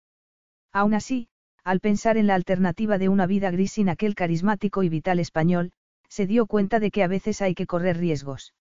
[0.71, 1.29] Aún así,
[1.63, 5.71] al pensar en la alternativa de una vida gris sin aquel carismático y vital español,
[6.15, 8.53] se dio cuenta de que a veces hay que correr riesgos.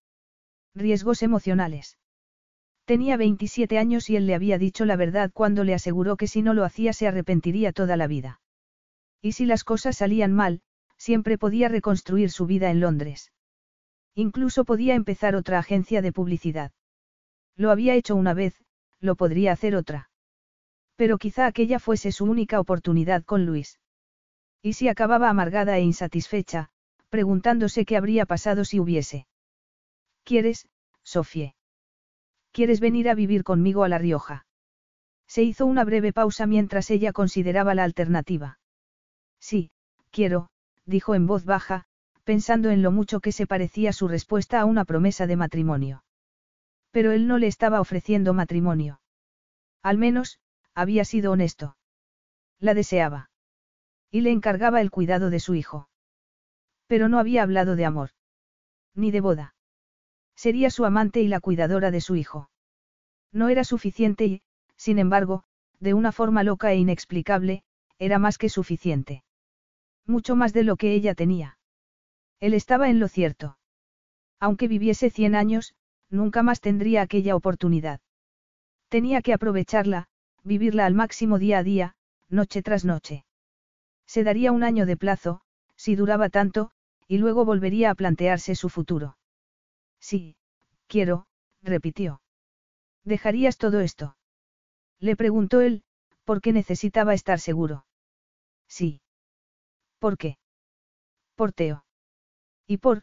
[0.74, 1.98] Riesgos emocionales.
[2.84, 6.42] Tenía 27 años y él le había dicho la verdad cuando le aseguró que si
[6.42, 8.40] no lo hacía se arrepentiría toda la vida.
[9.22, 10.62] Y si las cosas salían mal,
[10.96, 13.30] siempre podía reconstruir su vida en Londres.
[14.16, 16.72] Incluso podía empezar otra agencia de publicidad.
[17.54, 18.64] Lo había hecho una vez,
[18.98, 20.10] lo podría hacer otra.
[20.96, 23.78] Pero quizá aquella fuese su única oportunidad con Luis.
[24.60, 26.72] Y si acababa amargada e insatisfecha,
[27.14, 29.28] preguntándose qué habría pasado si hubiese.
[30.24, 30.66] ¿Quieres,
[31.04, 31.54] Sofie?
[32.50, 34.46] ¿Quieres venir a vivir conmigo a La Rioja?
[35.28, 38.58] Se hizo una breve pausa mientras ella consideraba la alternativa.
[39.38, 39.70] Sí,
[40.10, 40.48] quiero,
[40.86, 41.84] dijo en voz baja,
[42.24, 46.02] pensando en lo mucho que se parecía su respuesta a una promesa de matrimonio.
[46.90, 49.00] Pero él no le estaba ofreciendo matrimonio.
[49.84, 50.40] Al menos,
[50.74, 51.76] había sido honesto.
[52.58, 53.30] La deseaba.
[54.10, 55.88] Y le encargaba el cuidado de su hijo.
[56.94, 58.10] Pero no había hablado de amor.
[58.94, 59.56] Ni de boda.
[60.36, 62.50] Sería su amante y la cuidadora de su hijo.
[63.32, 64.42] No era suficiente y,
[64.76, 65.42] sin embargo,
[65.80, 67.64] de una forma loca e inexplicable,
[67.98, 69.24] era más que suficiente.
[70.06, 71.58] Mucho más de lo que ella tenía.
[72.38, 73.58] Él estaba en lo cierto.
[74.38, 75.74] Aunque viviese cien años,
[76.10, 78.02] nunca más tendría aquella oportunidad.
[78.88, 80.06] Tenía que aprovecharla,
[80.44, 81.96] vivirla al máximo día a día,
[82.28, 83.24] noche tras noche.
[84.06, 85.40] Se daría un año de plazo,
[85.74, 86.70] si duraba tanto,
[87.06, 89.16] y luego volvería a plantearse su futuro.
[90.00, 90.36] Sí,
[90.86, 91.26] quiero,
[91.62, 92.20] repitió.
[93.04, 94.16] ¿Dejarías todo esto?
[94.98, 95.82] Le preguntó él,
[96.24, 97.86] porque necesitaba estar seguro.
[98.68, 99.00] Sí.
[99.98, 100.38] ¿Por qué?
[101.34, 101.84] Por Teo.
[102.66, 103.02] Y por,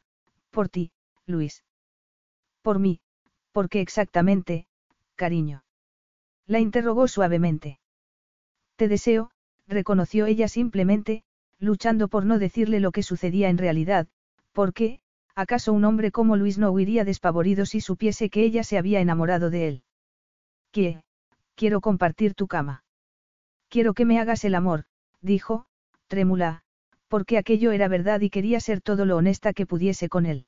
[0.49, 0.91] por ti,
[1.25, 1.63] Luis.
[2.61, 3.01] Por mí,
[3.51, 4.67] ¿por qué exactamente,
[5.15, 5.63] cariño?
[6.45, 7.79] La interrogó suavemente.
[8.75, 9.31] Te deseo,
[9.67, 11.23] reconoció ella simplemente,
[11.61, 14.07] luchando por no decirle lo que sucedía en realidad,
[14.51, 14.99] porque,
[15.35, 19.49] ¿acaso un hombre como Luis no huiría despavorido si supiese que ella se había enamorado
[19.49, 19.83] de él?
[20.71, 21.03] ¿Qué?
[21.55, 22.83] Quiero compartir tu cama.
[23.69, 24.85] Quiero que me hagas el amor,
[25.21, 25.67] dijo,
[26.07, 26.63] trémula,
[27.07, 30.47] porque aquello era verdad y quería ser todo lo honesta que pudiese con él.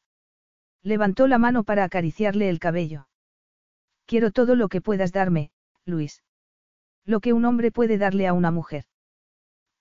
[0.82, 3.08] Levantó la mano para acariciarle el cabello.
[4.06, 5.52] Quiero todo lo que puedas darme,
[5.86, 6.24] Luis.
[7.06, 8.86] Lo que un hombre puede darle a una mujer.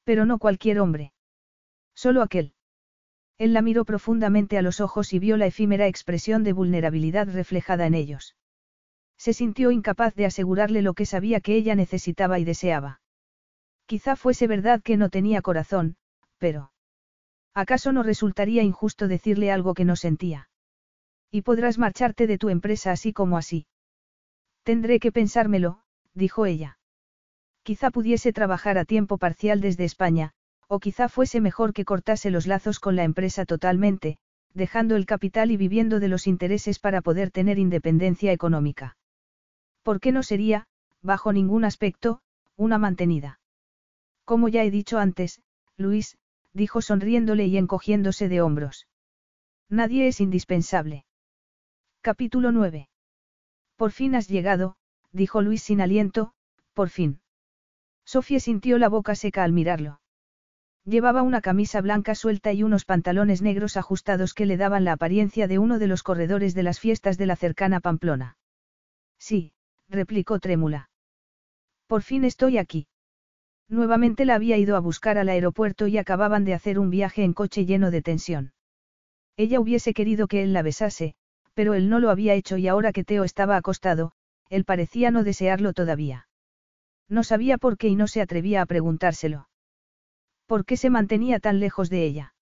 [0.05, 1.13] Pero no cualquier hombre.
[1.95, 2.55] Solo aquel.
[3.39, 7.87] Él la miró profundamente a los ojos y vio la efímera expresión de vulnerabilidad reflejada
[7.87, 8.37] en ellos.
[9.19, 13.01] Se sintió incapaz de asegurarle lo que sabía que ella necesitaba y deseaba.
[13.87, 15.97] Quizá fuese verdad que no tenía corazón,
[16.39, 16.73] pero...
[17.55, 20.49] ¿Acaso no resultaría injusto decirle algo que no sentía?
[21.31, 23.67] Y podrás marcharte de tu empresa así como así.
[24.63, 25.83] Tendré que pensármelo,
[26.15, 26.79] dijo ella.
[27.63, 30.35] Quizá pudiese trabajar a tiempo parcial desde España,
[30.75, 34.17] o quizá fuese mejor que cortase los lazos con la empresa totalmente,
[34.55, 38.97] dejando el capital y viviendo de los intereses para poder tener independencia económica.
[39.83, 40.67] ¿Por qué no sería,
[41.03, 42.23] bajo ningún aspecto,
[42.57, 43.39] una mantenida?
[44.25, 45.43] Como ya he dicho antes,
[45.77, 46.17] Luis,
[46.55, 48.87] dijo sonriéndole y encogiéndose de hombros.
[49.69, 51.05] Nadie es indispensable.
[52.01, 52.89] Capítulo 9.
[53.77, 54.77] Por fin has llegado,
[55.13, 56.33] dijo Luis sin aliento,
[56.73, 57.21] por fin.
[58.07, 60.02] Sofía sintió la boca seca al mirarlo.
[60.85, 65.47] Llevaba una camisa blanca suelta y unos pantalones negros ajustados que le daban la apariencia
[65.47, 68.37] de uno de los corredores de las fiestas de la cercana Pamplona.
[69.17, 69.53] Sí,
[69.89, 70.91] replicó trémula.
[71.87, 72.89] Por fin estoy aquí.
[73.69, 77.33] Nuevamente la había ido a buscar al aeropuerto y acababan de hacer un viaje en
[77.33, 78.53] coche lleno de tensión.
[79.37, 81.15] Ella hubiese querido que él la besase,
[81.55, 84.13] pero él no lo había hecho y ahora que Teo estaba acostado,
[84.51, 86.29] él parecía no desearlo todavía.
[87.09, 89.49] No sabía por qué y no se atrevía a preguntárselo.
[90.47, 92.35] ¿Por qué se mantenía tan lejos de ella?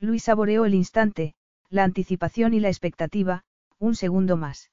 [0.00, 1.34] Luis saboreó el instante,
[1.70, 3.44] la anticipación y la expectativa,
[3.78, 4.70] un segundo más.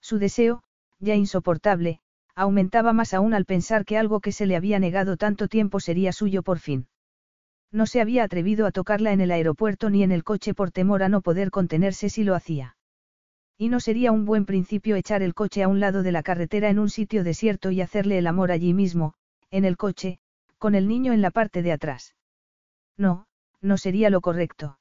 [0.00, 0.62] Su deseo,
[0.98, 2.00] ya insoportable,
[2.34, 6.12] aumentaba más aún al pensar que algo que se le había negado tanto tiempo sería
[6.12, 6.88] suyo por fin.
[7.70, 11.02] No se había atrevido a tocarla en el aeropuerto ni en el coche por temor
[11.02, 12.76] a no poder contenerse si lo hacía.
[13.56, 16.70] Y no sería un buen principio echar el coche a un lado de la carretera
[16.70, 19.14] en un sitio desierto y hacerle el amor allí mismo,
[19.50, 20.18] en el coche,
[20.58, 22.14] con el niño en la parte de atrás.
[22.96, 23.26] No,
[23.60, 24.78] no sería lo correcto.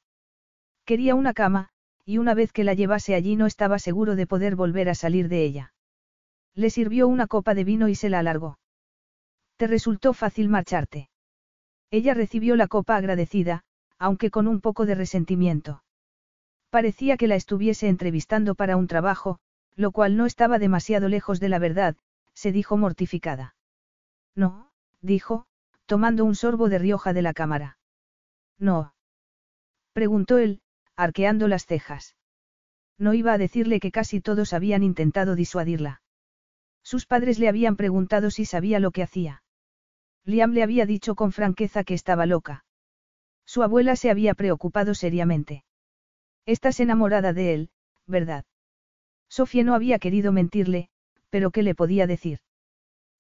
[0.86, 1.70] Quería una cama,
[2.06, 5.30] y una vez que la llevase allí no estaba seguro de poder volver a salir
[5.30, 5.74] de ella.
[6.56, 8.60] Le sirvió una copa de vino y se la alargó.
[9.58, 11.10] ¿Te resultó fácil marcharte?
[11.90, 13.64] Ella recibió la copa agradecida,
[13.98, 15.84] aunque con un poco de resentimiento.
[16.70, 19.40] Parecía que la estuviese entrevistando para un trabajo,
[19.76, 21.96] lo cual no estaba demasiado lejos de la verdad,
[22.34, 23.56] se dijo mortificada.
[24.36, 24.72] No,
[25.02, 25.46] dijo,
[25.94, 27.78] tomando un sorbo de rioja de la cámara.
[28.58, 28.96] No.
[29.94, 30.60] Preguntó él,
[30.96, 32.16] arqueando las cejas.
[32.98, 36.02] No iba a decirle que casi todos habían intentado disuadirla.
[36.82, 39.44] Sus padres le habían preguntado si sabía lo que hacía.
[40.26, 42.66] Liam le había dicho con franqueza que estaba loca.
[43.46, 45.64] Su abuela se había preocupado seriamente.
[46.48, 47.70] Estás enamorada de él,
[48.08, 48.46] ¿verdad?
[49.30, 50.90] Sofía no había querido mentirle,
[51.30, 52.40] pero ¿qué le podía decir?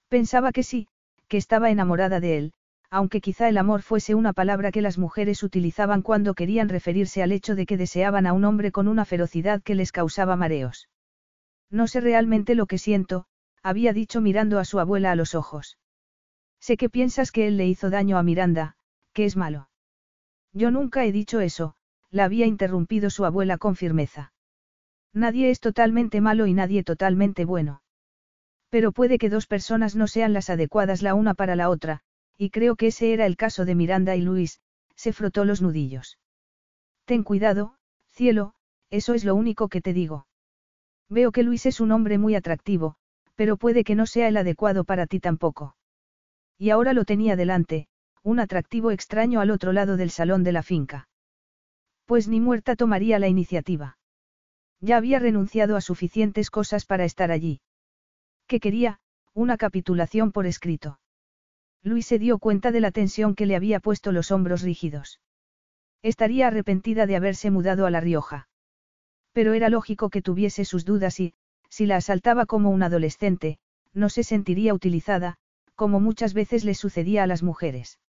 [0.07, 0.87] Pensaba que sí,
[1.27, 2.53] que estaba enamorada de él,
[2.93, 7.31] aunque quizá el amor fuese una palabra que las mujeres utilizaban cuando querían referirse al
[7.31, 10.89] hecho de que deseaban a un hombre con una ferocidad que les causaba mareos.
[11.71, 13.25] No sé realmente lo que siento,
[13.63, 15.79] había dicho mirando a su abuela a los ojos.
[16.59, 18.75] Sé que piensas que él le hizo daño a Miranda,
[19.11, 19.69] que es malo.
[20.51, 21.73] Yo nunca he dicho eso,
[22.11, 24.33] la había interrumpido su abuela con firmeza.
[25.13, 27.81] Nadie es totalmente malo y nadie totalmente bueno.
[28.69, 32.03] Pero puede que dos personas no sean las adecuadas la una para la otra,
[32.37, 34.59] y creo que ese era el caso de Miranda y Luis,
[34.95, 36.19] se frotó los nudillos.
[37.05, 37.75] Ten cuidado,
[38.11, 38.53] cielo,
[38.89, 40.27] eso es lo único que te digo.
[41.09, 42.95] Veo que Luis es un hombre muy atractivo,
[43.35, 45.75] pero puede que no sea el adecuado para ti tampoco.
[46.57, 47.87] Y ahora lo tenía delante,
[48.21, 51.07] un atractivo extraño al otro lado del salón de la finca.
[52.05, 53.97] Pues ni muerta tomaría la iniciativa.
[54.79, 57.61] Ya había renunciado a suficientes cosas para estar allí.
[58.47, 58.99] ¿Qué quería?
[59.33, 60.99] Una capitulación por escrito.
[61.83, 65.19] Luis se dio cuenta de la tensión que le había puesto los hombros rígidos.
[66.01, 68.47] Estaría arrepentida de haberse mudado a La Rioja.
[69.33, 71.33] Pero era lógico que tuviese sus dudas y,
[71.69, 73.57] si la asaltaba como un adolescente,
[73.93, 75.35] no se sentiría utilizada,
[75.75, 77.99] como muchas veces le sucedía a las mujeres.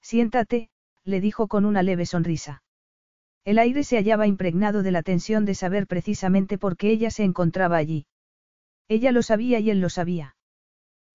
[0.00, 0.68] Siéntate,
[1.04, 2.62] le dijo con una leve sonrisa.
[3.44, 7.24] El aire se hallaba impregnado de la tensión de saber precisamente por qué ella se
[7.24, 8.06] encontraba allí.
[8.88, 10.36] Ella lo sabía y él lo sabía.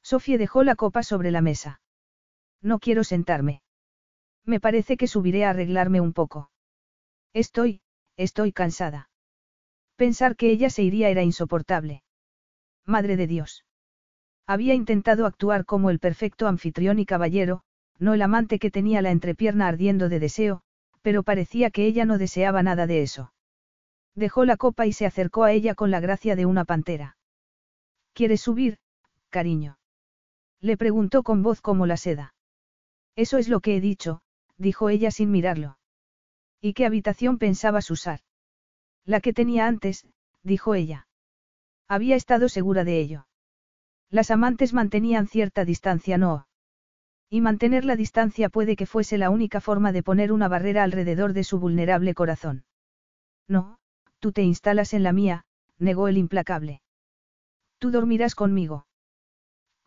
[0.07, 1.81] Sofía dejó la copa sobre la mesa.
[2.61, 3.61] No quiero sentarme.
[4.45, 6.49] Me parece que subiré a arreglarme un poco.
[7.33, 7.81] Estoy,
[8.15, 9.09] estoy cansada.
[9.97, 12.03] Pensar que ella se iría era insoportable.
[12.85, 13.65] Madre de Dios.
[14.45, 17.63] Había intentado actuar como el perfecto anfitrión y caballero,
[17.99, 20.61] no el amante que tenía la entrepierna ardiendo de deseo,
[21.01, 23.33] pero parecía que ella no deseaba nada de eso.
[24.15, 27.17] Dejó la copa y se acercó a ella con la gracia de una pantera.
[28.13, 28.77] ¿Quieres subir,
[29.29, 29.77] cariño?
[30.61, 32.33] Le preguntó con voz como la seda.
[33.15, 34.21] Eso es lo que he dicho,
[34.57, 35.77] dijo ella sin mirarlo.
[36.61, 38.21] ¿Y qué habitación pensabas usar?
[39.05, 40.07] La que tenía antes,
[40.43, 41.07] dijo ella.
[41.87, 43.27] Había estado segura de ello.
[44.09, 46.47] Las amantes mantenían cierta distancia, no.
[47.29, 51.33] Y mantener la distancia puede que fuese la única forma de poner una barrera alrededor
[51.33, 52.65] de su vulnerable corazón.
[53.47, 53.79] No,
[54.19, 55.45] tú te instalas en la mía,
[55.77, 56.81] negó el implacable.
[57.79, 58.86] Tú dormirás conmigo.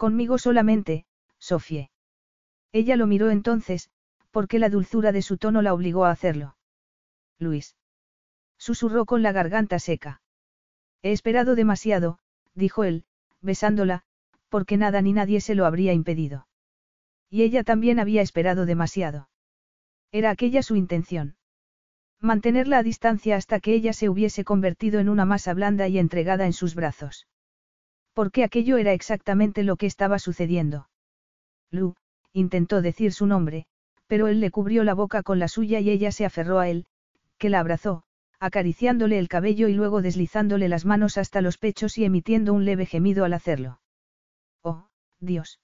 [0.01, 1.05] Conmigo solamente,
[1.39, 1.91] Sofie.
[2.73, 3.91] Ella lo miró entonces,
[4.31, 6.57] porque la dulzura de su tono la obligó a hacerlo.
[7.39, 7.77] Luis.
[8.57, 10.23] Susurró con la garganta seca.
[11.03, 12.19] He esperado demasiado,
[12.55, 13.05] dijo él,
[13.43, 14.05] besándola,
[14.49, 16.49] porque nada ni nadie se lo habría impedido.
[17.29, 19.29] Y ella también había esperado demasiado.
[20.13, 21.37] Era aquella su intención.
[22.21, 26.47] Mantenerla a distancia hasta que ella se hubiese convertido en una masa blanda y entregada
[26.47, 27.27] en sus brazos.
[28.13, 30.89] Porque aquello era exactamente lo que estaba sucediendo.
[31.71, 31.95] Lu,
[32.33, 33.67] intentó decir su nombre,
[34.07, 36.87] pero él le cubrió la boca con la suya y ella se aferró a él,
[37.39, 38.03] que la abrazó,
[38.41, 42.87] acariciándole el cabello y luego deslizándole las manos hasta los pechos y emitiendo un leve
[42.87, 43.81] gemido al hacerlo.
[44.63, 44.89] Oh,
[45.21, 45.61] Dios.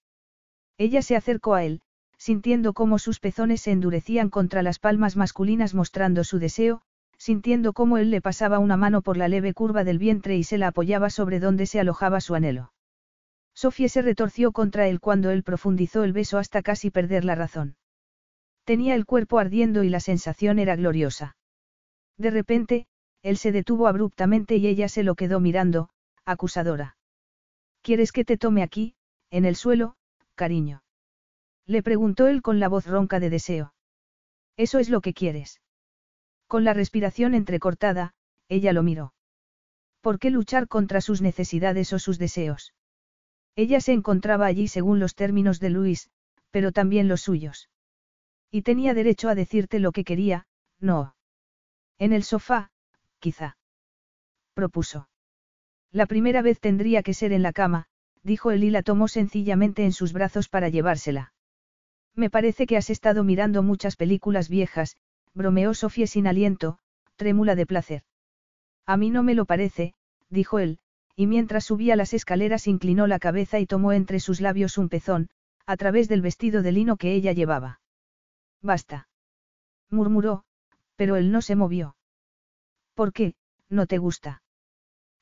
[0.78, 1.80] Ella se acercó a él,
[2.18, 6.82] sintiendo cómo sus pezones se endurecían contra las palmas masculinas mostrando su deseo,
[7.18, 10.58] sintiendo cómo él le pasaba una mano por la leve curva del vientre y se
[10.58, 12.72] la apoyaba sobre donde se alojaba su anhelo.
[13.54, 17.76] Sofía se retorció contra él cuando él profundizó el beso hasta casi perder la razón.
[18.64, 21.36] Tenía el cuerpo ardiendo y la sensación era gloriosa.
[22.18, 22.86] De repente,
[23.22, 25.88] él se detuvo abruptamente y ella se lo quedó mirando,
[26.24, 26.96] acusadora.
[27.82, 28.94] ¿Quieres que te tome aquí,
[29.30, 29.96] en el suelo,
[30.34, 30.82] cariño?
[31.66, 33.72] Le preguntó él con la voz ronca de deseo.
[34.56, 35.60] ¿Eso es lo que quieres?
[36.46, 38.14] Con la respiración entrecortada,
[38.48, 39.14] ella lo miró.
[40.00, 42.72] ¿Por qué luchar contra sus necesidades o sus deseos?
[43.56, 46.10] Ella se encontraba allí según los términos de Luis,
[46.50, 47.68] pero también los suyos.
[48.50, 50.46] Y tenía derecho a decirte lo que quería,
[50.78, 51.16] no.
[51.98, 52.70] En el sofá,
[53.18, 53.56] quizá.
[54.54, 55.08] Propuso.
[55.90, 57.86] La primera vez tendría que ser en la cama,
[58.22, 61.32] dijo él y la tomó sencillamente en sus brazos para llevársela.
[62.14, 64.96] Me parece que has estado mirando muchas películas viejas,
[65.36, 66.78] bromeó Sofía sin aliento,
[67.14, 68.02] trémula de placer.
[68.86, 69.94] A mí no me lo parece,
[70.30, 70.78] dijo él,
[71.14, 75.28] y mientras subía las escaleras inclinó la cabeza y tomó entre sus labios un pezón,
[75.66, 77.80] a través del vestido de lino que ella llevaba.
[78.62, 79.08] Basta.
[79.90, 80.44] murmuró,
[80.96, 81.96] pero él no se movió.
[82.94, 83.34] ¿Por qué,
[83.68, 84.42] no te gusta?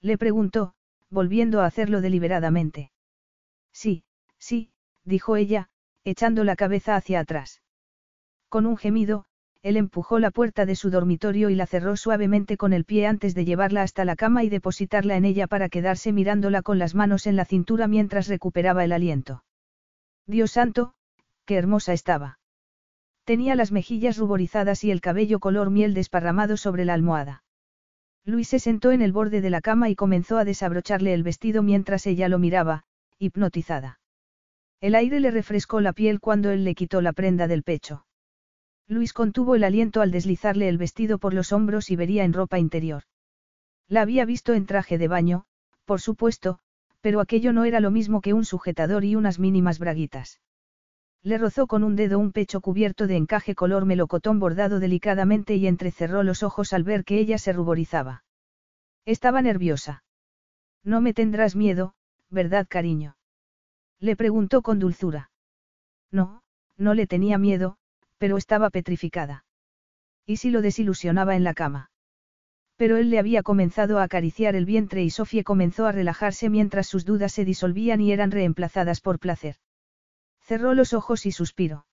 [0.00, 0.74] Le preguntó,
[1.10, 2.92] volviendo a hacerlo deliberadamente.
[3.72, 4.04] Sí,
[4.38, 4.70] sí,
[5.04, 5.70] dijo ella,
[6.04, 7.62] echando la cabeza hacia atrás.
[8.48, 9.26] Con un gemido,
[9.64, 13.34] él empujó la puerta de su dormitorio y la cerró suavemente con el pie antes
[13.34, 17.26] de llevarla hasta la cama y depositarla en ella para quedarse mirándola con las manos
[17.26, 19.42] en la cintura mientras recuperaba el aliento.
[20.26, 20.92] Dios santo,
[21.46, 22.38] qué hermosa estaba.
[23.24, 27.42] Tenía las mejillas ruborizadas y el cabello color miel desparramado sobre la almohada.
[28.26, 31.62] Luis se sentó en el borde de la cama y comenzó a desabrocharle el vestido
[31.62, 32.84] mientras ella lo miraba,
[33.18, 33.98] hipnotizada.
[34.82, 38.04] El aire le refrescó la piel cuando él le quitó la prenda del pecho.
[38.86, 42.58] Luis contuvo el aliento al deslizarle el vestido por los hombros y vería en ropa
[42.58, 43.04] interior.
[43.88, 45.44] La había visto en traje de baño,
[45.84, 46.58] por supuesto,
[47.00, 50.40] pero aquello no era lo mismo que un sujetador y unas mínimas braguitas.
[51.22, 55.66] Le rozó con un dedo un pecho cubierto de encaje color melocotón bordado delicadamente y
[55.66, 58.24] entrecerró los ojos al ver que ella se ruborizaba.
[59.06, 60.04] Estaba nerviosa.
[60.82, 61.94] No me tendrás miedo,
[62.28, 63.16] ¿verdad, cariño?
[64.00, 65.30] Le preguntó con dulzura.
[66.10, 66.42] No,
[66.76, 67.78] no le tenía miedo,
[68.24, 69.44] pero estaba petrificada.
[70.24, 71.90] ¿Y si lo desilusionaba en la cama?
[72.76, 76.86] Pero él le había comenzado a acariciar el vientre y Sofía comenzó a relajarse mientras
[76.86, 79.56] sus dudas se disolvían y eran reemplazadas por placer.
[80.40, 81.84] Cerró los ojos y suspiró.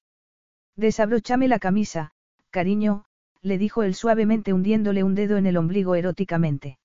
[0.77, 2.11] Desabróchame la camisa,
[2.49, 3.03] cariño,
[3.41, 6.79] le dijo él suavemente hundiéndole un dedo en el ombligo eróticamente.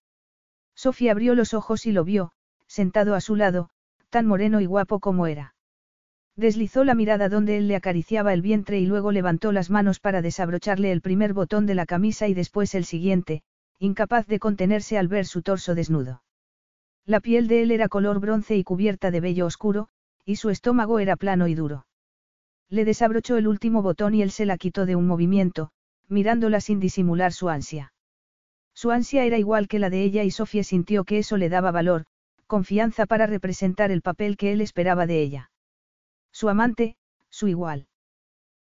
[0.74, 2.32] Sofía abrió los ojos y lo vio,
[2.66, 3.70] sentado a su lado,
[4.10, 5.54] tan moreno y guapo como era.
[6.36, 10.20] Deslizó la mirada donde él le acariciaba el vientre y luego levantó las manos para
[10.20, 13.42] desabrocharle el primer botón de la camisa y después el siguiente,
[13.78, 16.22] incapaz de contenerse al ver su torso desnudo.
[17.06, 19.88] La piel de él era color bronce y cubierta de vello oscuro,
[20.26, 21.86] y su estómago era plano y duro.
[22.68, 25.70] Le desabrochó el último botón y él se la quitó de un movimiento,
[26.08, 27.94] mirándola sin disimular su ansia.
[28.74, 31.70] Su ansia era igual que la de ella y Sofía sintió que eso le daba
[31.70, 32.04] valor,
[32.46, 35.50] confianza para representar el papel que él esperaba de ella.
[36.36, 36.98] Su amante,
[37.30, 37.88] su igual.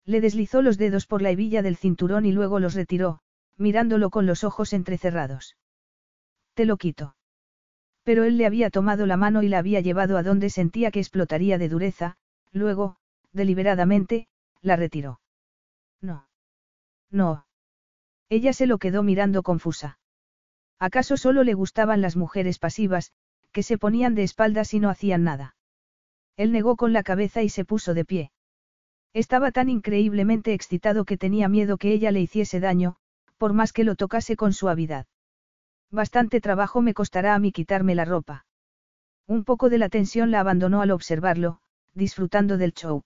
[0.04, 3.20] Le deslizó los dedos por la hebilla del cinturón y luego los retiró,
[3.56, 5.56] mirándolo con los ojos entrecerrados.
[6.54, 7.14] Te lo quito.
[8.02, 10.98] Pero él le había tomado la mano y la había llevado a donde sentía que
[10.98, 12.16] explotaría de dureza,
[12.50, 12.96] luego,
[13.30, 14.26] deliberadamente,
[14.62, 15.20] la retiró.
[16.00, 16.26] No.
[17.08, 17.46] No.
[18.28, 20.00] Ella se lo quedó mirando confusa.
[20.80, 23.12] ¿Acaso solo le gustaban las mujeres pasivas,
[23.52, 25.54] que se ponían de espaldas y no hacían nada?
[26.40, 28.32] Él negó con la cabeza y se puso de pie.
[29.12, 32.96] Estaba tan increíblemente excitado que tenía miedo que ella le hiciese daño,
[33.36, 35.04] por más que lo tocase con suavidad.
[35.90, 38.46] Bastante trabajo me costará a mí quitarme la ropa.
[39.26, 41.60] Un poco de la tensión la abandonó al observarlo,
[41.92, 43.02] disfrutando del show.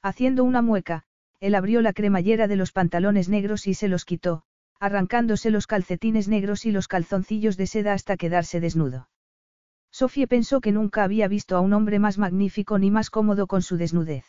[0.00, 1.02] Haciendo una mueca,
[1.40, 4.44] él abrió la cremallera de los pantalones negros y se los quitó,
[4.80, 9.10] arrancándose los calcetines negros y los calzoncillos de seda hasta quedarse desnudo.
[9.98, 13.62] Sofía pensó que nunca había visto a un hombre más magnífico ni más cómodo con
[13.62, 14.26] su desnudez.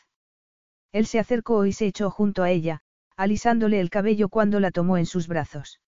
[0.93, 2.79] Él se acercó y se echó junto a ella,
[3.17, 5.81] alisándole el cabello cuando la tomó en sus brazos.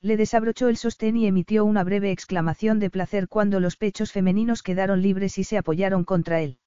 [0.00, 4.64] Le desabrochó el sostén y emitió una breve exclamación de placer cuando los pechos femeninos
[4.64, 6.58] quedaron libres y se apoyaron contra él.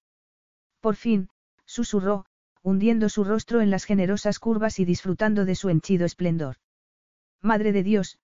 [0.79, 1.27] Por fin,
[1.65, 2.25] susurró,
[2.63, 6.55] hundiendo su rostro en las generosas curvas y disfrutando de su henchido esplendor.
[7.41, 8.17] Madre de Dios,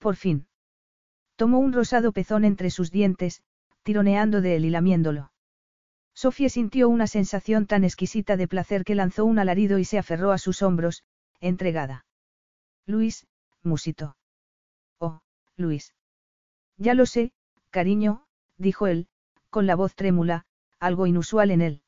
[0.00, 0.48] por fin.
[1.36, 3.44] Tomó un rosado pezón entre sus dientes,
[3.82, 5.32] tironeando de él y lamiéndolo.
[6.14, 10.32] Sofía sintió una sensación tan exquisita de placer que lanzó un alarido y se aferró
[10.32, 11.04] a sus hombros,
[11.40, 12.04] entregada.
[12.86, 13.26] Luis,
[13.62, 14.16] musito.
[14.98, 15.20] Oh,
[15.56, 15.94] Luis.
[16.76, 17.32] Ya lo sé,
[17.70, 18.24] cariño,
[18.58, 19.08] dijo él,
[19.48, 20.44] con la voz trémula,
[20.78, 21.82] algo inusual en él.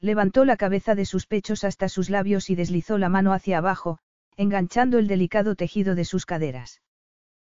[0.00, 3.98] Levantó la cabeza de sus pechos hasta sus labios y deslizó la mano hacia abajo,
[4.36, 6.82] enganchando el delicado tejido de sus caderas.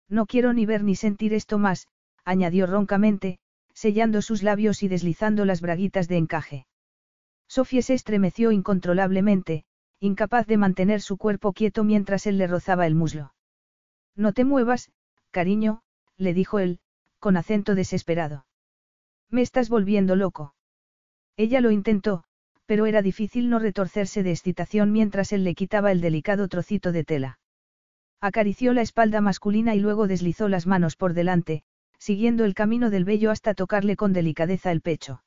[0.07, 1.87] No quiero ni ver ni sentir esto más,
[2.25, 3.39] añadió roncamente,
[3.79, 6.67] sellando sus labios y deslizando las braguitas de encaje.
[7.47, 9.63] Sofía se estremeció incontrolablemente,
[10.01, 13.33] incapaz de mantener su cuerpo quieto mientras él le rozaba el muslo.
[14.17, 14.91] No te muevas,
[15.31, 15.81] cariño,
[16.17, 16.81] le dijo él,
[17.19, 18.45] con acento desesperado.
[19.29, 20.55] Me estás volviendo loco.
[21.37, 22.25] Ella lo intentó,
[22.65, 27.05] pero era difícil no retorcerse de excitación mientras él le quitaba el delicado trocito de
[27.05, 27.39] tela.
[28.19, 31.63] Acarició la espalda masculina y luego deslizó las manos por delante,
[31.99, 35.23] siguiendo el camino del vello hasta tocarle con delicadeza el pecho.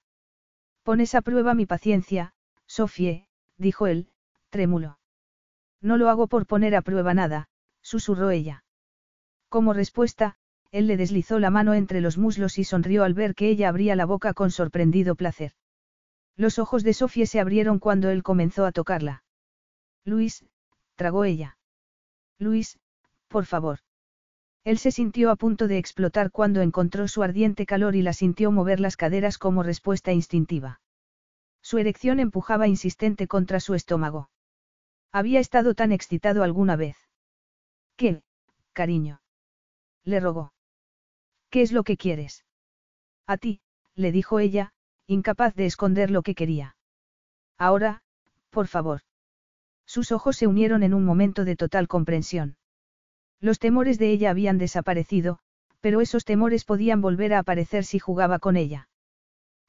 [0.83, 2.35] Pones a prueba mi paciencia,
[2.67, 4.09] Sofie, dijo él,
[4.51, 4.99] trémulo.
[5.81, 7.49] No lo hago por poner a prueba nada,
[7.83, 8.65] susurró ella.
[9.49, 10.37] Como respuesta,
[10.71, 13.95] él le deslizó la mano entre los muslos y sonrió al ver que ella abría
[13.95, 15.53] la boca con sorprendido placer.
[16.37, 19.23] Los ojos de Sofía se abrieron cuando él comenzó a tocarla.
[20.05, 20.47] Luis,
[20.97, 21.59] tragó ella.
[22.39, 22.81] Luis,
[23.29, 23.81] por favor.
[24.65, 28.53] Él se sintió a punto de explotar cuando encontró su ardiente calor y la sintió
[28.53, 30.81] mover las caderas como respuesta instintiva.
[31.63, 34.31] Su erección empujaba insistente contra su estómago.
[35.11, 36.97] Había estado tan excitado alguna vez.
[37.97, 38.23] ¿Qué,
[38.73, 39.21] cariño?
[40.05, 40.53] Le rogó.
[41.51, 42.45] ¿Qué es lo que quieres?
[43.27, 43.61] A ti,
[43.95, 44.73] le dijo ella,
[45.07, 46.77] incapaz de esconder lo que quería.
[47.59, 48.03] Ahora,
[48.51, 49.03] por favor.
[49.87, 52.57] Sus ojos se unieron en un momento de total comprensión.
[53.43, 55.41] Los temores de ella habían desaparecido,
[55.81, 58.89] pero esos temores podían volver a aparecer si jugaba con ella.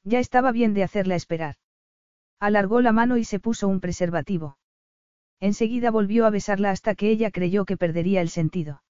[0.04, 1.56] Ya estaba bien de hacerla esperar.
[2.38, 4.58] Alargó la mano y se puso un preservativo.
[5.40, 8.84] Enseguida volvió a besarla hasta que ella creyó que perdería el sentido.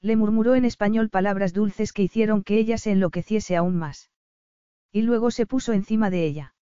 [0.00, 4.10] Le murmuró en español palabras dulces que hicieron que ella se enloqueciese aún más.
[4.90, 6.54] Y luego se puso encima de ella.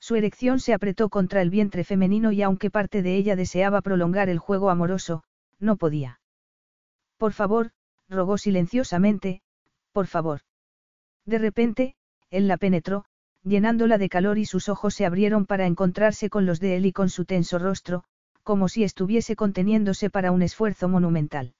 [0.00, 4.28] Su erección se apretó contra el vientre femenino y aunque parte de ella deseaba prolongar
[4.28, 5.22] el juego amoroso,
[5.60, 6.18] no podía.
[7.24, 7.70] Por favor,
[8.06, 9.40] rogó silenciosamente,
[9.92, 10.40] por favor.
[11.24, 11.96] De repente,
[12.28, 13.06] él la penetró,
[13.42, 16.92] llenándola de calor y sus ojos se abrieron para encontrarse con los de él y
[16.92, 18.04] con su tenso rostro,
[18.42, 21.54] como si estuviese conteniéndose para un esfuerzo monumental.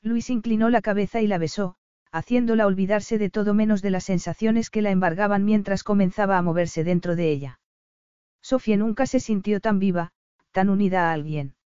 [0.00, 1.76] Luis inclinó la cabeza y la besó,
[2.10, 6.82] haciéndola olvidarse de todo menos de las sensaciones que la embargaban mientras comenzaba a moverse
[6.82, 7.60] dentro de ella.
[8.40, 10.12] Sofía nunca se sintió tan viva,
[10.50, 11.57] tan unida a alguien.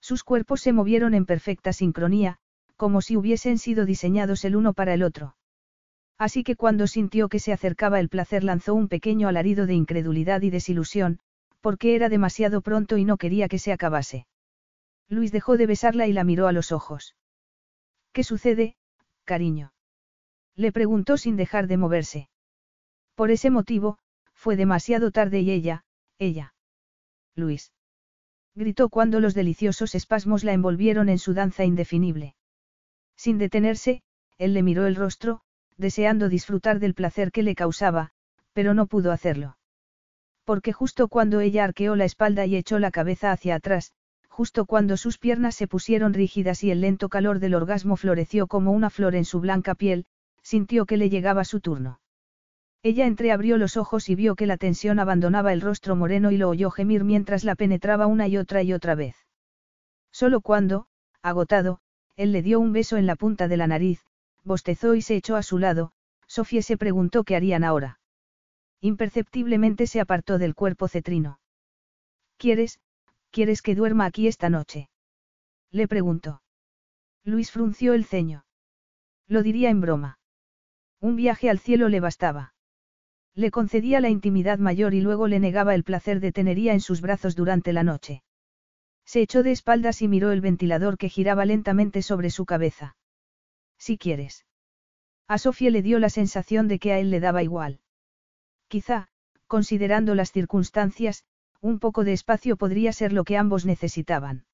[0.00, 2.38] Sus cuerpos se movieron en perfecta sincronía,
[2.76, 5.36] como si hubiesen sido diseñados el uno para el otro.
[6.18, 10.42] Así que cuando sintió que se acercaba el placer lanzó un pequeño alarido de incredulidad
[10.42, 11.18] y desilusión,
[11.60, 14.26] porque era demasiado pronto y no quería que se acabase.
[15.08, 17.16] Luis dejó de besarla y la miró a los ojos.
[18.12, 18.76] ¿Qué sucede,
[19.24, 19.72] cariño?
[20.56, 22.28] Le preguntó sin dejar de moverse.
[23.14, 23.98] Por ese motivo,
[24.34, 25.84] fue demasiado tarde y ella,
[26.18, 26.54] ella.
[27.34, 27.72] Luis.
[28.54, 32.34] Gritó cuando los deliciosos espasmos la envolvieron en su danza indefinible.
[33.16, 34.02] Sin detenerse,
[34.38, 35.42] él le miró el rostro,
[35.76, 38.10] deseando disfrutar del placer que le causaba,
[38.52, 39.56] pero no pudo hacerlo.
[40.44, 43.92] Porque justo cuando ella arqueó la espalda y echó la cabeza hacia atrás,
[44.28, 48.72] justo cuando sus piernas se pusieron rígidas y el lento calor del orgasmo floreció como
[48.72, 50.06] una flor en su blanca piel,
[50.42, 52.00] sintió que le llegaba su turno.
[52.82, 56.48] Ella entreabrió los ojos y vio que la tensión abandonaba el rostro moreno y lo
[56.48, 59.16] oyó gemir mientras la penetraba una y otra y otra vez.
[60.10, 60.86] Solo cuando,
[61.20, 61.80] agotado,
[62.16, 64.02] él le dio un beso en la punta de la nariz,
[64.44, 65.92] bostezó y se echó a su lado,
[66.26, 68.00] Sofía se preguntó qué harían ahora.
[68.80, 71.38] Imperceptiblemente se apartó del cuerpo cetrino.
[72.38, 72.80] ¿Quieres,
[73.30, 74.88] ¿Quieres que duerma aquí esta noche?
[75.70, 76.42] Le preguntó.
[77.24, 78.44] Luis frunció el ceño.
[79.28, 80.18] Lo diría en broma.
[80.98, 82.54] Un viaje al cielo le bastaba.
[83.34, 87.00] Le concedía la intimidad mayor y luego le negaba el placer de tenería en sus
[87.00, 88.22] brazos durante la noche.
[89.04, 92.96] Se echó de espaldas y miró el ventilador que giraba lentamente sobre su cabeza.
[93.78, 94.46] Si quieres.
[95.26, 97.80] A Sofía le dio la sensación de que a él le daba igual.
[98.68, 99.08] Quizá,
[99.46, 101.24] considerando las circunstancias,
[101.60, 104.44] un poco de espacio podría ser lo que ambos necesitaban.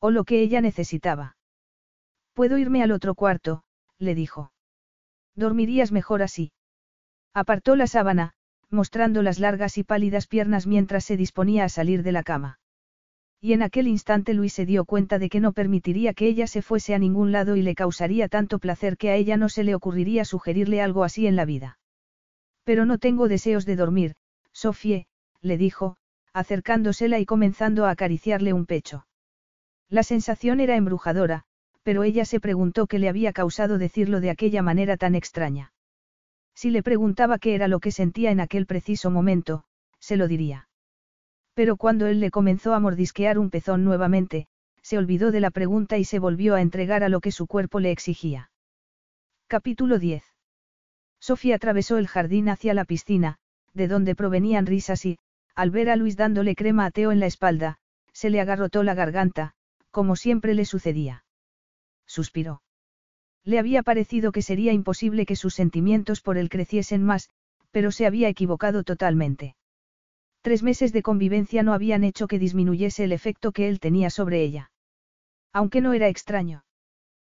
[0.00, 1.36] O lo que ella necesitaba.
[2.34, 3.64] Puedo irme al otro cuarto,
[3.98, 4.52] le dijo.
[5.34, 6.52] Dormirías mejor así.
[7.34, 8.34] Apartó la sábana,
[8.70, 12.58] mostrando las largas y pálidas piernas mientras se disponía a salir de la cama.
[13.40, 16.62] Y en aquel instante Luis se dio cuenta de que no permitiría que ella se
[16.62, 19.74] fuese a ningún lado y le causaría tanto placer que a ella no se le
[19.74, 21.78] ocurriría sugerirle algo así en la vida.
[22.64, 24.14] Pero no tengo deseos de dormir,
[24.52, 25.06] Sofie,
[25.40, 25.96] le dijo,
[26.32, 29.06] acercándosela y comenzando a acariciarle un pecho.
[29.88, 31.42] La sensación era embrujadora,
[31.82, 35.72] pero ella se preguntó qué le había causado decirlo de aquella manera tan extraña.
[36.54, 39.64] Si le preguntaba qué era lo que sentía en aquel preciso momento,
[39.98, 40.68] se lo diría.
[41.54, 44.46] Pero cuando él le comenzó a mordisquear un pezón nuevamente,
[44.82, 47.80] se olvidó de la pregunta y se volvió a entregar a lo que su cuerpo
[47.80, 48.50] le exigía.
[49.46, 50.24] Capítulo 10.
[51.20, 53.36] Sofía atravesó el jardín hacia la piscina,
[53.74, 55.18] de donde provenían risas y,
[55.54, 57.78] al ver a Luis dándole crema a Teo en la espalda,
[58.12, 59.54] se le agarrotó la garganta,
[59.90, 61.24] como siempre le sucedía.
[62.06, 62.62] Suspiró.
[63.44, 67.28] Le había parecido que sería imposible que sus sentimientos por él creciesen más,
[67.70, 69.56] pero se había equivocado totalmente.
[70.42, 74.42] Tres meses de convivencia no habían hecho que disminuyese el efecto que él tenía sobre
[74.42, 74.70] ella.
[75.52, 76.64] Aunque no era extraño.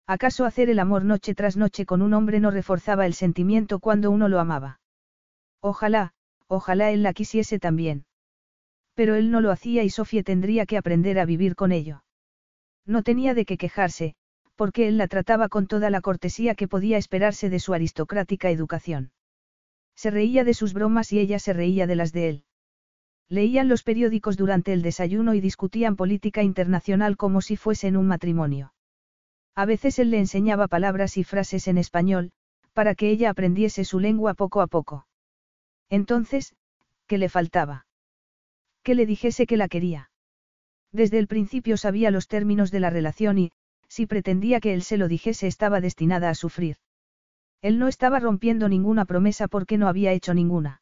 [0.07, 4.11] ¿Acaso hacer el amor noche tras noche con un hombre no reforzaba el sentimiento cuando
[4.11, 4.81] uno lo amaba?
[5.61, 6.13] Ojalá,
[6.49, 8.05] ojalá él la quisiese también.
[8.95, 12.03] Pero él no lo hacía y Sofía tendría que aprender a vivir con ello.
[12.85, 14.17] No tenía de qué quejarse,
[14.63, 19.11] porque él la trataba con toda la cortesía que podía esperarse de su aristocrática educación.
[19.97, 22.45] Se reía de sus bromas y ella se reía de las de él.
[23.29, 28.73] Leían los periódicos durante el desayuno y discutían política internacional como si fuesen un matrimonio.
[29.57, 32.31] A veces él le enseñaba palabras y frases en español,
[32.73, 35.09] para que ella aprendiese su lengua poco a poco.
[35.91, 36.55] Entonces,
[37.09, 37.87] ¿qué le faltaba?
[38.85, 40.13] Que le dijese que la quería.
[40.93, 43.51] Desde el principio sabía los términos de la relación y,
[43.93, 46.79] si pretendía que él se lo dijese estaba destinada a sufrir.
[47.61, 50.81] Él no estaba rompiendo ninguna promesa porque no había hecho ninguna.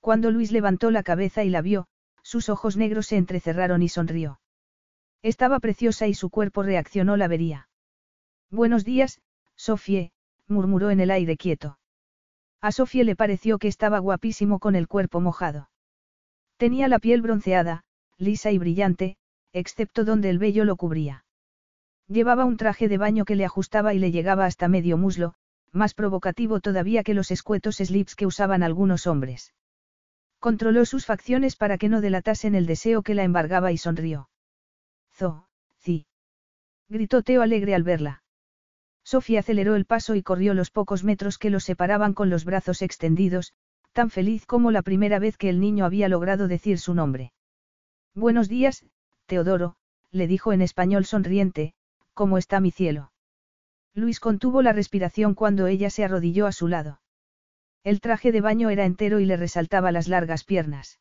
[0.00, 1.86] Cuando Luis levantó la cabeza y la vio,
[2.24, 4.40] sus ojos negros se entrecerraron y sonrió.
[5.22, 7.68] Estaba preciosa y su cuerpo reaccionó la vería.
[8.50, 9.20] Buenos días,
[9.54, 10.10] Sofie,
[10.48, 11.78] murmuró en el aire quieto.
[12.60, 15.70] A Sofie le pareció que estaba guapísimo con el cuerpo mojado.
[16.56, 17.84] Tenía la piel bronceada,
[18.18, 19.16] lisa y brillante,
[19.52, 21.25] excepto donde el vello lo cubría.
[22.08, 25.34] Llevaba un traje de baño que le ajustaba y le llegaba hasta medio muslo,
[25.72, 29.54] más provocativo todavía que los escuetos slips que usaban algunos hombres.
[30.38, 34.28] Controló sus facciones para que no delatasen el deseo que la embargaba y sonrió.
[35.12, 36.06] Zo, sí.
[36.88, 38.22] Gritó Teo alegre al verla.
[39.02, 42.82] Sofía aceleró el paso y corrió los pocos metros que los separaban con los brazos
[42.82, 43.54] extendidos,
[43.92, 47.32] tan feliz como la primera vez que el niño había logrado decir su nombre.
[48.14, 48.84] Buenos días,
[49.26, 49.76] Teodoro,
[50.10, 51.74] le dijo en español sonriente,
[52.16, 53.12] ¿cómo está mi cielo?
[53.92, 57.02] Luis contuvo la respiración cuando ella se arrodilló a su lado.
[57.84, 60.98] El traje de baño era entero y le resaltaba las largas piernas.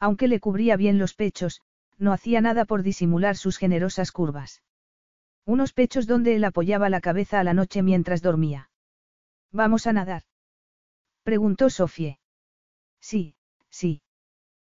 [0.00, 1.62] Aunque le cubría bien los pechos,
[1.98, 4.64] no hacía nada por disimular sus generosas curvas.
[5.46, 8.70] Unos pechos donde él apoyaba la cabeza a la noche mientras dormía.
[9.52, 10.24] ¿Vamos a nadar?
[11.22, 12.18] Preguntó Sofie.
[13.00, 13.36] Sí,
[13.70, 14.02] sí.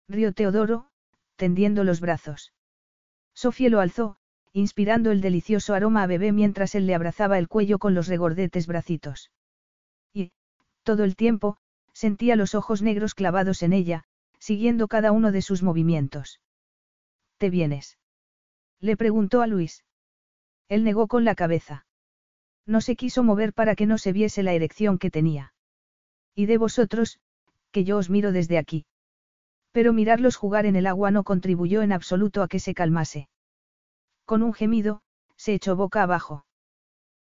[0.07, 0.87] Río Teodoro,
[1.35, 2.53] tendiendo los brazos.
[3.33, 4.18] Sofie lo alzó,
[4.53, 8.67] inspirando el delicioso aroma a bebé mientras él le abrazaba el cuello con los regordetes
[8.67, 9.31] bracitos.
[10.13, 10.31] Y,
[10.83, 11.57] todo el tiempo,
[11.93, 14.03] sentía los ojos negros clavados en ella,
[14.39, 16.41] siguiendo cada uno de sus movimientos.
[17.37, 17.97] ¿Te vienes?
[18.79, 19.83] Le preguntó a Luis.
[20.67, 21.85] Él negó con la cabeza.
[22.65, 25.53] No se quiso mover para que no se viese la erección que tenía.
[26.35, 27.19] Y de vosotros,
[27.71, 28.85] que yo os miro desde aquí.
[29.71, 33.27] Pero mirarlos jugar en el agua no contribuyó en absoluto a que se calmase.
[34.29, 35.01] Con un gemido,
[35.37, 36.45] se echó boca abajo.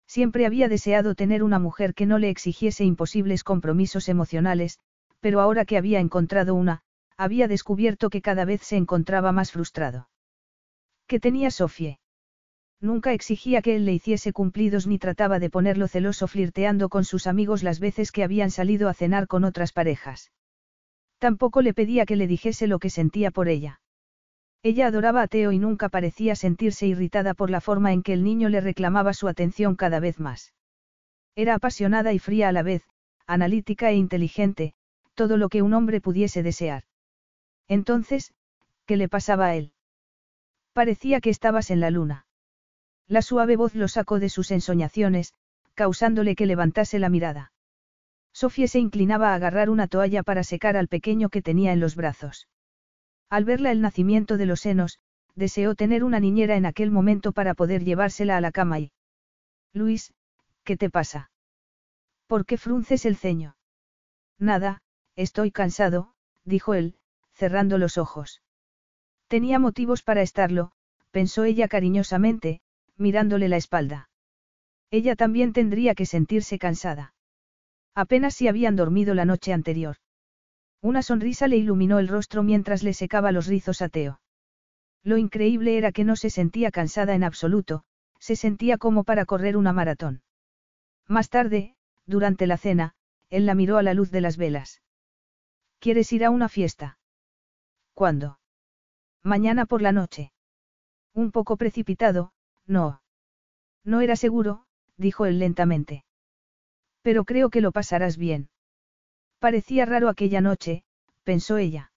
[0.07, 4.79] Siempre había deseado tener una mujer que no le exigiese imposibles compromisos emocionales,
[5.21, 6.83] pero ahora que había encontrado una,
[7.17, 10.11] había descubierto que cada vez se encontraba más frustrado.
[11.07, 11.99] ¿Qué tenía Sofie?
[12.79, 17.27] Nunca exigía que él le hiciese cumplidos ni trataba de ponerlo celoso flirteando con sus
[17.27, 20.31] amigos las veces que habían salido a cenar con otras parejas.
[21.17, 23.81] Tampoco le pedía que le dijese lo que sentía por ella.
[24.63, 28.25] Ella adoraba a Teo y nunca parecía sentirse irritada por la forma en que el
[28.25, 30.53] niño le reclamaba su atención cada vez más.
[31.37, 32.83] Era apasionada y fría a la vez,
[33.27, 34.75] analítica e inteligente,
[35.15, 36.85] todo lo que un hombre pudiese desear.
[37.69, 38.33] Entonces,
[38.87, 39.73] ¿qué le pasaba a él?
[40.73, 42.27] Parecía que estabas en la luna.
[43.07, 45.35] La suave voz lo sacó de sus ensoñaciones,
[45.75, 47.53] causándole que levantase la mirada.
[48.33, 51.95] Sofía se inclinaba a agarrar una toalla para secar al pequeño que tenía en los
[51.95, 52.49] brazos.
[53.31, 54.99] Al verla el nacimiento de los senos,
[55.35, 58.93] deseó tener una niñera en aquel momento para poder llevársela a la cama y...
[59.73, 60.13] Luis,
[60.65, 61.31] ¿qué te pasa?
[62.27, 63.57] ¿Por qué frunces el ceño?
[64.39, 64.83] Nada,
[65.15, 66.97] estoy cansado, dijo él,
[67.33, 68.43] cerrando los ojos.
[69.29, 70.73] Tenía motivos para estarlo,
[71.11, 72.61] pensó ella cariñosamente,
[72.97, 74.09] mirándole la espalda.
[74.91, 77.15] Ella también tendría que sentirse cansada.
[77.95, 79.97] Apenas si habían dormido la noche anterior.
[80.81, 84.21] Una sonrisa le iluminó el rostro mientras le secaba los rizos a Teo.
[85.03, 87.85] Lo increíble era que no se sentía cansada en absoluto,
[88.19, 90.23] se sentía como para correr una maratón.
[91.07, 91.77] Más tarde,
[92.07, 92.95] durante la cena,
[93.31, 94.83] él la miró a la luz de las velas.
[95.79, 96.99] ¿Quieres ir a una fiesta?
[97.95, 98.39] ¿Cuándo?
[99.23, 100.33] Mañana por la noche.
[101.15, 102.33] Un poco precipitado,
[102.67, 103.03] no.
[103.85, 104.67] No era seguro,
[104.97, 106.05] dijo él lentamente.
[107.03, 108.51] Pero creo que lo pasarás bien.
[109.39, 110.85] Parecía raro aquella noche,
[111.23, 111.93] pensó ella.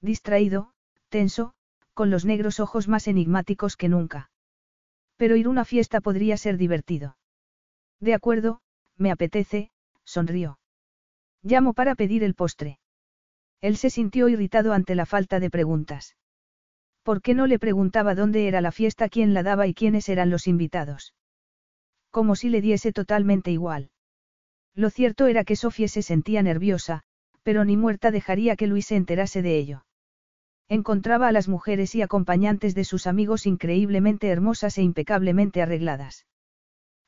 [0.00, 0.72] Distraído,
[1.08, 1.54] tenso,
[1.94, 4.30] con los negros ojos más enigmáticos que nunca.
[5.16, 7.16] Pero ir a una fiesta podría ser divertido.
[8.00, 8.60] De acuerdo,
[8.96, 9.70] me apetece,
[10.04, 10.58] sonrió.
[11.42, 12.78] Llamo para pedir el postre.
[13.60, 16.16] Él se sintió irritado ante la falta de preguntas.
[17.02, 20.28] ¿Por qué no le preguntaba dónde era la fiesta, quién la daba y quiénes eran
[20.28, 21.14] los invitados?
[22.10, 23.90] Como si le diese totalmente igual.
[24.76, 27.02] Lo cierto era que Sofía se sentía nerviosa,
[27.42, 29.86] pero ni muerta dejaría que Luis se enterase de ello.
[30.68, 36.26] Encontraba a las mujeres y acompañantes de sus amigos increíblemente hermosas e impecablemente arregladas.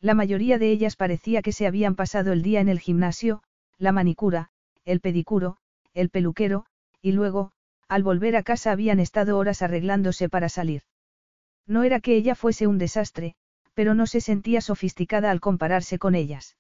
[0.00, 3.42] La mayoría de ellas parecía que se habían pasado el día en el gimnasio,
[3.76, 4.48] la manicura,
[4.84, 5.58] el pedicuro,
[5.92, 6.64] el peluquero,
[7.02, 7.52] y luego,
[7.86, 10.82] al volver a casa habían estado horas arreglándose para salir.
[11.66, 13.34] No era que ella fuese un desastre,
[13.74, 16.56] pero no se sentía sofisticada al compararse con ellas.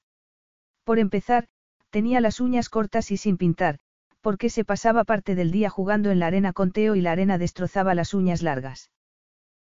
[0.88, 1.48] Por empezar,
[1.90, 3.78] tenía las uñas cortas y sin pintar,
[4.22, 7.36] porque se pasaba parte del día jugando en la arena con Teo y la arena
[7.36, 8.90] destrozaba las uñas largas.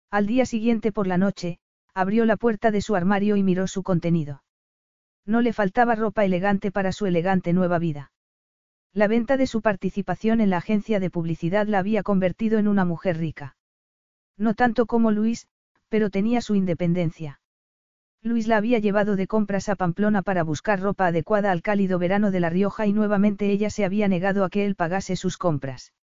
[0.08, 1.58] Al día siguiente por la noche,
[1.94, 4.44] abrió la puerta de su armario y miró su contenido.
[5.24, 8.12] No le faltaba ropa elegante para su elegante nueva vida.
[8.92, 12.84] La venta de su participación en la agencia de publicidad la había convertido en una
[12.84, 13.56] mujer rica.
[14.38, 15.48] No tanto como Luis,
[15.88, 17.40] pero tenía su independencia.
[18.26, 22.32] Luis la había llevado de compras a Pamplona para buscar ropa adecuada al cálido verano
[22.32, 25.94] de La Rioja y nuevamente ella se había negado a que él pagase sus compras.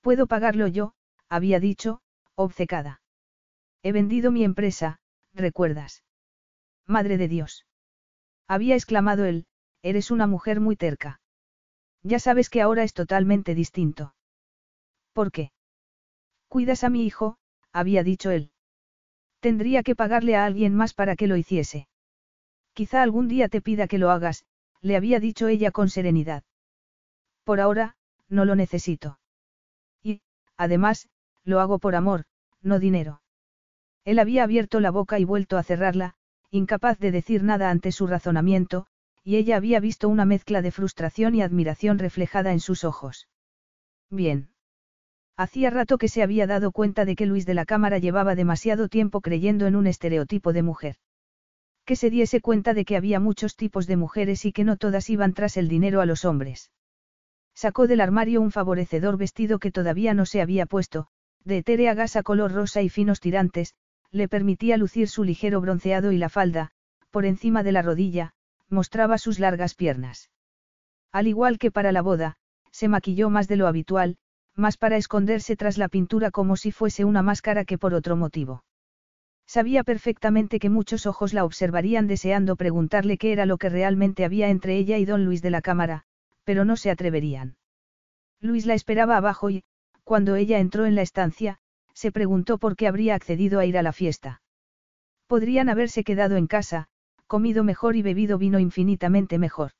[0.00, 0.94] Puedo pagarlo yo,
[1.28, 2.00] había dicho,
[2.34, 3.00] obcecada.
[3.84, 4.98] He vendido mi empresa,
[5.34, 6.02] ¿recuerdas?
[6.84, 7.64] Madre de Dios.
[8.48, 9.46] Había exclamado él,
[9.82, 11.20] eres una mujer muy terca.
[12.02, 14.16] Ya sabes que ahora es totalmente distinto.
[15.12, 15.52] ¿Por qué?
[16.48, 17.38] Cuidas a mi hijo,
[17.72, 18.50] había dicho él.
[19.40, 21.88] Tendría que pagarle a alguien más para que lo hiciese.
[22.72, 24.44] Quizá algún día te pida que lo hagas,
[24.80, 26.44] le había dicho ella con serenidad.
[27.44, 27.96] Por ahora,
[28.28, 29.18] no lo necesito.
[30.02, 30.20] Y,
[30.56, 31.08] además,
[31.44, 32.24] lo hago por amor,
[32.62, 33.22] no dinero.
[34.04, 36.14] Él había abierto la boca y vuelto a cerrarla,
[36.50, 38.86] incapaz de decir nada ante su razonamiento,
[39.22, 43.28] y ella había visto una mezcla de frustración y admiración reflejada en sus ojos.
[44.10, 44.50] Bien.
[45.36, 48.88] Hacía rato que se había dado cuenta de que Luis de la Cámara llevaba demasiado
[48.88, 50.96] tiempo creyendo en un estereotipo de mujer.
[51.84, 55.10] Que se diese cuenta de que había muchos tipos de mujeres y que no todas
[55.10, 56.72] iban tras el dinero a los hombres.
[57.54, 61.08] Sacó del armario un favorecedor vestido que todavía no se había puesto,
[61.44, 63.74] de etérea gasa color rosa y finos tirantes,
[64.10, 66.70] le permitía lucir su ligero bronceado y la falda,
[67.10, 68.34] por encima de la rodilla,
[68.68, 70.30] mostraba sus largas piernas.
[71.12, 72.36] Al igual que para la boda,
[72.72, 74.16] se maquilló más de lo habitual,
[74.56, 78.64] más para esconderse tras la pintura como si fuese una máscara que por otro motivo.
[79.46, 84.48] Sabía perfectamente que muchos ojos la observarían deseando preguntarle qué era lo que realmente había
[84.48, 86.02] entre ella y don Luis de la Cámara,
[86.44, 87.56] pero no se atreverían.
[88.40, 89.62] Luis la esperaba abajo y,
[90.02, 91.58] cuando ella entró en la estancia,
[91.92, 94.42] se preguntó por qué habría accedido a ir a la fiesta.
[95.26, 96.88] Podrían haberse quedado en casa,
[97.26, 99.72] comido mejor y bebido vino infinitamente mejor.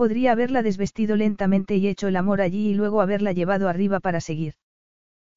[0.00, 4.22] Podría haberla desvestido lentamente y hecho el amor allí y luego haberla llevado arriba para
[4.22, 4.54] seguir.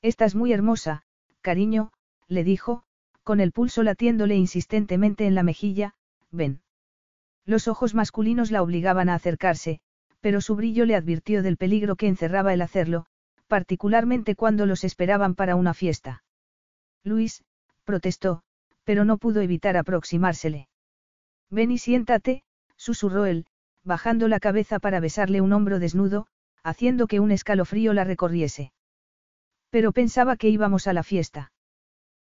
[0.02, 1.04] Estás muy hermosa,
[1.42, 1.92] cariño,
[2.30, 2.86] le dijo,
[3.24, 5.96] con el pulso latiéndole insistentemente en la mejilla,
[6.32, 6.62] ven.
[7.46, 9.82] Los ojos masculinos la obligaban a acercarse,
[10.22, 13.06] pero su brillo le advirtió del peligro que encerraba el hacerlo,
[13.48, 16.24] particularmente cuando los esperaban para una fiesta.
[17.04, 17.44] Luis,
[17.84, 18.44] protestó,
[18.86, 20.70] pero no pudo evitar aproximársele.
[21.50, 22.46] Ven y siéntate,
[22.78, 23.46] susurró él,
[23.84, 26.28] bajando la cabeza para besarle un hombro desnudo,
[26.64, 28.72] haciendo que un escalofrío la recorriese.
[29.70, 31.52] Pero pensaba que íbamos a la fiesta.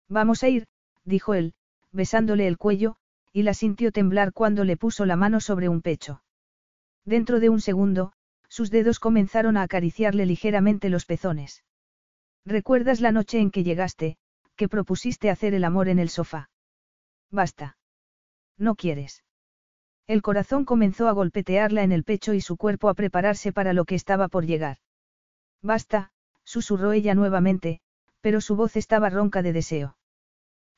[0.08, 0.66] Vamos a ir,
[1.04, 1.54] dijo él,
[1.92, 2.96] besándole el cuello,
[3.32, 6.22] y la sintió temblar cuando le puso la mano sobre un pecho.
[7.04, 8.12] Dentro de un segundo,
[8.48, 11.64] sus dedos comenzaron a acariciarle ligeramente los pezones.
[12.44, 14.16] ¿Recuerdas la noche en que llegaste,
[14.56, 16.50] que propusiste hacer el amor en el sofá?
[17.30, 17.76] Basta.
[18.56, 19.22] No quieres.
[20.08, 23.84] El corazón comenzó a golpetearla en el pecho y su cuerpo a prepararse para lo
[23.84, 24.78] que estaba por llegar.
[25.62, 26.12] Basta,
[26.44, 27.80] susurró ella nuevamente,
[28.22, 29.98] pero su voz estaba ronca de deseo.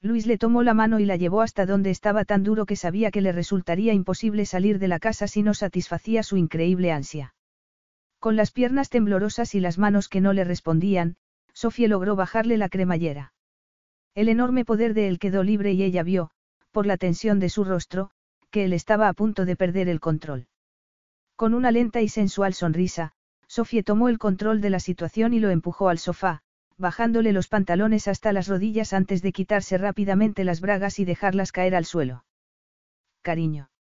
[0.03, 3.13] Luis le tomó la mano y la llevó hasta donde estaba tan duro que sabía
[3.13, 7.35] que le resultaría imposible salir de la casa si no satisfacía su increíble ansia.
[8.19, 11.17] Con las piernas temblorosas y las manos que no le respondían,
[11.53, 13.33] Sofía logró bajarle la cremallera.
[14.17, 16.31] El enorme poder de él quedó libre y ella vio,
[16.73, 18.11] por la tensión de su rostro,
[18.51, 20.47] que él estaba a punto de perder el control.
[21.37, 23.13] Con una lenta y sensual sonrisa,
[23.47, 26.43] Sofía tomó el control de la situación y lo empujó al sofá,
[26.77, 31.75] bajándole los pantalones hasta las rodillas antes de quitarse rápidamente las bragas y dejarlas caer
[31.75, 32.25] al suelo.
[33.23, 33.71] Cariño.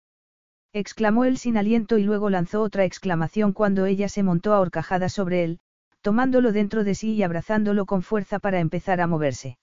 [0.73, 5.45] exclamó él sin aliento y luego lanzó otra exclamación cuando ella se montó a sobre
[5.45, 5.61] él,
[6.01, 9.59] tomándolo dentro de sí y abrazándolo con fuerza para empezar a moverse.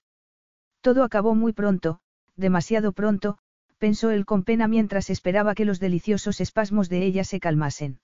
[0.81, 1.99] Todo acabó muy pronto,
[2.35, 3.37] demasiado pronto,
[3.77, 7.99] pensó él con pena mientras esperaba que los deliciosos espasmos de ella se calmasen.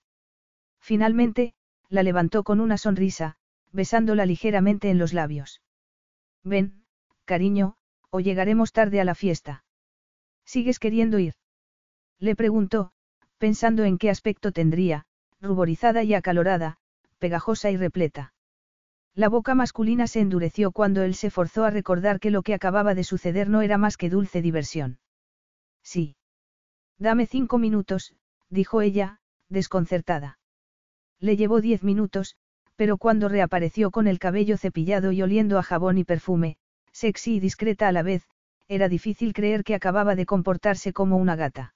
[0.79, 1.53] Finalmente,
[1.89, 3.35] la levantó con una sonrisa,
[3.71, 5.61] besándola ligeramente en los labios.
[6.43, 6.83] Ven,
[7.25, 7.75] cariño,
[8.09, 9.63] o llegaremos tarde a la fiesta.
[10.45, 11.33] ¿Sigues queriendo ir?
[12.19, 12.91] Le preguntó,
[13.37, 15.05] pensando en qué aspecto tendría,
[15.41, 16.77] ruborizada y acalorada,
[17.17, 18.33] pegajosa y repleta.
[19.15, 22.95] La boca masculina se endureció cuando él se forzó a recordar que lo que acababa
[22.95, 24.99] de suceder no era más que dulce diversión.
[25.83, 26.15] Sí.
[26.97, 28.15] Dame cinco minutos,
[28.49, 30.39] dijo ella, desconcertada.
[31.19, 32.35] Le llevó diez minutos,
[32.75, 36.57] pero cuando reapareció con el cabello cepillado y oliendo a jabón y perfume,
[36.91, 38.27] sexy y discreta a la vez,
[38.67, 41.75] era difícil creer que acababa de comportarse como una gata.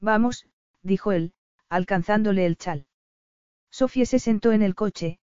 [0.00, 0.46] Vamos,
[0.82, 1.32] dijo él,
[1.68, 2.86] alcanzándole el chal.
[3.70, 5.18] Sofía se sentó en el coche,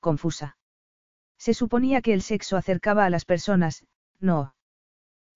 [0.00, 0.56] confusa.
[1.36, 3.84] Se suponía que el sexo acercaba a las personas,
[4.18, 4.54] no.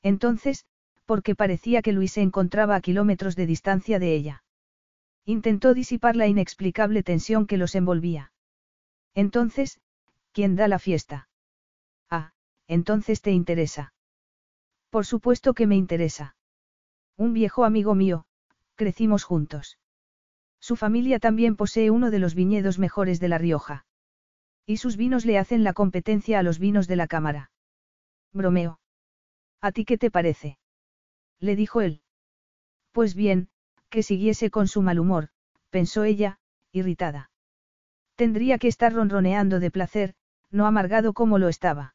[0.02, 0.66] Entonces,
[1.06, 4.44] porque parecía que Luis se encontraba a kilómetros de distancia de ella.
[5.24, 8.32] Intentó disipar la inexplicable tensión que los envolvía.
[9.14, 9.80] Entonces,
[10.32, 11.28] ¿quién da la fiesta?
[12.10, 12.32] Ah,
[12.66, 13.94] entonces te interesa.
[14.90, 16.36] Por supuesto que me interesa.
[17.16, 18.26] Un viejo amigo mío,
[18.74, 19.78] crecimos juntos.
[20.60, 23.86] Su familia también posee uno de los viñedos mejores de La Rioja.
[24.66, 27.50] Y sus vinos le hacen la competencia a los vinos de la Cámara.
[28.32, 28.80] Bromeo.
[29.60, 30.58] ¿A ti qué te parece?
[31.44, 32.00] Le dijo él.
[32.92, 33.48] Pues bien,
[33.90, 35.28] que siguiese con su mal humor,
[35.70, 36.38] pensó ella,
[36.72, 37.30] irritada.
[38.16, 40.14] Tendría que estar ronroneando de placer,
[40.50, 41.94] no amargado como lo estaba.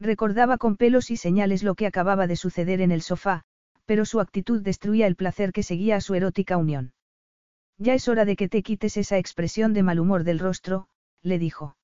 [0.00, 3.42] Recordaba con pelos y señales lo que acababa de suceder en el sofá,
[3.84, 6.92] pero su actitud destruía el placer que seguía a su erótica unión.
[7.78, 10.88] Ya es hora de que te quites esa expresión de mal humor del rostro,
[11.22, 11.76] le dijo.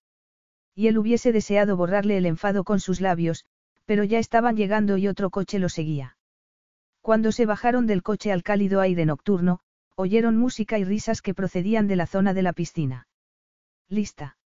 [0.74, 3.46] Y él hubiese deseado borrarle el enfado con sus labios,
[3.84, 6.16] pero ya estaban llegando y otro coche lo seguía.
[7.04, 9.60] Cuando se bajaron del coche al cálido aire nocturno,
[9.94, 13.08] oyeron música y risas que procedían de la zona de la piscina.
[13.90, 14.38] ¿Lista?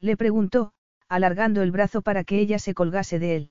[0.00, 0.72] Le preguntó,
[1.06, 3.50] alargando el brazo para que ella se colgase de él.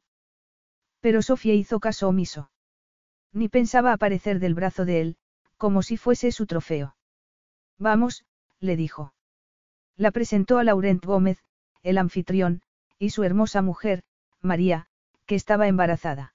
[0.99, 2.51] Pero Sofía hizo caso omiso.
[3.31, 5.17] Ni pensaba aparecer del brazo de él,
[5.55, 6.97] como si fuese su trofeo.
[7.80, 8.25] Vamos,
[8.59, 9.14] le dijo.
[9.95, 11.41] La presentó a Laurent Gómez,
[11.83, 12.64] el anfitrión,
[12.99, 14.03] y su hermosa mujer,
[14.41, 14.88] María,
[15.25, 16.34] que estaba embarazada.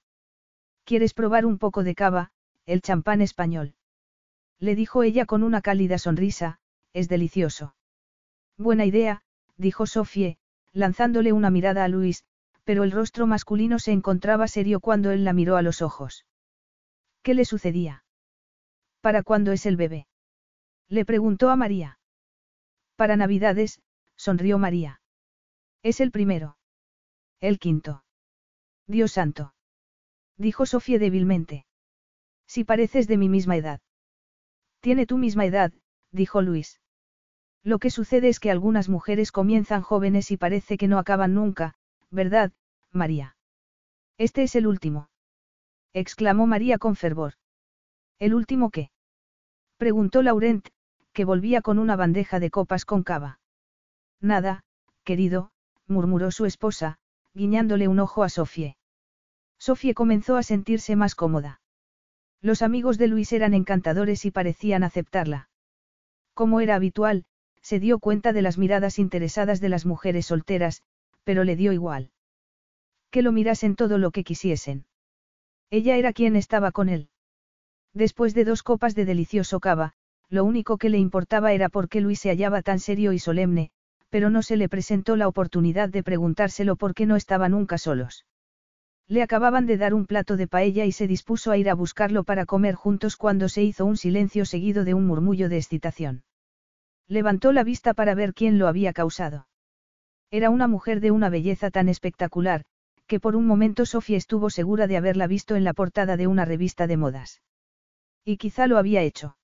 [0.90, 2.32] ¿Quieres probar un poco de cava,
[2.66, 3.76] el champán español?
[4.58, 6.58] Le dijo ella con una cálida sonrisa,
[6.92, 7.76] es delicioso.
[8.58, 9.22] Buena idea,
[9.56, 10.36] dijo Sofie,
[10.72, 12.24] lanzándole una mirada a Luis,
[12.64, 16.26] pero el rostro masculino se encontraba serio cuando él la miró a los ojos.
[17.22, 18.02] ¿Qué le sucedía?
[19.00, 20.08] ¿Para cuándo es el bebé?
[20.88, 22.00] Le preguntó a María.
[22.96, 23.80] Para Navidades,
[24.16, 25.00] sonrió María.
[25.84, 26.56] Es el primero.
[27.38, 28.02] El quinto.
[28.88, 29.54] Dios santo
[30.40, 31.66] dijo Sofía débilmente.
[32.46, 33.80] Si pareces de mi misma edad.
[34.80, 35.72] Tiene tu misma edad,
[36.10, 36.80] dijo Luis.
[37.62, 41.74] Lo que sucede es que algunas mujeres comienzan jóvenes y parece que no acaban nunca,
[42.10, 42.52] ¿verdad,
[42.90, 43.36] María?
[44.16, 45.10] Este es el último.
[45.92, 47.34] exclamó María con fervor.
[48.18, 48.90] ¿El último qué?
[49.76, 50.66] preguntó Laurent,
[51.12, 53.40] que volvía con una bandeja de copas con cava.
[54.20, 54.64] Nada,
[55.04, 55.52] querido,
[55.86, 56.98] murmuró su esposa,
[57.34, 58.79] guiñándole un ojo a Sofía.
[59.60, 61.60] Sofía comenzó a sentirse más cómoda.
[62.40, 65.50] Los amigos de Luis eran encantadores y parecían aceptarla.
[66.32, 67.26] Como era habitual,
[67.60, 70.82] se dio cuenta de las miradas interesadas de las mujeres solteras,
[71.24, 72.10] pero le dio igual.
[73.10, 74.86] Que lo mirasen todo lo que quisiesen.
[75.68, 77.10] Ella era quien estaba con él.
[77.92, 79.92] Después de dos copas de delicioso cava,
[80.30, 83.72] lo único que le importaba era por qué Luis se hallaba tan serio y solemne,
[84.08, 88.24] pero no se le presentó la oportunidad de preguntárselo por qué no estaba nunca solos.
[89.10, 92.22] Le acababan de dar un plato de paella y se dispuso a ir a buscarlo
[92.22, 96.22] para comer juntos cuando se hizo un silencio seguido de un murmullo de excitación.
[97.08, 99.48] Levantó la vista para ver quién lo había causado.
[100.30, 102.62] Era una mujer de una belleza tan espectacular,
[103.08, 106.44] que por un momento Sofía estuvo segura de haberla visto en la portada de una
[106.44, 107.42] revista de modas.
[108.24, 109.36] Y quizá lo había hecho.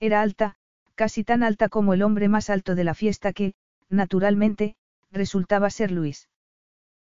[0.00, 0.56] Era alta,
[0.96, 3.54] casi tan alta como el hombre más alto de la fiesta que,
[3.88, 4.74] naturalmente,
[5.12, 6.28] resultaba ser Luis.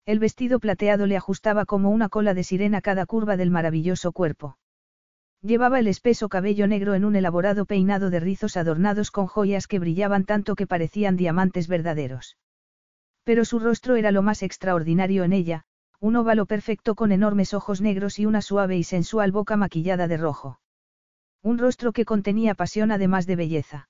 [0.05, 4.57] El vestido plateado le ajustaba como una cola de sirena cada curva del maravilloso cuerpo.
[5.41, 9.79] Llevaba el espeso cabello negro en un elaborado peinado de rizos adornados con joyas que
[9.79, 12.37] brillaban tanto que parecían diamantes verdaderos.
[13.23, 15.63] Pero su rostro era lo más extraordinario en ella,
[16.01, 20.17] un óvalo perfecto con enormes ojos negros y una suave y sensual boca maquillada de
[20.17, 20.59] rojo.
[21.41, 23.89] Un rostro que contenía pasión además de belleza.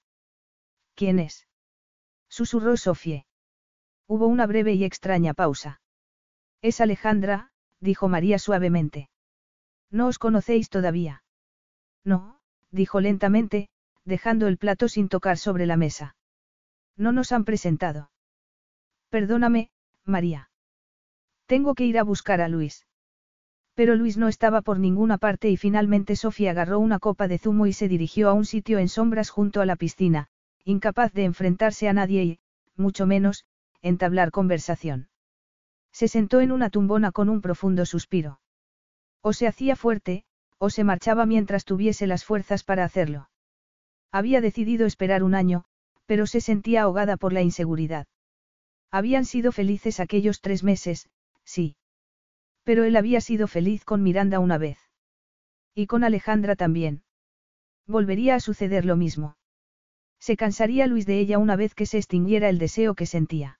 [0.95, 1.47] ¿Quién es?
[2.29, 3.25] susurró Sofie.
[4.07, 5.81] Hubo una breve y extraña pausa.
[6.63, 7.51] Es Alejandra,
[7.81, 9.09] dijo María suavemente.
[9.91, 11.21] ¿No os conocéis todavía?
[12.05, 12.39] No,
[12.71, 13.67] dijo lentamente,
[14.05, 16.15] dejando el plato sin tocar sobre la mesa.
[16.95, 18.11] No nos han presentado.
[19.09, 19.71] Perdóname,
[20.05, 20.49] María.
[21.47, 22.87] Tengo que ir a buscar a Luis.
[23.73, 27.67] Pero Luis no estaba por ninguna parte y finalmente Sofía agarró una copa de zumo
[27.67, 30.29] y se dirigió a un sitio en sombras junto a la piscina,
[30.63, 32.39] incapaz de enfrentarse a nadie y,
[32.77, 33.43] mucho menos,
[33.81, 35.09] entablar conversación.
[35.93, 38.41] Se sentó en una tumbona con un profundo suspiro.
[39.21, 40.25] O se hacía fuerte,
[40.57, 43.29] o se marchaba mientras tuviese las fuerzas para hacerlo.
[44.11, 45.65] Había decidido esperar un año,
[46.05, 48.07] pero se sentía ahogada por la inseguridad.
[48.91, 51.09] Habían sido felices aquellos tres meses,
[51.43, 51.75] sí.
[52.63, 54.77] Pero él había sido feliz con Miranda una vez.
[55.75, 57.03] Y con Alejandra también.
[57.87, 59.35] Volvería a suceder lo mismo.
[60.19, 63.59] Se cansaría Luis de ella una vez que se extinguiera el deseo que sentía.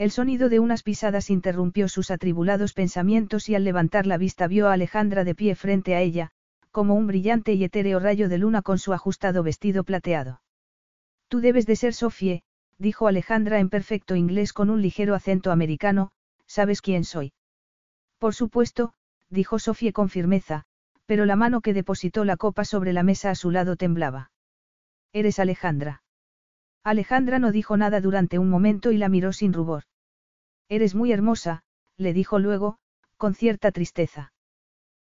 [0.00, 4.66] El sonido de unas pisadas interrumpió sus atribulados pensamientos y al levantar la vista vio
[4.66, 6.30] a Alejandra de pie frente a ella,
[6.70, 10.40] como un brillante y etéreo rayo de luna con su ajustado vestido plateado.
[11.28, 12.44] Tú debes de ser Sofie,
[12.78, 16.12] dijo Alejandra en perfecto inglés con un ligero acento americano,
[16.46, 17.34] ¿sabes quién soy?
[18.18, 18.94] Por supuesto,
[19.28, 20.64] dijo Sofie con firmeza,
[21.04, 24.30] pero la mano que depositó la copa sobre la mesa a su lado temblaba.
[25.12, 26.02] Eres Alejandra.
[26.82, 29.82] Alejandra no dijo nada durante un momento y la miró sin rubor.
[30.70, 31.64] Eres muy hermosa,
[31.96, 32.78] le dijo luego,
[33.16, 34.32] con cierta tristeza.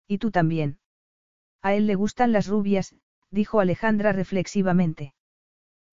[0.06, 0.78] Y tú también.
[1.62, 2.94] A él le gustan las rubias,
[3.30, 5.14] dijo Alejandra reflexivamente.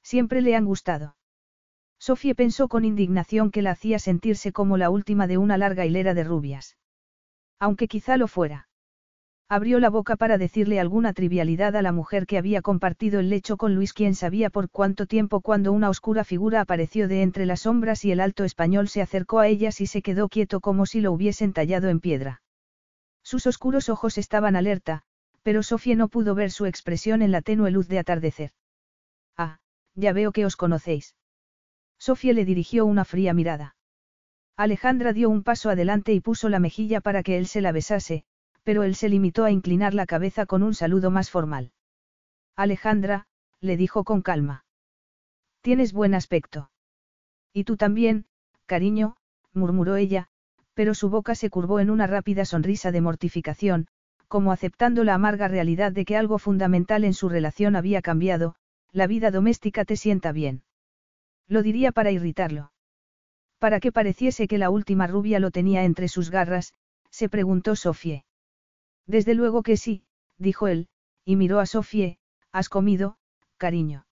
[0.03, 1.15] Siempre le han gustado.
[1.97, 6.13] Sofía pensó con indignación que la hacía sentirse como la última de una larga hilera
[6.13, 6.77] de rubias.
[7.57, 8.67] Aunque quizá lo fuera.
[9.51, 13.57] Abrió la boca para decirle alguna trivialidad a la mujer que había compartido el lecho
[13.57, 17.63] con Luis quien sabía por cuánto tiempo cuando una oscura figura apareció de entre las
[17.63, 21.01] sombras y el alto español se acercó a ellas y se quedó quieto como si
[21.01, 22.41] lo hubiesen tallado en piedra.
[23.23, 25.01] Sus oscuros ojos estaban alerta,
[25.43, 28.51] pero Sofía no pudo ver su expresión en la tenue luz de atardecer.
[29.35, 29.59] Ah,
[29.95, 31.17] ya veo que os conocéis.
[31.99, 33.75] Sofía le dirigió una fría mirada.
[34.55, 38.23] Alejandra dio un paso adelante y puso la mejilla para que él se la besase,
[38.63, 41.71] pero él se limitó a inclinar la cabeza con un saludo más formal.
[42.55, 43.25] Alejandra,
[43.59, 44.65] le dijo con calma.
[45.61, 46.71] Tienes buen aspecto.
[47.53, 48.25] Y tú también,
[48.65, 49.17] cariño,
[49.53, 50.27] murmuró ella,
[50.73, 53.87] pero su boca se curvó en una rápida sonrisa de mortificación,
[54.27, 58.55] como aceptando la amarga realidad de que algo fundamental en su relación había cambiado,
[58.91, 60.63] la vida doméstica te sienta bien.
[61.47, 62.71] Lo diría para irritarlo.
[63.59, 66.73] Para que pareciese que la última rubia lo tenía entre sus garras,
[67.09, 68.23] se preguntó Sofie.
[69.07, 70.03] Desde luego que sí,
[70.37, 70.87] dijo él,
[71.25, 72.19] y miró a Sofie,
[72.51, 73.17] ¿has comido,
[73.57, 74.05] cariño?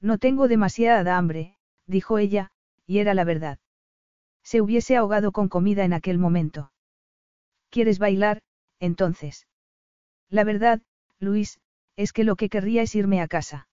[0.00, 2.50] No tengo demasiada hambre, dijo ella,
[2.86, 3.58] y era la verdad.
[4.42, 6.72] Se hubiese ahogado con comida en aquel momento.
[7.70, 8.42] ¿Quieres bailar,
[8.78, 9.46] entonces?
[10.28, 10.82] La verdad,
[11.18, 11.60] Luis,
[11.96, 13.68] es que lo que querría es irme a casa.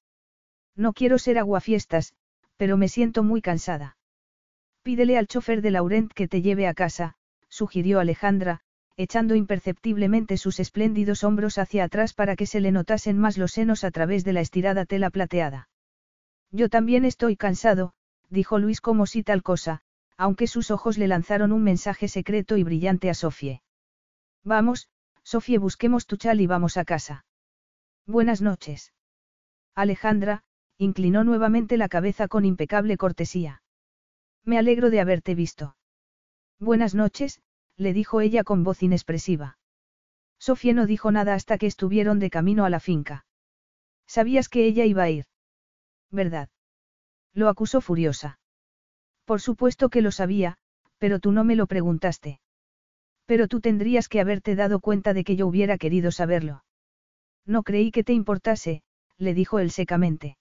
[0.75, 2.13] No quiero ser aguafiestas,
[2.57, 3.97] pero me siento muy cansada.
[4.83, 7.15] Pídele al chofer de Laurent que te lleve a casa,
[7.49, 8.61] sugirió Alejandra,
[9.01, 13.83] echando imperceptiblemente sus espléndidos hombros hacia atrás para que se le notasen más los senos
[13.83, 15.69] a través de la estirada tela plateada.
[16.51, 17.93] Yo también estoy cansado,
[18.29, 19.81] dijo Luis como si tal cosa,
[20.17, 23.61] aunque sus ojos le lanzaron un mensaje secreto y brillante a Sofie.
[24.43, 24.87] Vamos,
[25.23, 27.25] Sofie, busquemos tu chal y vamos a casa.
[28.05, 28.93] Buenas noches.
[29.73, 30.43] Alejandra,
[30.77, 33.63] inclinó nuevamente la cabeza con impecable cortesía.
[34.43, 35.75] Me alegro de haberte visto.
[36.59, 37.41] Buenas noches,
[37.81, 39.57] le dijo ella con voz inexpresiva.
[40.39, 43.25] Sofía no dijo nada hasta que estuvieron de camino a la finca.
[44.07, 45.25] Sabías que ella iba a ir.
[46.11, 46.49] ¿Verdad?
[47.33, 48.39] Lo acusó furiosa.
[49.25, 50.57] Por supuesto que lo sabía,
[50.99, 52.39] pero tú no me lo preguntaste.
[53.25, 56.63] Pero tú tendrías que haberte dado cuenta de que yo hubiera querido saberlo.
[57.45, 58.83] No creí que te importase,
[59.17, 60.37] le dijo él secamente.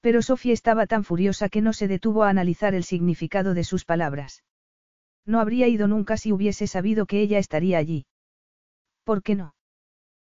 [0.00, 3.84] Pero Sofía estaba tan furiosa que no se detuvo a analizar el significado de sus
[3.84, 4.42] palabras.
[5.28, 8.06] No habría ido nunca si hubiese sabido que ella estaría allí.
[9.04, 9.54] ¿Por qué no?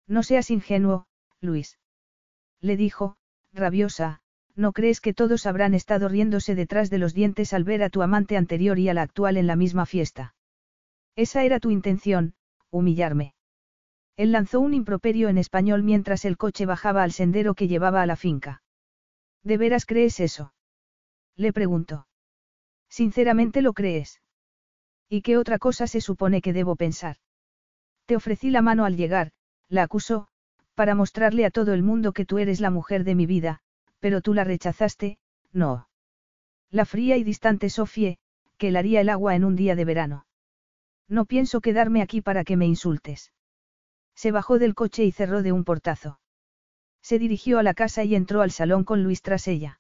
[0.08, 1.08] No seas ingenuo,
[1.40, 1.80] Luis.
[2.60, 3.16] Le dijo,
[3.54, 4.20] rabiosa,
[4.56, 8.02] ¿no crees que todos habrán estado riéndose detrás de los dientes al ver a tu
[8.02, 10.36] amante anterior y a la actual en la misma fiesta?
[11.16, 12.34] Esa era tu intención,
[12.70, 13.36] humillarme.
[14.18, 18.06] Él lanzó un improperio en español mientras el coche bajaba al sendero que llevaba a
[18.06, 18.64] la finca.
[19.44, 20.54] ¿De veras crees eso?
[21.38, 22.06] Le preguntó.
[22.90, 24.20] Sinceramente lo crees.
[25.10, 27.18] ¿Y qué otra cosa se supone que debo pensar?
[28.06, 29.32] Te ofrecí la mano al llegar,
[29.68, 30.28] la acusó,
[30.76, 33.60] para mostrarle a todo el mundo que tú eres la mujer de mi vida,
[34.00, 35.18] pero tú la rechazaste,
[35.52, 35.90] no.
[36.70, 38.20] La fría y distante Sofie,
[38.58, 40.26] que helaría el agua en un día de verano.
[41.08, 43.34] No pienso quedarme aquí para que me insultes.
[44.16, 46.20] Se bajó del coche y cerró de un portazo.
[47.02, 49.80] Se dirigió a la casa y entró al salón con Luis tras ella.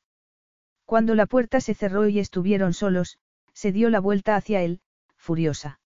[0.85, 3.19] Cuando la puerta se cerró y estuvieron solos,
[3.53, 4.81] se dio la vuelta hacia él,
[5.29, 5.79] furiosa.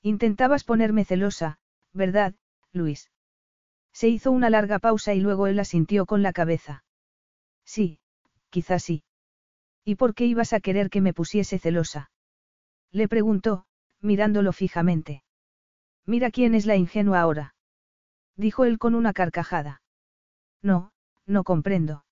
[0.00, 1.58] Intentabas ponerme celosa,
[1.92, 2.36] ¿verdad,
[2.72, 3.10] Luis?
[3.92, 6.84] Se hizo una larga pausa y luego él asintió con la cabeza.
[7.64, 7.98] Sí,
[8.48, 9.02] quizás sí.
[9.84, 12.12] ¿Y por qué ibas a querer que me pusiese celosa?
[12.92, 13.64] Le preguntó,
[14.00, 15.24] mirándolo fijamente.
[16.06, 17.56] Mira quién es la ingenua ahora.
[18.36, 19.82] Dijo él con una carcajada.
[20.62, 20.92] No,
[21.26, 22.04] no comprendo.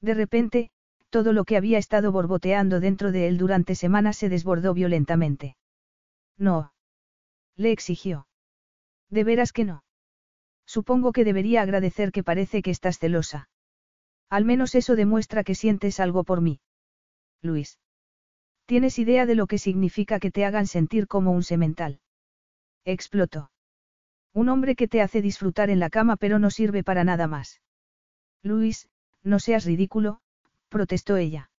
[0.00, 0.70] De repente,
[1.10, 5.56] todo lo que había estado borboteando dentro de él durante semanas se desbordó violentamente.
[6.38, 6.72] No.
[7.56, 8.26] Le exigió.
[9.10, 9.84] ¿De veras que no?
[10.66, 13.48] Supongo que debería agradecer que parece que estás celosa.
[14.30, 16.60] Al menos eso demuestra que sientes algo por mí.
[17.42, 17.78] Luis.
[18.66, 22.00] ¿Tienes idea de lo que significa que te hagan sentir como un semental?
[22.84, 23.50] Explotó.
[24.32, 27.60] Un hombre que te hace disfrutar en la cama pero no sirve para nada más.
[28.42, 28.88] Luis,
[29.22, 30.20] no seas ridículo,
[30.68, 31.50] protestó ella.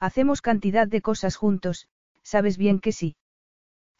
[0.00, 1.88] Hacemos cantidad de cosas juntos,
[2.22, 3.14] sabes bien que sí.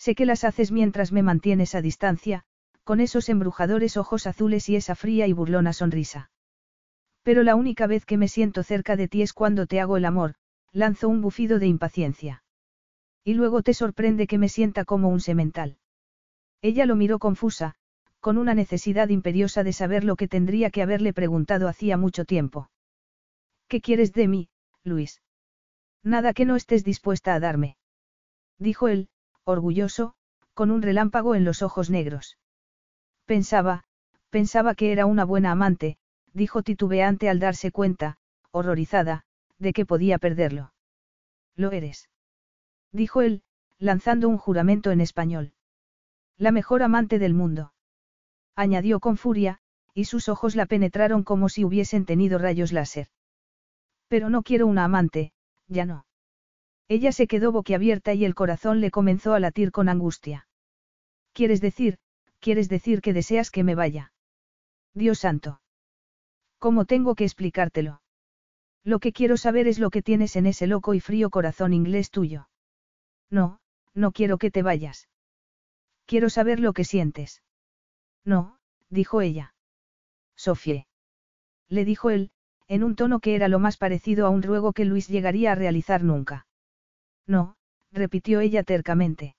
[0.04, 2.42] Sé que las haces mientras me mantienes a distancia,
[2.82, 6.28] con esos embrujadores ojos azules y esa fría y burlona sonrisa.
[7.22, 10.04] Pero la única vez que me siento cerca de ti es cuando te hago el
[10.04, 10.34] amor,
[10.72, 12.42] lanzo un bufido de impaciencia.
[13.22, 15.78] Y luego te sorprende que me sienta como un semental.
[16.62, 17.76] Ella lo miró confusa,
[18.18, 22.72] con una necesidad imperiosa de saber lo que tendría que haberle preguntado hacía mucho tiempo.
[23.68, 24.48] ¿Qué quieres de mí,
[24.82, 25.22] Luis?
[26.02, 27.76] Nada que no estés dispuesta a darme.
[28.58, 29.08] Dijo él,
[29.44, 30.14] orgulloso,
[30.54, 32.38] con un relámpago en los ojos negros.
[33.24, 33.84] Pensaba,
[34.30, 35.96] pensaba que era una buena amante,
[36.32, 38.18] dijo titubeante al darse cuenta,
[38.50, 39.24] horrorizada,
[39.58, 40.72] de que podía perderlo.
[41.56, 42.08] Lo eres.
[42.92, 43.42] Dijo él,
[43.78, 45.52] lanzando un juramento en español.
[46.36, 47.72] La mejor amante del mundo.
[48.54, 49.60] Añadió con furia,
[49.94, 53.08] y sus ojos la penetraron como si hubiesen tenido rayos láser.
[54.08, 55.32] Pero no quiero una amante,
[55.68, 56.06] ya no.
[56.94, 60.46] Ella se quedó boquiabierta y el corazón le comenzó a latir con angustia.
[61.32, 61.96] ¿Quieres decir,
[62.38, 64.12] quieres decir que deseas que me vaya?
[64.92, 65.62] Dios santo.
[66.58, 68.02] ¿Cómo tengo que explicártelo?
[68.84, 72.10] Lo que quiero saber es lo que tienes en ese loco y frío corazón inglés
[72.10, 72.50] tuyo.
[73.30, 73.58] No,
[73.94, 75.08] no quiero que te vayas.
[76.04, 77.42] Quiero saber lo que sientes.
[78.22, 78.58] No,
[78.90, 79.54] dijo ella.
[80.36, 80.86] Sofie.
[81.70, 82.32] Le dijo él,
[82.68, 85.54] en un tono que era lo más parecido a un ruego que Luis llegaría a
[85.54, 86.46] realizar nunca.
[87.26, 87.56] No,
[87.92, 89.36] repitió ella tercamente.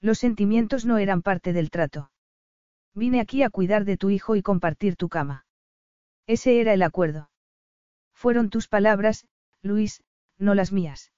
[0.00, 2.10] Los sentimientos no eran parte del trato.
[2.94, 5.46] Vine aquí a cuidar de tu hijo y compartir tu cama.
[6.26, 7.30] Ese era el acuerdo.
[8.14, 9.26] Fueron tus palabras,
[9.62, 10.02] Luis,
[10.38, 11.12] no las mías.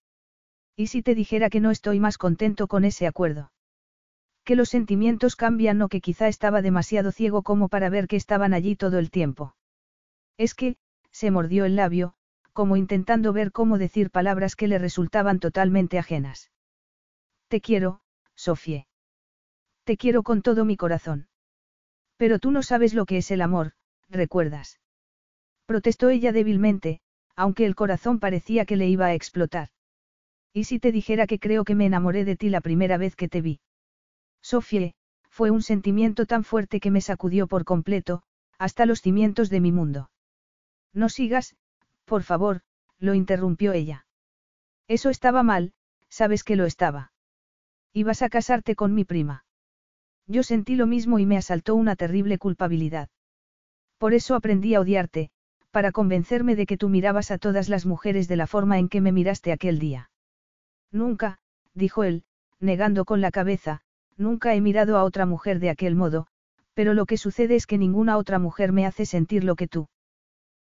[0.77, 3.53] ¿Y si te dijera que no estoy más contento con ese acuerdo?
[4.45, 8.55] Que los sentimientos cambian o que quizá estaba demasiado ciego como para ver que estaban
[8.55, 9.55] allí todo el tiempo.
[10.37, 10.77] Es que,
[11.11, 12.15] se mordió el labio,
[12.59, 16.51] como intentando ver cómo decir palabras que le resultaban totalmente ajenas.
[17.47, 18.01] Te quiero,
[18.35, 18.89] Sofie.
[19.85, 21.29] Te quiero con todo mi corazón.
[22.17, 23.75] Pero tú no sabes lo que es el amor,
[24.09, 24.81] ¿recuerdas?
[25.67, 26.99] Protestó ella débilmente,
[27.37, 29.69] aunque el corazón parecía que le iba a explotar.
[30.53, 33.29] ¿Y si te dijera que creo que me enamoré de ti la primera vez que
[33.29, 33.61] te vi?
[34.43, 34.97] Sofie,
[35.31, 38.25] fue un sentimiento tan fuerte que me sacudió por completo,
[38.59, 40.11] hasta los cimientos de mi mundo.
[40.93, 41.55] No sigas,
[42.09, 42.63] por favor,
[42.99, 44.07] lo interrumpió ella.
[44.89, 45.73] Eso estaba mal,
[46.09, 47.13] sabes que lo estaba.
[47.93, 49.45] Ibas a casarte con mi prima.
[50.27, 53.09] Yo sentí lo mismo y me asaltó una terrible culpabilidad.
[53.99, 55.31] Por eso aprendí a odiarte,
[55.71, 59.01] para convencerme de que tú mirabas a todas las mujeres de la forma en que
[59.01, 60.11] me miraste aquel día.
[60.91, 61.39] Nunca,
[61.75, 62.25] dijo él,
[62.59, 63.83] negando con la cabeza,
[64.17, 66.27] nunca he mirado a otra mujer de aquel modo,
[66.75, 69.89] pero lo que sucede es que ninguna otra mujer me hace sentir lo que tú.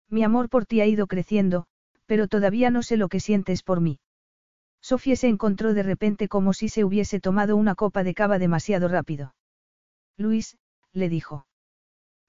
[0.10, 1.66] Mi amor por ti ha ido creciendo,
[2.06, 4.00] pero todavía no sé lo que sientes por mí.
[4.82, 8.88] Sofía se encontró de repente como si se hubiese tomado una copa de cava demasiado
[8.88, 9.34] rápido.
[10.18, 10.58] Luis,
[10.94, 11.48] le dijo.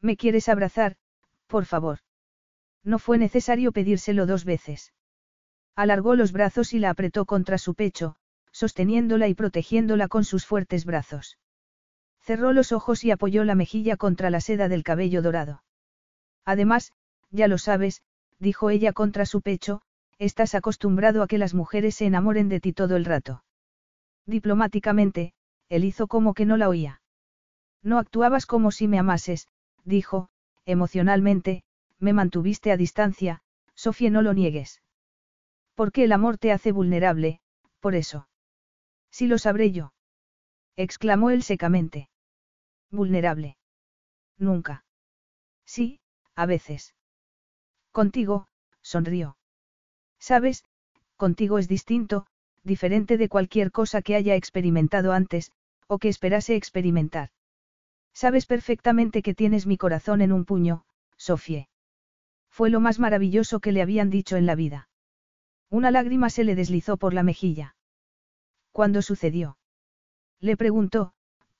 [0.01, 0.97] ¿Me quieres abrazar,
[1.47, 1.99] por favor?
[2.83, 4.93] No fue necesario pedírselo dos veces.
[5.75, 8.17] Alargó los brazos y la apretó contra su pecho,
[8.53, 11.39] sosteniéndola y protegiéndola con sus fuertes brazos.
[12.21, 15.63] Cerró los ojos y apoyó la mejilla contra la seda del cabello dorado.
[16.45, 16.93] Además,
[17.31, 18.03] ya lo sabes,
[18.39, 19.83] dijo ella contra su pecho,
[20.19, 23.45] estás acostumbrado a que las mujeres se enamoren de ti todo el rato.
[24.27, 25.35] Diplomáticamente,
[25.69, 27.01] él hizo como que no la oía.
[27.83, 29.49] No actuabas como si me amases,
[29.85, 30.29] dijo,
[30.65, 31.63] emocionalmente,
[31.99, 33.43] me mantuviste a distancia,
[33.75, 34.83] Sofía no lo niegues.
[35.75, 37.41] Porque el amor te hace vulnerable,
[37.81, 38.29] por eso.
[39.11, 39.93] Si lo sabré yo.
[40.77, 42.09] exclamó él secamente.
[42.91, 43.57] Vulnerable.
[44.39, 44.85] Nunca.
[45.65, 46.01] Sí,
[46.35, 46.95] a veces.
[47.97, 48.47] Contigo,
[48.83, 49.39] sonrió.
[50.18, 50.65] Sabes,
[51.16, 52.26] contigo es distinto,
[52.62, 55.50] diferente de cualquier cosa que haya experimentado antes,
[55.86, 57.31] o que esperase experimentar.
[58.12, 60.84] Sabes perfectamente que tienes mi corazón en un puño,
[61.16, 61.70] Sofie.
[62.50, 64.91] Fue lo más maravilloso que le habían dicho en la vida.
[65.70, 67.76] Una lágrima se le deslizó por la mejilla.
[68.73, 69.57] ¿Cuándo sucedió?
[70.39, 71.15] Le preguntó,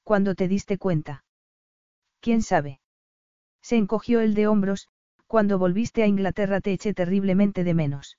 [0.05, 1.25] ¿cuándo te diste cuenta?
[2.21, 2.83] ¿Quién sabe?
[3.63, 4.91] Se encogió el de hombros,
[5.27, 8.19] cuando volviste a Inglaterra te eché terriblemente de menos.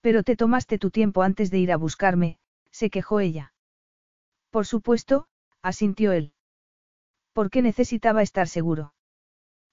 [0.00, 2.38] Pero te tomaste tu tiempo antes de ir a buscarme,
[2.70, 3.54] se quejó ella.
[4.50, 5.26] Por supuesto,
[5.62, 6.32] asintió él.
[7.32, 8.94] ¿Por qué necesitaba estar seguro?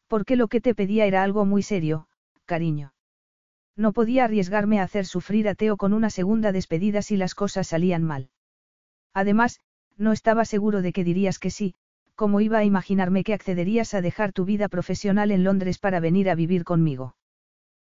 [0.08, 2.08] Porque lo que te pedía era algo muy serio,
[2.46, 2.94] cariño.
[3.76, 7.68] No podía arriesgarme a hacer sufrir a Teo con una segunda despedida si las cosas
[7.68, 8.30] salían mal.
[9.14, 9.60] Además,
[9.98, 11.76] no estaba seguro de que dirías que sí,
[12.20, 16.30] como iba a imaginarme que accederías a dejar tu vida profesional en Londres para venir
[16.30, 17.16] a vivir conmigo.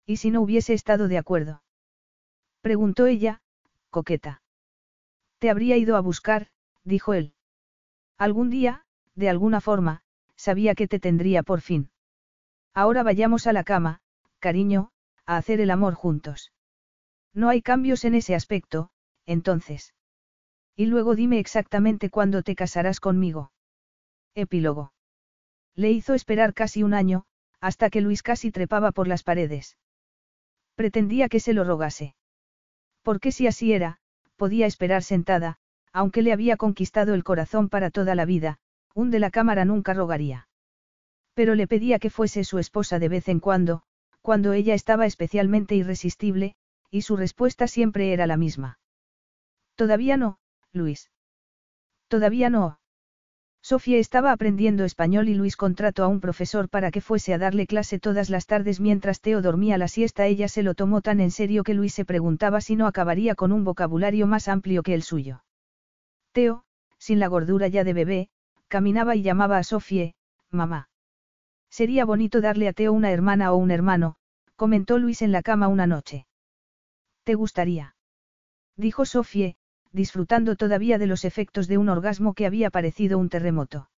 [0.05, 1.63] ¿Y si no hubiese estado de acuerdo?
[2.59, 3.39] Preguntó ella,
[3.89, 4.41] coqueta.
[5.39, 6.47] Te habría ido a buscar,
[6.83, 7.35] dijo él.
[8.17, 8.83] Algún día,
[9.15, 10.01] de alguna forma,
[10.35, 11.89] sabía que te tendría por fin.
[12.73, 14.01] Ahora vayamos a la cama,
[14.39, 14.91] cariño,
[15.25, 16.51] a hacer el amor juntos.
[17.33, 18.89] No hay cambios en ese aspecto,
[19.25, 19.93] entonces.
[20.75, 23.53] Y luego dime exactamente cuándo te casarás conmigo.
[24.37, 24.93] Epílogo.
[25.75, 27.25] Le hizo esperar casi un año,
[27.59, 29.77] hasta que Luis casi trepaba por las paredes.
[30.75, 32.15] Pretendía que se lo rogase.
[33.01, 33.97] Porque si así era,
[34.35, 35.57] podía esperar sentada,
[35.91, 38.59] aunque le había conquistado el corazón para toda la vida,
[38.93, 40.47] un de la cámara nunca rogaría.
[41.33, 43.81] Pero le pedía que fuese su esposa de vez en cuando,
[44.21, 46.55] cuando ella estaba especialmente irresistible,
[46.91, 48.77] y su respuesta siempre era la misma.
[49.73, 50.37] Todavía no,
[50.73, 51.09] Luis.
[52.07, 52.79] Todavía no.
[53.67, 57.67] Sofía estaba aprendiendo español y Luis contrató a un profesor para que fuese a darle
[57.67, 60.25] clase todas las tardes mientras Teo dormía la siesta.
[60.25, 63.51] Ella se lo tomó tan en serio que Luis se preguntaba si no acabaría con
[63.51, 65.43] un vocabulario más amplio que el suyo.
[66.31, 66.63] Teo,
[66.97, 68.29] sin la gordura ya de bebé,
[68.69, 70.13] caminaba y llamaba a Sofía,
[70.49, 70.87] mamá.
[71.69, 74.15] Sería bonito darle a Teo una hermana o un hermano,
[74.55, 76.25] comentó Luis en la cama una noche.
[77.25, 77.97] ¿Te gustaría?
[78.77, 79.55] Dijo Sofía,
[79.91, 83.89] disfrutando todavía de los efectos de un orgasmo que había parecido un terremoto.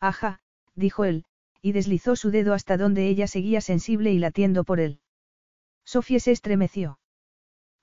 [0.00, 0.40] Ajá,
[0.74, 1.24] dijo él,
[1.62, 5.00] y deslizó su dedo hasta donde ella seguía sensible y latiendo por él.
[5.84, 6.98] Sofía se estremeció.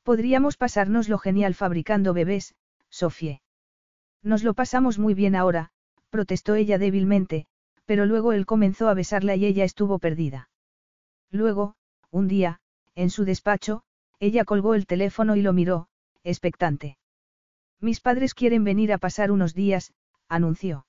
[0.03, 2.56] Podríamos pasarnos lo genial fabricando bebés,
[2.90, 3.42] Sofía.
[4.22, 5.72] Nos lo pasamos muy bien ahora,
[6.10, 7.48] protestó ella débilmente,
[7.86, 10.50] pero luego él comenzó a besarla y ella estuvo perdida.
[11.32, 11.76] Luego,
[12.12, 12.60] un día,
[12.95, 13.84] en su despacho,
[14.20, 15.88] ella colgó el teléfono y lo miró,
[16.24, 16.98] expectante.
[17.84, 19.94] Mis padres quieren venir a pasar unos días,
[20.30, 20.88] anunció.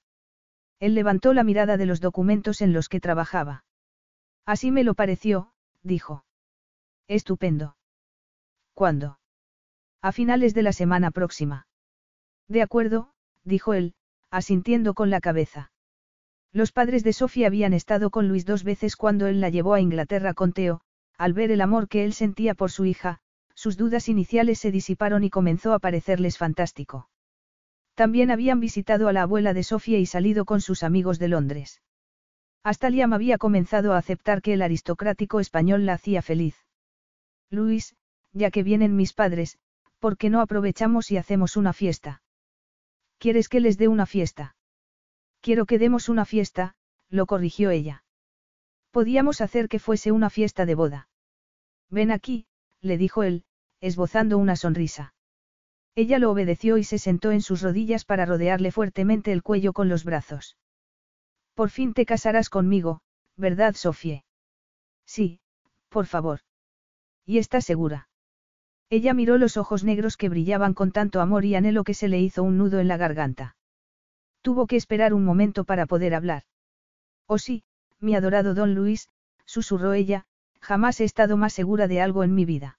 [0.79, 3.65] Él levantó la mirada de los documentos en los que trabajaba.
[4.47, 6.25] Así me lo pareció, dijo.
[7.09, 7.77] Estupendo.
[8.75, 9.19] ¿Cuándo?
[10.03, 11.67] A finales de la semana próxima.
[12.47, 13.11] De acuerdo,
[13.43, 13.97] dijo él,
[14.31, 15.73] asintiendo con la cabeza.
[16.53, 19.81] Los padres de Sofía habían estado con Luis dos veces cuando él la llevó a
[19.81, 20.81] Inglaterra con Teo,
[21.19, 23.21] al ver el amor que él sentía por su hija,
[23.65, 27.09] sus dudas iniciales se disiparon y comenzó a parecerles fantástico.
[27.95, 31.81] También habían visitado a la abuela de Sofía y salido con sus amigos de Londres.
[32.63, 36.67] Hasta Liam había comenzado a aceptar que el aristocrático español la hacía feliz.
[37.49, 37.97] Luis,
[38.35, 39.57] ya que vienen mis padres,
[39.99, 42.21] ¿por qué no aprovechamos y hacemos una fiesta?
[43.17, 44.57] ¿Quieres que les dé una fiesta?
[45.41, 46.75] Quiero que demos una fiesta,
[47.09, 48.05] lo corrigió ella.
[48.91, 51.09] Podíamos hacer que fuese una fiesta de boda.
[51.89, 52.45] Ven aquí,
[52.83, 53.47] le dijo él,
[53.85, 55.13] esbozando una sonrisa.
[55.95, 59.91] Ella lo obedeció y se sentó en sus rodillas para rodearle fuertemente el cuello con
[59.91, 60.57] los brazos.
[61.53, 63.03] Por fin te casarás conmigo,
[63.37, 64.25] ¿verdad, Sofie?
[65.05, 65.41] Sí,
[65.91, 66.41] por favor.
[67.27, 68.09] ¿Y estás segura?
[68.89, 72.19] Ella miró los ojos negros que brillaban con tanto amor y anhelo que se le
[72.21, 73.55] hizo un nudo en la garganta.
[74.41, 76.45] Tuvo que esperar un momento para poder hablar.
[77.27, 77.65] Oh sí,
[78.01, 79.11] mi adorado don Luis,
[79.45, 80.25] susurró ella,
[80.61, 82.79] jamás he estado más segura de algo en mi vida.